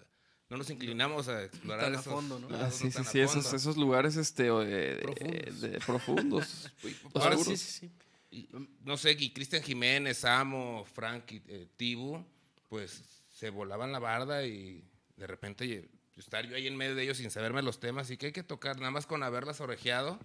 no 0.48 0.56
nos 0.56 0.70
inclinamos 0.70 1.26
a 1.26 1.42
explorar 1.44 1.86
Tan 1.86 1.96
a 1.96 2.00
esos 2.00 2.12
fondo, 2.12 2.38
¿no? 2.38 2.48
Ah, 2.56 2.70
sí, 2.70 2.88
sí, 2.92 3.02
sí, 3.04 3.18
esos, 3.20 3.52
esos 3.52 3.76
lugares, 3.76 4.14
este, 4.16 4.48
o, 4.50 4.62
eh, 4.62 5.00
Profundos. 5.02 5.60
de- 5.60 5.68
de- 5.70 5.78
profundos. 5.80 6.70
Ahora 7.14 7.34
oscuros. 7.36 7.58
sí, 7.60 7.66
sí, 7.66 7.80
sí. 7.80 7.90
Y, 8.30 8.48
no 8.84 8.96
sé, 8.96 9.10
y 9.18 9.30
Cristian 9.32 9.60
Jiménez, 9.62 10.24
Amo, 10.24 10.84
Frank 10.94 11.32
y 11.32 11.42
eh, 11.48 11.66
Tibu, 11.76 12.24
pues 12.68 13.02
se 13.32 13.50
volaban 13.50 13.90
la 13.90 13.98
barda 13.98 14.46
y 14.46 14.84
de 15.16 15.26
repente 15.26 15.64
eh, 15.64 15.88
estar 16.16 16.46
yo 16.46 16.54
ahí 16.54 16.68
en 16.68 16.76
medio 16.76 16.94
de 16.94 17.02
ellos 17.02 17.16
sin 17.18 17.30
saberme 17.32 17.60
los 17.62 17.80
temas 17.80 18.08
y 18.12 18.16
que 18.16 18.26
hay 18.26 18.32
que 18.32 18.44
tocar 18.44 18.78
nada 18.78 18.92
más 18.92 19.04
con 19.04 19.24
haberlas 19.24 19.60
orejeado. 19.60 20.16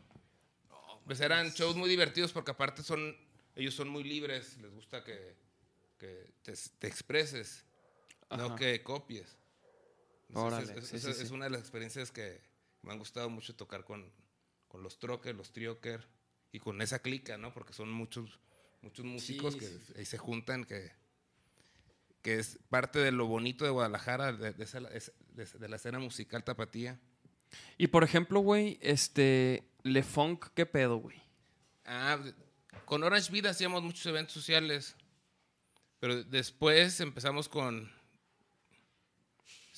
Pues 1.05 1.19
eran 1.19 1.49
shows 1.51 1.75
muy 1.75 1.89
divertidos 1.89 2.31
porque 2.31 2.51
aparte 2.51 2.83
son, 2.83 3.17
ellos 3.55 3.73
son 3.73 3.89
muy 3.89 4.03
libres, 4.03 4.55
les 4.61 4.71
gusta 4.71 5.03
que, 5.03 5.35
que 5.97 6.31
te, 6.43 6.53
te 6.77 6.87
expreses, 6.87 7.65
no 8.37 8.55
que 8.55 8.83
copies. 8.83 9.37
Entonces, 10.29 10.69
Órale, 10.69 10.79
es, 10.79 10.87
sí, 10.87 10.95
es- 10.95 11.03
sí, 11.03 11.09
es 11.09 11.27
sí. 11.27 11.33
una 11.33 11.45
de 11.45 11.51
las 11.51 11.61
experiencias 11.61 12.11
que 12.11 12.41
me 12.81 12.91
han 12.93 12.99
gustado 12.99 13.29
mucho 13.29 13.55
tocar 13.55 13.83
con, 13.83 14.11
con 14.67 14.81
los 14.83 14.97
troques, 14.99 15.35
los 15.35 15.51
trioker 15.51 16.07
y 16.51 16.59
con 16.59 16.81
esa 16.81 16.99
clica, 16.99 17.37
¿no? 17.37 17.53
Porque 17.53 17.73
son 17.73 17.91
muchos, 17.91 18.39
muchos 18.81 19.05
músicos 19.05 19.55
que 19.55 19.69
ahí 19.97 20.05
se 20.05 20.17
juntan, 20.17 20.63
que, 20.65 20.91
que 22.21 22.39
es 22.39 22.59
parte 22.69 22.99
de 22.99 23.11
lo 23.11 23.25
bonito 23.27 23.65
de 23.65 23.71
Guadalajara, 23.71 24.31
de, 24.33 24.53
de 24.53 24.63
esa- 24.63 24.79
es- 24.93 25.11
de- 25.33 25.45
de 25.45 25.67
la 25.69 25.75
escena 25.75 25.99
musical 25.99 26.43
tapatía. 26.43 26.99
Y 27.77 27.87
por 27.87 28.03
ejemplo, 28.03 28.39
güey, 28.39 28.77
este, 28.81 29.65
Le 29.83 30.03
Funk, 30.03 30.47
¿qué 30.55 30.65
pedo, 30.65 30.97
güey? 30.97 31.21
Ah, 31.83 32.17
con 32.85 33.03
Orange 33.03 33.31
Vida 33.31 33.49
hacíamos 33.49 33.83
muchos 33.83 34.05
eventos 34.05 34.33
sociales, 34.33 34.95
pero 35.99 36.23
después 36.23 36.99
empezamos 37.01 37.49
con... 37.49 37.91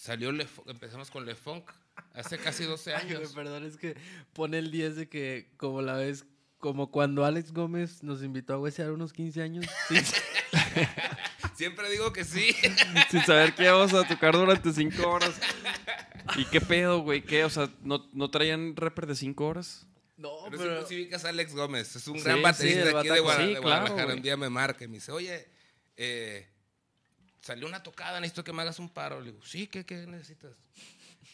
Salió 0.04 0.34
Le 0.34 0.46
Funk- 0.46 0.70
empezamos 0.70 1.10
con 1.10 1.26
Le 1.26 1.34
Funk 1.34 1.72
hace 2.14 2.38
casi 2.38 2.66
12 2.66 2.94
Ay, 2.96 3.04
güey, 3.06 3.18
años. 3.20 3.32
perdón, 3.32 3.66
es 3.66 3.78
que 3.78 3.96
pone 4.34 4.58
el 4.58 4.70
10 4.70 4.98
de 4.98 5.08
que, 5.08 5.54
como 5.56 5.82
la 5.82 5.94
vez, 5.94 6.26
como 6.58 6.92
cuando 6.92 7.24
Alex 7.24 7.54
Gómez 7.54 8.04
nos 8.04 8.22
invitó 8.22 8.54
a 8.54 8.58
huesear 8.60 8.92
unos 8.92 9.14
15 9.14 9.42
años. 9.42 9.66
Sí, 9.88 9.96
Siempre 11.56 11.90
digo 11.90 12.12
que 12.12 12.26
sí. 12.26 12.54
Sin 13.12 13.22
saber 13.22 13.54
qué 13.56 13.70
vamos 13.70 13.94
a 13.94 14.06
tocar 14.06 14.34
durante 14.34 14.74
cinco 14.74 15.08
horas. 15.10 15.32
¿Y 16.36 16.46
qué 16.46 16.60
pedo, 16.60 17.00
güey? 17.02 17.22
¿Qué? 17.22 17.46
O 17.46 17.50
sea, 17.50 17.70
¿no, 17.82 18.10
no 18.12 18.30
traían 18.30 18.76
rapper 18.76 19.06
de 19.08 19.16
cinco 19.16 19.48
horas? 19.48 19.88
no, 20.18 20.32
Pero, 20.46 20.58
pero. 20.58 20.82
sí, 20.82 20.96
sí 20.96 21.02
ubicas 21.02 21.24
a 21.26 21.30
Alex 21.30 21.54
Gómez, 21.56 21.96
es 21.96 22.08
un 22.08 22.18
Sí, 22.18 22.24
gran 22.24 22.38
sí, 22.38 22.44
baterista 22.44 22.82
el 22.90 22.98
aquí 22.98 23.08
de, 23.08 23.20
bataco. 23.22 23.24
Guada- 23.24 23.38
Sí, 23.40 23.54
de 23.54 23.60
claro, 23.62 23.62
Guadalajara. 23.82 24.14
un 24.16 24.22
día 24.22 24.38
me 24.38 24.50
marca 24.50 24.84
y 24.84 24.88
me 24.88 24.96
dice, 24.96 25.12
oye, 25.12 25.48
eh, 25.98 26.48
salió 27.44 27.68
una 27.68 27.84
tocada, 27.84 28.20
necesito 28.20 28.44
que 28.44 28.54
me 28.54 28.62
hagas 28.64 28.80
un 28.80 28.90
paro. 28.90 29.20
Le 29.22 29.32
digo, 29.32 29.46
sí, 29.46 29.68
¿qué, 29.68 29.86
qué 29.86 30.08
necesitas? 30.08 30.52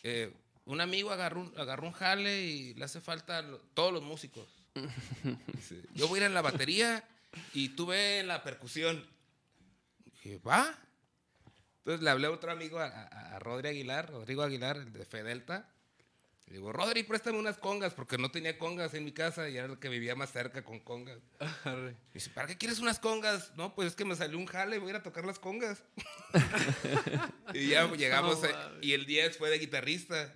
Eh, 0.04 0.34
un 0.66 0.82
amigo 0.82 1.12
agarró 1.12 1.42
un, 1.42 1.54
agarró 1.58 1.88
un 1.88 1.94
jale 1.94 2.42
y 2.42 2.74
le 2.74 2.84
hace 2.84 3.00
falta 3.00 3.42
lo- 3.42 3.60
todos 3.74 3.94
los 3.94 4.04
músicos. 4.04 4.46
Dice, 5.54 5.82
yo 5.94 6.08
voy 6.08 6.20
a 6.20 6.22
ir 6.24 6.28
en 6.28 6.34
la 6.34 6.42
batería 6.42 7.08
y 7.54 7.70
tú 7.70 7.86
ve 7.88 8.24
la 8.26 8.44
percusión. 8.44 9.06
Dije, 10.06 10.40
¿va? 10.40 10.76
Entonces 11.80 12.02
le 12.04 12.10
hablé 12.10 12.28
a 12.28 12.32
otro 12.32 12.52
amigo, 12.52 12.80
a, 12.80 12.86
a, 12.88 13.36
a 13.36 13.40
Rodri 13.40 13.70
Aguilar, 13.70 14.10
Rodrigo 14.12 14.44
Aguilar, 14.44 14.78
el 14.78 14.92
de 14.92 15.06
Fedelta. 15.06 15.70
Le 16.50 16.56
digo, 16.56 16.74
Rodri, 16.74 17.04
préstame 17.04 17.38
unas 17.38 17.60
congas, 17.60 17.94
porque 17.94 18.18
no 18.18 18.32
tenía 18.32 18.58
congas 18.58 18.96
en 18.96 19.06
mi 19.06 19.12
casa 19.12 19.48
y 19.50 19.58
era 19.58 19.68
el 19.68 19.78
que 19.78 19.88
vivía 19.88 20.16
más 20.16 20.32
cerca 20.32 20.64
con 20.64 20.80
congas. 20.80 21.20
Arre. 21.64 21.96
Dice, 22.12 22.32
¿para 22.32 22.48
qué 22.48 22.58
quieres 22.58 22.80
unas 22.80 23.00
congas? 23.00 23.56
No, 23.56 23.76
pues 23.76 23.90
es 23.90 23.96
que 23.96 24.04
me 24.04 24.16
salió 24.16 24.38
un 24.38 24.48
jale, 24.48 24.80
voy 24.80 24.88
a 24.88 24.90
ir 24.92 24.96
a 24.96 25.04
tocar 25.04 25.26
las 25.26 25.38
congas. 25.38 25.84
y 27.54 27.68
ya 27.70 27.92
llegamos, 27.94 28.42
No 28.42 28.48
eh, 28.48 28.56
y 28.82 28.94
el 28.94 29.06
10 29.06 29.38
fue 29.38 29.52
de 29.52 29.60
guitarrista. 29.60 30.34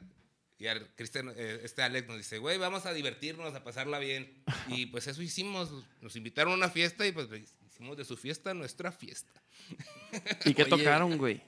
Y 0.59 0.67
al- 0.67 0.87
Cristian, 0.95 1.33
eh, 1.35 1.61
este 1.63 1.81
Alex 1.81 2.07
nos 2.07 2.17
dice, 2.17 2.37
güey, 2.37 2.59
vamos 2.59 2.85
a 2.85 2.93
divertirnos, 2.93 3.55
a 3.55 3.63
pasarla 3.63 3.97
bien. 3.97 4.43
Y 4.67 4.85
pues 4.85 5.07
eso 5.07 5.21
hicimos, 5.23 5.71
nos 5.99 6.15
invitaron 6.15 6.53
a 6.53 6.55
una 6.55 6.69
fiesta 6.69 7.07
y 7.07 7.11
pues 7.11 7.27
hicimos 7.65 7.97
de 7.97 8.05
su 8.05 8.15
fiesta 8.15 8.53
nuestra 8.53 8.91
fiesta. 8.91 9.41
¿Y 10.45 10.53
qué 10.53 10.61
Oye. 10.63 10.69
tocaron, 10.69 11.17
güey? 11.17 11.41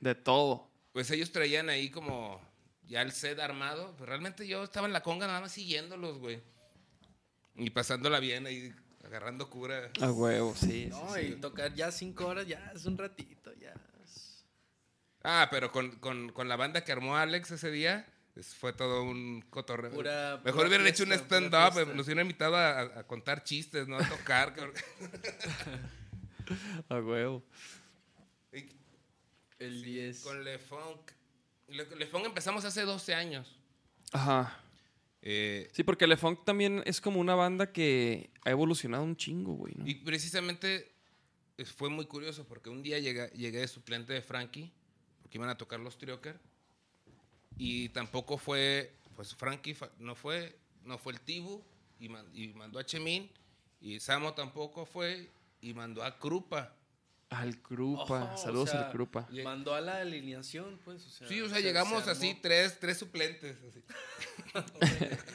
De 0.00 0.14
todo. 0.14 0.70
Pues 0.92 1.10
ellos 1.10 1.32
traían 1.32 1.68
ahí 1.68 1.90
como 1.90 2.40
ya 2.88 3.02
el 3.02 3.12
set 3.12 3.38
armado. 3.38 3.94
Pues 3.96 4.08
realmente 4.08 4.46
yo 4.48 4.64
estaba 4.64 4.86
en 4.86 4.92
la 4.92 5.02
conga 5.02 5.26
nada 5.26 5.40
más 5.40 5.52
siguiéndolos, 5.52 6.18
güey. 6.18 6.40
Y 7.56 7.70
pasándola 7.70 8.20
bien 8.20 8.46
ahí, 8.46 8.72
agarrando 9.04 9.48
cura. 9.50 9.90
A 10.00 10.10
huevo, 10.12 10.54
sí. 10.56 10.86
No, 10.90 11.14
sí. 11.14 11.20
y 11.20 11.32
tocar 11.36 11.74
ya 11.74 11.90
5 11.92 12.26
horas, 12.26 12.46
ya 12.46 12.72
es 12.74 12.84
un 12.86 12.96
ratito, 12.98 13.52
ya. 13.54 13.74
es- 14.04 14.44
Ah, 15.22 15.48
pero 15.50 15.70
con, 15.72 15.92
con- 15.96 16.30
con 16.32 16.48
la 16.48 16.56
banda 16.56 16.84
que 16.84 16.92
armó 16.92 17.16
Alex 17.16 17.50
ese 17.50 17.70
día, 17.70 18.06
fue 18.60 18.72
todo 18.72 19.02
un 19.02 19.44
cotorreo. 19.50 19.90
Pura- 19.90 20.36
Mejor 20.44 20.54
pura 20.54 20.68
hubieran 20.68 20.86
hecho 20.86 21.02
un 21.02 21.12
stand-up, 21.12 21.92
nos 21.94 22.06
hubieran 22.06 22.26
invitado 22.26 22.56
a, 22.56 22.80
a 22.80 23.06
contar 23.06 23.42
chistes, 23.42 23.88
no 23.88 23.98
a 23.98 24.08
tocar. 24.08 24.54
A 26.88 26.98
huevo. 27.00 27.42
Y 28.52 28.68
El 29.58 29.82
10. 29.82 30.20
con 30.22 30.44
Le 30.44 30.58
Funk. 30.58 31.10
Le, 31.68 32.06
Funk 32.06 32.26
empezamos 32.26 32.64
hace 32.64 32.82
12 32.82 33.14
años. 33.14 33.56
Ajá. 34.12 34.60
Eh, 35.22 35.68
Sí, 35.72 35.82
porque 35.82 36.06
Le 36.06 36.16
Funk 36.16 36.44
también 36.44 36.82
es 36.86 37.00
como 37.00 37.20
una 37.20 37.34
banda 37.34 37.72
que 37.72 38.30
ha 38.44 38.50
evolucionado 38.50 39.04
un 39.04 39.16
chingo, 39.16 39.52
güey, 39.52 39.74
¿no? 39.76 39.86
Y 39.86 39.96
precisamente 39.96 40.92
fue 41.64 41.90
muy 41.90 42.06
curioso 42.06 42.46
porque 42.46 42.70
un 42.70 42.82
día 42.82 42.98
llegué, 42.98 43.28
llegué 43.34 43.60
de 43.60 43.68
suplente 43.68 44.12
de 44.12 44.22
Frankie, 44.22 44.72
porque 45.22 45.38
iban 45.38 45.50
a 45.50 45.58
tocar 45.58 45.80
los 45.80 45.98
Trioker, 45.98 46.40
y 47.56 47.88
tampoco 47.90 48.38
fue, 48.38 48.94
pues 49.16 49.34
Frankie 49.34 49.76
no 49.98 50.14
fue, 50.14 50.56
no 50.84 50.96
fue 50.98 51.12
el 51.12 51.20
Tibu, 51.20 51.62
y 51.98 52.08
mandó 52.54 52.78
a 52.78 52.86
Chemín, 52.86 53.30
y 53.80 53.98
Samo 54.00 54.34
tampoco 54.34 54.86
fue, 54.86 55.28
y 55.60 55.74
mandó 55.74 56.02
a 56.04 56.18
Krupa. 56.18 56.74
Al 57.30 57.60
Krupa. 57.60 58.24
Ojo, 58.24 58.38
Saludos 58.38 58.70
o 58.70 58.72
sea, 58.72 58.86
al 58.86 58.90
Krupa. 58.92 59.28
Mandó 59.44 59.74
a 59.74 59.80
la 59.82 59.98
alineación, 59.98 60.80
pues. 60.84 61.04
O 61.06 61.10
sea, 61.10 61.28
Sí, 61.28 61.40
o 61.42 61.48
sea, 61.48 61.58
se- 61.58 61.62
llegamos 61.62 62.04
se 62.04 62.10
así, 62.10 62.38
tres, 62.40 62.78
tres 62.80 62.96
suplentes. 62.98 63.56
así. 63.68 63.82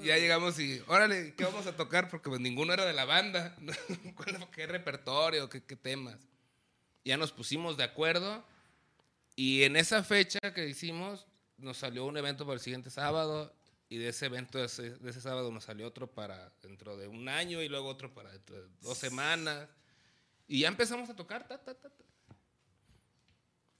y 0.00 0.06
ya, 0.06 0.16
llegamos 0.18 0.58
y, 0.58 0.82
órale, 0.88 1.34
¿qué 1.34 1.44
vamos 1.44 1.66
a 1.66 1.76
tocar? 1.76 2.08
Porque 2.10 2.28
pues 2.28 2.40
ninguno 2.40 2.72
era 2.72 2.84
de 2.84 2.92
la 2.92 3.04
banda. 3.04 3.56
¿Cuál- 4.16 4.48
¿Qué 4.50 4.66
repertorio? 4.66 5.48
¿Qué, 5.48 5.62
qué 5.62 5.76
temas? 5.76 6.18
Ya 7.04 7.16
nos 7.16 7.32
pusimos 7.32 7.76
de 7.76 7.84
acuerdo 7.84 8.44
y 9.36 9.62
en 9.64 9.76
esa 9.76 10.02
fecha 10.04 10.38
que 10.54 10.68
hicimos 10.68 11.26
nos 11.58 11.78
salió 11.78 12.04
un 12.04 12.16
evento 12.16 12.44
para 12.44 12.54
el 12.54 12.60
siguiente 12.60 12.90
sábado 12.90 13.52
y 13.94 13.98
de 13.98 14.08
ese 14.08 14.26
evento, 14.26 14.58
de 14.58 14.64
ese, 14.66 14.90
de 14.90 15.10
ese 15.10 15.20
sábado 15.20 15.50
nos 15.50 15.64
salió 15.64 15.86
otro 15.86 16.06
para 16.10 16.50
dentro 16.62 16.96
de 16.96 17.06
un 17.08 17.28
año 17.28 17.62
y 17.62 17.68
luego 17.68 17.88
otro 17.88 18.12
para 18.14 18.30
dentro 18.32 18.60
de 18.62 18.68
dos 18.80 18.98
semanas. 18.98 19.68
Y 20.48 20.60
ya 20.60 20.68
empezamos 20.68 21.08
a 21.10 21.16
tocar. 21.16 21.46
ta, 21.46 21.58
ta, 21.62 21.74
ta, 21.74 21.88
ta. 21.88 22.04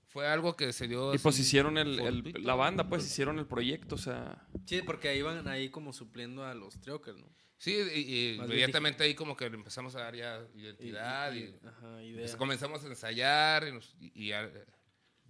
Fue 0.08 0.26
algo 0.28 0.54
que 0.56 0.72
se 0.74 0.86
dio... 0.88 1.14
Y 1.14 1.18
pues 1.18 1.38
hicieron 1.38 1.78
el, 1.78 1.98
el- 1.98 2.44
la 2.44 2.54
banda, 2.54 2.86
pues 2.88 3.04
hicieron 3.06 3.38
el 3.38 3.46
proyecto, 3.46 3.94
o 3.94 3.98
sea. 3.98 4.46
Sí, 4.66 4.82
porque 4.82 5.08
ahí 5.08 5.18
iban 5.20 5.48
ahí 5.48 5.70
como 5.70 5.92
supliendo 5.94 6.44
a 6.44 6.52
los 6.54 6.78
Trioker, 6.80 7.16
¿no? 7.16 7.26
Sí, 7.56 7.72
y, 7.94 8.00
y 8.00 8.34
inmediatamente 8.34 9.04
ahí 9.04 9.14
como 9.14 9.36
que 9.36 9.46
empezamos 9.46 9.94
a 9.94 10.00
dar 10.00 10.14
ya 10.16 10.44
identidad 10.54 11.32
y, 11.32 11.54
ajá, 11.66 12.02
idea. 12.02 12.20
pues 12.22 12.36
comenzamos 12.36 12.84
a 12.84 12.88
ensayar 12.88 13.68
y, 13.68 13.72
nos- 13.72 13.94
y- 14.00 14.12
y 14.24 14.32
a- 14.32 14.50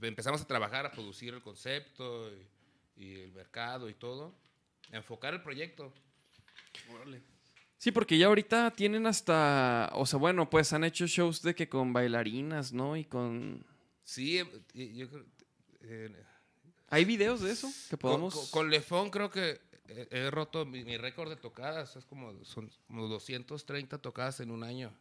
empezamos 0.00 0.40
a 0.40 0.46
trabajar, 0.46 0.84
a 0.86 0.90
producir 0.90 1.32
el 1.34 1.42
concepto 1.42 2.28
y, 2.96 3.04
y 3.04 3.20
el 3.20 3.32
mercado 3.32 3.88
y 3.88 3.94
todo, 3.94 4.34
enfocar 4.92 5.34
el 5.34 5.42
proyecto. 5.42 5.92
Órale. 6.94 7.22
Sí, 7.78 7.90
porque 7.90 8.16
ya 8.16 8.26
ahorita 8.28 8.70
tienen 8.72 9.06
hasta. 9.06 9.90
O 9.94 10.06
sea, 10.06 10.18
bueno, 10.18 10.48
pues 10.48 10.72
han 10.72 10.84
hecho 10.84 11.06
shows 11.06 11.42
de 11.42 11.54
que 11.54 11.68
con 11.68 11.92
bailarinas, 11.92 12.72
¿no? 12.72 12.96
Y 12.96 13.04
con. 13.04 13.66
Sí, 14.04 14.38
eh, 14.38 14.92
yo 14.94 15.08
creo... 15.10 15.24
eh, 15.80 16.24
¿Hay 16.88 17.04
videos 17.04 17.40
de 17.40 17.50
eso? 17.52 17.68
Que 17.90 17.96
con, 17.96 17.98
podamos. 17.98 18.34
con- 18.34 18.50
con 18.50 18.70
Lefón 18.70 19.10
creo 19.10 19.30
que 19.30 19.60
he, 19.88 20.06
he 20.10 20.30
roto 20.30 20.64
mi, 20.64 20.84
mi 20.84 20.96
récord 20.96 21.28
de 21.28 21.36
tocadas. 21.36 21.96
Es 21.96 22.04
como, 22.04 22.44
son 22.44 22.70
como 22.86 23.08
230 23.08 23.98
tocadas 23.98 24.38
en 24.40 24.50
un 24.52 24.62
año. 24.62 24.92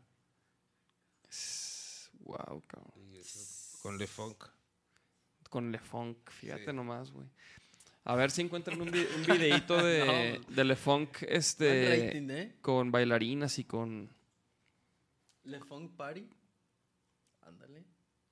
Wow, 2.22 2.64
cabrón. 2.68 2.94
Y 3.12 3.18
eso 3.18 3.40
con 3.82 3.98
Le 3.98 4.08
Funk. 4.08 4.46
Con 5.50 5.72
Le 5.72 5.80
Funk, 5.80 6.30
fíjate 6.30 6.66
Sí. 6.68 6.74
nomás, 6.74 7.12
güey. 7.12 7.28
A 8.04 8.16
ver 8.16 8.32
si 8.32 8.42
encuentran 8.42 8.82
un, 8.82 8.90
vi- 8.92 9.08
un 9.16 9.26
videito 9.28 9.78
de, 9.78 10.40
No. 10.40 10.56
de 10.56 10.64
Le 10.64 10.76
Funk 10.76 11.20
Buen 11.22 11.34
este, 11.36 12.06
rating, 12.08 12.30
¿eh? 12.32 12.56
con 12.62 12.92
bailarinas 12.92 13.60
y 13.60 13.64
con... 13.66 14.10
Le 15.44 15.60
Funk 15.60 15.96
Party. 15.96 16.28
Ándale. 17.42 17.84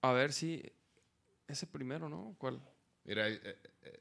A 0.02 0.12
ver 0.12 0.34
si... 0.34 0.62
Ese 1.48 1.66
primero, 1.68 2.10
¿no? 2.10 2.36
¿Cuál? 2.38 2.62
Mira, 3.06 3.28
eh, 3.28 3.40
eh, 3.84 4.00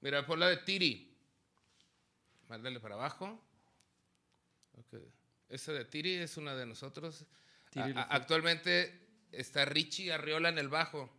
mira, 0.00 0.26
por 0.26 0.38
la 0.38 0.48
de 0.48 0.58
Tiri. 0.58 1.14
Mándale 2.48 2.80
para 2.80 2.94
abajo. 2.94 3.38
Ok. 4.78 5.00
Esa 5.48 5.72
de 5.72 5.84
Tiri 5.86 6.14
es 6.16 6.36
una 6.36 6.54
de 6.54 6.66
nosotros. 6.66 7.24
Tiri 7.70 7.90
A- 7.92 7.94
Le 7.94 8.00
a- 8.00 8.02
Funk. 8.04 8.12
actualmente 8.14 9.08
está 9.32 9.64
Richie 9.64 10.12
Arriola 10.12 10.48
en 10.50 10.58
el 10.58 10.68
bajo. 10.68 11.10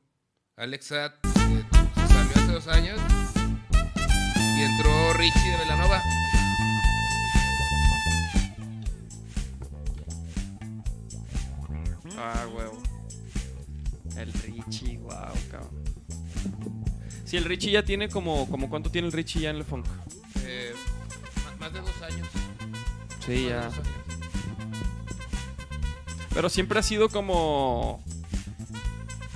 Alex 0.60 0.88
Satt 0.88 1.14
eh, 1.26 1.64
se 1.96 2.08
salió 2.08 2.32
hace 2.36 2.52
dos 2.52 2.68
años. 2.68 3.00
Y 4.58 4.62
entró 4.62 5.14
Richie 5.14 5.52
de 5.52 5.58
Velanova. 5.58 6.02
Ah, 12.18 12.46
huevo. 12.54 12.82
El 14.18 14.34
Richie, 14.34 14.98
wow, 14.98 15.34
cabrón. 15.50 15.70
Sí, 17.24 17.38
el 17.38 17.46
Richie 17.46 17.72
ya 17.72 17.84
tiene 17.84 18.10
como, 18.10 18.50
como 18.50 18.70
¿cuánto 18.70 18.90
tiene 18.92 19.08
el 19.08 19.14
Richie 19.14 19.42
ya 19.44 19.52
en 19.52 19.60
Le 19.60 19.64
Funk? 19.64 19.86
Eh, 20.44 20.74
más 21.60 21.72
de 21.72 21.80
dos 21.80 22.02
años. 22.02 22.28
Sí, 23.26 23.44
Más 23.44 23.50
ya. 23.50 23.62
años. 23.68 23.76
Pero 26.34 26.50
siempre 26.50 26.80
ha 26.80 26.84
sido 26.84 27.10
como. 27.10 28.04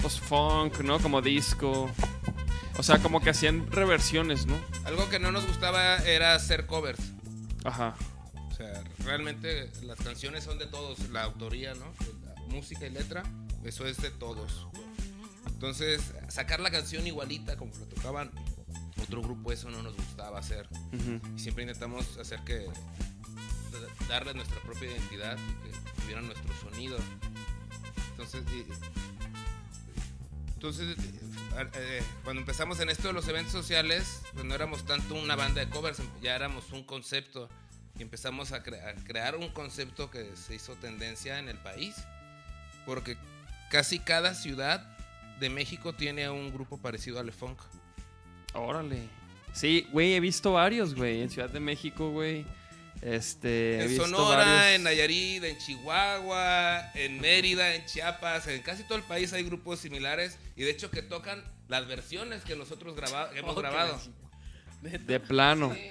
Pues 0.04 0.20
funk, 0.20 0.80
¿no? 0.82 1.00
Como 1.00 1.22
disco. 1.22 1.90
O 2.78 2.84
sea, 2.84 3.00
como 3.00 3.22
que 3.22 3.30
hacían 3.32 3.72
reversiones, 3.72 4.46
¿no? 4.46 4.56
Algo 4.84 5.10
que 5.10 5.18
no 5.18 5.32
nos 5.32 5.48
gustaba 5.48 5.98
era 6.00 6.36
hacer 6.36 6.66
covers. 6.68 7.00
Ajá. 7.64 7.96
O 8.52 8.54
sea, 8.54 8.84
realmente 9.00 9.72
las 9.84 9.98
canciones 10.00 10.44
son 10.44 10.60
de 10.60 10.66
todos, 10.68 11.00
la 11.10 11.24
autoría, 11.24 11.74
¿no? 11.74 11.86
La 12.26 12.36
música 12.54 12.86
y 12.86 12.90
letra, 12.92 13.24
eso 13.64 13.86
es 13.88 13.98
de 14.02 14.12
todos. 14.12 14.68
Entonces, 15.48 16.02
sacar 16.28 16.60
la 16.60 16.70
canción 16.70 17.08
igualita 17.08 17.56
como 17.56 17.74
lo 17.78 17.86
tocaban 17.86 18.30
otro 19.02 19.22
grupo, 19.22 19.52
eso 19.54 19.70
no 19.70 19.82
nos 19.82 19.96
gustaba 19.96 20.38
hacer. 20.40 20.68
Y 21.36 21.40
siempre 21.40 21.64
intentamos 21.64 22.18
hacer 22.18 22.42
que 22.44 22.68
darle 24.10 24.34
nuestra 24.34 24.60
propia 24.64 24.92
identidad 24.92 25.38
que 25.38 26.02
tuvieran 26.02 26.26
nuestro 26.26 26.54
sonido. 26.62 26.98
Entonces, 28.12 28.44
y- 28.54 28.66
entonces 30.64 30.96
eh, 31.76 32.02
cuando 32.24 32.40
empezamos 32.40 32.80
en 32.80 32.90
esto 32.90 33.10
de 33.10 33.14
los 33.14 33.28
eventos 33.28 33.52
sociales, 33.52 34.22
pues 34.32 34.46
no 34.46 34.56
éramos 34.56 34.86
tanto 34.86 35.14
una 35.14 35.36
banda 35.36 35.60
de 35.60 35.70
covers, 35.70 36.02
ya 36.22 36.38
éramos 36.38 36.72
un 36.72 36.86
concepto 36.86 37.50
y 38.00 38.02
empezamos 38.02 38.54
a, 38.54 38.58
a 38.58 38.94
crear 39.04 39.36
un 39.36 39.50
concepto 39.50 40.10
que 40.10 40.38
se 40.38 40.56
hizo 40.56 40.76
tendencia 40.76 41.38
en 41.38 41.50
el 41.50 41.58
país, 41.58 41.96
porque 42.86 43.18
casi 43.70 44.00
cada 44.00 44.34
ciudad 44.36 44.88
de 45.42 45.50
México 45.50 45.92
tiene 45.92 46.30
un 46.30 46.54
grupo 46.54 46.78
parecido 46.78 47.20
a 47.20 47.24
Le 47.24 47.34
Funk. 47.34 47.60
Órale. 48.54 49.10
Sí, 49.52 49.86
güey, 49.92 50.14
he 50.14 50.22
visto 50.22 50.54
varios, 50.54 50.96
güey. 50.96 51.24
En 51.24 51.30
Ciudad 51.30 51.50
de 51.50 51.60
México, 51.60 52.12
güey. 52.12 52.46
Este. 53.06 53.84
En 53.84 53.98
Sonora, 53.98 54.38
varios- 54.46 54.76
en 54.76 54.84
Nayarit, 54.84 55.44
en 55.44 55.58
Chihuahua, 55.58 56.92
en 56.96 57.20
Mérida, 57.20 57.76
en 57.76 57.86
Chiapas, 57.86 58.48
en 58.48 58.62
casi 58.62 58.84
todo 58.84 58.98
el 58.98 59.04
país 59.04 59.34
hay 59.34 59.44
grupos 59.44 59.80
similares 59.80 60.38
y 60.56 60.64
de 60.64 60.72
hecho 60.72 60.90
que 60.90 61.02
tocan 61.02 61.44
las 61.68 61.86
versiones 61.88 62.44
que 62.44 62.56
nosotros 62.56 62.96
graba- 62.96 63.30
que 63.32 63.40
hemos 63.40 63.56
grabado. 63.58 64.00
De 64.82 65.20
plano. 65.20 65.74
Sí. 65.74 65.90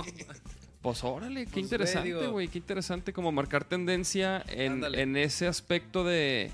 Pues 0.82 1.02
órale, 1.02 1.46
qué 1.46 1.52
Pues, 1.52 1.62
interesante, 1.62 2.26
güey. 2.26 2.48
Qué 2.48 2.58
interesante 2.58 3.14
como 3.14 3.32
marcar 3.32 3.64
tendencia 3.64 4.44
en, 4.48 5.16
ese 5.16 5.46
aspecto 5.46 6.04
de, 6.04 6.50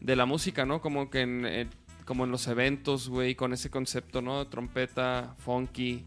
de 0.00 0.14
la 0.14 0.24
música, 0.24 0.64
¿no? 0.64 0.80
Como 0.80 1.10
que 1.10 1.22
en, 1.22 1.44
en- 1.44 1.70
como 2.04 2.24
en 2.24 2.30
los 2.30 2.46
eventos, 2.46 3.08
güey, 3.08 3.34
con 3.34 3.52
ese 3.52 3.68
concepto, 3.68 4.22
¿no? 4.22 4.46
Trompeta, 4.46 5.34
funky, 5.38 6.04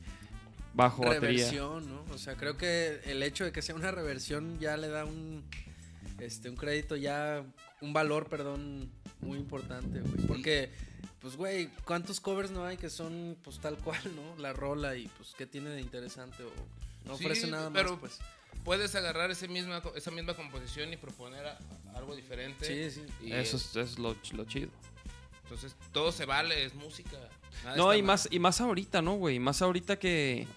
bajo, 0.74 1.04
batería. 1.04 1.20
reversión, 1.46 1.88
¿no? 1.90 2.04
O 2.14 2.18
sea, 2.18 2.36
creo 2.36 2.58
que 2.58 3.00
el 3.06 3.22
hecho 3.24 3.44
de 3.46 3.52
que 3.52 3.62
sea 3.62 3.76
una 3.76 3.92
reversión 3.92 4.60
ya 4.60 4.78
le 4.78 4.88
da 4.90 5.06
un 5.06 5.44
este 6.20 6.50
un 6.50 6.56
crédito 6.56 6.96
ya 6.96 7.44
un 7.82 7.92
valor, 7.94 8.28
perdón, 8.30 8.90
muy 9.22 9.38
importante, 9.38 10.00
güey, 10.02 10.28
porque 10.28 10.72
pues 11.20 11.36
güey, 11.36 11.70
¿cuántos 11.86 12.20
covers 12.20 12.52
no 12.52 12.66
hay 12.66 12.78
que 12.78 12.90
son 12.90 13.38
pues 13.44 13.60
tal 13.60 13.78
cual, 13.78 14.00
¿no? 14.16 14.42
La 14.42 14.54
rola 14.54 14.96
y 14.96 15.08
pues 15.18 15.34
qué 15.38 15.46
tiene 15.46 15.70
de 15.70 15.82
interesante 15.82 16.44
o 16.44 16.52
no 17.06 17.18
Sí, 17.18 17.26
ofrece 17.26 17.48
nada 17.48 17.70
pero 17.74 17.92
más, 17.92 18.00
pues. 18.00 18.20
Puedes 18.64 18.96
agarrar 18.96 19.30
ese 19.30 19.50
misma, 19.50 19.82
esa 19.96 20.10
misma 20.12 20.36
composición 20.36 20.94
y 20.94 20.96
proponer 20.98 21.46
a- 21.46 21.58
algo 21.96 22.16
diferente. 22.16 22.92
Sí, 22.92 23.02
sí. 23.02 23.28
Y, 23.28 23.34
Eso 23.34 23.58
es, 23.58 23.76
es 23.76 24.00
lo, 24.00 24.16
ch- 24.22 24.32
lo 24.34 24.46
chido. 24.46 24.70
Entonces 25.44 25.76
todo 25.92 26.14
se 26.14 26.26
vale, 26.26 26.64
es 26.64 26.74
música. 26.74 27.18
nada 27.66 27.76
No, 27.76 27.94
y 27.94 27.98
mal. 28.02 28.08
más, 28.08 28.28
y 28.32 28.40
más 28.40 28.62
ahorita, 28.62 29.02
¿no, 29.02 29.16
güey? 29.16 29.38
Más 29.40 29.62
ahorita 29.62 30.00
que, 30.00 30.48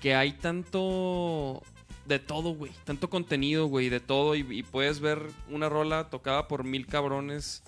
que 0.00 0.14
hay 0.14 0.32
tanto 0.32 1.62
de 2.06 2.18
todo, 2.18 2.50
güey. 2.54 2.72
Tanto 2.84 3.10
contenido, 3.10 3.66
güey, 3.66 3.88
de 3.88 4.00
todo. 4.00 4.34
Y, 4.34 4.40
y 4.50 4.62
puedes 4.62 5.00
ver 5.00 5.20
una 5.50 5.68
rola 5.68 6.08
tocada 6.10 6.48
por 6.48 6.64
mil 6.64 6.86
cabrones 6.86 7.62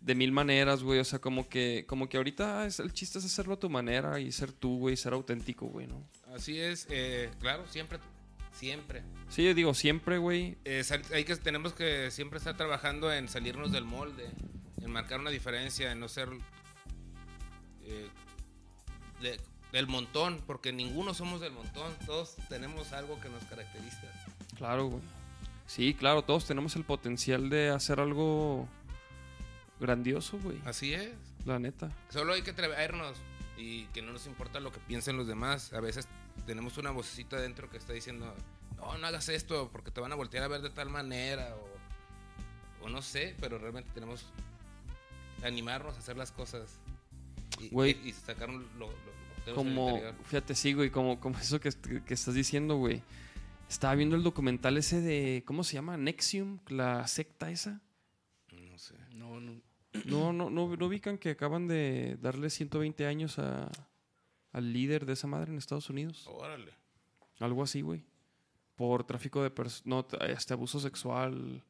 de 0.00 0.14
mil 0.14 0.32
maneras, 0.32 0.82
güey. 0.82 0.98
O 1.00 1.04
sea, 1.04 1.18
como 1.18 1.48
que, 1.48 1.84
como 1.88 2.08
que 2.08 2.16
ahorita 2.16 2.66
es, 2.66 2.80
el 2.80 2.92
chiste 2.92 3.18
es 3.18 3.24
hacerlo 3.24 3.54
a 3.54 3.58
tu 3.60 3.70
manera 3.70 4.20
y 4.20 4.32
ser 4.32 4.52
tú, 4.52 4.78
güey, 4.78 4.96
ser 4.96 5.12
auténtico, 5.12 5.66
güey, 5.66 5.86
¿no? 5.86 6.02
Así 6.34 6.58
es, 6.60 6.86
eh, 6.90 7.30
claro, 7.40 7.64
siempre, 7.68 7.98
siempre. 8.52 9.02
Sí, 9.28 9.44
yo 9.44 9.54
digo, 9.54 9.72
siempre, 9.72 10.18
güey. 10.18 10.58
Eh, 10.64 10.82
hay 11.12 11.24
que, 11.24 11.36
tenemos 11.36 11.72
que 11.74 12.10
siempre 12.10 12.38
estar 12.38 12.56
trabajando 12.56 13.12
en 13.12 13.28
salirnos 13.28 13.70
del 13.72 13.84
molde, 13.84 14.28
en 14.82 14.90
marcar 14.90 15.20
una 15.20 15.30
diferencia, 15.30 15.92
en 15.92 16.00
no 16.00 16.08
ser 16.08 16.28
eh, 17.82 18.08
de- 19.20 19.40
del 19.74 19.86
montón, 19.88 20.40
porque 20.46 20.72
ninguno 20.72 21.12
somos 21.14 21.40
del 21.40 21.52
montón, 21.52 21.92
todos 22.06 22.36
tenemos 22.48 22.92
algo 22.92 23.20
que 23.20 23.28
nos 23.28 23.42
caracteriza. 23.44 24.00
Claro, 24.56 24.86
güey. 24.86 25.02
Sí, 25.66 25.94
claro, 25.94 26.22
todos 26.22 26.46
tenemos 26.46 26.76
el 26.76 26.84
potencial 26.84 27.50
de 27.50 27.70
hacer 27.70 27.98
algo 28.00 28.68
grandioso, 29.80 30.38
güey. 30.42 30.58
Así 30.64 30.94
es. 30.94 31.10
La 31.44 31.58
neta. 31.58 31.90
Solo 32.10 32.32
hay 32.34 32.42
que 32.42 32.52
atrevernos 32.52 33.16
y 33.58 33.84
que 33.86 34.00
no 34.00 34.12
nos 34.12 34.26
importa 34.26 34.60
lo 34.60 34.72
que 34.72 34.78
piensen 34.80 35.16
los 35.16 35.26
demás. 35.26 35.72
A 35.72 35.80
veces 35.80 36.06
tenemos 36.46 36.78
una 36.78 36.90
vocecita 36.90 37.36
dentro 37.40 37.68
que 37.68 37.76
está 37.76 37.92
diciendo, 37.92 38.32
no, 38.76 38.96
no 38.96 39.06
hagas 39.06 39.28
esto 39.28 39.70
porque 39.72 39.90
te 39.90 40.00
van 40.00 40.12
a 40.12 40.14
voltear 40.14 40.44
a 40.44 40.48
ver 40.48 40.62
de 40.62 40.70
tal 40.70 40.88
manera 40.88 41.54
o, 41.56 42.84
o 42.86 42.88
no 42.88 43.02
sé, 43.02 43.34
pero 43.40 43.58
realmente 43.58 43.90
tenemos 43.92 44.24
que 45.40 45.46
animarnos 45.46 45.96
a 45.96 45.98
hacer 45.98 46.16
las 46.16 46.30
cosas 46.32 46.78
y, 47.60 47.64
y- 47.66 48.00
y 48.08 48.12
sacar 48.12 48.48
lo, 48.48 48.60
lo- 48.78 49.13
Como, 49.52 50.00
fíjate, 50.24 50.54
sí, 50.54 50.72
güey, 50.72 50.90
como, 50.90 51.20
como 51.20 51.38
eso 51.38 51.60
que, 51.60 51.70
que 52.04 52.14
estás 52.14 52.34
diciendo, 52.34 52.76
güey. 52.76 53.02
Estaba 53.68 53.94
viendo 53.94 54.16
el 54.16 54.22
documental 54.22 54.76
ese 54.76 55.00
de, 55.00 55.42
¿cómo 55.46 55.64
se 55.64 55.74
llama? 55.74 55.96
Nexium, 55.96 56.60
la 56.68 57.06
secta 57.06 57.50
esa. 57.50 57.80
No 58.52 58.78
sé. 58.78 58.94
No, 59.12 59.40
no. 59.40 59.60
No, 60.04 60.32
no, 60.32 60.50
no, 60.50 60.76
no 60.76 60.86
ubican 60.86 61.18
que 61.18 61.30
acaban 61.30 61.68
de 61.68 62.18
darle 62.20 62.50
120 62.50 63.06
años 63.06 63.38
a, 63.38 63.70
al 64.52 64.72
líder 64.72 65.06
de 65.06 65.12
esa 65.12 65.26
madre 65.26 65.52
en 65.52 65.58
Estados 65.58 65.88
Unidos. 65.88 66.26
Órale. 66.26 66.72
Algo 67.38 67.62
así, 67.62 67.80
güey. 67.80 68.04
Por 68.74 69.04
tráfico 69.04 69.42
de 69.42 69.50
personas, 69.50 69.86
no, 69.86 70.06
este 70.26 70.52
abuso 70.52 70.80
sexual, 70.80 71.62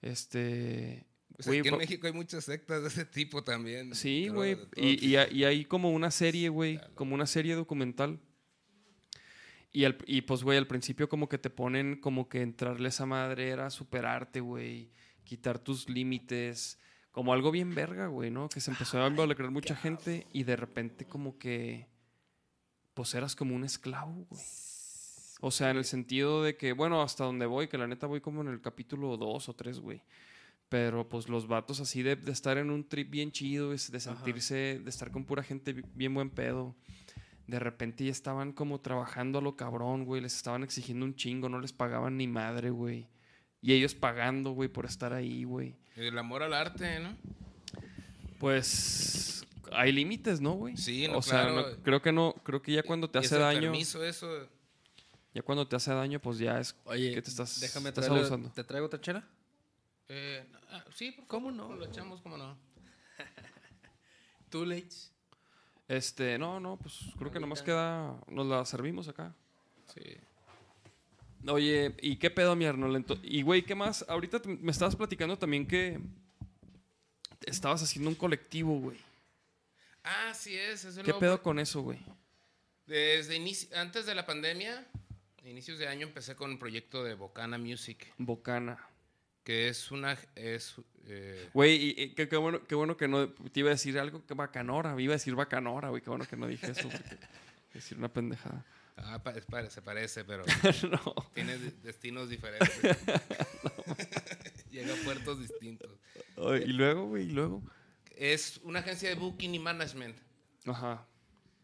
este... 0.00 1.04
Güey, 1.44 1.58
aquí 1.60 1.68
en 1.68 1.76
México 1.78 2.06
hay 2.06 2.12
muchas 2.14 2.44
sectas 2.44 2.82
de 2.82 2.88
ese 2.88 3.04
tipo 3.04 3.44
también. 3.44 3.94
Sí, 3.94 4.28
güey. 4.28 4.56
Y, 4.76 5.16
hay- 5.16 5.32
y 5.36 5.44
hay 5.44 5.64
como 5.66 5.90
una 5.90 6.10
serie, 6.10 6.48
güey. 6.48 6.80
Como 6.94 7.14
una 7.14 7.26
serie 7.26 7.54
documental. 7.54 8.18
Y, 9.72 9.84
al- 9.84 9.98
y 10.06 10.22
pues, 10.22 10.42
güey, 10.42 10.56
al 10.56 10.66
principio 10.66 11.08
como 11.08 11.28
que 11.28 11.36
te 11.38 11.50
ponen 11.50 11.96
como 12.00 12.28
que 12.28 12.40
entrarle 12.40 12.86
a 12.86 12.88
esa 12.88 13.04
madre 13.04 13.50
era 13.50 13.68
superarte, 13.70 14.40
güey. 14.40 14.90
Quitar 15.24 15.58
tus 15.58 15.88
límites. 15.90 16.78
Como 17.12 17.32
algo 17.32 17.50
bien 17.50 17.74
verga, 17.74 18.06
güey, 18.06 18.30
¿no? 18.30 18.48
Que 18.48 18.60
se 18.60 18.70
empezó 18.70 19.02
a 19.02 19.06
involucrar 19.08 19.50
mucha 19.50 19.74
gente 19.76 20.26
y 20.32 20.44
de 20.44 20.56
repente 20.56 21.04
como 21.06 21.38
que... 21.38 21.88
Pues 22.94 23.14
eras 23.14 23.36
como 23.36 23.54
un 23.54 23.64
esclavo, 23.64 24.26
güey. 24.30 24.42
O 25.42 25.50
sea, 25.50 25.70
en 25.70 25.76
el 25.76 25.84
sentido 25.84 26.42
de 26.42 26.56
que, 26.56 26.72
bueno, 26.72 27.02
hasta 27.02 27.24
donde 27.24 27.44
voy, 27.44 27.68
que 27.68 27.76
la 27.76 27.86
neta 27.86 28.06
voy 28.06 28.22
como 28.22 28.40
en 28.40 28.48
el 28.48 28.62
capítulo 28.62 29.18
2 29.18 29.50
o 29.50 29.54
3, 29.54 29.80
güey. 29.80 30.02
Pero 30.68 31.08
pues 31.08 31.28
los 31.28 31.46
vatos 31.46 31.78
así 31.80 32.02
de, 32.02 32.16
de 32.16 32.32
estar 32.32 32.58
en 32.58 32.70
un 32.70 32.88
trip 32.88 33.08
bien 33.10 33.30
chido, 33.30 33.72
es 33.72 33.90
de 33.92 34.00
sentirse, 34.00 34.80
de 34.82 34.90
estar 34.90 35.10
con 35.12 35.24
pura 35.24 35.42
gente 35.44 35.72
bi- 35.72 35.84
bien 35.94 36.12
buen 36.12 36.28
pedo. 36.30 36.74
De 37.46 37.60
repente 37.60 38.04
ya 38.04 38.10
estaban 38.10 38.52
como 38.52 38.80
trabajando 38.80 39.38
a 39.38 39.42
lo 39.42 39.54
cabrón, 39.56 40.04
güey. 40.04 40.20
Les 40.20 40.34
estaban 40.34 40.64
exigiendo 40.64 41.04
un 41.06 41.14
chingo, 41.14 41.48
no 41.48 41.60
les 41.60 41.72
pagaban 41.72 42.16
ni 42.16 42.26
madre, 42.26 42.70
güey. 42.70 43.06
Y 43.62 43.72
ellos 43.74 43.94
pagando, 43.94 44.50
güey, 44.50 44.68
por 44.68 44.84
estar 44.86 45.12
ahí, 45.12 45.44
güey. 45.44 45.76
El 45.94 46.18
amor 46.18 46.42
al 46.42 46.52
arte, 46.52 46.98
¿no? 46.98 47.16
Pues 48.38 49.46
hay 49.72 49.92
límites, 49.92 50.40
¿no, 50.40 50.52
güey? 50.52 50.76
Sí, 50.76 51.06
no, 51.08 51.18
O 51.18 51.22
sea, 51.22 51.42
claro. 51.48 51.70
no- 51.70 51.82
creo 51.82 52.02
que 52.02 52.12
no, 52.12 52.34
creo 52.42 52.60
que 52.60 52.72
ya 52.72 52.82
cuando 52.82 53.08
te 53.08 53.18
Y 53.18 53.20
hace 53.20 53.26
ese 53.36 53.38
daño, 53.38 53.60
permiso, 53.60 54.04
eso. 54.04 54.48
ya 55.34 55.42
cuando 55.42 55.66
te 55.66 55.76
hace 55.76 55.92
daño, 55.92 56.20
pues 56.20 56.38
ya 56.38 56.58
es 56.60 56.74
Oye, 56.84 57.14
que 57.14 57.22
te 57.22 57.30
estás, 57.30 57.60
déjame 57.60 57.88
estás 57.90 58.08
abusando. 58.08 58.50
¿Te 58.50 58.64
traigo 58.64 58.86
otra 58.86 59.00
chela? 59.00 59.24
Eh, 60.08 60.46
ah, 60.70 60.84
sí, 60.94 61.12
por 61.12 61.26
¿Cómo 61.26 61.50
favor, 61.50 61.70
no? 61.70 61.76
Lo 61.76 61.84
echamos, 61.86 62.20
¿cómo 62.22 62.36
no? 62.36 62.56
Too 64.50 64.64
late. 64.64 64.88
Este, 65.88 66.38
no, 66.38 66.58
no, 66.60 66.76
pues 66.78 66.98
creo 67.18 67.30
que 67.30 67.38
nomás 67.40 67.62
queda, 67.62 68.18
nos 68.28 68.46
la 68.46 68.64
servimos 68.64 69.08
acá. 69.08 69.34
Sí. 69.94 70.02
Oye, 71.48 71.94
¿y 72.02 72.16
qué 72.16 72.30
pedo, 72.30 72.56
mi 72.56 72.64
Arnold? 72.64 73.20
Y, 73.22 73.42
güey, 73.42 73.62
¿qué 73.62 73.74
más? 73.76 74.04
Ahorita 74.08 74.40
te- 74.42 74.48
me 74.48 74.72
estabas 74.72 74.96
platicando 74.96 75.38
también 75.38 75.66
que 75.66 76.00
estabas 77.46 77.82
haciendo 77.82 78.10
un 78.10 78.16
colectivo, 78.16 78.78
güey. 78.80 78.98
Ah, 80.02 80.32
sí 80.34 80.56
es. 80.56 80.84
es 80.84 80.96
el 80.96 81.04
¿Qué 81.04 81.10
nuevo 81.12 81.20
pedo 81.20 81.42
con 81.42 81.58
eso, 81.60 81.82
güey? 81.82 81.98
Desde 82.86 83.36
inici- 83.38 83.72
antes 83.76 84.06
de 84.06 84.14
la 84.16 84.26
pandemia, 84.26 84.84
inicios 85.44 85.78
de 85.78 85.86
año, 85.86 86.06
empecé 86.06 86.34
con 86.34 86.50
un 86.50 86.58
proyecto 86.58 87.04
de 87.04 87.14
Bocana 87.14 87.58
Music, 87.58 88.12
Bocana. 88.18 88.78
Que 89.46 89.68
es 89.68 89.92
una... 89.92 90.18
Es, 90.34 90.74
eh, 91.06 91.48
Güey, 91.54 91.76
y, 91.76 92.02
y 92.02 92.08
qué, 92.14 92.28
qué 92.28 92.36
bueno, 92.36 92.66
qué 92.66 92.74
bueno 92.74 92.96
que 92.96 93.06
no... 93.06 93.28
Te 93.30 93.60
iba 93.60 93.68
a 93.70 93.74
decir 93.74 93.96
algo 93.96 94.26
que 94.26 94.34
bacanora. 94.34 95.00
Iba 95.00 95.12
a 95.12 95.18
decir 95.18 95.36
bacanora, 95.36 95.88
güey. 95.90 96.02
Qué 96.02 96.10
bueno 96.10 96.26
que 96.28 96.36
no 96.36 96.48
dije 96.48 96.72
eso. 96.72 96.88
porque- 96.88 97.16
decir 97.72 97.96
una 97.96 98.12
pendejada. 98.12 98.64
ah, 98.96 99.22
pa- 99.22 99.34
se 99.70 99.82
parece, 99.82 100.24
pero 100.24 100.44
no. 100.90 101.14
tiene 101.32 101.56
de- 101.58 101.70
destinos 101.84 102.28
diferentes. 102.28 102.68
Llega 104.72 104.94
a 104.94 105.04
puertos 105.04 105.38
distintos. 105.40 105.92
Y 106.64 106.72
luego, 106.72 107.06
güey, 107.06 107.24
y 107.28 107.32
luego. 107.32 107.62
Es 108.16 108.58
una 108.64 108.80
agencia 108.80 109.08
de 109.08 109.14
booking 109.14 109.54
y 109.54 109.58
management 109.60 110.16
Ajá. 110.66 111.06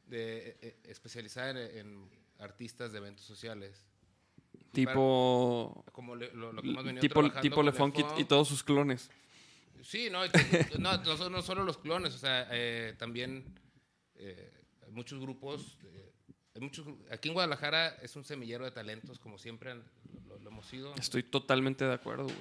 de, 0.07 0.57
eh, 0.63 0.77
especializada 0.85 1.51
en, 1.51 1.57
en 1.79 2.09
artistas 2.39 2.93
de 2.93 2.99
eventos 2.99 3.25
sociales. 3.25 3.85
Tipo... 4.73 5.85
Como 5.93 6.17
le- 6.17 6.33
lo, 6.33 6.53
lo 6.53 6.63
que 6.63 6.69
hemos 6.71 7.01
Tipo, 7.01 7.31
tipo 7.41 7.57
con 7.57 7.67
Le 7.67 7.73
Funk 7.73 7.97
y, 8.19 8.25
todos 8.25 8.49
sus 8.49 8.63
clones. 8.65 9.11
Sí, 9.83 10.09
no, 10.11 10.21
no, 10.79 11.29
no, 11.31 11.43
solo 11.43 11.65
los 11.65 11.79
clones, 11.79 12.15
o 12.15 12.19
sea, 12.19 12.47
eh, 12.51 12.95
también 12.99 13.45
eh, 14.15 14.53
hay 14.87 14.93
muchos 14.93 15.21
grupos, 15.21 15.77
eh, 15.85 16.13
hay 16.55 16.61
muchos, 16.63 16.87
aquí 17.11 17.29
en 17.29 17.35
Guadalajara 17.35 17.89
es 18.01 18.15
un 18.17 18.25
semillero 18.25 18.65
de 18.65 18.71
talentos, 18.71 19.19
como 19.19 19.39
siempre 19.39 19.73
han- 19.73 19.85
lo, 20.29 20.39
lo 20.39 20.51
hemos 20.51 20.67
sido. 20.67 20.95
Estoy 20.95 21.25
totalmente 21.25 21.85
de 21.85 21.93
acuerdo, 21.95 22.25
güey. 22.25 22.37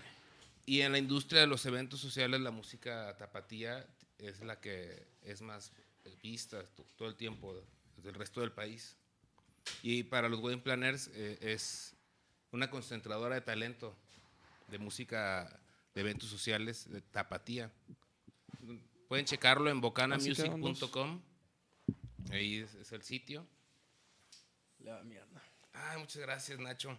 Y 0.67 0.81
en 0.81 0.91
la 0.91 0.99
industria 0.99 1.41
de 1.41 1.47
los 1.47 1.65
eventos 1.65 1.99
sociales, 1.99 2.39
la 2.41 2.51
música 2.51 3.15
tapatía 3.17 3.85
es 4.19 4.39
la 4.41 4.59
que 4.61 5.07
es 5.23 5.41
más 5.41 5.73
vista 6.21 6.63
to- 6.75 6.85
todo 6.95 7.07
el 7.09 7.15
tiempo 7.15 7.59
del 7.97 8.13
resto 8.13 8.41
del 8.41 8.51
país. 8.51 8.95
Y 9.81 10.03
para 10.03 10.29
los 10.29 10.39
wedding 10.39 10.61
planners 10.61 11.09
eh, 11.13 11.37
es 11.41 11.95
una 12.51 12.69
concentradora 12.69 13.35
de 13.35 13.41
talento 13.41 13.95
de 14.67 14.77
música 14.77 15.59
de 15.93 16.01
eventos 16.01 16.29
sociales 16.29 16.89
de 16.89 17.01
tapatía. 17.01 17.71
Pueden 19.07 19.25
checarlo 19.25 19.69
en 19.69 19.81
bocanamusic.com. 19.81 21.21
Ahí 22.31 22.57
es, 22.59 22.73
es 22.75 22.91
el 22.91 23.03
sitio. 23.03 23.45
La 24.79 25.03
mierda. 25.03 25.41
Ay, 25.73 25.99
muchas 25.99 26.21
gracias, 26.21 26.59
Nacho. 26.59 26.97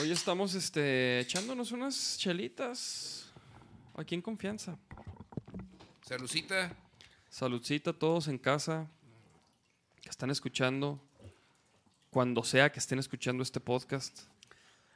Hoy 0.00 0.10
estamos 0.10 0.54
este, 0.54 1.20
echándonos 1.20 1.72
unas 1.72 2.18
chelitas. 2.18 3.32
Aquí 3.94 4.14
en 4.14 4.22
confianza. 4.22 4.76
Salucita. 6.02 6.76
Saludcita 7.28 7.90
a 7.90 7.92
todos 7.92 8.28
en 8.28 8.38
casa 8.38 8.90
que 10.02 10.08
están 10.08 10.30
escuchando. 10.30 11.00
Cuando 12.14 12.44
sea 12.44 12.70
que 12.70 12.78
estén 12.78 13.00
escuchando 13.00 13.42
este 13.42 13.58
podcast. 13.58 14.20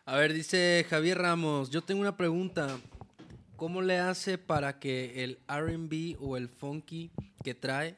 A 0.04 0.14
ver, 0.16 0.32
dice 0.32 0.86
Javier 0.88 1.18
Ramos, 1.18 1.68
yo 1.68 1.82
tengo 1.82 2.00
una 2.00 2.16
pregunta. 2.16 2.78
¿Cómo 3.56 3.82
le 3.82 3.98
hace 3.98 4.38
para 4.38 4.78
que 4.78 5.24
el 5.24 5.40
RB 5.48 6.16
o 6.20 6.36
el 6.36 6.48
funky 6.48 7.10
que 7.42 7.54
trae 7.56 7.96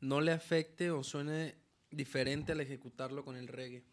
no 0.00 0.22
le 0.22 0.32
afecte 0.32 0.90
o 0.90 1.04
suene 1.04 1.56
diferente 1.90 2.52
al 2.52 2.62
ejecutarlo 2.62 3.22
con 3.22 3.36
el 3.36 3.48
reggae? 3.48 3.84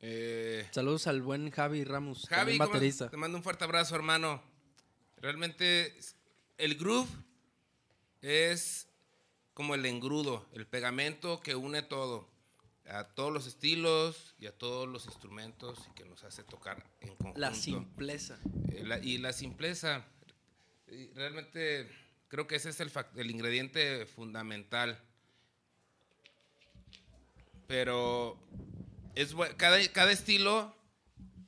Eh, 0.00 0.66
Saludos 0.70 1.06
al 1.06 1.20
buen 1.20 1.50
Javi 1.50 1.84
Ramos, 1.84 2.26
Javi, 2.26 2.38
también 2.40 2.58
¿cómo- 2.60 2.70
baterista. 2.72 3.10
te 3.10 3.18
mando 3.18 3.36
un 3.36 3.44
fuerte 3.44 3.64
abrazo, 3.64 3.96
hermano. 3.96 4.42
Realmente 5.18 5.94
el 6.56 6.76
groove 6.76 7.08
es 8.22 8.88
como 9.54 9.74
el 9.74 9.86
engrudo, 9.86 10.46
el 10.52 10.66
pegamento 10.66 11.40
que 11.40 11.54
une 11.54 11.82
todo, 11.82 12.28
a 12.88 13.04
todos 13.04 13.32
los 13.32 13.46
estilos 13.46 14.34
y 14.38 14.46
a 14.46 14.52
todos 14.58 14.86
los 14.88 15.06
instrumentos 15.06 15.78
y 15.90 15.94
que 15.94 16.04
nos 16.04 16.22
hace 16.24 16.42
tocar 16.44 16.84
en 17.00 17.08
conjunto. 17.16 17.40
La 17.40 17.54
simpleza. 17.54 18.38
Eh, 18.70 18.82
la- 18.84 18.98
y 18.98 19.18
la 19.18 19.32
simpleza. 19.32 20.04
Realmente 21.14 21.88
creo 22.28 22.46
que 22.46 22.56
ese 22.56 22.68
es 22.70 22.80
el, 22.80 22.92
el 23.16 23.30
ingrediente 23.30 24.04
fundamental. 24.06 25.00
Pero 27.66 28.38
es 29.14 29.34
cada, 29.56 29.80
cada 29.92 30.12
estilo 30.12 30.76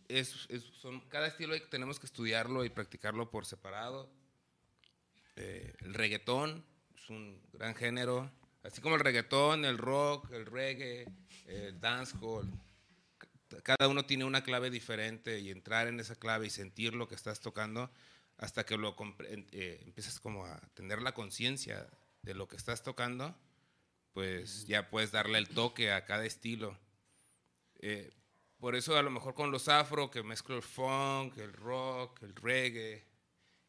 es, 0.09 0.47
es- 0.49 0.65
son, 0.81 1.01
cada 1.09 1.27
estilo 1.27 1.61
tenemos 1.69 2.01
que 2.01 2.07
estudiarlo 2.07 2.65
y 2.65 2.71
practicarlo 2.71 3.31
por 3.31 3.45
separado. 3.45 4.09
Eh, 5.37 5.75
el 5.81 5.93
reggaetón 5.93 6.65
es 7.07 7.11
un 7.11 7.41
gran 7.53 7.75
género, 7.77 8.29
así 8.65 8.81
como 8.81 8.97
el 8.97 9.01
reggaetón, 9.01 9.65
el 9.65 9.79
rock, 9.79 10.33
el 10.33 10.45
reggae, 10.45 11.07
el 11.47 11.81
dancehall. 11.81 12.51
Cada 13.63 13.87
uno 13.89 14.05
tiene 14.05 14.25
una 14.25 14.43
clave 14.43 14.71
diferente 14.71 15.39
y 15.39 15.51
entrar 15.51 15.87
en 15.87 16.01
esa 16.01 16.17
clave 16.17 16.49
y 16.49 16.51
sentir 16.51 16.95
lo 16.95 17.07
que 17.07 17.15
estás 17.15 17.39
tocando 17.41 17.91
hasta 18.39 18.67
que 18.67 18.77
lo 18.77 18.97
eh, 19.53 19.81
empiezas 19.87 20.19
como 20.19 20.47
a 20.47 20.61
tener 20.75 21.01
la 21.01 21.13
conciencia 21.15 21.87
de 22.23 22.35
lo 22.35 22.49
que 22.49 22.57
estás 22.57 22.83
tocando, 22.83 23.35
pues 24.13 24.67
ya 24.67 24.91
puedes 24.91 25.13
darle 25.13 25.39
el 25.39 25.49
toque 25.49 25.93
a 25.93 26.05
cada 26.05 26.27
estilo. 26.27 26.77
Eh, 27.79 28.11
por 28.59 28.75
eso 28.75 28.97
a 28.97 29.03
lo 29.03 29.11
mejor 29.11 29.35
con 29.35 29.53
los 29.53 29.69
afro, 29.69 30.11
que 30.11 30.25
mezclo 30.25 30.57
el 30.57 30.63
funk, 30.63 31.39
el 31.39 31.53
rock, 31.53 32.21
el 32.23 32.35
reggae, 32.35 33.05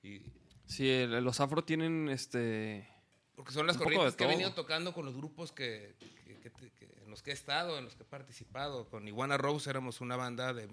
y, 0.02 0.22
Sí, 0.66 0.90
el- 0.90 1.24
los 1.24 1.40
afro 1.40 1.64
tienen 1.64 2.10
este. 2.10 2.90
Porque 3.38 3.54
son 3.54 3.66
las 3.68 3.78
corrientes 3.78 4.16
que 4.16 4.24
he 4.24 4.28
venido 4.28 4.54
tocando 4.56 4.94
con 4.94 5.06
los 5.06 5.16
grupos 5.16 5.52
que, 5.54 5.96
en 7.04 7.10
los 7.10 7.22
que 7.22 7.30
he 7.32 7.34
estado, 7.34 7.78
en 7.78 7.86
los 7.86 7.96
que 7.96 8.02
he 8.04 8.06
participado. 8.06 8.90
Con 8.90 9.08
Iguana 9.08 9.38
Rose 9.38 9.70
éramos 9.70 10.02
una 10.02 10.16
banda 10.16 10.54
de 10.54 10.68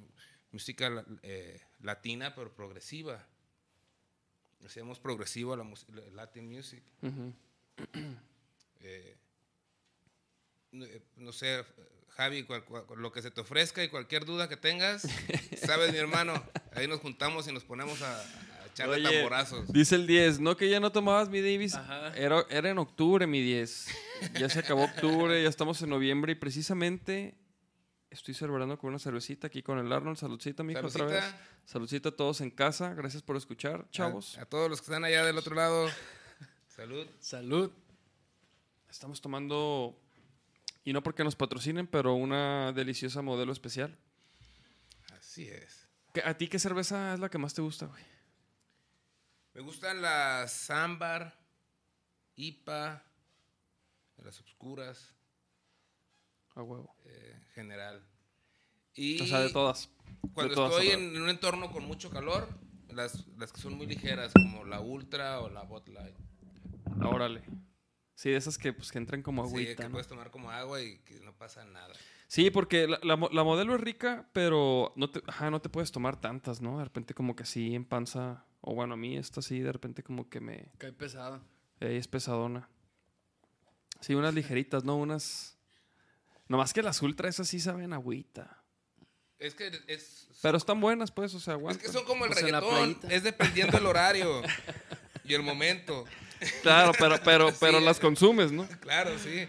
música 0.51 1.05
eh, 1.23 1.61
latina, 1.81 2.35
pero 2.35 2.53
progresiva. 2.55 3.25
Hacíamos 4.65 4.99
progresivo 4.99 5.55
la, 5.57 5.65
la- 5.65 6.11
Latin 6.15 6.49
music. 6.51 6.83
Eh, 8.81 9.17
no, 10.73 10.85
eh, 10.87 11.03
no 11.17 11.33
sé, 11.33 11.65
Javi, 12.17 12.45
cual- 12.45 12.65
cual- 12.65 12.85
lo 12.97 13.13
que 13.13 13.21
se 13.23 13.31
te 13.31 13.41
ofrezca 13.43 13.85
y 13.85 13.89
cualquier 13.89 14.25
duda 14.25 14.49
que 14.49 14.57
tengas, 14.57 15.03
sabes, 15.67 15.93
mi 15.93 15.99
hermano, 15.99 16.43
ahí 16.73 16.89
nos 16.89 17.01
juntamos 17.01 17.47
y 17.49 17.53
nos 17.53 17.65
ponemos 17.65 18.01
a 18.03 18.25
echarle 18.75 18.97
Oye, 18.97 19.11
tamborazos. 19.13 19.73
Dice 19.73 19.95
el 19.95 20.07
10, 20.07 20.41
no 20.41 20.57
que 20.57 20.69
ya 20.69 20.81
no 20.81 20.93
tomabas 20.93 21.29
mi 21.29 21.41
Davis. 21.41 21.75
Era, 22.17 22.45
era 22.51 22.71
en 22.71 22.79
octubre 22.79 23.27
mi 23.27 23.41
10. 23.41 23.87
Ya 24.39 24.49
se 24.49 24.59
acabó 24.59 24.85
octubre, 24.85 25.43
ya 25.43 25.49
estamos 25.49 25.81
en 25.83 25.91
noviembre 25.91 26.33
y 26.33 26.35
precisamente 26.35 27.35
estoy 28.11 28.35
celebrando 28.35 28.79
con 28.79 28.91
una 28.91 28.99
cervecita 28.99 29.47
aquí 29.47 29.63
con 29.63 29.79
el 29.79 29.91
Arnold. 29.93 30.17
Saludcita, 30.19 30.63
mijo, 30.63 30.87
otra 30.87 31.07
vez. 31.07 31.25
Saludcita. 31.65 32.11
A 32.11 32.13
todos 32.13 32.41
en 32.41 32.51
casa. 32.51 32.95
Gracias 32.95 33.23
por 33.23 33.37
escuchar, 33.37 33.89
chavos. 33.91 34.37
A, 34.39 34.43
a 34.43 34.45
todos 34.47 34.69
los 34.71 34.81
que 34.81 34.85
están 34.87 35.05
allá 35.05 35.25
del 35.25 35.39
otro 35.39 35.55
lado, 35.55 35.89
salud. 36.69 37.07
Salud. 37.21 37.71
Estamos 38.91 39.21
tomando, 39.21 39.99
y 40.85 40.93
no 40.93 41.03
porque 41.03 41.25
nos 41.25 41.35
patrocinen, 41.35 41.87
pero 41.89 42.15
una 42.15 42.73
deliciosa 42.73 43.23
modelo 43.23 43.53
especial. 43.53 43.99
Así 45.19 45.49
es. 45.49 45.89
¿Qué- 46.13 46.23
¿A 46.25 46.37
ti 46.39 46.47
qué 46.47 46.61
cerveza 46.61 47.15
es 47.15 47.19
la 47.21 47.29
que 47.29 47.39
más 47.39 47.55
te 47.55 47.63
gusta, 47.63 47.87
güey? 47.87 48.03
Me 49.55 49.61
gustan 49.63 50.03
las 50.03 50.69
ámbar, 50.71 51.33
IPA, 52.37 53.03
las 54.25 54.41
oscuras, 54.41 55.15
A 56.57 56.63
huevo. 56.63 56.95
eh, 57.05 57.33
en 57.37 57.45
general. 57.53 58.03
Y 58.95 59.21
O 59.23 59.27
sea, 59.27 59.41
de 59.41 59.51
todas. 59.51 59.91
cuando 60.35 60.51
de 60.51 60.55
todas, 60.57 60.73
estoy 60.73 60.89
en 60.91 61.21
un 61.21 61.29
entorno 61.29 61.71
con 61.71 61.85
mucho 61.85 62.11
calor, 62.11 62.49
las, 62.91 63.27
las 63.39 63.53
que 63.53 63.61
son 63.61 63.75
muy 63.75 63.87
ligeras, 63.87 64.33
como 64.33 64.65
la 64.65 64.81
Ultra 64.81 65.41
o 65.41 65.49
la 65.49 65.63
Bot 65.63 65.89
Light. 65.89 66.17
Órale. 67.05 67.43
Sí, 68.17 68.31
de 68.31 68.37
esas 68.37 68.59
que, 68.59 68.73
pues, 68.73 68.93
que 68.93 68.99
entran 68.99 69.23
como 69.23 69.45
Sí, 69.45 69.51
agüita. 69.51 69.75
que 69.77 69.83
¿no? 69.85 69.91
puedes 69.93 70.07
tomar 70.07 70.31
como 70.31 70.51
agua 70.51 70.81
y 70.81 70.99
que 70.99 71.19
no 71.21 71.33
pasa 71.37 71.65
nada. 71.65 71.93
Sí, 72.29 72.51
porque 72.51 72.87
la, 72.89 72.99
la 73.03 73.17
la 73.31 73.45
modelo 73.45 73.75
es 73.75 73.81
rica, 73.81 74.29
pero 74.33 74.93
no 74.97 75.11
te, 75.11 75.23
ajá, 75.27 75.51
no 75.51 75.61
te 75.61 75.69
puedes 75.69 75.93
tomar 75.93 76.21
tantas, 76.21 76.61
¿no? 76.61 76.79
De 76.79 76.85
repente 76.85 77.15
como 77.15 77.35
que 77.37 77.43
así 77.43 77.75
en 77.75 77.85
panza, 77.85 78.47
o 78.67 78.75
bueno, 78.75 78.95
a 78.95 78.97
mí 78.97 79.17
esta 79.17 79.43
sí, 79.43 79.61
de 79.61 79.73
repente 79.73 80.03
como 80.03 80.29
que 80.29 80.41
me... 80.41 80.71
Cae 80.79 80.93
pesada. 80.93 81.41
eh, 81.81 81.97
es 81.99 82.09
pesadona. 82.09 82.69
Sí, 84.01 84.15
unas 84.15 84.35
ligeritas, 84.35 84.85
¿no? 84.85 84.97
Unas... 84.97 85.57
Nomás 86.49 86.73
que 86.73 86.83
las 86.83 87.01
ultra 87.03 87.29
esas 87.29 87.49
sí 87.49 87.61
saben 87.61 87.93
agüita. 87.93 88.63
Es 89.39 89.55
que 89.55 89.71
es... 89.87 90.29
Pero 90.43 90.57
están 90.59 90.81
buenas, 90.81 91.11
pues, 91.11 91.35
o 91.35 91.41
sea, 91.41 91.55
Es 91.55 91.59
aguantan. 91.59 91.87
que 91.87 91.93
son 91.93 92.05
como 92.05 92.25
el 92.25 92.31
Pues 92.33 92.43
reggaetón, 92.43 92.99
es 93.11 93.23
dependiendo 93.23 93.79
el 93.79 93.87
horario 93.87 94.43
y 95.25 95.35
el 95.35 95.43
momento. 95.43 96.05
Claro, 96.63 96.93
pero, 96.99 97.17
pero, 97.25 97.51
Sí, 97.51 97.57
pero 97.59 97.81
las 97.81 97.99
consumes, 97.99 98.53
¿no? 98.53 98.67
Claro, 98.81 99.19
sí. 99.19 99.47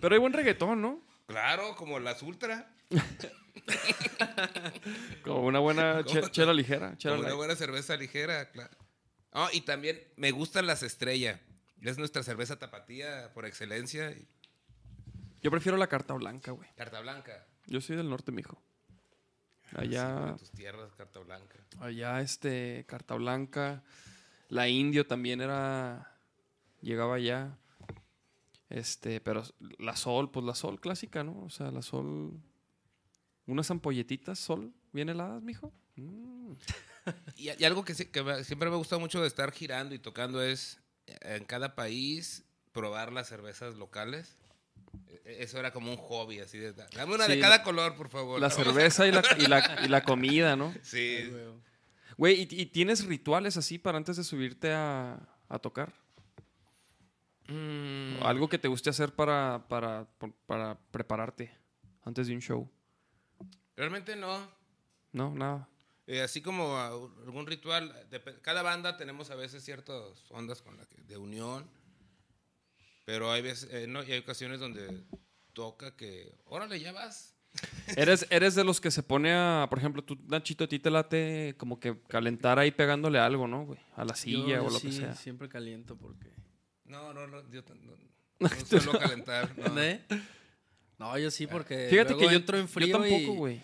Pero 0.00 0.14
hay 0.14 0.18
buen 0.18 0.32
reggaetón, 0.32 0.80
¿no? 0.82 1.00
Claro, 1.26 1.76
como 1.76 2.00
las 2.00 2.20
Ultra, 2.22 2.68
Como 5.22 5.42
una 5.46 5.58
buena 5.58 6.04
chela 6.30 6.52
ligera. 6.52 6.96
chela 6.96 7.14
como 7.14 7.20
una 7.20 7.28
light. 7.30 7.36
buena 7.38 7.56
cerveza 7.56 7.96
ligera, 7.96 8.50
claro. 8.50 8.76
Ah, 9.32 9.48
y 9.52 9.62
también 9.62 10.00
me 10.16 10.30
gustan 10.30 10.66
las 10.66 10.82
Estrella. 10.82 11.40
Es 11.82 11.98
nuestra 11.98 12.22
cerveza 12.22 12.58
tapatía 12.58 13.30
por 13.34 13.44
excelencia. 13.46 14.10
y 14.12 14.26
Yo 15.42 15.50
prefiero 15.50 15.76
la 15.76 15.86
carta 15.88 16.14
blanca, 16.14 16.52
güey. 16.52 16.68
Carta 16.76 17.00
blanca. 17.00 17.46
Yo 17.66 17.80
soy 17.80 17.96
del 17.96 18.08
norte, 18.08 18.32
mijo. 18.32 18.62
Sí, 19.70 19.76
Allá, 19.78 20.36
tus 20.38 20.50
tierras, 20.52 20.94
carta 20.94 21.20
blanca. 21.20 21.58
allá, 21.80 22.20
este, 22.20 22.84
carta 22.86 23.14
blanca. 23.16 23.82
La 24.48 24.68
indio 24.68 25.06
también 25.06 25.40
era. 25.40 26.16
Llegaba 26.80 27.16
allá. 27.16 27.58
Este, 28.70 29.20
pero 29.20 29.42
la 29.78 29.96
sol, 29.96 30.30
pues 30.30 30.44
la 30.46 30.54
sol 30.54 30.80
clásica, 30.80 31.24
¿no? 31.24 31.42
O 31.42 31.50
sea, 31.50 31.70
la 31.70 31.82
sol. 31.82 32.40
Unas 33.46 33.70
ampolletitas 33.70 34.38
sol 34.38 34.72
bien 34.92 35.08
heladas, 35.08 35.42
mijo. 35.42 35.72
Mm. 35.96 36.52
Y, 37.36 37.50
y 37.50 37.64
algo 37.64 37.84
que, 37.84 37.92
siempre 37.94 38.70
me 38.70 38.76
gusta 38.76 38.96
mucho 38.96 39.20
de 39.20 39.26
estar 39.26 39.52
girando 39.52 39.94
y 39.94 39.98
tocando 39.98 40.42
es 40.42 40.80
eh, 41.06 41.36
en 41.36 41.44
cada 41.44 41.74
país 41.74 42.44
probar 42.72 43.12
las 43.12 43.28
cervezas 43.28 43.74
locales. 43.76 44.38
E- 45.08 45.36
Eso 45.40 45.58
era 45.58 45.70
como 45.70 45.90
un 45.90 45.98
hobby, 45.98 46.40
así 46.40 46.56
de... 46.56 46.72
Dame 46.72 47.14
una 47.14 47.26
Sí, 47.26 47.32
de 47.32 47.40
cada 47.40 47.62
color, 47.62 47.94
por 47.94 48.08
favor. 48.08 48.40
La 48.40 48.48
cerveza 48.48 49.06
y 49.06 49.12
la, 49.12 49.22
y 49.38 49.46
la, 49.46 49.80
y 49.84 49.88
la 49.88 50.02
comida, 50.02 50.56
¿no? 50.56 50.68
Ay, 50.74 50.80
Sí. 50.82 51.26
güey. 51.30 51.44
Güey, 52.16 52.40
¿y, 52.50 52.62
y 52.62 52.66
tienes 52.66 53.04
rituales 53.04 53.58
así 53.58 53.76
para 53.78 53.98
antes 53.98 54.16
de 54.16 54.24
subirte 54.24 54.72
a, 54.72 55.18
a 55.50 55.58
tocar? 55.58 55.92
Mm, 57.48 58.22
Algo 58.22 58.48
que 58.48 58.58
te 58.58 58.68
guste 58.68 58.88
hacer 58.88 59.12
para, 59.14 59.66
para, 59.68 60.06
para 60.46 60.78
prepararte 60.90 61.52
antes 62.02 62.26
de 62.28 62.34
un 62.34 62.40
show. 62.40 62.70
Realmente 63.76 64.16
no. 64.16 64.48
No, 65.12 65.30
nada. 65.34 65.68
Eh, 66.06 66.20
así 66.20 66.42
como 66.42 66.76
algún 66.78 67.46
ritual, 67.46 67.92
dep- 68.10 68.40
cada 68.42 68.62
banda 68.62 68.96
tenemos 68.96 69.30
a 69.30 69.34
veces 69.36 69.64
ciertas 69.64 70.02
ondas 70.30 70.60
con 70.60 70.76
la 70.76 70.84
que- 70.86 71.00
de 71.02 71.16
unión, 71.16 71.66
pero 73.04 73.32
hay 73.32 73.42
veces, 73.42 73.68
eh, 73.72 73.86
no, 73.86 74.02
y 74.02 74.12
hay 74.12 74.18
ocasiones 74.18 74.60
donde 74.60 75.02
toca 75.52 75.96
que, 75.96 76.34
órale, 76.44 76.78
ya 76.80 76.92
vas. 76.92 77.34
¿Eres, 77.96 78.26
eres 78.30 78.54
de 78.54 78.64
los 78.64 78.80
que 78.80 78.90
se 78.90 79.02
pone 79.02 79.32
a, 79.32 79.66
por 79.70 79.78
ejemplo, 79.78 80.02
tú, 80.02 80.18
Nachito, 80.26 80.64
a 80.64 80.68
ti 80.68 80.78
te 80.78 80.90
late 80.90 81.54
como 81.56 81.78
que 81.78 81.98
calentar 82.08 82.58
ahí 82.58 82.70
pegándole 82.72 83.18
algo, 83.18 83.46
¿no, 83.46 83.64
güey? 83.64 83.78
A 83.96 84.04
la 84.04 84.14
silla 84.16 84.56
Yo 84.56 84.64
o 84.66 84.70
lo 84.70 84.80
que 84.80 84.90
sí, 84.90 84.98
sea. 84.98 85.14
siempre 85.14 85.48
caliento 85.48 85.96
porque... 85.96 86.28
No, 86.84 87.14
no, 87.14 87.26
no, 87.26 87.48
yo 87.50 87.62
no, 87.82 87.96
no 88.40 88.48
suelo 88.66 88.98
calentar. 88.98 89.56
no. 89.56 89.80
¿Eh? 89.80 90.04
No, 90.98 91.18
yo 91.18 91.30
sí 91.30 91.46
porque 91.46 91.88
Fíjate 91.90 92.10
luego 92.12 92.20
que 92.28 92.32
yo, 92.34 92.38
entro 92.40 92.56
en 92.58 92.66
yo 92.66 92.72
frío 92.72 92.92
tampoco, 92.92 93.16
y, 93.16 93.36
güey. 93.36 93.60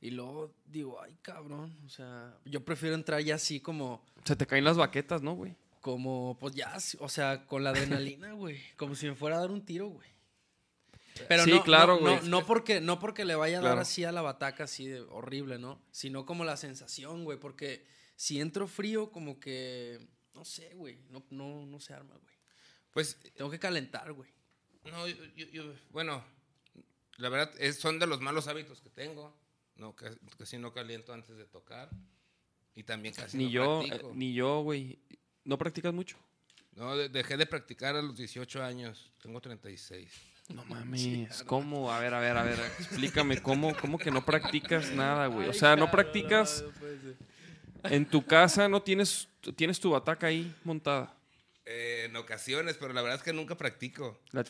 y 0.00 0.10
luego 0.10 0.54
digo, 0.66 1.00
ay, 1.00 1.16
cabrón, 1.22 1.74
o 1.86 1.88
sea, 1.88 2.36
yo 2.44 2.64
prefiero 2.64 2.94
entrar 2.94 3.20
ya 3.22 3.36
así 3.36 3.60
como, 3.60 4.04
Se 4.24 4.36
te 4.36 4.46
caen 4.46 4.64
las 4.64 4.76
baquetas, 4.76 5.22
¿no, 5.22 5.34
güey? 5.34 5.56
como, 5.80 6.36
pues 6.40 6.54
ya, 6.54 6.76
o 6.98 7.08
sea, 7.08 7.46
con 7.46 7.64
la 7.64 7.70
adrenalina, 7.70 8.32
güey, 8.32 8.58
como 8.76 8.94
si 8.94 9.06
me 9.06 9.14
fuera 9.14 9.36
a 9.36 9.40
dar 9.40 9.50
un 9.50 9.64
tiro, 9.64 9.88
güey. 9.88 10.08
Pero 11.28 11.44
Sí, 11.44 11.50
no, 11.50 11.62
claro, 11.64 11.94
no, 11.94 12.00
güey. 12.00 12.14
no, 12.16 12.22
no 12.40 12.46
porque, 12.46 12.80
no 12.80 12.98
porque 13.00 13.24
le 13.24 13.34
vaya 13.34 13.58
a 13.58 13.62
dar 13.62 13.78
así 13.78 14.04
a 14.04 14.12
la 14.12 14.20
bataca 14.22 14.64
así 14.64 14.86
de 14.86 15.00
horrible, 15.00 15.58
¿no? 15.58 15.80
Sino 15.90 16.26
como 16.26 16.44
la 16.44 16.56
sensación, 16.56 17.24
güey, 17.24 17.38
porque 17.40 17.86
si 18.16 18.40
entro 18.40 18.68
frío, 18.68 19.10
como 19.10 19.40
que, 19.40 19.98
no 20.34 20.44
sé, 20.44 20.74
güey, 20.74 20.98
no, 21.10 21.24
no, 21.30 21.64
no 21.66 21.80
se 21.80 21.94
arma, 21.94 22.14
güey. 22.22 22.34
Pues, 22.92 23.18
Tengo 23.36 23.50
que 23.50 23.58
calentar, 23.58 24.12
güey. 24.12 24.30
no, 24.84 25.08
yo, 25.08 25.16
yo- 25.36 25.46
yo- 25.46 25.74
bueno, 25.90 26.22
la 27.18 27.28
verdad, 27.28 27.52
es- 27.58 27.78
son 27.78 27.98
de 27.98 28.06
los 28.06 28.20
malos 28.20 28.48
hábitos 28.48 28.80
que 28.80 28.88
tengo. 28.90 29.36
No, 29.76 29.94
que, 29.94 30.06
casi 30.36 30.58
no 30.58 30.72
caliento 30.72 31.12
antes 31.12 31.36
de 31.36 31.44
tocar. 31.44 31.88
Y 32.74 32.82
también 32.82 33.14
casi 33.14 33.36
Ni 33.36 33.44
no 33.44 33.50
yo, 33.50 33.82
eh, 33.82 33.88
practico. 33.88 34.12
ni 34.14 34.32
yo, 34.34 34.60
güey. 34.62 34.98
¿No 35.44 35.56
practicas 35.58 35.92
mucho? 35.94 36.16
No, 36.74 36.96
de- 36.96 37.08
dejé 37.08 37.36
de 37.36 37.46
practicar 37.46 37.94
a 37.96 38.02
los 38.02 38.16
18 38.16 38.62
años. 38.62 39.12
Tengo 39.22 39.40
36. 39.40 40.10
No 40.48 40.64
mames, 40.64 41.42
¿cómo? 41.44 41.92
A 41.92 42.00
ver, 42.00 42.14
a 42.14 42.20
ver, 42.20 42.36
a 42.36 42.42
ver, 42.42 42.58
explícame, 42.78 43.40
¿cómo, 43.42 43.76
cómo 43.76 43.98
que 43.98 44.10
no 44.10 44.24
practicas 44.24 44.90
nada, 44.92 45.26
güey? 45.26 45.48
O 45.48 45.52
sea, 45.52 45.76
no 45.76 45.90
practicas 45.90 46.64
en 47.84 48.06
tu 48.06 48.24
casa, 48.24 48.68
no 48.68 48.80
tienes, 48.82 49.28
tienes 49.56 49.78
tu 49.78 49.90
bataca 49.90 50.26
ahí 50.28 50.54
montada. 50.64 51.14
Eh, 51.70 52.04
en 52.06 52.16
ocasiones, 52.16 52.78
pero 52.80 52.94
la 52.94 53.02
verdad 53.02 53.18
es 53.18 53.22
que 53.22 53.34
nunca 53.34 53.54
practico. 53.54 54.18
La 54.32 54.42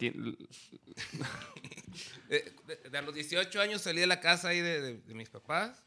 Eh, 2.31 2.55
de, 2.91 2.99
a 2.99 3.03
los 3.03 3.15
18 3.15 3.61
años 3.61 3.83
salí 3.83 4.01
de 4.01 4.07
la 4.07 4.21
casa 4.21 4.49
ahí 4.49 4.61
de, 4.61 4.81
de- 4.81 4.99
de 4.99 5.15
mis 5.15 5.29
papás 5.31 5.83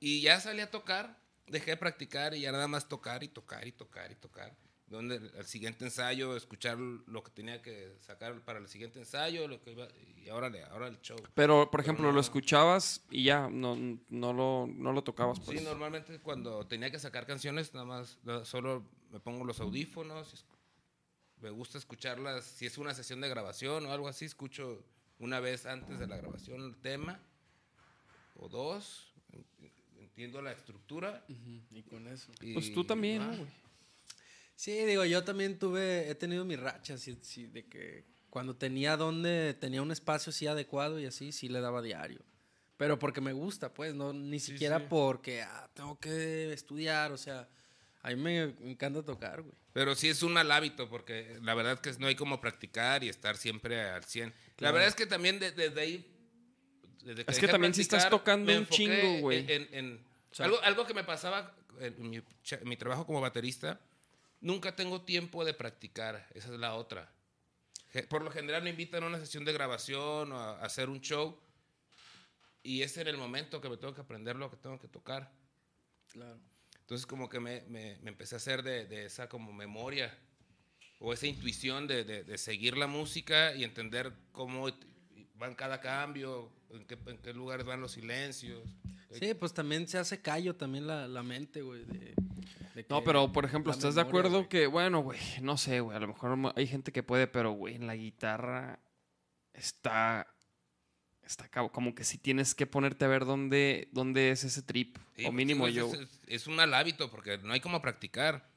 y 0.00 0.20
ya 0.20 0.38
salí 0.40 0.60
a 0.60 0.70
tocar. 0.70 1.18
Dejé 1.46 1.72
de 1.72 1.76
practicar 1.76 2.34
y 2.34 2.42
ya 2.42 2.52
nada 2.52 2.68
más 2.68 2.88
tocar 2.88 3.22
y 3.24 3.28
tocar 3.28 3.66
y 3.66 3.72
tocar 3.72 4.12
y 4.12 4.16
tocar. 4.16 4.54
Donde 4.86 5.16
el, 5.16 5.32
el 5.34 5.46
siguiente 5.46 5.84
ensayo, 5.84 6.36
escuchar 6.36 6.76
lo 6.78 7.22
que 7.22 7.30
tenía 7.30 7.62
que 7.62 7.96
sacar 8.00 8.38
para 8.44 8.58
el 8.58 8.68
siguiente 8.68 8.98
ensayo, 8.98 9.46
lo 9.48 9.60
que 9.62 9.70
iba, 9.72 9.88
y 10.16 10.28
ahora, 10.28 10.50
ahora 10.70 10.88
el 10.88 11.00
show. 11.00 11.16
Pero, 11.34 11.70
por 11.70 11.80
ejemplo, 11.80 12.06
no. 12.08 12.12
lo 12.12 12.20
escuchabas 12.20 13.04
y 13.10 13.24
ya, 13.24 13.48
no, 13.48 13.76
no, 14.08 14.32
lo, 14.32 14.66
no 14.68 14.92
lo 14.92 15.02
tocabas, 15.02 15.40
pues. 15.40 15.58
Sí, 15.58 15.64
normalmente 15.64 16.18
cuando 16.20 16.66
tenía 16.66 16.90
que 16.90 16.98
sacar 16.98 17.26
canciones, 17.26 17.72
nada 17.72 17.86
más 17.86 18.18
solo 18.44 18.84
me 19.10 19.20
pongo 19.20 19.44
los 19.44 19.60
audífonos. 19.60 20.44
Me 21.40 21.50
gusta 21.50 21.78
escucharlas. 21.78 22.44
Si 22.44 22.66
es 22.66 22.78
una 22.78 22.94
sesión 22.94 23.20
de 23.20 23.28
grabación 23.28 23.86
o 23.86 23.92
algo 23.92 24.08
así, 24.08 24.24
escucho 24.26 24.84
una 25.18 25.40
vez 25.40 25.66
antes 25.66 25.98
de 25.98 26.06
la 26.06 26.16
grabación 26.16 26.62
el 26.62 26.76
tema 26.76 27.20
o 28.36 28.48
dos. 28.48 29.12
en- 29.32 29.44
Entiendo 30.00 30.42
la 30.42 30.52
estructura. 30.52 31.24
Y 31.28 31.82
con 31.84 32.06
eso. 32.08 32.30
y 32.40 32.52
Pues 32.54 32.72
tú 32.74 32.84
también, 32.84 33.22
va. 33.22 33.26
¿no, 33.26 33.36
güey? 33.38 33.48
Sí, 34.56 34.72
digo, 34.84 35.04
yo 35.06 35.24
también 35.24 35.58
tuve, 35.58 36.10
he 36.10 36.14
tenido 36.14 36.44
mis 36.44 36.60
rachas, 36.60 37.00
sí, 37.00 37.18
sí, 37.22 37.46
de 37.46 37.64
que 37.66 38.04
cuando 38.28 38.54
tenía 38.54 38.96
donde, 38.98 39.54
tenía 39.54 39.80
un 39.80 39.90
espacio 39.90 40.30
así 40.30 40.46
adecuado 40.46 41.00
y 41.00 41.06
así, 41.06 41.32
sí 41.32 41.48
le 41.48 41.60
daba 41.62 41.80
diario. 41.80 42.20
Pero 42.76 42.98
porque 42.98 43.22
me 43.22 43.32
gusta, 43.32 43.72
pues, 43.72 43.94
no, 43.94 44.12
ni 44.12 44.38
siquiera 44.40 44.78
sí. 44.80 44.86
porque 44.90 45.40
ah, 45.42 45.70
tengo 45.74 45.98
que 45.98 46.52
estudiar, 46.52 47.12
o 47.12 47.16
sea, 47.18 47.48
a 48.02 48.08
mí 48.10 48.16
me 48.16 48.42
encanta 48.70 49.02
tocar, 49.02 49.42
güey. 49.42 49.54
Pero 49.72 49.94
sí 49.94 50.08
es 50.08 50.22
un 50.22 50.32
mal 50.32 50.50
hábito 50.50 50.88
porque 50.88 51.38
la 51.42 51.54
verdad 51.54 51.80
que 51.80 51.92
no 51.98 52.06
hay 52.06 52.14
como 52.16 52.40
practicar 52.40 53.04
y 53.04 53.08
estar 53.08 53.36
siempre 53.36 53.80
al 53.82 54.04
100. 54.04 54.30
La 54.30 54.34
Claro. 54.56 54.74
verdad 54.74 54.88
es 54.88 54.94
que 54.94 55.06
también 55.06 55.38
de- 55.38 55.52
desde 55.52 55.80
ahí... 55.80 56.16
desde 57.04 57.20
Es 57.22 57.26
dejé 57.26 57.40
que 57.42 57.48
también 57.48 57.72
si 57.74 57.82
estás 57.82 58.08
tocando 58.10 58.50
me 58.52 58.58
un 58.58 58.66
chingo, 58.66 59.20
güey. 59.20 59.40
En, 59.40 59.50
en- 59.50 59.68
en- 59.74 60.06
sea- 60.32 60.46
algo, 60.46 60.60
algo 60.62 60.86
que 60.86 60.94
me 60.94 61.04
pasaba 61.04 61.54
en 61.78 62.10
mi, 62.10 62.22
cha- 62.42 62.60
mi 62.64 62.76
trabajo 62.76 63.06
como 63.06 63.20
baterista, 63.20 63.80
nunca 64.40 64.74
tengo 64.74 65.02
tiempo 65.02 65.44
de 65.44 65.54
practicar. 65.54 66.26
Esa 66.34 66.52
es 66.52 66.58
la 66.58 66.74
otra. 66.74 67.10
Por 68.08 68.22
lo 68.22 68.30
general 68.30 68.62
me 68.62 68.70
invitan 68.70 69.02
a 69.02 69.06
una 69.08 69.18
sesión 69.18 69.44
de 69.44 69.52
grabación 69.52 70.32
o 70.32 70.38
a, 70.38 70.58
a 70.60 70.64
hacer 70.64 70.88
un 70.88 71.00
show 71.00 71.38
y 72.62 72.82
es 72.82 72.96
en 72.98 73.08
el 73.08 73.16
momento 73.16 73.60
que 73.60 73.68
me 73.68 73.76
tengo 73.76 73.94
que 73.94 74.00
aprender 74.00 74.36
lo 74.36 74.50
que 74.50 74.56
tengo 74.56 74.78
que 74.78 74.88
tocar. 74.88 75.30
Claro. 76.12 76.38
Entonces 76.90 77.06
como 77.06 77.28
que 77.28 77.38
me, 77.38 77.60
me- 77.68 77.96
me 78.02 78.10
empecé 78.10 78.34
a 78.34 78.38
hacer 78.38 78.64
de, 78.64 78.84
de 78.84 79.04
esa 79.06 79.28
como 79.28 79.52
memoria 79.52 80.12
o 80.98 81.12
esa 81.12 81.28
intuición 81.28 81.86
de, 81.86 82.02
de- 82.02 82.24
de 82.24 82.36
seguir 82.36 82.76
la 82.76 82.88
música 82.88 83.54
y 83.54 83.62
entender 83.62 84.12
cómo 84.32 84.66
van 85.36 85.54
cada 85.54 85.80
cambio, 85.80 86.50
en 86.70 86.84
qué, 86.88 86.98
en 87.06 87.18
qué 87.18 87.32
lugares 87.32 87.64
van 87.64 87.80
los 87.80 87.92
silencios. 87.92 88.68
Sí, 89.12 89.34
pues 89.34 89.54
también 89.54 89.86
se 89.86 89.98
hace 89.98 90.20
callo 90.20 90.56
también 90.56 90.88
la, 90.88 91.06
la 91.06 91.22
mente, 91.22 91.62
güey. 91.62 91.84
de- 91.84 92.12
de 92.74 92.86
No, 92.88 93.04
pero 93.04 93.30
por 93.32 93.44
ejemplo, 93.44 93.70
¿estás 93.70 93.94
de 93.94 94.00
memoria, 94.02 94.08
acuerdo 94.08 94.38
güey. 94.38 94.48
que, 94.48 94.66
bueno, 94.66 94.98
güey, 95.00 95.20
no 95.42 95.56
sé, 95.58 95.78
güey, 95.78 95.96
a 95.96 96.00
lo 96.00 96.08
mejor 96.08 96.36
hay 96.56 96.66
gente 96.66 96.90
que 96.90 97.04
puede, 97.04 97.28
pero, 97.28 97.52
güey, 97.52 97.76
en 97.76 97.86
la 97.86 97.94
guitarra 97.94 98.80
está, 99.52 100.26
está 101.30 101.48
cabo- 101.48 101.70
como 101.72 101.94
que 101.94 102.04
sí 102.04 102.18
tienes 102.18 102.54
que 102.54 102.66
ponerte 102.66 103.04
a 103.04 103.08
ver 103.08 103.24
dónde, 103.24 103.88
dónde 103.92 104.30
es 104.30 104.44
ese 104.44 104.62
trip. 104.62 104.96
Sí, 105.16 105.24
o 105.26 105.32
mínimo 105.32 105.68
yo. 105.68 105.86
Es, 105.92 106.00
es- 106.00 106.08
es 106.26 106.46
un 106.46 106.56
mal 106.56 106.72
hábito 106.74 107.10
porque 107.10 107.38
no 107.38 107.52
hay 107.52 107.60
como 107.60 107.80
practicar. 107.80 108.48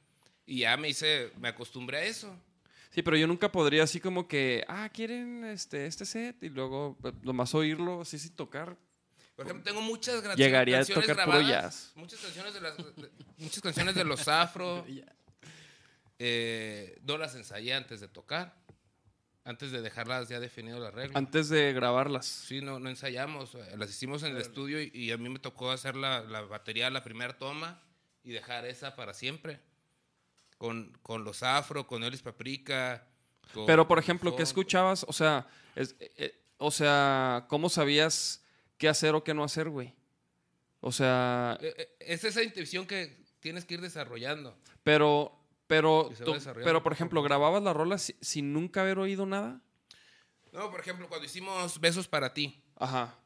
Y 0.46 0.58
ya 0.60 0.76
me 0.76 0.88
hice, 0.90 1.30
me 1.40 1.48
acostumbré 1.48 1.98
a 1.98 2.02
eso. 2.04 2.36
Sí, 2.90 3.02
pero 3.02 3.16
yo 3.16 3.26
nunca 3.26 3.50
podría 3.50 3.82
así 3.82 3.98
como 3.98 4.28
que, 4.28 4.64
ah, 4.68 4.88
quieren 4.92 5.44
este, 5.44 5.86
este 5.86 6.04
set 6.04 6.42
y 6.42 6.48
luego 6.48 6.96
pues, 7.00 7.14
nomás 7.22 7.54
oírlo 7.54 8.02
así 8.02 8.18
sin 8.18 8.36
tocar. 8.36 8.76
Por 9.34 9.46
ejemplo, 9.46 9.64
tengo 9.64 9.80
muchas 9.80 10.22
Llegaría 10.36 10.76
a 10.76 10.78
canciones 10.80 11.06
tocar 11.08 11.24
puro 11.24 11.38
grabadas, 11.38 11.64
jazz. 11.64 11.92
Muchas 11.96 12.20
canciones 12.20 12.54
de, 12.54 12.60
las, 12.60 12.76
de- 12.76 13.10
muchas 13.38 13.60
canciones 13.62 13.94
de 13.96 14.04
los 14.04 14.28
afro. 14.28 14.84
eh, 16.18 17.00
no 17.02 17.18
las 17.18 17.34
ensayé 17.34 17.74
antes 17.74 18.00
de 18.00 18.08
tocar. 18.08 18.54
Antes 19.46 19.72
de 19.72 19.82
dejarlas 19.82 20.28
ya 20.30 20.40
definido 20.40 20.78
la 20.80 20.90
regla. 20.90 21.18
Antes 21.18 21.50
de 21.50 21.72
grabarlas. 21.74 22.24
Sí, 22.26 22.60
no, 22.62 22.78
no 22.80 22.88
ensayamos. 22.88 23.54
eh, 23.54 23.74
Las 23.76 23.90
hicimos 23.90 24.22
en 24.22 24.34
el 24.34 24.40
estudio 24.40 24.80
y, 24.80 24.90
y 24.94 25.12
a 25.12 25.18
mí 25.18 25.28
me 25.28 25.38
tocó 25.38 25.70
hacer 25.70 25.96
la, 25.96 26.22
la 26.22 26.40
batería, 26.42 26.88
la 26.90 27.04
primera 27.04 27.36
toma 27.36 27.82
y 28.22 28.30
dejar 28.32 28.64
esa 28.64 28.96
para 28.96 29.12
siempre. 29.12 29.60
Con, 30.56 30.96
con 31.02 31.24
los 31.24 31.42
afro, 31.42 31.86
con 31.86 32.04
Elis 32.04 32.22
Paprika. 32.22 33.06
con- 33.52 33.66
Pero, 33.66 33.86
por 33.86 33.98
con 33.98 34.02
ejemplo, 34.04 34.34
¿qué 34.34 34.42
escuchabas? 34.44 35.04
O 35.08 35.12
sea, 35.12 35.46
es- 35.76 35.94
eh, 36.00 36.12
eh, 36.16 36.40
o 36.56 36.70
sea, 36.70 37.44
¿cómo 37.48 37.68
sabías 37.68 38.42
qué 38.78 38.88
hacer 38.88 39.14
o 39.14 39.22
qué 39.24 39.34
no 39.34 39.44
hacer, 39.44 39.68
güey? 39.68 39.92
O 40.80 40.90
sea, 40.92 41.58
Eh, 41.60 41.74
eh, 41.76 41.96
Es 42.00 42.24
esa 42.24 42.42
intuición 42.42 42.86
que 42.86 43.22
tienes 43.40 43.66
que 43.66 43.74
ir 43.74 43.80
desarrollando. 43.82 44.56
pero, 44.82 45.38
pero, 45.76 46.10
tú- 46.24 46.36
pero 46.64 46.82
por 46.82 46.92
ejemplo. 46.92 47.22
¿grababas 47.22 47.62
la 47.62 47.72
rola 47.72 47.98
si- 47.98 48.16
sin 48.20 48.52
nunca 48.52 48.82
haber 48.82 48.98
oído 48.98 49.26
nada? 49.26 49.60
No, 50.52 50.70
por 50.70 50.80
ejemplo, 50.80 51.08
cuando 51.08 51.26
hicimos 51.26 51.80
Besos 51.80 52.06
para 52.08 52.32
ti, 52.32 52.62
Ajá. 52.76 53.18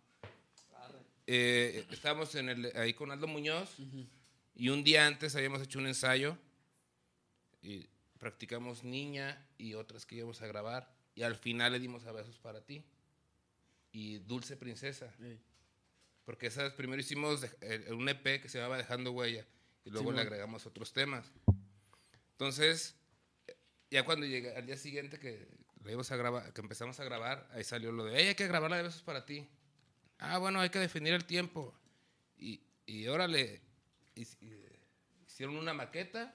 eh, 1.27 1.87
estábamos 1.91 2.35
en 2.35 2.49
el, 2.49 2.73
ahí 2.77 2.95
con 2.95 3.11
Aldo 3.11 3.27
Muñoz 3.27 3.77
y 4.55 4.69
un 4.71 4.83
día 4.83 5.07
antes 5.07 5.37
habíamos 5.37 5.63
hecho 5.63 5.79
un 5.79 5.87
ensayo 5.87 6.37
y 7.63 7.87
practicamos 8.19 8.83
Niña 8.85 9.47
y 9.59 9.75
otras 9.75 10.07
que 10.07 10.17
íbamos 10.17 10.41
a 10.43 10.47
grabar 10.47 10.91
y 11.15 11.23
al 11.23 11.37
final 11.37 11.73
le 11.73 11.81
dimos 11.81 12.07
a 12.07 12.13
Besos 12.13 12.39
para 12.39 12.61
ti 12.63 12.83
y 13.93 14.19
Dulce 14.21 14.57
Princesa. 14.57 15.13
Porque 16.25 16.47
esas 16.47 16.73
primero 16.75 17.01
hicimos 17.01 17.45
eh, 17.61 17.87
un 17.91 18.09
EP 18.09 18.41
que 18.41 18.49
se 18.49 18.59
llamaba 18.59 18.77
Dejando 18.79 19.13
Huella 19.13 19.47
y 19.85 19.91
luego 19.91 20.11
le 20.13 20.19
Simón. 20.19 20.27
agregamos 20.27 20.67
otros 20.67 20.93
temas. 20.93 21.31
Entonces, 22.39 22.95
eh, 23.49 23.57
ya 23.91 24.05
cuando 24.05 24.25
llegué 24.25 24.55
al 24.55 24.65
día 24.65 24.77
siguiente 24.77 25.19
que, 25.19 25.49
le 25.83 25.91
íbamos 25.91 26.13
a 26.13 26.17
grabar, 26.17 26.53
que 26.53 26.61
empezamos 26.61 27.01
a 27.01 27.05
grabar, 27.05 27.49
ahí 27.53 27.65
salió 27.65 27.91
lo 27.91 28.05
de, 28.05 28.17
"Ey, 28.17 28.29
hay 28.29 28.35
que 28.37 28.47
grabar 28.47 28.71
la 28.71 28.77
de 28.77 28.85
besos 28.85 29.03
para 29.03 29.27
ti. 29.27 29.49
Ah, 30.19 30.39
bueno, 30.39 30.61
hay 30.61 30.71
que 30.71 30.79
definir 30.79 31.15
el 31.15 31.25
tiempo. 31.25 31.75
Y, 32.37 32.61
y 32.87 33.09
órale, 33.09 33.61
y- 34.15 34.25
hicieron 35.27 35.57
una 35.57 35.75
maqueta. 35.75 36.33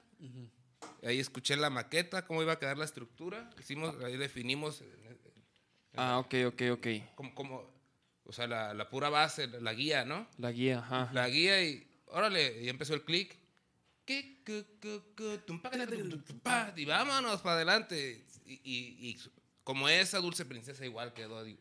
Ahí 1.03 1.19
escuché 1.19 1.55
la 1.55 1.69
maqueta, 1.69 2.25
cómo 2.25 2.41
iba 2.41 2.51
a 2.51 2.59
quedar 2.59 2.77
la 2.77 2.83
estructura. 2.85 3.49
Hicimos, 3.57 3.95
ahí 4.03 4.17
definimos 4.17 4.81
eh, 4.81 5.17
Ah, 5.95 6.19
ok, 6.19 6.33
ok, 6.47 6.61
ok. 6.73 6.87
como, 7.15 7.33
como 7.33 7.73
o 8.25 8.33
sea, 8.33 8.47
la, 8.47 8.73
la 8.73 8.89
pura 8.89 9.07
base, 9.09 9.47
la, 9.47 9.73
guía, 9.73 10.03
¿no? 10.03 10.27
La 10.37 10.51
guía, 10.51 10.79
ajá. 10.79 11.09
La 11.13 11.29
guía 11.29 11.63
y, 11.63 11.87
órale, 12.07 12.61
y 12.61 12.67
empezó 12.67 12.93
el 12.93 13.05
clic. 13.05 13.37
Y 16.75 16.85
vámonos 16.85 17.41
para 17.41 17.55
adelante. 17.55 18.23
Y, 18.45 18.53
y- 18.63 19.09
y 19.09 19.17
como 19.63 19.87
esa 19.89 20.19
Dulce 20.19 20.45
Princesa 20.45 20.85
igual 20.85 21.13
quedó. 21.13 21.43
digo, 21.43 21.59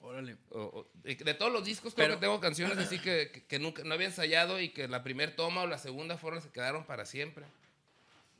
Órale. 0.00 0.36
o- 0.50 0.60
o- 0.62 0.90
de 1.04 1.34
todos 1.34 1.52
los 1.52 1.64
discos 1.64 1.94
creo 1.94 2.06
Pero- 2.08 2.16
que 2.18 2.20
tengo 2.26 2.40
canciones 2.40 2.76
así 2.78 2.98
que, 3.00 3.30
que- 3.32 3.44
que 3.44 3.58
nunca 3.58 3.84
no 3.84 3.94
había 3.94 4.06
ensayado 4.08 4.60
y 4.60 4.70
que 4.70 4.88
la 4.88 5.02
primera 5.02 5.34
toma 5.36 5.62
o 5.62 5.66
la 5.66 5.78
segunda 5.78 6.16
fueron 6.18 6.42
que 6.42 6.48
quedaron 6.50 6.84
para 6.86 7.04
siempre. 7.06 7.44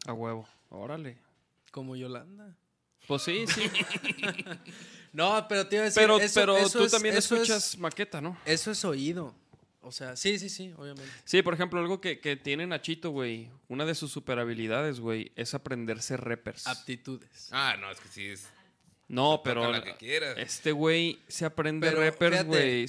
A 0.06 0.12
huevo. 0.12 0.48
Órale. 0.70 1.18
Como 1.70 1.94
Yolanda. 1.96 2.56
Pues 3.06 3.22
sí, 3.22 3.44
sí. 3.46 3.62
No, 5.12 5.46
pero 5.46 5.68
te 5.68 5.76
iba 5.76 5.82
a 5.82 5.84
decir. 5.86 6.00
pero 6.02 6.18
eso- 6.18 6.40
pero 6.40 6.56
eso 6.56 6.78
tú 6.78 6.84
es- 6.86 6.92
también 6.92 7.14
eso 7.16 7.34
es- 7.36 7.42
escuchas 7.42 7.76
maqueta, 7.78 8.20
¿no? 8.22 8.38
eso 8.46 8.70
es 8.70 8.82
oído. 8.84 9.34
O 9.82 9.90
sea, 9.92 10.16
sí, 10.16 10.38
sí, 10.38 10.48
sí, 10.48 10.72
obviamente. 10.76 11.10
Sí, 11.24 11.42
por 11.42 11.54
ejemplo, 11.54 11.80
algo 11.80 12.00
que, 12.00 12.20
que 12.20 12.36
tiene 12.36 12.66
Nachito, 12.66 13.10
güey. 13.10 13.50
Una 13.68 13.84
de 13.84 13.94
sus 13.94 14.12
super 14.12 14.38
habilidades, 14.38 15.00
güey, 15.00 15.32
es 15.36 15.54
aprenderse 15.54 16.16
rappers. 16.16 16.66
Aptitudes. 16.66 17.48
Ah, 17.50 17.76
no, 17.80 17.90
es 17.90 18.00
que 18.00 18.08
sí 18.08 18.26
es. 18.26 18.48
No, 19.08 19.42
pero 19.44 19.70
la 19.70 19.82
que 19.82 19.94
quieras. 19.96 20.36
este 20.38 20.72
güey 20.72 21.18
se 21.28 21.44
aprende 21.44 21.90
Pero, 21.90 22.00
rappers, 22.00 22.46
güey. 22.46 22.86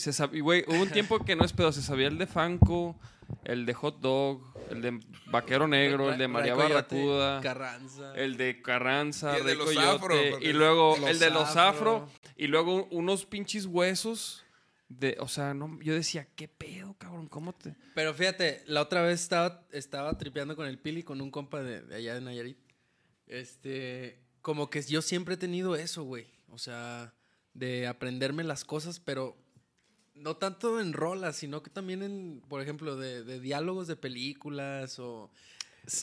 Hubo 0.68 0.82
un 0.82 0.90
tiempo 0.90 1.20
que 1.26 1.36
no 1.36 1.44
es 1.44 1.52
pedo, 1.52 1.72
se 1.74 1.82
sabía 1.82 2.07
el 2.07 2.18
de 2.18 2.28
Fanco, 2.28 2.98
el 3.44 3.65
de 3.65 3.74
Hot 3.74 3.99
Dog, 3.99 4.53
el 4.70 4.82
de 4.82 4.99
Vaquero 5.26 5.68
Negro, 5.68 6.11
el 6.11 6.18
de 6.18 6.28
María 6.30 6.56
Barracuda, 6.56 7.41
Carranza. 7.41 8.14
el 8.15 8.38
de 8.38 8.61
Carranza, 8.61 9.36
el 9.36 9.45
de 9.45 9.56
los 9.56 9.65
Coyote, 9.65 9.88
afro, 9.88 10.15
y 10.40 10.53
luego 10.53 10.95
los 10.98 11.10
el 11.10 11.20
de 11.20 11.30
los 11.30 11.57
afro. 11.57 11.95
afro, 11.98 12.10
y 12.38 12.48
luego 12.48 12.86
unos 12.91 13.26
pinches 13.26 13.65
huesos 13.65 14.43
de, 14.99 15.18
o 15.20 15.28
sea, 15.28 15.53
no, 15.53 15.80
yo 15.82 15.94
decía, 15.94 16.28
¿qué 16.36 16.48
pedo, 16.48 16.95
cabrón? 16.98 17.28
¿Cómo 17.28 17.53
te...? 17.53 17.76
Pero 17.95 18.14
fíjate, 18.14 18.64
la 18.68 18.82
otra 18.82 19.02
vez 19.02 19.22
estaba, 19.22 19.65
estaba 19.72 20.18
tripeando 20.18 20.56
con 20.56 20.68
el 20.68 20.78
Pili, 20.78 21.03
con 21.03 21.22
un 21.22 21.32
compa 21.32 21.61
de, 21.61 21.82
de 21.82 21.95
allá 21.95 22.15
de 22.15 22.22
Nayarit. 22.22 22.57
Este, 23.28 24.20
como 24.41 24.70
que 24.70 24.82
yo 24.84 25.02
siempre 25.02 25.36
he 25.36 25.38
tenido 25.38 25.76
eso, 25.76 26.03
güey. 26.03 26.28
O 26.49 26.57
sea, 26.57 27.14
de 27.53 27.88
aprenderme 27.88 28.44
las 28.44 28.64
cosas, 28.65 28.99
pero 28.99 29.38
no 30.14 30.38
tanto 30.38 30.80
en 30.80 30.94
rolas, 30.94 31.36
sino 31.36 31.64
que 31.64 31.70
también 31.70 32.03
en, 32.03 32.41
por 32.48 32.61
ejemplo, 32.61 32.95
de, 32.95 33.24
de 33.24 33.40
diálogos 33.40 33.88
de 33.88 33.95
películas 33.95 34.99
o 34.99 35.32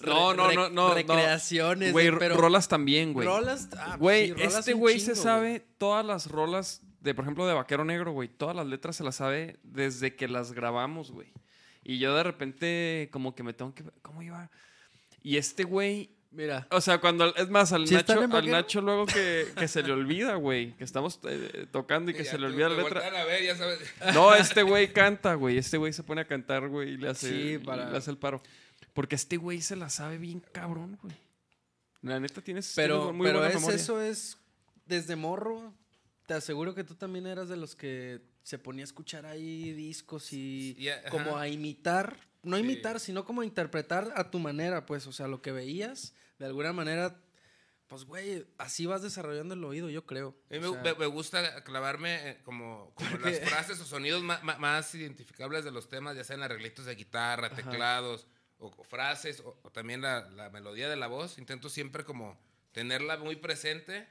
No, 0.04 0.34
no, 0.34 0.52
no, 0.52 0.68
no. 0.68 0.94
recreaciones. 0.94 1.92
Güey, 1.92 2.10
pero 2.18 2.36
rolas 2.36 2.68
también, 2.68 3.12
güey. 3.12 3.26
rolas, 3.26 3.68
ah, 3.76 3.96
Güey, 3.98 4.28
sí, 4.28 4.32
rolas 4.34 4.54
este 4.56 4.72
güey 4.74 5.00
se 5.00 5.14
sabe 5.14 5.60
todas 5.78 6.04
las 6.04 6.26
rolas 6.26 6.82
de, 7.00 7.14
por 7.14 7.24
ejemplo, 7.24 7.46
de 7.46 7.54
Vaquero 7.54 7.84
Negro, 7.84 8.12
güey. 8.12 8.28
Todas 8.28 8.54
las 8.56 8.66
letras 8.66 8.96
se 8.96 9.04
las 9.04 9.16
sabe 9.16 9.58
desde 9.62 10.14
que 10.16 10.28
las 10.28 10.52
grabamos, 10.52 11.10
güey. 11.10 11.32
Y 11.82 11.98
yo 11.98 12.14
de 12.14 12.22
repente 12.22 13.08
como 13.12 13.34
que 13.34 13.42
me 13.42 13.52
tengo 13.54 13.74
que... 13.74 13.84
¿Cómo 14.02 14.22
iba? 14.22 14.50
Y 15.22 15.36
este 15.36 15.64
güey... 15.64 16.10
Mira, 16.32 16.68
O 16.70 16.80
sea, 16.80 16.98
cuando... 17.00 17.34
Es 17.34 17.50
más, 17.50 17.72
al, 17.72 17.88
¿Sí 17.88 17.94
Nacho, 17.94 18.20
al? 18.20 18.50
Nacho 18.50 18.80
luego 18.82 19.06
que, 19.06 19.48
que 19.56 19.66
se 19.66 19.82
le 19.82 19.90
olvida, 19.92 20.36
güey. 20.36 20.76
Que 20.76 20.84
estamos 20.84 21.18
eh, 21.24 21.66
tocando 21.72 22.12
y 22.12 22.14
que 22.14 22.22
Ya 22.22 22.30
se 22.30 22.38
le 22.38 22.46
olvida 22.46 22.68
la 22.68 22.82
letra. 22.82 23.00
a 23.20 23.24
ver, 23.24 23.42
ya 23.42 23.56
sabes. 23.56 23.80
No, 24.14 24.32
este 24.34 24.62
güey 24.62 24.92
canta, 24.92 25.34
güey. 25.34 25.58
Este 25.58 25.76
güey 25.76 25.92
se 25.92 26.04
pone 26.04 26.20
a 26.20 26.26
cantar, 26.26 26.68
güey, 26.68 26.90
y 26.90 26.96
le 26.98 27.08
hace, 27.08 27.30
Sí, 27.56 27.58
para- 27.58 27.90
le 27.90 27.96
hace 27.96 28.10
el 28.12 28.18
paro. 28.18 28.40
Porque 28.92 29.16
este 29.16 29.38
güey 29.38 29.60
se 29.60 29.74
la 29.74 29.88
sabe 29.88 30.18
bien 30.18 30.40
cabrón, 30.52 30.98
güey. 31.02 31.16
La 32.02 32.20
neta 32.20 32.40
tienes 32.40 32.72
Pero, 32.76 32.98
tienes 32.98 33.14
muy 33.16 33.26
pero 33.26 33.38
buena 33.40 33.52
es, 33.52 33.60
memoria. 33.60 33.76
eso 33.76 34.00
es 34.00 34.38
desde 34.86 35.16
morro. 35.16 35.74
Te 36.30 36.34
aseguro 36.34 36.76
que 36.76 36.84
tú 36.84 36.94
también 36.94 37.26
eras 37.26 37.48
de 37.48 37.56
los 37.56 37.74
que 37.74 38.20
se 38.44 38.56
ponía 38.56 38.84
a 38.84 38.86
escuchar 38.86 39.26
ahí 39.26 39.72
discos 39.72 40.32
y 40.32 40.76
Y, 40.78 40.88
ajá. 40.88 41.10
como 41.10 41.36
a 41.36 41.48
imitar, 41.48 42.16
no 42.44 42.56
Sí. 42.56 42.62
imitar, 42.62 43.00
sino 43.00 43.24
como 43.24 43.40
a 43.40 43.44
interpretar 43.44 44.12
a 44.14 44.30
tu 44.30 44.38
manera, 44.38 44.86
pues, 44.86 45.08
o 45.08 45.12
sea, 45.12 45.26
lo 45.26 45.42
que 45.42 45.50
veías, 45.50 46.14
de 46.38 46.46
alguna 46.46 46.72
manera, 46.72 47.20
pues, 47.88 48.04
güey, 48.04 48.46
así 48.58 48.86
vas 48.86 49.02
desarrollando 49.02 49.54
el 49.54 49.64
oído, 49.64 49.90
yo 49.90 50.06
creo. 50.06 50.36
A 50.48 50.54
mí 50.54 50.60
me, 50.60 50.68
sea, 50.70 50.94
me- 50.94 51.06
gusta 51.06 51.64
clavarme 51.64 52.30
eh, 52.30 52.40
como, 52.44 52.92
como 52.94 53.10
las 53.10 53.32
Porque- 53.38 53.46
frases 53.46 53.80
o 53.80 53.84
sonidos 53.84 54.22
ma- 54.22 54.40
más, 54.40 54.94
identificables 54.94 55.64
de 55.64 55.72
los 55.72 55.88
temas, 55.88 56.14
ya 56.16 56.22
sean 56.22 56.44
arreglitos 56.44 56.86
de 56.86 56.94
guitarra, 56.94 57.50
teclados 57.50 58.28
o, 58.60 58.68
o 58.68 58.84
frases 58.84 59.40
o, 59.40 59.58
o 59.64 59.70
también 59.72 60.00
la, 60.00 60.30
la 60.30 60.48
melodía 60.50 60.88
de 60.88 60.94
la 60.94 61.08
voz. 61.08 61.38
Intento 61.38 61.68
siempre 61.68 62.04
como 62.04 62.38
tenerla 62.70 63.16
muy 63.16 63.34
presente 63.34 64.06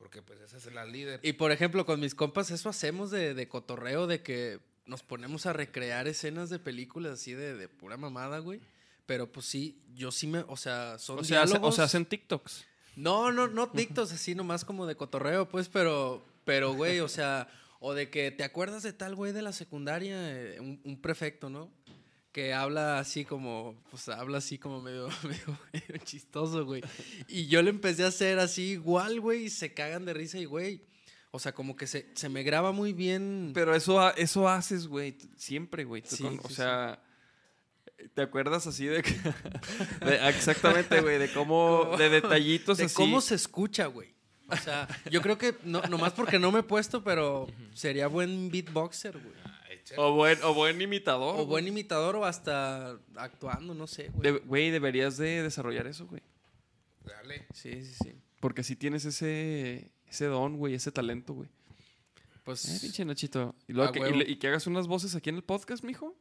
porque 0.00 0.22
pues 0.22 0.40
esa 0.40 0.56
es 0.56 0.64
la 0.74 0.84
líder. 0.86 1.20
Y 1.22 1.34
por 1.34 1.52
ejemplo, 1.52 1.84
con 1.84 2.00
mis 2.00 2.14
compas, 2.14 2.50
eso 2.50 2.70
hacemos 2.70 3.10
de, 3.10 3.34
de 3.34 3.48
cotorreo, 3.48 4.06
de 4.06 4.22
que 4.22 4.58
nos 4.86 5.02
ponemos 5.02 5.44
a 5.44 5.52
recrear 5.52 6.08
escenas 6.08 6.48
de 6.48 6.58
películas 6.58 7.12
así 7.12 7.34
de, 7.34 7.54
de 7.54 7.68
pura 7.68 7.98
mamada, 7.98 8.38
güey. 8.38 8.60
Pero 9.04 9.30
pues 9.30 9.44
sí, 9.46 9.78
yo 9.94 10.10
sí 10.10 10.26
me, 10.26 10.38
o 10.48 10.56
sea, 10.56 10.98
son 10.98 11.18
O 11.18 11.24
sea, 11.24 11.42
o 11.42 11.46
diálogos- 11.46 11.76
sea, 11.76 11.84
hacen 11.84 12.06
TikToks. 12.06 12.64
No, 12.96 13.30
no, 13.30 13.46
no 13.46 13.66
dictos 13.66 14.10
así 14.10 14.34
nomás 14.34 14.64
como 14.64 14.86
de 14.86 14.96
cotorreo, 14.96 15.48
pues, 15.48 15.68
pero, 15.68 16.24
pero, 16.44 16.72
güey, 16.74 17.00
o 17.00 17.08
sea, 17.08 17.48
o 17.78 17.92
de 17.94 18.08
que 18.10 18.30
te 18.30 18.42
acuerdas 18.42 18.82
de 18.82 18.92
tal 18.94 19.14
güey 19.14 19.32
de 19.32 19.42
la 19.42 19.52
secundaria, 19.52 20.16
eh, 20.32 20.60
un, 20.60 20.80
un 20.84 21.00
prefecto, 21.00 21.50
¿no? 21.50 21.70
Que 22.32 22.54
habla 22.54 23.00
así 23.00 23.24
como, 23.24 23.74
pues 23.90 24.08
habla 24.08 24.38
así 24.38 24.56
como 24.56 24.80
medio, 24.80 25.08
medio, 25.24 25.58
medio 25.72 26.04
chistoso, 26.04 26.64
güey. 26.64 26.82
Y 27.26 27.46
yo 27.48 27.60
le 27.62 27.70
empecé 27.70 28.04
a 28.04 28.08
hacer 28.08 28.38
así 28.38 28.62
igual, 28.72 29.20
güey, 29.20 29.44
y 29.46 29.50
se 29.50 29.74
cagan 29.74 30.04
de 30.04 30.14
risa 30.14 30.38
y, 30.38 30.44
güey, 30.44 30.84
o 31.32 31.38
sea, 31.40 31.52
como 31.52 31.74
que 31.74 31.86
se, 31.88 32.06
se 32.14 32.28
me 32.28 32.42
graba 32.44 32.70
muy 32.72 32.92
bien. 32.92 33.50
Pero 33.52 33.74
eso, 33.74 34.14
eso 34.16 34.48
haces, 34.48 34.86
güey, 34.86 35.16
siempre, 35.36 35.84
güey. 35.84 36.02
Sí, 36.06 36.22
con- 36.22 36.38
o 36.44 36.48
sí, 36.48 36.54
sea, 36.54 37.02
¿te 38.14 38.22
acuerdas 38.22 38.66
así 38.66 38.86
de 38.86 39.02
que... 39.02 39.10
de- 40.04 40.28
exactamente, 40.28 41.00
güey, 41.00 41.18
de 41.18 41.32
cómo... 41.32 41.96
De 41.98 42.08
detallitos 42.10 42.78
de 42.78 42.84
así. 42.84 42.94
cómo 42.94 43.20
se 43.20 43.34
escucha, 43.34 43.86
güey. 43.86 44.14
O 44.48 44.56
sea, 44.56 44.88
yo 45.10 45.20
creo 45.22 45.38
que 45.38 45.54
no, 45.64 45.80
nomás 45.82 46.12
porque 46.12 46.38
no 46.40 46.50
me 46.50 46.60
he 46.60 46.62
puesto, 46.64 47.04
pero 47.04 47.46
sería 47.74 48.08
buen 48.08 48.50
beatboxer, 48.50 49.16
güey. 49.18 49.34
O 49.96 50.12
buen, 50.14 50.38
o 50.42 50.54
buen 50.54 50.80
imitador. 50.80 51.34
O 51.34 51.36
güey. 51.38 51.46
buen 51.46 51.68
imitador 51.68 52.16
o 52.16 52.24
hasta 52.24 52.98
actuando, 53.16 53.74
no 53.74 53.86
sé, 53.86 54.08
güey. 54.12 54.32
De- 54.32 54.38
Güey, 54.40 54.70
deberías 54.70 55.16
de 55.16 55.42
desarrollar 55.42 55.86
eso, 55.86 56.06
güey. 56.06 56.22
Dale. 57.04 57.46
Sí, 57.54 57.84
sí, 57.84 57.94
sí. 58.04 58.12
Porque 58.40 58.62
si 58.62 58.76
tienes 58.76 59.04
ese, 59.04 59.90
ese 60.08 60.24
don, 60.26 60.56
güey, 60.56 60.74
ese 60.74 60.92
talento, 60.92 61.34
güey. 61.34 61.48
Pues 62.44 62.64
Eh, 62.68 62.78
pinche 62.80 63.04
Nachito. 63.04 63.54
Y, 63.68 63.72
luego 63.74 63.92
que, 63.92 63.98
y, 63.98 64.02
huevo. 64.02 64.16
le- 64.16 64.30
y 64.30 64.36
que 64.36 64.48
hagas 64.48 64.66
unas 64.66 64.86
voces 64.86 65.14
aquí 65.14 65.28
en 65.30 65.36
el 65.36 65.42
podcast, 65.42 65.82
mijo. 65.84 66.16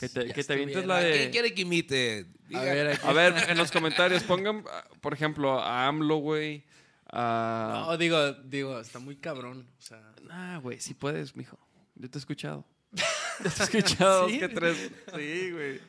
Que 0.00 0.08
te, 0.08 0.32
que 0.32 0.44
te 0.44 0.52
avientes 0.52 0.86
la 0.86 0.98
¿A 0.98 1.00
¿Quién 1.02 1.12
de... 1.26 1.30
quiere 1.30 1.54
que 1.54 1.62
imite? 1.62 2.26
a 2.54 2.60
ver, 2.62 2.86
aquí- 2.88 3.06
A 3.06 3.12
ver, 3.12 3.34
en 3.50 3.58
los 3.58 3.70
comentarios 3.70 4.22
pongan, 4.22 4.64
por 5.00 5.12
ejemplo, 5.12 5.60
a 5.60 5.86
AMLO, 5.88 6.16
güey. 6.16 6.64
A... 7.12 7.86
No, 7.88 7.96
digo, 7.98 8.32
digo, 8.44 8.78
está 8.80 8.98
muy 8.98 9.16
cabrón. 9.16 9.68
O 9.78 9.82
sea, 9.82 10.00
Ah, 10.30 10.58
güey, 10.62 10.78
sí 10.80 10.94
puedes, 10.94 11.34
mijo. 11.36 11.58
Yo 12.00 12.08
te 12.10 12.16
he 12.16 12.20
escuchado. 12.20 12.64
Yo 13.44 13.50
te 13.50 13.62
he 13.62 13.64
escuchado 13.64 14.22
dos 14.22 14.30
¿Sí? 14.32 14.38
que 14.38 14.48
tres. 14.48 14.90
Sí, 15.14 15.50
güey. 15.52 15.80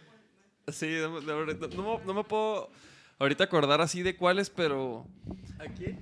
Sí, 0.67 0.97
no, 1.01 1.21
no, 1.21 1.45
no, 1.45 2.01
no 2.05 2.13
me- 2.13 2.23
puedo 2.23 2.69
ahorita 3.19 3.43
acordar 3.45 3.81
así 3.81 4.03
de 4.03 4.15
cuáles, 4.15 4.49
pero... 4.49 5.07
¿a 5.59 5.65
quién? 5.65 5.99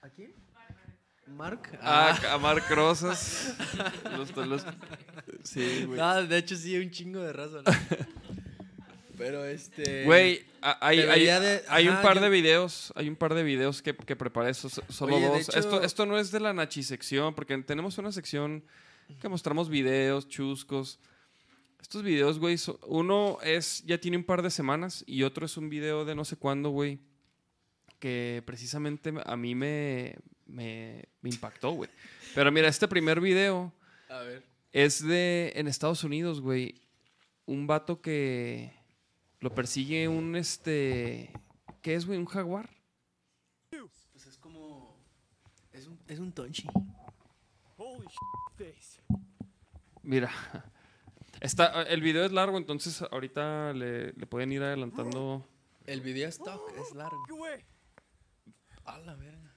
¿A 0.00 0.08
quién? 0.08 0.34
¿Mark? 1.26 1.78
Ah, 1.82 2.18
a 2.32 2.38
Marc 2.38 2.68
Rosas. 2.70 3.54
Los- 4.16 4.34
los- 4.36 4.66
Sí, 5.44 5.84
güey. 5.86 5.98
No, 5.98 6.22
de 6.26 6.36
hecho 6.38 6.56
sí, 6.56 6.78
un 6.78 6.90
chingo 6.90 7.20
de 7.20 7.32
raza. 7.32 7.58
Pero 9.18 9.44
este. 9.44 10.04
Güey, 10.04 10.44
a- 10.62 10.78
hay, 10.86 11.00
hay, 11.00 11.24
de- 11.24 11.62
hay 11.68 11.86
un 11.88 11.94
ajá, 11.94 12.02
par 12.02 12.14
yo- 12.16 12.22
de 12.22 12.28
videos, 12.30 12.92
hay 12.96 13.08
un 13.08 13.16
par 13.16 13.34
de 13.34 13.42
videos 13.42 13.82
que, 13.82 13.94
que 13.94 14.16
preparé, 14.16 14.54
so- 14.54 14.68
so- 14.68 14.82
solo 14.88 15.16
Oye, 15.16 15.26
dos. 15.26 15.48
hecho- 15.48 15.58
Esto, 15.58 15.82
esto 15.82 16.06
no 16.06 16.18
es 16.18 16.30
de 16.30 16.40
la 16.40 16.52
Nachi 16.52 16.82
sección, 16.82 17.34
porque 17.34 17.56
tenemos 17.58 17.98
una 17.98 18.10
sección 18.12 18.64
que 19.20 19.28
mostramos 19.28 19.68
videos, 19.68 20.28
chuscos. 20.28 20.98
Estos 21.80 22.02
videos, 22.02 22.38
güey, 22.38 22.56
so- 22.58 22.78
uno 22.86 23.38
es, 23.42 23.82
ya 23.84 23.98
tiene 23.98 24.16
un 24.16 24.24
par 24.24 24.40
de 24.42 24.50
semanas 24.50 25.04
y 25.06 25.24
otro 25.24 25.44
es 25.46 25.56
un 25.56 25.68
video 25.68 26.04
de 26.04 26.14
no 26.14 26.24
sé 26.24 26.36
cuándo, 26.36 26.70
güey, 26.70 26.98
que 27.98 28.42
precisamente 28.46 29.12
a 29.24 29.36
mí 29.36 29.54
me, 29.54 30.16
me, 30.46 31.04
me 31.20 31.30
impactó, 31.30 31.72
güey. 31.72 31.90
Pero 32.34 32.50
mira, 32.50 32.68
este 32.68 32.88
primer 32.88 33.20
video 33.20 33.72
A 34.08 34.20
ver. 34.20 34.42
es 34.72 35.04
de 35.06 35.52
en 35.56 35.68
Estados 35.68 36.02
Unidos, 36.02 36.40
güey. 36.40 36.80
Un 37.44 37.66
vato 37.66 38.00
que 38.00 38.72
lo 39.42 39.54
persigue 39.54 40.08
un 40.08 40.36
este. 40.36 41.30
¿Qué 41.82 41.94
es, 41.94 42.06
güey? 42.06 42.18
¿Un 42.18 42.26
jaguar? 42.26 42.70
Pues 44.12 44.26
es 44.26 44.38
como. 44.38 44.96
Es 45.72 45.86
un, 45.86 45.98
es 46.06 46.18
un 46.18 46.32
tonchi. 46.32 46.66
Mira. 50.02 50.30
Está, 51.40 51.82
el 51.82 52.00
video 52.02 52.24
es 52.24 52.30
largo, 52.30 52.56
entonces 52.56 53.02
ahorita 53.10 53.72
le, 53.72 54.12
le 54.12 54.26
pueden 54.26 54.52
ir 54.52 54.62
adelantando. 54.62 55.44
El 55.86 56.00
video 56.00 56.28
stock 56.28 56.72
es 56.78 56.94
largo. 56.94 57.20
A 58.84 58.98
la 58.98 59.14
verga. 59.16 59.56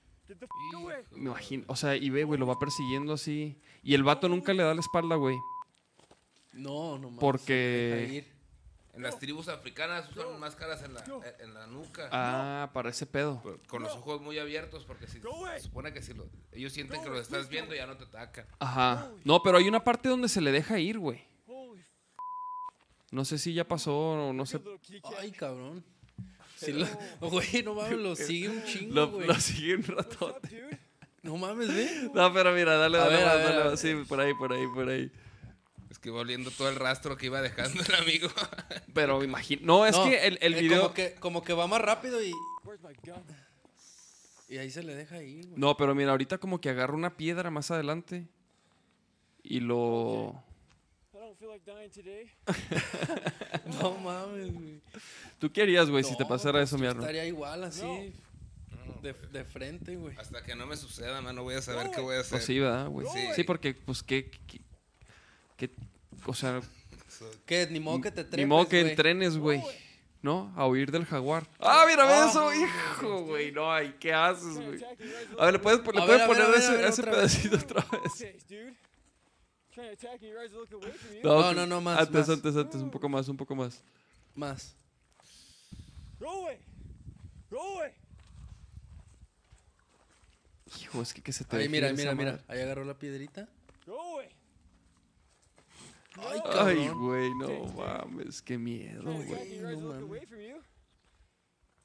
Me 1.12 1.20
imagino. 1.30 1.64
O 1.68 1.76
sea, 1.76 1.96
y 1.96 2.10
ve, 2.10 2.24
güey, 2.24 2.40
lo 2.40 2.48
va 2.48 2.58
persiguiendo 2.58 3.14
así. 3.14 3.62
Y 3.84 3.94
el 3.94 4.02
vato 4.04 4.28
nunca 4.28 4.52
le 4.54 4.64
da 4.64 4.74
la 4.74 4.80
espalda, 4.82 5.16
güey. 5.16 5.36
No, 6.54 6.98
no 6.98 7.10
mames. 7.10 7.20
Porque- 7.20 7.98
deja 8.02 8.14
ir. 8.14 8.35
En 8.96 9.04
las 9.04 9.20
tribus 9.20 9.48
africanas 9.50 10.10
usan 10.16 10.40
máscaras 10.40 10.82
en 10.84 10.94
la, 10.94 11.04
en 11.40 11.54
la 11.54 11.68
nuca. 11.68 12.08
Ah, 12.12 12.70
para 12.74 12.90
ese 12.90 13.06
pedo. 13.06 13.42
Con- 13.68 13.84
los 13.84 13.92
ojos 13.94 14.22
muy 14.22 14.40
abiertos 14.40 14.86
porque 14.86 15.06
si, 15.08 15.20
se 15.22 15.60
supone 15.62 15.92
que 15.94 16.02
si 16.02 16.14
lo- 16.14 16.30
ellos 16.54 16.72
sienten 16.74 17.02
que 17.04 17.10
los 17.10 17.20
estás 17.20 17.50
viendo 17.50 17.76
ya 17.76 17.86
no 17.86 17.98
te 17.98 18.06
atacan. 18.06 18.46
Ajá. 18.60 19.12
No, 19.24 19.44
pero 19.44 19.58
hay 19.58 19.68
una 19.68 19.84
parte 19.84 20.08
donde 20.10 20.30
se 20.30 20.40
le 20.42 20.52
deja 20.52 20.80
ir, 20.80 20.98
güey. 21.00 21.24
No 23.12 23.24
sé 23.24 23.38
si 23.38 23.54
ya 23.54 23.66
pasó 23.68 23.96
o 23.98 24.34
no 24.34 24.46
sé. 24.46 24.60
Ay, 25.20 25.32
cabrón. 25.32 25.84
Sí, 26.58 26.72
lo- 26.74 26.88
güey, 27.30 27.64
no 27.64 27.76
mames, 27.76 27.98
lo 27.98 28.16
sigue 28.16 28.50
un 28.50 28.64
chingo, 28.64 28.94
Lo, 28.96 29.12
güey. 29.12 29.28
lo 29.28 29.34
sigue 29.36 29.76
un 29.76 29.84
rato. 29.84 30.40
No 31.22 31.38
mames, 31.38 31.68
ve. 31.74 32.10
No, 32.14 32.32
pero 32.34 32.52
mira, 32.54 32.76
dale, 32.78 32.98
dale, 32.98 33.16
ver, 33.16 33.26
más, 33.26 33.34
a 33.34 33.38
ver, 33.38 33.46
dale 33.46 33.64
más. 33.72 33.84
ver. 33.84 33.98
Sí, 33.98 34.06
por 34.08 34.20
ahí, 34.20 34.34
por 34.34 34.54
ahí, 34.54 34.66
por 34.74 34.90
ahí. 34.90 35.12
Es 35.96 36.00
que 36.00 36.10
va 36.10 36.20
oliendo 36.20 36.52
todo 36.52 36.68
el 36.68 36.76
rastro 36.76 37.16
que 37.16 37.28
iba 37.28 37.42
dejando 37.42 37.82
el 37.82 37.96
amigo. 37.96 38.28
Pero 38.94 39.24
imagino. 39.24 39.62
No, 39.64 39.86
es 39.86 39.96
No, 39.96 40.04
que 40.04 40.28
el, 40.28 40.38
el 40.42 40.56
eh, 40.56 40.60
video. 40.60 40.82
Como 40.82 40.94
que, 40.94 41.14
como 41.14 41.42
que 41.42 41.54
va 41.54 41.68
más 41.68 41.80
rápido 41.80 42.22
y. 42.22 42.34
Y 44.50 44.58
ahí 44.58 44.70
se 44.70 44.84
le 44.84 44.94
deja 44.94 45.24
ir, 45.24 45.48
güey. 45.48 45.58
No, 45.58 45.78
pero 45.78 45.96
mira, 45.96 46.12
ahorita 46.12 46.38
como 46.38 46.60
que 46.60 46.70
agarra 46.70 46.94
una 46.94 47.16
piedra 47.16 47.50
más 47.50 47.72
adelante. 47.72 48.28
Y 49.42 49.62
lo. 49.62 50.44
No 53.80 53.98
mames, 53.98 54.54
güey. 54.54 54.82
¿Tú 55.40 55.50
qué 55.50 55.62
harías, 55.62 55.90
güey, 55.90 56.04
si 56.04 56.18
te 56.18 56.26
pasara 56.26 56.60
pues, 56.60 56.74
eso, 56.74 56.78
mi? 56.78 56.88
Estaría 56.88 57.26
igual 57.26 57.64
así. 57.64 58.14
De, 59.02 59.14
de 59.14 59.46
frente, 59.46 59.96
güey. 59.96 60.18
Hasta 60.18 60.44
que 60.44 60.56
no 60.56 60.68
me 60.68 60.76
suceda, 60.76 61.22
man, 61.22 61.38
no 61.38 61.44
voy 61.44 61.56
a 61.56 61.62
saber 61.62 61.90
qué 61.92 62.02
voy 62.02 62.18
a 62.18 62.20
hacer. 62.20 62.32
Pues 62.32 62.46
sí, 62.46 62.60
¿verdad, 62.60 62.90
güey? 62.90 63.08
Sí. 63.14 63.28
Sí, 63.34 63.44
porque, 63.46 63.74
pues, 63.74 64.04
¿qué, 64.04 64.30
qué, 64.30 64.40
qué- 64.48 64.65
o 66.26 66.34
sea, 66.34 66.62
Que 67.46 67.68
ni 67.68 67.80
modo 67.80 68.02
que 68.02 68.12
te 68.12 68.24
trepes, 68.24 68.40
ni 68.40 68.46
modo 68.46 68.68
que 68.68 68.82
entrenes, 68.82 69.38
güey. 69.38 69.62
¿No? 70.22 70.52
A 70.56 70.68
huir 70.68 70.92
del 70.92 71.06
jaguar. 71.06 71.48
¡Ah, 71.60 71.86
mira, 71.88 72.04
ve 72.06 72.14
Ah, 72.14 72.28
eso, 72.28 72.52
hijo, 72.52 73.22
güey! 73.26 73.52
No, 73.52 73.72
ay, 73.72 73.96
¿qué 74.00 74.12
haces, 74.12 74.56
güey? 74.56 74.84
A 75.38 75.46
ver, 75.46 75.54
¿le 75.54 75.60
puedes, 75.60 75.80
le 75.80 75.84
puedes 75.84 76.28
poner 76.28 76.48
ver, 76.48 76.56
ese, 76.58 76.72
ver, 76.78 76.86
ese 76.86 77.02
otra 77.02 77.12
pedacito 77.12 77.58
otra 77.58 77.86
vez? 78.00 78.14
No, 81.24 81.50
que- 81.50 81.56
no, 81.56 81.68
no, 81.68 81.82
más, 81.82 82.00
Antes, 82.00 82.28
más. 82.28 82.30
antes, 82.30 82.56
antes, 82.56 82.82
un 82.82 82.90
poco 82.90 83.10
más, 83.10 83.28
un 83.28 83.38
poco 83.38 83.56
más. 83.56 83.84
Más. 84.34 84.76
Hijo, 90.82 91.02
es 91.02 91.14
que, 91.14 91.22
que 91.22 91.32
se 91.32 91.46
te 91.46 91.58
Ahí, 91.58 91.70
mira, 91.70 91.90
ir 91.90 91.96
mira, 91.96 92.16
mira. 92.16 92.40
Ahí 92.48 92.60
agarró 92.62 92.84
la 92.84 92.98
piedrita. 92.98 93.48
Ay, 96.54 96.88
güey, 96.90 97.34
no 97.36 97.66
mames, 97.74 98.42
qué 98.42 98.58
miedo, 98.58 99.04
güey. 99.04 100.22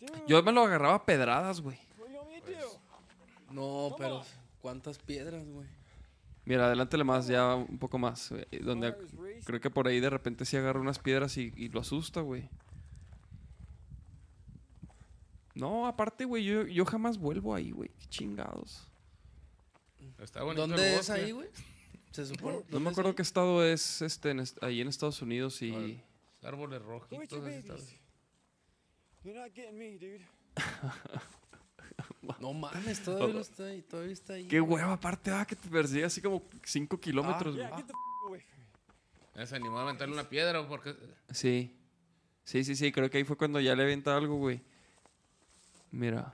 no. 0.00 0.26
Yo 0.26 0.42
me 0.42 0.52
lo 0.52 0.62
agarraba 0.62 0.94
a 0.94 1.04
pedradas, 1.04 1.60
güey. 1.60 1.78
No, 3.50 3.94
pero 3.98 4.22
¿cuántas 4.60 4.98
piedras, 4.98 5.48
güey? 5.48 5.66
Mira, 6.44 6.66
adelántale 6.66 7.04
más, 7.04 7.26
ya 7.26 7.54
un 7.56 7.78
poco 7.78 7.98
más. 7.98 8.30
güey, 8.30 8.46
Donde 8.62 8.94
creo 9.44 9.60
que 9.60 9.70
por 9.70 9.88
ahí 9.88 10.00
de 10.00 10.10
repente 10.10 10.44
sí 10.44 10.56
agarra 10.56 10.80
unas 10.80 10.98
piedras 10.98 11.36
y, 11.36 11.52
y 11.56 11.68
lo 11.68 11.80
asusta, 11.80 12.20
güey. 12.20 12.48
No, 15.54 15.86
aparte, 15.86 16.24
güey, 16.24 16.44
yo, 16.44 16.62
yo 16.66 16.84
jamás 16.84 17.18
vuelvo 17.18 17.54
ahí, 17.54 17.72
güey. 17.72 17.90
Qué 17.98 18.06
chingados. 18.06 18.86
Está 20.18 20.42
bonito 20.42 20.64
el 20.64 20.70
¿Dónde 20.70 20.90
es 20.92 20.96
bosque. 21.08 21.12
ahí, 21.12 21.30
güey? 21.32 21.48
Se 22.12 22.26
supone. 22.26 22.56
No 22.56 22.62
¿dónde 22.62 22.80
me 22.80 22.90
acuerdo 22.90 23.14
qué 23.14 23.22
estado 23.22 23.64
es 23.64 24.02
este 24.02 24.30
en 24.30 24.40
est- 24.40 24.62
ahí 24.62 24.80
en 24.80 24.88
Estados 24.88 25.20
Unidos 25.22 25.60
y... 25.62 26.02
Árboles 26.42 26.80
rojitos. 26.82 27.18
No 32.38 32.52
mames, 32.54 33.02
todavía 33.02 33.34
no 33.34 33.40
está 33.40 33.64
ahí. 33.64 33.82
Todavía 33.82 34.12
está 34.12 34.32
ahí. 34.34 34.46
Qué 34.46 34.60
hueva, 34.60 34.92
aparte, 34.92 35.30
ah, 35.30 35.44
que 35.44 35.56
te 35.56 35.68
persigue 35.68 36.04
así 36.04 36.22
como 36.22 36.42
5 36.64 36.98
kilómetros, 37.00 37.56
güey. 37.56 38.42
Ya 39.34 39.46
Se 39.46 39.56
animó 39.56 39.78
a 39.78 39.82
aventarle 39.82 40.14
una 40.14 40.28
piedra 40.28 40.66
porque 40.66 40.94
Sí. 41.30 41.76
Sí, 42.44 42.64
sí, 42.64 42.74
sí, 42.76 42.90
creo 42.92 43.10
que 43.10 43.18
ahí 43.18 43.24
fue 43.24 43.36
cuando 43.36 43.60
ya 43.60 43.74
le 43.74 43.82
aventa 43.82 44.16
algo, 44.16 44.36
güey. 44.36 44.60
Mira. 45.90 46.32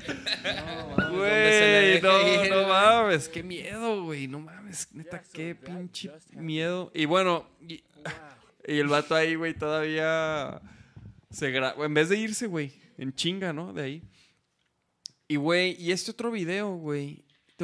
No, 0.07 0.87
mames, 0.89 1.09
donde 1.09 1.51
se 1.51 2.01
le 2.01 2.01
Güey, 2.01 2.49
no, 2.49 2.55
no 2.61 2.67
mames, 2.67 3.29
qué 3.29 3.43
miedo, 3.43 4.03
güey, 4.03 4.27
no 4.27 4.39
mames, 4.39 4.87
neta, 4.93 5.21
qué 5.33 5.55
pinche 5.55 6.11
miedo. 6.33 6.91
Y 6.93 7.05
bueno, 7.05 7.47
y, 7.61 7.83
y 8.67 8.77
el 8.79 8.87
vato 8.87 9.15
ahí, 9.15 9.35
güey, 9.35 9.53
todavía 9.53 10.61
se 11.29 11.51
graba, 11.51 11.85
en 11.85 11.93
vez 11.93 12.09
de 12.09 12.17
irse, 12.17 12.47
güey, 12.47 12.73
en 12.97 13.13
chinga, 13.13 13.53
¿no? 13.53 13.73
De 13.73 13.83
ahí. 13.83 14.03
Y, 15.27 15.35
güey, 15.35 15.75
y 15.79 15.91
este 15.91 16.11
otro 16.11 16.31
video, 16.31 16.75
güey, 16.75 17.23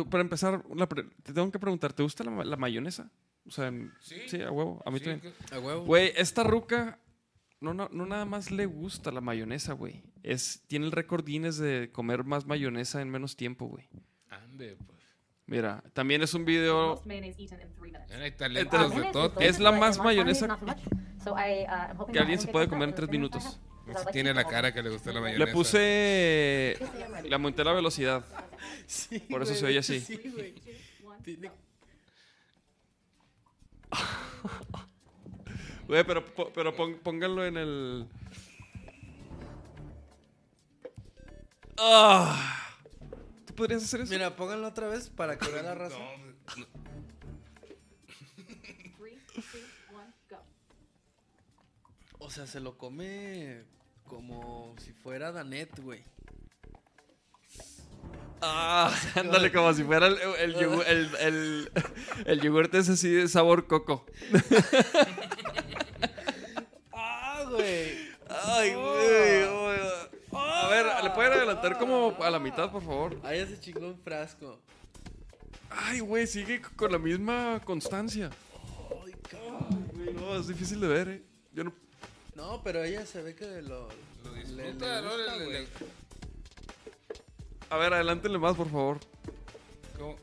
para 0.10 0.22
empezar, 0.22 0.64
la 0.76 0.88
pre- 0.88 1.06
te 1.24 1.34
tengo 1.34 1.52
que 1.52 1.58
preguntar, 1.60 1.94
¿te 1.94 2.04
gusta 2.04 2.24
la, 2.24 2.32
ma- 2.32 2.44
la 2.46 2.58
mayonesa? 2.58 3.10
O 3.48 3.52
sea, 3.52 3.68
en- 3.68 3.92
Sí. 4.02 4.16
sí, 4.28 4.42
a 4.42 4.52
huevo, 4.52 4.82
a 4.86 4.92
mí 4.92 5.00
Sí, 5.00 5.06
también. 5.06 5.34
que- 5.50 5.56
A 5.56 5.60
huevo. 5.60 5.84
Güey, 5.86 6.12
esta 6.16 6.44
ruca 6.44 7.00
no, 7.60 7.74
no, 7.74 7.90
no 7.92 8.06
nada 8.06 8.26
más 8.26 8.52
le 8.52 8.66
gusta 8.66 9.12
la 9.12 9.22
mayonesa, 9.22 9.74
güey. 9.74 10.04
Es, 10.24 10.64
tiene 10.68 10.86
el 10.86 10.92
récord 10.92 11.26
Guinness 11.26 11.58
de 11.58 11.90
comer 11.92 12.24
más 12.24 12.46
mayonesa 12.46 13.02
en 13.02 13.10
menos 13.10 13.36
tiempo, 13.36 13.66
güey. 13.68 13.88
Ande, 14.30 14.76
pues. 14.86 15.00
Mira, 15.48 15.84
también 15.94 16.24
es 16.24 16.34
un 16.34 16.44
video. 16.46 17.02
Talentos 18.38 18.96
de 18.96 19.04
todo. 19.12 19.40
Es 19.40 19.60
la 19.60 19.72
más 19.72 20.00
mayonesa 20.00 20.58
uh, 20.58 22.12
que 22.12 22.20
alguien 22.20 22.40
se 22.40 22.48
puede 22.48 22.68
comer 22.68 22.90
en 22.90 22.96
tres 22.96 23.10
minutos. 23.10 23.44
minutes 23.44 23.60
I 23.88 23.92
have, 23.92 23.94
'cause 23.94 24.02
I 24.02 24.06
Sí 24.06 24.06
like 24.06 24.12
tiene 24.14 24.34
la 24.34 24.44
cara 24.46 24.74
que 24.74 24.82
le 24.82 24.90
gusta 24.90 25.12
la 25.12 25.20
Le 25.20 25.22
mayonesa. 25.22 25.52
puse. 25.54 26.78
Le 27.24 27.36
aumenté 27.36 27.64
la 27.64 27.74
velocidad. 27.74 28.26
Sí, 28.88 29.20
Por 29.20 29.44
eso 29.44 29.52
güey, 29.52 29.60
se 29.60 29.66
oye 29.68 29.78
así. 29.80 30.00
sí, 30.00 30.20
güey. 30.34 30.56
Güey, 35.88 36.04
pero, 36.04 36.26
pero 36.54 36.76
pon- 36.76 37.00
pónganlo 37.04 37.46
en 37.46 37.58
el. 37.58 38.08
Ah. 41.78 42.72
¿Tú 43.46 43.54
podrías 43.56 43.84
hacer 43.84 44.02
eso? 44.02 44.12
Mira, 44.12 44.36
pónganlo 44.36 44.68
otra 44.68 44.88
vez 44.88 45.10
para 45.10 45.38
que 45.38 45.50
vea 45.52 45.62
la 45.64 45.76
raza. 45.76 45.98
O 52.20 52.30
sea, 52.30 52.48
se 52.48 52.60
lo 52.60 52.78
come 52.78 53.64
como 54.08 54.76
si 54.80 54.94
fuera 54.94 55.32
Danet, 55.32 55.80
güey. 55.82 56.04
Ah, 58.42 58.94
ándale, 59.16 59.52
como 59.52 59.74
si 59.74 59.84
fuera 59.84 60.08
el, 60.08 60.18
el, 60.40 60.56
yogur- 60.56 60.86
el, 60.88 61.16
el, 61.20 61.72
el 62.26 62.42
yogurte 62.42 62.78
es 62.80 62.90
así 62.90 63.10
de 63.10 63.28
sabor 63.28 63.68
coco. 63.68 64.06
Ah, 67.56 67.62
güey. 67.62 68.16
Ay, 68.30 68.74
güey. 68.74 70.06
A 70.34 70.68
ver, 70.68 70.86
¿le 71.04 71.10
pueden 71.12 71.34
adelantar 71.34 71.78
como 71.78 72.16
a 72.22 72.30
la 72.30 72.40
mitad, 72.40 72.72
por 72.72 72.84
favor? 72.84 73.18
Ahí 73.24 73.40
ya 73.40 73.48
se 73.48 73.60
chingó 73.60 73.88
un 73.88 73.98
frasco. 74.00 74.60
Ay, 75.70 76.00
güey, 76.00 76.28
sigue 76.28 76.62
con 76.62 76.92
la 76.92 76.98
misma 76.98 77.62
constancia. 77.64 78.30
Ay, 79.06 79.14
cabrón. 79.30 79.92
No, 80.16 80.36
es 80.36 80.48
difícil 80.48 80.80
de 80.80 80.88
ver, 80.88 81.08
eh. 81.10 81.24
Yo 81.54 81.64
no... 81.64 81.74
No, 82.36 82.62
pero 82.64 82.84
ella 82.84 83.06
se 83.06 83.22
ve 83.22 83.36
que 83.36 83.62
lo. 83.62 83.88
Lo. 83.88 84.64
A 87.70 87.78
ver, 87.78 87.94
adelántenle 87.94 88.38
más, 88.38 88.56
por 88.56 88.70
favor. 88.70 89.00
¿cómo? 89.98 90.18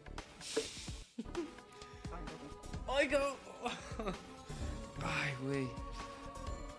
Ay, 2.89 3.09
cabrón. 3.09 3.35
Ay, 5.03 5.35
güey. 5.43 5.69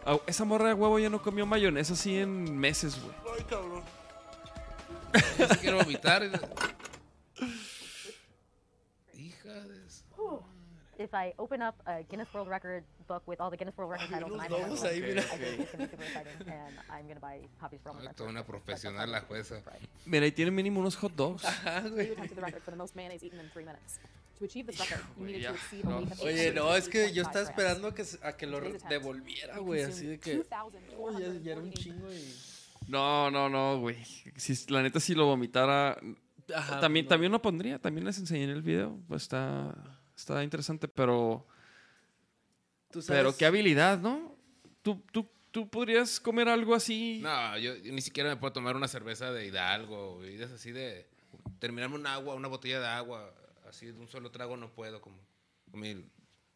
Ah, 0.05 0.19
esa 0.27 0.43
morra 0.45 0.67
de 0.67 0.73
huevo 0.73 0.99
ya 0.99 1.09
no 1.09 1.21
comió 1.21 1.45
mayonesa 1.45 1.93
así 1.93 2.17
en 2.17 2.57
meses, 2.57 2.99
güey. 3.01 3.15
Ay, 3.37 3.43
cabrón. 3.45 3.83
Yo 5.37 5.47
sí 5.47 5.57
quiero 5.61 5.77
vomitar. 5.77 6.23
Hija 9.13 9.49
de... 9.49 9.83
If 10.99 11.09
I 11.13 11.33
open 11.37 11.61
up 11.63 11.75
a 11.85 12.03
Guinness 12.03 12.31
World 12.33 12.49
Record 12.49 12.83
book 13.07 13.23
with 13.25 13.41
all 13.41 13.49
the 13.49 13.57
Guinness 13.57 13.75
World 13.75 13.91
Record 13.91 14.09
titles 14.11 14.31
and 14.31 14.41
I 14.41 14.47
know 14.47 14.73
exciting 14.73 15.03
and 16.47 16.79
I'm 16.89 17.07
gonna 17.07 17.19
buy 17.19 17.41
copies 17.59 17.81
for 17.81 17.89
all 17.89 17.95
my 17.95 18.01
Ay, 18.01 18.03
friends. 18.05 18.17
toda 18.17 18.29
una 18.29 18.45
profesional 18.45 19.11
la 19.11 19.21
jueza. 19.21 19.61
Mira, 20.05 20.25
ahí 20.25 20.31
tiene 20.31 20.51
mínimo 20.51 20.79
unos 20.79 20.95
hot 20.95 21.13
dogs. 21.15 21.43
Ajá, 21.43 21.81
güey. 21.89 22.15
No. 25.83 26.03
Oye, 26.21 26.51
no, 26.53 26.75
es 26.75 26.89
que 26.89 27.11
yo 27.13 27.23
860.5 27.23 27.27
estaba 27.27 27.41
esperando 27.49 27.87
a 27.87 27.95
que, 27.95 28.05
se- 28.05 28.19
a 28.25 28.35
que 28.37 28.47
lo 28.47 28.59
devolviera, 28.89 29.57
güey. 29.59 29.83
Así 29.83 30.05
de 30.07 30.19
que. 30.19 30.43
Oh, 30.97 31.11
ya, 31.11 31.19
ya 31.41 31.51
era 31.53 31.61
un 31.61 31.71
2,448 31.71 31.81
chingo 31.81 32.11
y. 32.13 32.35
No, 32.89 33.31
no, 33.31 33.49
no, 33.49 33.79
güey. 33.79 33.97
Si, 34.35 34.65
la 34.71 34.81
neta, 34.81 34.99
si 34.99 35.13
lo 35.15 35.25
vomitara. 35.25 35.97
Ajá, 36.53 36.79
también, 36.81 37.05
no. 37.05 37.09
también 37.09 37.31
lo 37.31 37.41
pondría. 37.41 37.79
También 37.79 38.05
les 38.05 38.17
enseñé 38.17 38.43
en 38.43 38.49
el 38.49 38.61
video. 38.61 38.99
Pues 39.07 39.23
está, 39.23 39.73
está 40.15 40.43
interesante, 40.43 40.87
pero. 40.87 41.47
Tú 42.91 43.01
sabes- 43.01 43.21
Pero 43.21 43.37
qué 43.37 43.45
habilidad, 43.45 43.99
¿no? 43.99 44.35
¿Tú, 44.81 45.01
tú, 45.11 45.27
tú 45.51 45.69
podrías 45.69 46.19
comer 46.19 46.49
algo 46.49 46.75
así. 46.75 47.19
No, 47.23 47.57
yo, 47.57 47.75
yo 47.77 47.91
ni 47.93 48.01
siquiera 48.01 48.29
me 48.29 48.35
puedo 48.37 48.53
tomar 48.53 48.75
una 48.75 48.87
cerveza 48.87 49.31
de 49.31 49.47
Hidalgo. 49.47 50.19
Bebidas 50.19 50.51
así 50.51 50.71
de... 50.71 51.07
Terminarme 51.59 51.95
un 51.95 52.05
agua, 52.05 52.35
una 52.35 52.47
botella 52.49 52.79
de 52.79 52.87
agua. 52.87 53.33
Así 53.73 53.87
de 53.87 53.93
un 53.93 54.07
solo 54.07 54.29
trago 54.29 54.55
no 54.55 54.69
puedo. 54.71 55.01
Como, 55.01 55.17
como 55.71 55.77
mi- 55.83 56.05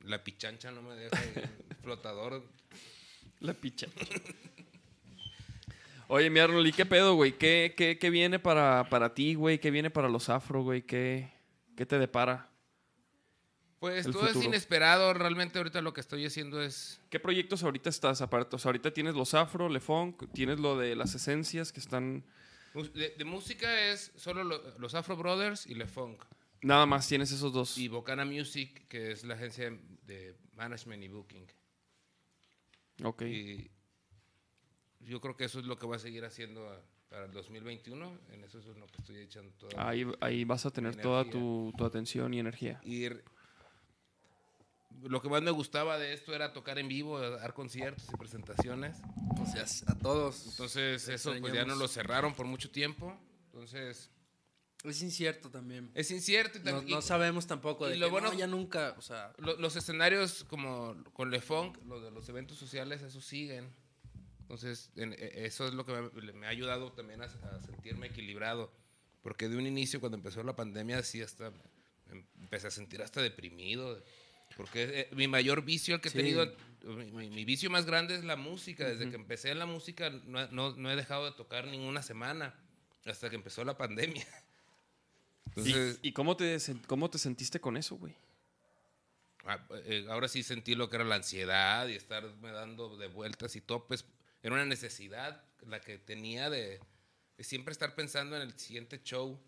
la 0.02 0.24
pichancha 0.24 0.70
no 0.70 0.84
me 0.84 0.94
deja. 0.96 1.18
el 1.24 1.50
flotador. 1.82 2.44
La 3.40 3.56
picha. 3.56 3.88
Oye, 6.10 6.30
mi 6.30 6.40
Arnold, 6.40 6.68
¿y 6.68 6.72
qué 6.74 6.86
pedo, 6.86 7.16
güey? 7.16 7.34
¿Qué, 7.40 7.74
qué, 7.76 7.98
qué 8.00 8.10
viene 8.12 8.38
para, 8.40 8.88
para 8.90 9.14
ti, 9.16 9.34
güey? 9.34 9.60
¿Qué 9.60 9.72
viene 9.72 9.90
para 9.90 10.08
los 10.10 10.30
afro, 10.30 10.62
güey? 10.62 10.84
¿Qué, 10.84 11.30
¿Qué 11.76 11.86
te 11.88 11.98
depara? 12.00 12.50
Pues 13.80 14.06
todo 14.10 14.28
es 14.28 14.36
inesperado. 14.44 15.14
Realmente 15.14 15.58
ahorita 15.58 15.82
lo 15.82 15.94
que 15.94 16.02
estoy 16.02 16.24
haciendo 16.26 16.62
es... 16.62 17.02
¿Qué 17.10 17.20
proyectos 17.20 17.64
ahorita 17.64 17.90
estás 17.90 18.22
aparte? 18.22 18.56
O 18.56 18.60
sea, 18.60 18.70
ahorita 18.70 18.92
tienes 18.94 19.16
los 19.16 19.34
afro, 19.34 19.70
le 19.70 19.80
funk, 19.80 20.32
tienes 20.34 20.60
lo 20.60 20.78
de 20.78 20.96
las 20.96 21.14
esencias 21.16 21.74
que 21.74 21.80
están... 21.80 22.24
De, 22.94 23.10
de 23.18 23.26
música 23.26 23.90
es 23.90 24.12
solo 24.16 24.44
lo- 24.44 24.62
los 24.78 24.94
Afro 24.94 25.18
Brothers 25.18 25.66
y 25.66 25.74
Le 25.74 25.88
Funk. 25.88 26.22
Nada 26.62 26.86
más 26.86 27.08
tienes 27.08 27.32
esos 27.32 27.54
dos. 27.54 27.78
Y 27.78 27.88
Bocana 27.88 28.26
Music, 28.26 28.88
que 28.88 29.12
es 29.12 29.24
la 29.24 29.36
agencia 29.36 29.70
de 30.06 30.36
management 30.56 31.04
y 31.04 31.08
booking. 31.08 31.46
Ok. 33.04 33.22
Y 33.24 33.70
yo 35.02 35.22
creo 35.22 35.38
que 35.38 35.46
eso 35.46 35.60
es 35.60 35.66
lo 35.66 35.78
que 35.78 35.86
voy 35.86 35.96
a 35.96 36.00
seguir 36.00 36.26
haciendo 36.26 36.68
a- 36.70 36.82
para 37.10 37.26
el 37.26 37.32
2021. 37.32 38.18
En 38.32 38.44
eso 38.44 38.60
es 38.60 38.66
en 38.68 38.80
lo 38.80 38.88
que 38.88 38.98
estoy 39.00 39.18
echando 39.20 39.52
todo. 39.54 39.70
Ahí, 39.78 40.06
ahí 40.20 40.44
vas 40.44 40.66
a 40.66 40.72
tener 40.72 40.96
toda 40.98 41.24
tu, 41.30 41.72
tu 41.78 41.86
atención 41.86 42.34
y 42.34 42.40
energía. 42.40 42.82
Y 42.84 43.08
lo 45.04 45.22
que 45.22 45.30
más 45.30 45.42
me 45.44 45.52
gustaba 45.52 45.98
de 46.00 46.14
esto 46.14 46.34
era 46.34 46.54
tocar 46.54 46.80
en 46.80 46.88
vivo, 46.88 47.20
dar 47.20 47.54
conciertos 47.54 48.08
y 48.12 48.18
presentaciones. 48.18 48.98
O 49.40 49.46
sea, 49.46 49.66
a 49.94 49.96
todos. 50.00 50.48
Entonces 50.48 51.08
eso 51.08 51.34
pues 51.40 51.54
ya 51.54 51.66
no 51.66 51.76
lo 51.76 51.88
cerraron 51.88 52.34
por 52.34 52.46
mucho 52.48 52.72
tiempo. 52.72 53.16
Entonces 53.46 54.10
Es 54.84 55.02
incierto 55.02 55.50
también. 55.50 55.90
es 55.96 56.12
incierto. 56.12 56.60
y 56.60 56.62
No, 56.64 56.82
tam- 56.82 56.88
no 56.90 57.00
y- 57.00 57.02
sabemos 57.02 57.48
tampoco 57.48 57.88
y 57.88 57.92
de 57.92 57.98
lo 57.98 58.08
que 58.08 58.12
bueno- 58.12 58.32
no, 58.32 58.38
ya 58.38 58.48
nunca, 58.48 58.96
o 58.98 59.02
sea, 59.02 59.34
lo- 59.38 59.58
los 59.58 59.76
escenarios 59.76 60.44
como 60.46 60.96
con 61.14 61.32
Le 61.32 61.42
Funk, 61.42 61.78
lo 61.86 62.00
de 62.00 62.12
los 62.12 62.30
eventos 62.30 62.58
sociales, 62.58 63.02
eso 63.02 63.20
siguen. 63.22 63.74
Entonces, 64.42 64.92
en- 64.96 65.14
e- 65.14 65.46
eso 65.46 65.68
es 65.68 65.74
lo 65.74 65.86
que 65.86 65.92
me, 65.94 66.32
me 66.34 66.46
ha 66.46 66.50
ayudado 66.50 66.92
también 66.94 67.22
a, 67.22 67.26
a 67.26 67.62
sentirme 67.64 68.08
equilibrado. 68.08 68.72
Porque 69.24 69.50
de 69.50 69.58
un 69.58 69.66
inicio, 69.68 70.00
cuando 70.00 70.18
empezó 70.18 70.42
la 70.44 70.56
pandemia, 70.56 71.04
sí, 71.04 71.22
hasta 71.22 71.52
empecé 72.40 72.68
a 72.68 72.72
sentir 72.72 73.02
hasta 73.02 73.22
deprimido. 73.22 74.02
Porque 74.56 75.02
eh, 75.02 75.10
mi 75.14 75.28
mayor 75.28 75.64
vicio, 75.66 75.96
el 75.96 76.02
que 76.02 76.10
Sí. 76.10 76.18
he 76.18 76.22
tenido, 76.22 76.56
mi, 76.86 77.12
mi- 77.12 77.30
mi 77.30 77.44
vicio 77.44 77.70
más 77.70 77.86
grande 77.86 78.16
es 78.16 78.24
la 78.24 78.38
música. 78.38 78.88
Desde 78.88 79.10
que 79.10 79.16
empecé 79.18 79.50
en 79.52 79.60
la 79.60 79.66
música, 79.66 80.10
no, 80.10 80.48
no- 80.52 80.76
no 80.78 80.90
he 80.92 80.96
dejado 80.96 81.26
de 81.26 81.32
tocar 81.34 81.68
ninguna 81.68 82.02
semana. 82.02 82.56
Hasta 83.06 83.30
que 83.30 83.36
empezó 83.36 83.66
la 83.66 83.76
pandemia. 83.78 84.26
¿Y, 85.56 85.60
Entonces, 85.60 86.00
y 86.02 86.12
cómo, 86.14 86.36
te, 86.38 86.58
cómo 86.88 87.10
te 87.10 87.18
sentiste 87.18 87.60
con 87.60 87.78
eso, 87.78 87.96
güey? 87.96 88.16
Ah, 89.46 89.66
eh, 89.86 90.06
ahora 90.10 90.28
sí 90.28 90.44
sentí 90.44 90.76
lo 90.76 90.90
que 90.90 90.98
era 90.98 91.06
la 91.06 91.16
ansiedad 91.16 91.88
y 91.88 91.96
estarme 91.96 92.52
dando 92.52 92.98
de 92.98 93.08
vueltas 93.08 93.56
y 93.56 93.62
topes. 93.62 94.06
Era 94.44 94.56
una 94.56 94.66
necesidad 94.66 95.44
la 95.66 95.80
que 95.80 95.98
tenía 95.98 96.50
de, 96.50 96.80
de 97.38 97.44
siempre 97.44 97.72
estar 97.72 97.96
pensando 97.96 98.36
en 98.36 98.42
el 98.42 98.58
siguiente 98.60 99.02
show. 99.04 99.40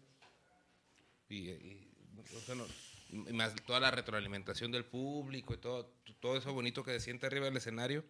Y, 1.27 1.49
y, 1.49 1.91
o 2.35 2.39
sea, 2.39 2.55
no- 2.55 2.65
y 3.11 3.34
más 3.34 3.55
toda 3.65 3.80
la 3.80 3.91
retroalimentación 3.91 4.71
del 4.71 4.85
público 4.85 5.53
y 5.53 5.57
todo, 5.57 5.91
todo 6.19 6.38
eso 6.38 6.53
bonito 6.53 6.84
que 6.84 6.91
se 6.91 6.99
siente 6.99 7.26
arriba 7.26 7.45
del 7.45 7.57
escenario. 7.57 8.05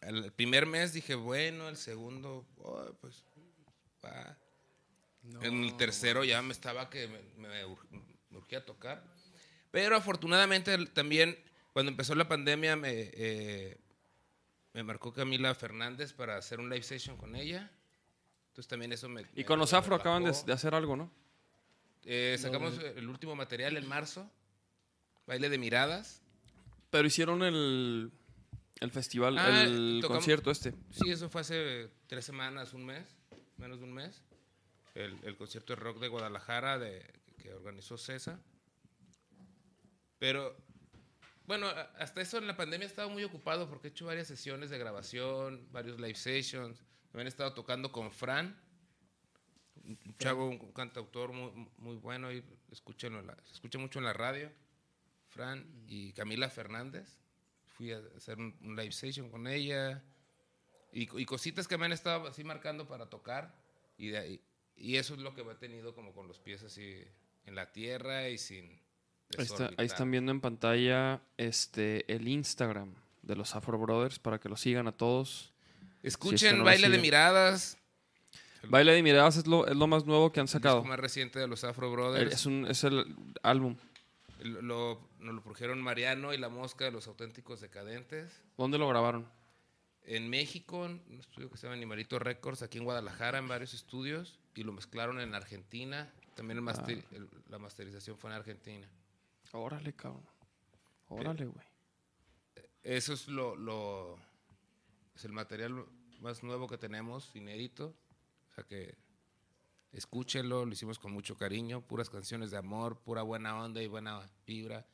El 0.00 0.32
primer 0.32 0.66
mes 0.66 0.92
dije, 0.92 1.14
bueno, 1.14 1.68
el 1.68 1.76
segundo, 1.76 2.46
oh, 2.58 2.92
pues, 3.00 3.24
va. 4.04 4.38
En 5.42 5.64
el 5.64 5.76
tercero 5.76 6.24
ya 6.24 6.40
me 6.42 6.52
estaba 6.52 6.88
que 6.90 7.08
me, 7.08 7.20
me 7.48 7.64
ur- 7.66 7.86
me 8.30 8.38
urgía 8.38 8.64
tocar. 8.64 9.02
Pero 9.70 9.96
afortunadamente 9.96 10.76
también 10.86 11.38
cuando 11.72 11.90
empezó 11.90 12.14
la 12.14 12.26
pandemia 12.28 12.76
me, 12.76 12.90
eh, 12.94 13.78
me 14.72 14.82
marcó 14.82 15.12
Camila 15.12 15.54
Fernández 15.54 16.12
para 16.12 16.36
hacer 16.36 16.60
un 16.60 16.70
live 16.70 16.82
session 16.82 17.16
con 17.16 17.36
ella. 17.36 17.70
Entonces 18.48 18.68
también 18.68 18.92
eso 18.92 19.08
me... 19.08 19.22
Y 19.34 19.38
me- 19.38 19.44
con 19.44 19.58
los 19.58 19.72
afro 19.74 19.94
acaban 19.96 20.24
de, 20.24 20.32
de 20.46 20.52
hacer 20.52 20.74
algo, 20.74 20.96
¿no? 20.96 21.10
Eh, 22.04 22.36
sacamos 22.40 22.78
el 22.78 23.08
último 23.08 23.34
material 23.34 23.76
en 23.76 23.86
marzo. 23.86 24.30
Baile 25.26 25.48
de 25.48 25.58
miradas. 25.58 26.22
Pero 26.90 27.08
hicieron 27.08 27.42
el, 27.42 28.12
el 28.80 28.90
festival, 28.92 29.36
Ah, 29.38 29.64
el 29.64 29.98
tocamos- 30.00 30.18
concierto 30.18 30.50
este. 30.52 30.72
Sí, 30.90 31.10
eso 31.10 31.28
fue 31.28 31.40
hace 31.40 31.90
tres 32.06 32.24
semanas, 32.24 32.72
un 32.72 32.86
mes, 32.86 33.04
menos 33.58 33.78
de 33.80 33.84
un 33.84 33.92
mes. 33.92 34.22
El, 34.96 35.18
el 35.24 35.36
concierto 35.36 35.74
de 35.74 35.80
rock 35.80 35.98
de 35.98 36.08
Guadalajara 36.08 36.78
de, 36.78 37.04
que 37.42 37.52
organizó 37.52 37.98
César. 37.98 38.38
Pero, 40.18 40.56
bueno, 41.46 41.68
hasta 41.98 42.22
eso 42.22 42.38
en 42.38 42.46
la 42.46 42.56
pandemia 42.56 42.86
he 42.86 42.88
estado 42.88 43.10
muy 43.10 43.22
ocupado 43.22 43.68
porque 43.68 43.88
he 43.88 43.90
hecho 43.90 44.06
varias 44.06 44.26
sesiones 44.26 44.70
de 44.70 44.78
grabación, 44.78 45.68
varios 45.70 46.00
live 46.00 46.14
sessions. 46.14 46.82
También 47.10 47.26
he 47.26 47.28
estado 47.28 47.52
tocando 47.52 47.92
con 47.92 48.10
Fran. 48.10 48.58
un 49.84 50.16
chavo, 50.18 50.48
un 50.48 50.72
cantautor 50.72 51.32
muy, 51.32 51.68
muy 51.76 51.96
bueno, 51.96 52.32
y 52.32 52.42
escúchenlo, 52.72 53.22
se 53.44 53.52
escucha 53.52 53.78
mucho 53.78 53.98
en 53.98 54.06
la 54.06 54.12
radio, 54.12 54.50
Fran 55.28 55.64
y 55.86 56.12
Camila 56.14 56.48
Fernández. 56.48 57.18
Fui 57.76 57.92
a 57.92 58.00
hacer 58.16 58.38
un, 58.38 58.56
un 58.62 58.74
live 58.74 58.92
session 58.92 59.30
con 59.30 59.46
ella 59.46 60.02
y, 60.90 61.02
y 61.20 61.26
cositas 61.26 61.68
que 61.68 61.76
me 61.76 61.84
han 61.84 61.92
estado 61.92 62.26
así 62.26 62.42
marcando 62.42 62.88
para 62.88 63.10
tocar 63.10 63.54
y, 63.98 64.08
de 64.08 64.18
ahí- 64.18 64.40
y 64.76 64.96
eso 64.96 65.14
es 65.14 65.20
lo 65.20 65.34
que 65.34 65.42
me 65.44 65.52
ha 65.52 65.58
tenido 65.58 65.94
como 65.94 66.12
con 66.12 66.28
los 66.28 66.38
pies 66.38 66.62
así 66.62 67.02
en 67.46 67.54
la 67.54 67.72
tierra 67.72 68.28
y 68.28 68.38
sin... 68.38 68.64
Ahí, 69.38 69.44
está- 69.44 69.70
ahí 69.76 69.86
están 69.86 70.10
viendo 70.10 70.30
en 70.30 70.40
pantalla 70.40 71.20
este, 71.36 72.10
el 72.14 72.28
Instagram 72.28 72.94
de 73.22 73.34
los 73.34 73.56
Afro 73.56 73.76
Brothers 73.78 74.18
para 74.20 74.38
que 74.38 74.48
lo 74.48 74.56
sigan 74.56 74.86
a 74.86 74.92
todos. 74.92 75.52
Escuchen 76.02 76.52
no 76.52 76.58
lo 76.58 76.64
Baile 76.64 76.88
de. 76.88 76.98
Miradas, 76.98 77.76
Baile 78.68 78.92
de 78.92 79.02
Miradas 79.02 79.36
es 79.38 79.46
lo, 79.48 79.66
es 79.66 79.74
lo 79.74 79.88
más 79.88 80.04
nuevo 80.06 80.30
que 80.30 80.38
han 80.38 80.46
sacado. 80.46 80.76
disco 80.76 80.88
más 80.88 81.00
reciente 81.00 81.40
de 81.40 81.48
los 81.48 81.64
Afro 81.64 81.86
El- 81.88 81.92
Brothers. 81.92 82.32
Es, 82.32 82.46
un, 82.46 82.66
es 82.68 82.84
el 82.84 83.16
álbum. 83.42 83.76
Lo, 84.42 84.62
lo- 84.62 85.08
nos 85.18 85.34
lo 85.34 85.42
produjeron 85.42 85.80
Mariano 85.82 86.32
y 86.32 86.38
La 86.38 86.48
Mosca 86.48 86.84
de 86.84 86.92
los 86.92 87.08
Auténticos 87.08 87.60
Decadentes. 87.60 88.30
¿Dónde 88.56 88.78
lo 88.78 88.86
grabaron? 88.88 89.26
En 90.04 90.30
México, 90.30 90.86
en 90.86 91.02
un 91.10 91.18
estudio 91.18 91.50
que 91.50 91.56
se 91.56 91.64
llama 91.66 91.74
Animalito 91.74 92.20
Records, 92.20 92.62
aquí 92.62 92.78
en 92.78 92.84
Guadalajara, 92.84 93.38
en 93.38 93.48
varios 93.48 93.74
estudios. 93.74 94.38
Y 94.56 94.64
lo 94.64 94.72
mezclaron 94.72 95.20
en 95.20 95.34
Argentina. 95.34 96.12
También 96.34 96.58
el 96.58 96.62
master- 96.62 97.04
el- 97.12 97.28
la 97.48 97.58
masterización 97.58 98.16
fue 98.18 98.30
en 98.30 98.36
Argentina. 98.36 98.88
Órale, 99.52 99.92
cabrón. 99.94 100.26
Órale, 101.08 101.44
güey. 101.46 101.66
Eso 102.82 103.12
es 103.12 103.28
lo, 103.28 103.54
lo- 103.56 104.18
es 105.14 105.24
el 105.24 105.32
material 105.32 105.84
más 106.20 106.42
nuevo 106.42 106.66
que 106.68 106.78
tenemos, 106.78 107.34
inédito. 107.36 107.94
O 108.50 108.54
sea 108.54 108.64
que 108.64 108.96
escúchenlo, 109.92 110.64
lo 110.64 110.72
hicimos 110.72 110.98
con 110.98 111.12
mucho 111.12 111.36
cariño, 111.36 111.80
puras 111.82 112.10
canciones 112.10 112.50
de 112.50 112.56
amor, 112.58 112.98
pura 113.00 113.22
buena 113.22 113.62
onda 113.62 113.82
y 113.82 113.86
buena 113.86 114.20
vibra. 114.46 114.86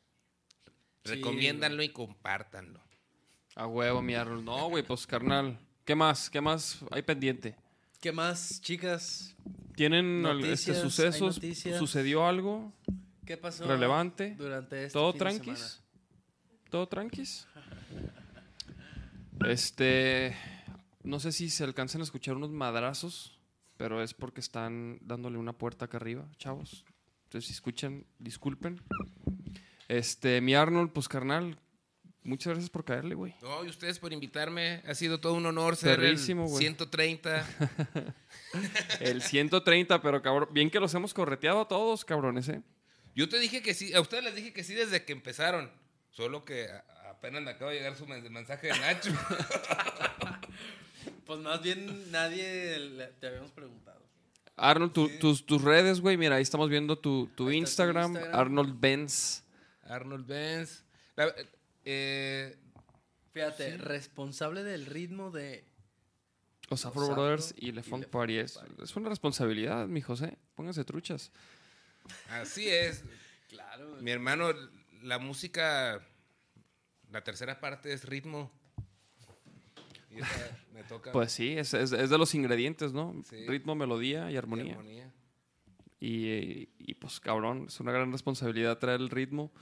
Sí, 1.04 1.14
Recomiéndanlo 1.14 1.82
y 1.82 1.88
compártanlo. 1.90 2.80
A 3.56 3.66
huevo, 3.66 4.00
mi. 4.02 4.14
No, 4.14 4.68
güey, 4.68 4.82
pues 4.84 5.06
carnal. 5.06 5.58
¿Qué 5.84 5.94
más? 5.94 6.30
¿Qué 6.30 6.40
más 6.40 6.80
hay 6.90 7.02
pendiente? 7.02 7.56
¿Qué 8.02 8.10
más, 8.12 8.60
chicas? 8.60 9.36
¿Tienen 9.76 10.26
al- 10.26 10.40
Noticias, 10.40 10.76
este, 10.76 10.82
sucesos? 10.82 11.40
¿Sucedió 11.78 12.26
algo? 12.26 12.72
¿Qué 13.24 13.36
pasó? 13.36 13.64
Relevante. 13.64 14.34
Durante 14.36 14.86
este 14.86 14.92
¿Todo 14.92 15.12
fin 15.12 15.18
de 15.18 15.18
tranquis? 15.20 15.58
semana? 15.60 15.84
¿Todo 16.68 16.88
tranquis? 16.88 17.46
Este. 19.46 20.36
No 21.04 21.18
sé 21.20 21.30
si 21.32 21.48
se 21.50 21.62
alcanzan 21.64 22.00
a 22.00 22.04
escuchar 22.04 22.36
unos 22.36 22.50
madrazos, 22.50 23.38
pero 23.76 24.02
es 24.02 24.14
porque 24.14 24.40
están 24.40 24.98
dándole 25.00 25.38
una 25.38 25.52
puerta 25.52 25.84
acá 25.84 25.96
arriba, 25.98 26.28
chavos. 26.38 26.84
Entonces, 27.24 27.46
si 27.48 27.52
escuchan, 27.52 28.04
disculpen. 28.18 28.80
Este, 29.88 30.40
mi 30.40 30.54
Arnold, 30.54 30.92
pues 30.92 31.08
carnal, 31.08 31.58
muchas 32.24 32.52
gracias 32.52 32.70
por 32.70 32.84
caerle, 32.84 33.14
güey. 33.14 33.34
No, 33.42 33.64
y 33.64 33.68
ustedes 33.68 33.98
por 33.98 34.12
invitarme. 34.12 34.82
Ha 34.86 34.94
sido 34.94 35.20
todo 35.20 35.34
un 35.34 35.46
honor 35.46 35.76
ser 35.76 35.98
Perrísimo, 35.98 36.44
el 36.46 36.50
güey. 36.50 36.60
130. 36.60 37.46
El 39.00 39.22
130, 39.22 40.00
pero 40.02 40.22
cabrón, 40.22 40.48
bien 40.52 40.70
que 40.70 40.80
los 40.80 40.92
hemos 40.94 41.14
correteado 41.14 41.60
a 41.62 41.68
todos, 41.68 42.04
cabrones, 42.04 42.48
¿eh? 42.48 42.62
Yo 43.14 43.28
te 43.28 43.38
dije 43.38 43.62
que 43.62 43.74
sí, 43.74 43.92
a 43.94 44.00
ustedes 44.00 44.24
les 44.24 44.34
dije 44.34 44.52
que 44.52 44.64
sí 44.64 44.74
desde 44.74 45.04
que 45.04 45.12
empezaron. 45.12 45.70
Solo 46.10 46.44
que 46.44 46.68
apenas 47.10 47.42
me 47.42 47.50
acaba 47.50 47.70
de 47.70 47.78
llegar 47.78 47.96
su 47.96 48.06
men- 48.06 48.30
mensaje 48.32 48.68
de 48.68 48.78
Nacho. 48.78 49.10
Pues 51.26 51.40
más 51.40 51.62
bien 51.62 52.10
nadie 52.10 52.76
te 53.20 53.26
habíamos 53.28 53.52
preguntado. 53.52 54.02
Arnold, 54.56 54.92
tu- 54.92 55.08
tus, 55.18 55.46
tus 55.46 55.62
redes, 55.62 56.00
güey, 56.00 56.16
mira, 56.16 56.36
ahí 56.36 56.42
estamos 56.42 56.68
viendo 56.68 56.98
tu, 56.98 57.28
tu 57.34 57.50
Instagram. 57.50 58.16
Arnold 58.32 58.78
Benz. 58.78 59.42
Arnold 59.84 60.26
Benz. 60.26 60.84
La- 61.16 61.32
eh, 61.84 62.56
Fíjate, 63.32 63.76
responsable 63.78 64.62
del 64.62 64.86
ritmo 64.86 65.30
de... 65.30 65.64
Los 66.68 66.84
Afro 66.86 67.08
Brothers 67.08 67.54
y 67.58 67.68
y 67.68 67.72
Le 67.72 67.82
Funk 67.82 68.06
Party. 68.06 68.38
Es, 68.38 68.58
es 68.82 68.96
una 68.96 69.08
responsabilidad, 69.10 69.86
mi 69.86 70.00
José. 70.00 70.38
Pónganse 70.54 70.84
truchas. 70.84 71.30
así 72.30 72.68
es. 72.68 73.04
Claro. 73.48 73.96
Mi 74.00 74.10
hermano, 74.10 74.48
la 75.02 75.18
música, 75.18 76.00
la 77.10 77.22
tercera 77.24 77.60
parte 77.60 77.92
es 77.92 78.04
ritmo. 78.04 78.50
Y 80.10 80.18
esa 80.18 80.58
me 80.72 80.82
toca. 80.84 81.12
Pues 81.12 81.32
sí, 81.32 81.56
es, 81.58 81.74
es- 81.74 81.92
es 81.92 82.08
de 82.10 82.18
los 82.18 82.34
ingredientes, 82.34 82.92
¿no? 82.92 83.14
Sí. 83.28 83.46
Ritmo, 83.46 83.74
melodía 83.74 84.30
y 84.30 84.34
y 84.34 84.36
armonía. 84.36 84.72
armonía. 84.72 85.12
Y, 86.00 86.68
y, 86.78 86.94
pues 86.94 87.20
cabrón, 87.20 87.66
es 87.68 87.78
una 87.80 87.92
gran 87.92 88.10
responsabilidad 88.12 88.78
traer 88.78 89.00
el 89.00 89.10
ritmo. 89.10 89.52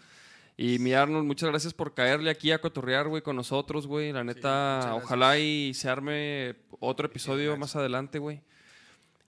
Y 0.57 0.79
mi 0.79 0.93
Arnold, 0.93 1.27
muchas 1.27 1.49
gracias 1.49 1.73
por 1.73 1.95
caerle 1.95 2.31
aquí 2.31 2.53
a 2.53 2.61
cotorrear, 2.61 3.09
güey, 3.09 3.23
con 3.23 3.37
nosotros, 3.37 3.87
güey. 3.87 4.13
La 4.13 4.25
neta, 4.25 4.95
ojalá 4.95 5.39
y 5.39 5.73
se 5.75 5.89
arme 5.89 6.57
otro 6.81 7.07
episodio 7.07 7.57
más 7.57 7.77
adelante, 7.77 8.19
güey. 8.19 8.43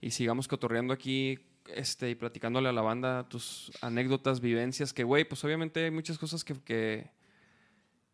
Y 0.01 0.11
sigamos 0.11 0.49
cotorreando 0.49 0.93
aquí 0.93 1.39
este, 1.67 2.11
y 2.11 2.15
platicándole 2.15 2.69
a 2.69 2.73
la 2.73 2.83
banda 2.83 3.29
tus 3.29 3.73
anécdotas, 3.81 4.41
vivencias, 4.41 4.93
que, 4.93 5.05
güey, 5.05 5.25
pues 5.25 5.43
obviamente 5.45 5.85
hay 5.85 5.91
muchas 5.91 6.19
cosas 6.19 6.45
que, 6.45 6.55
que 6.61 7.11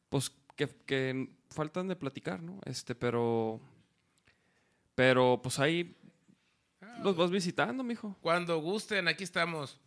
pues, 0.09 0.33
que, 0.57 0.69
que 0.87 1.31
faltan 1.51 1.89
de 1.89 1.97
platicar, 1.97 2.43
¿no? 2.43 2.61
Este, 2.65 2.95
pero, 2.95 3.61
pero, 4.95 5.41
pues 5.43 5.59
ahí 5.59 5.97
los 7.03 7.17
vas 7.17 7.31
visitando, 7.31 7.83
mijo. 7.83 8.17
Cuando 8.21 8.61
gusten, 8.61 9.09
aquí 9.09 9.25
estamos. 9.25 9.81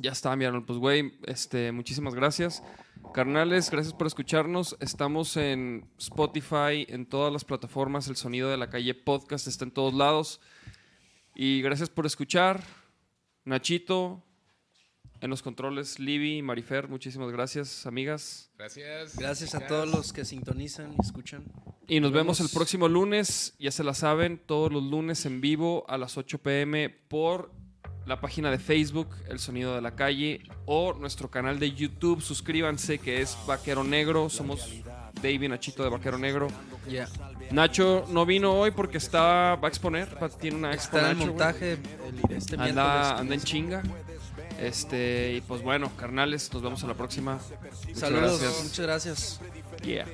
Ya 0.00 0.12
está, 0.12 0.34
mi 0.34 0.46
Arnold. 0.46 0.64
Pues, 0.64 0.78
güey, 0.78 1.12
este, 1.26 1.72
muchísimas 1.72 2.14
gracias. 2.14 2.62
Carnales, 3.12 3.70
gracias 3.70 3.92
por 3.92 4.06
escucharnos. 4.06 4.74
Estamos 4.80 5.36
en 5.36 5.90
Spotify, 5.98 6.86
en 6.88 7.04
todas 7.04 7.30
las 7.30 7.44
plataformas. 7.44 8.08
El 8.08 8.16
sonido 8.16 8.48
de 8.48 8.56
la 8.56 8.70
calle 8.70 8.94
podcast 8.94 9.46
está 9.46 9.66
en 9.66 9.72
todos 9.72 9.92
lados. 9.92 10.40
Y 11.34 11.60
gracias 11.60 11.90
por 11.90 12.06
escuchar. 12.06 12.64
Nachito, 13.44 14.24
en 15.20 15.28
los 15.28 15.42
controles, 15.42 15.98
Libby 15.98 16.38
y 16.38 16.42
Marifer, 16.42 16.88
muchísimas 16.88 17.30
gracias, 17.30 17.84
amigas. 17.84 18.50
Gracias. 18.56 19.18
Gracias 19.18 19.54
a 19.54 19.66
todos 19.66 19.86
los 19.86 20.14
que 20.14 20.24
sintonizan 20.24 20.94
y 20.94 21.04
escuchan. 21.04 21.44
Y 21.88 22.00
nos 22.00 22.12
vemos 22.12 22.40
el 22.40 22.48
próximo 22.48 22.88
lunes, 22.88 23.54
ya 23.58 23.70
se 23.70 23.84
la 23.84 23.92
saben, 23.92 24.38
todos 24.38 24.72
los 24.72 24.82
lunes 24.82 25.26
en 25.26 25.42
vivo 25.42 25.84
a 25.88 25.98
las 25.98 26.16
8 26.16 26.38
pm 26.38 26.88
por 26.88 27.52
la 28.06 28.20
página 28.20 28.50
de 28.50 28.58
Facebook, 28.58 29.08
El 29.28 29.38
Sonido 29.38 29.74
de 29.74 29.80
la 29.80 29.94
Calle, 29.94 30.42
o 30.66 30.94
nuestro 30.94 31.30
canal 31.30 31.58
de 31.58 31.72
YouTube. 31.72 32.20
Suscríbanse, 32.20 32.98
que 32.98 33.20
es 33.20 33.36
Vaquero 33.46 33.84
Negro. 33.84 34.28
Somos 34.28 34.68
David 35.22 35.48
Nachito 35.48 35.82
de 35.84 35.90
Vaquero 35.90 36.18
Negro. 36.18 36.48
Nacho 37.52 38.04
no 38.10 38.24
vino 38.26 38.52
hoy 38.54 38.70
porque 38.70 38.98
está, 38.98 39.56
va 39.56 39.66
a 39.66 39.68
exponer, 39.68 40.08
va- 40.22 40.28
tiene 40.28 40.56
una 40.56 40.72
expo. 40.72 40.96
Está 40.96 41.10
en 41.10 41.18
montaje 41.18 41.72
el, 41.74 41.80
este 42.36 42.56
Anda, 42.56 43.20
en 43.20 43.40
chinga. 43.42 43.82
Este, 44.58 45.34
y 45.36 45.40
pues 45.40 45.62
bueno, 45.62 45.90
carnales, 45.96 46.52
nos 46.52 46.62
vemos 46.62 46.82
a 46.84 46.86
la 46.86 46.94
próxima. 46.94 47.38
Muchas 47.86 47.98
Saludos, 47.98 48.40
gracias. 48.40 48.62
muchas 48.64 48.86
gracias. 48.86 49.40
Yeah. 49.82 50.06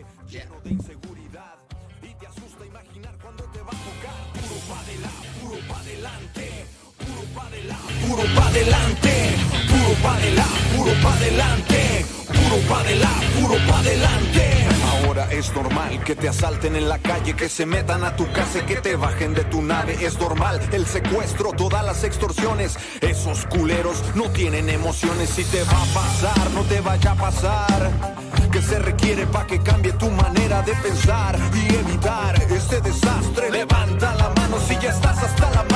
Puro 8.07 8.23
pa' 8.37 8.47
adelante, 8.47 9.37
puro 9.69 9.95
pa' 10.03 10.15
adelante, 10.15 10.77
puro 10.77 10.93
pa' 11.03 11.13
adelante, 11.15 12.07
puro 12.29 12.59
pa' 12.69 12.81
adelante, 12.81 13.27
puro 13.41 13.57
pa' 13.67 13.79
adelante. 13.81 14.67
Ahora 14.93 15.29
es 15.33 15.53
normal 15.53 16.03
que 16.05 16.15
te 16.15 16.29
asalten 16.29 16.77
en 16.77 16.89
la 16.89 16.99
calle, 16.99 17.35
que 17.35 17.49
se 17.49 17.67
metan 17.67 18.05
a 18.05 18.15
tu 18.15 18.31
casa 18.31 18.59
y 18.59 18.63
que 18.63 18.77
te 18.77 18.95
bajen 18.95 19.35
de 19.35 19.45
tu 19.45 19.61
nave. 19.61 19.97
Es 20.01 20.19
normal 20.21 20.61
el 20.73 20.87
secuestro, 20.87 21.51
todas 21.53 21.85
las 21.85 22.05
extorsiones. 22.05 22.77
Esos 23.01 23.45
culeros 23.47 24.03
no 24.15 24.31
tienen 24.31 24.71
emociones. 24.71 25.31
Si 25.31 25.45
te 25.45 25.63
va 25.65 25.83
a 25.83 25.87
pasar, 25.87 26.51
no 26.53 26.63
te 26.63 26.81
vaya 26.81 27.11
a 27.11 27.17
pasar. 27.17 27.91
Que 28.53 28.63
se 28.63 28.79
requiere 28.79 29.27
para 29.27 29.47
que 29.47 29.61
cambie 29.61 29.93
tu 29.93 30.09
manera 30.11 30.63
de 30.63 30.75
pensar 30.75 31.37
y 31.53 31.75
evitar 31.75 32.41
este 32.51 32.81
desastre. 32.81 33.51
Levanta 33.51 34.15
la 34.15 34.31
mano 34.31 34.59
si 34.67 34.75
ya 34.79 34.91
estás 34.91 35.19
hasta 35.23 35.51
la 35.51 35.63
madre. 35.65 35.76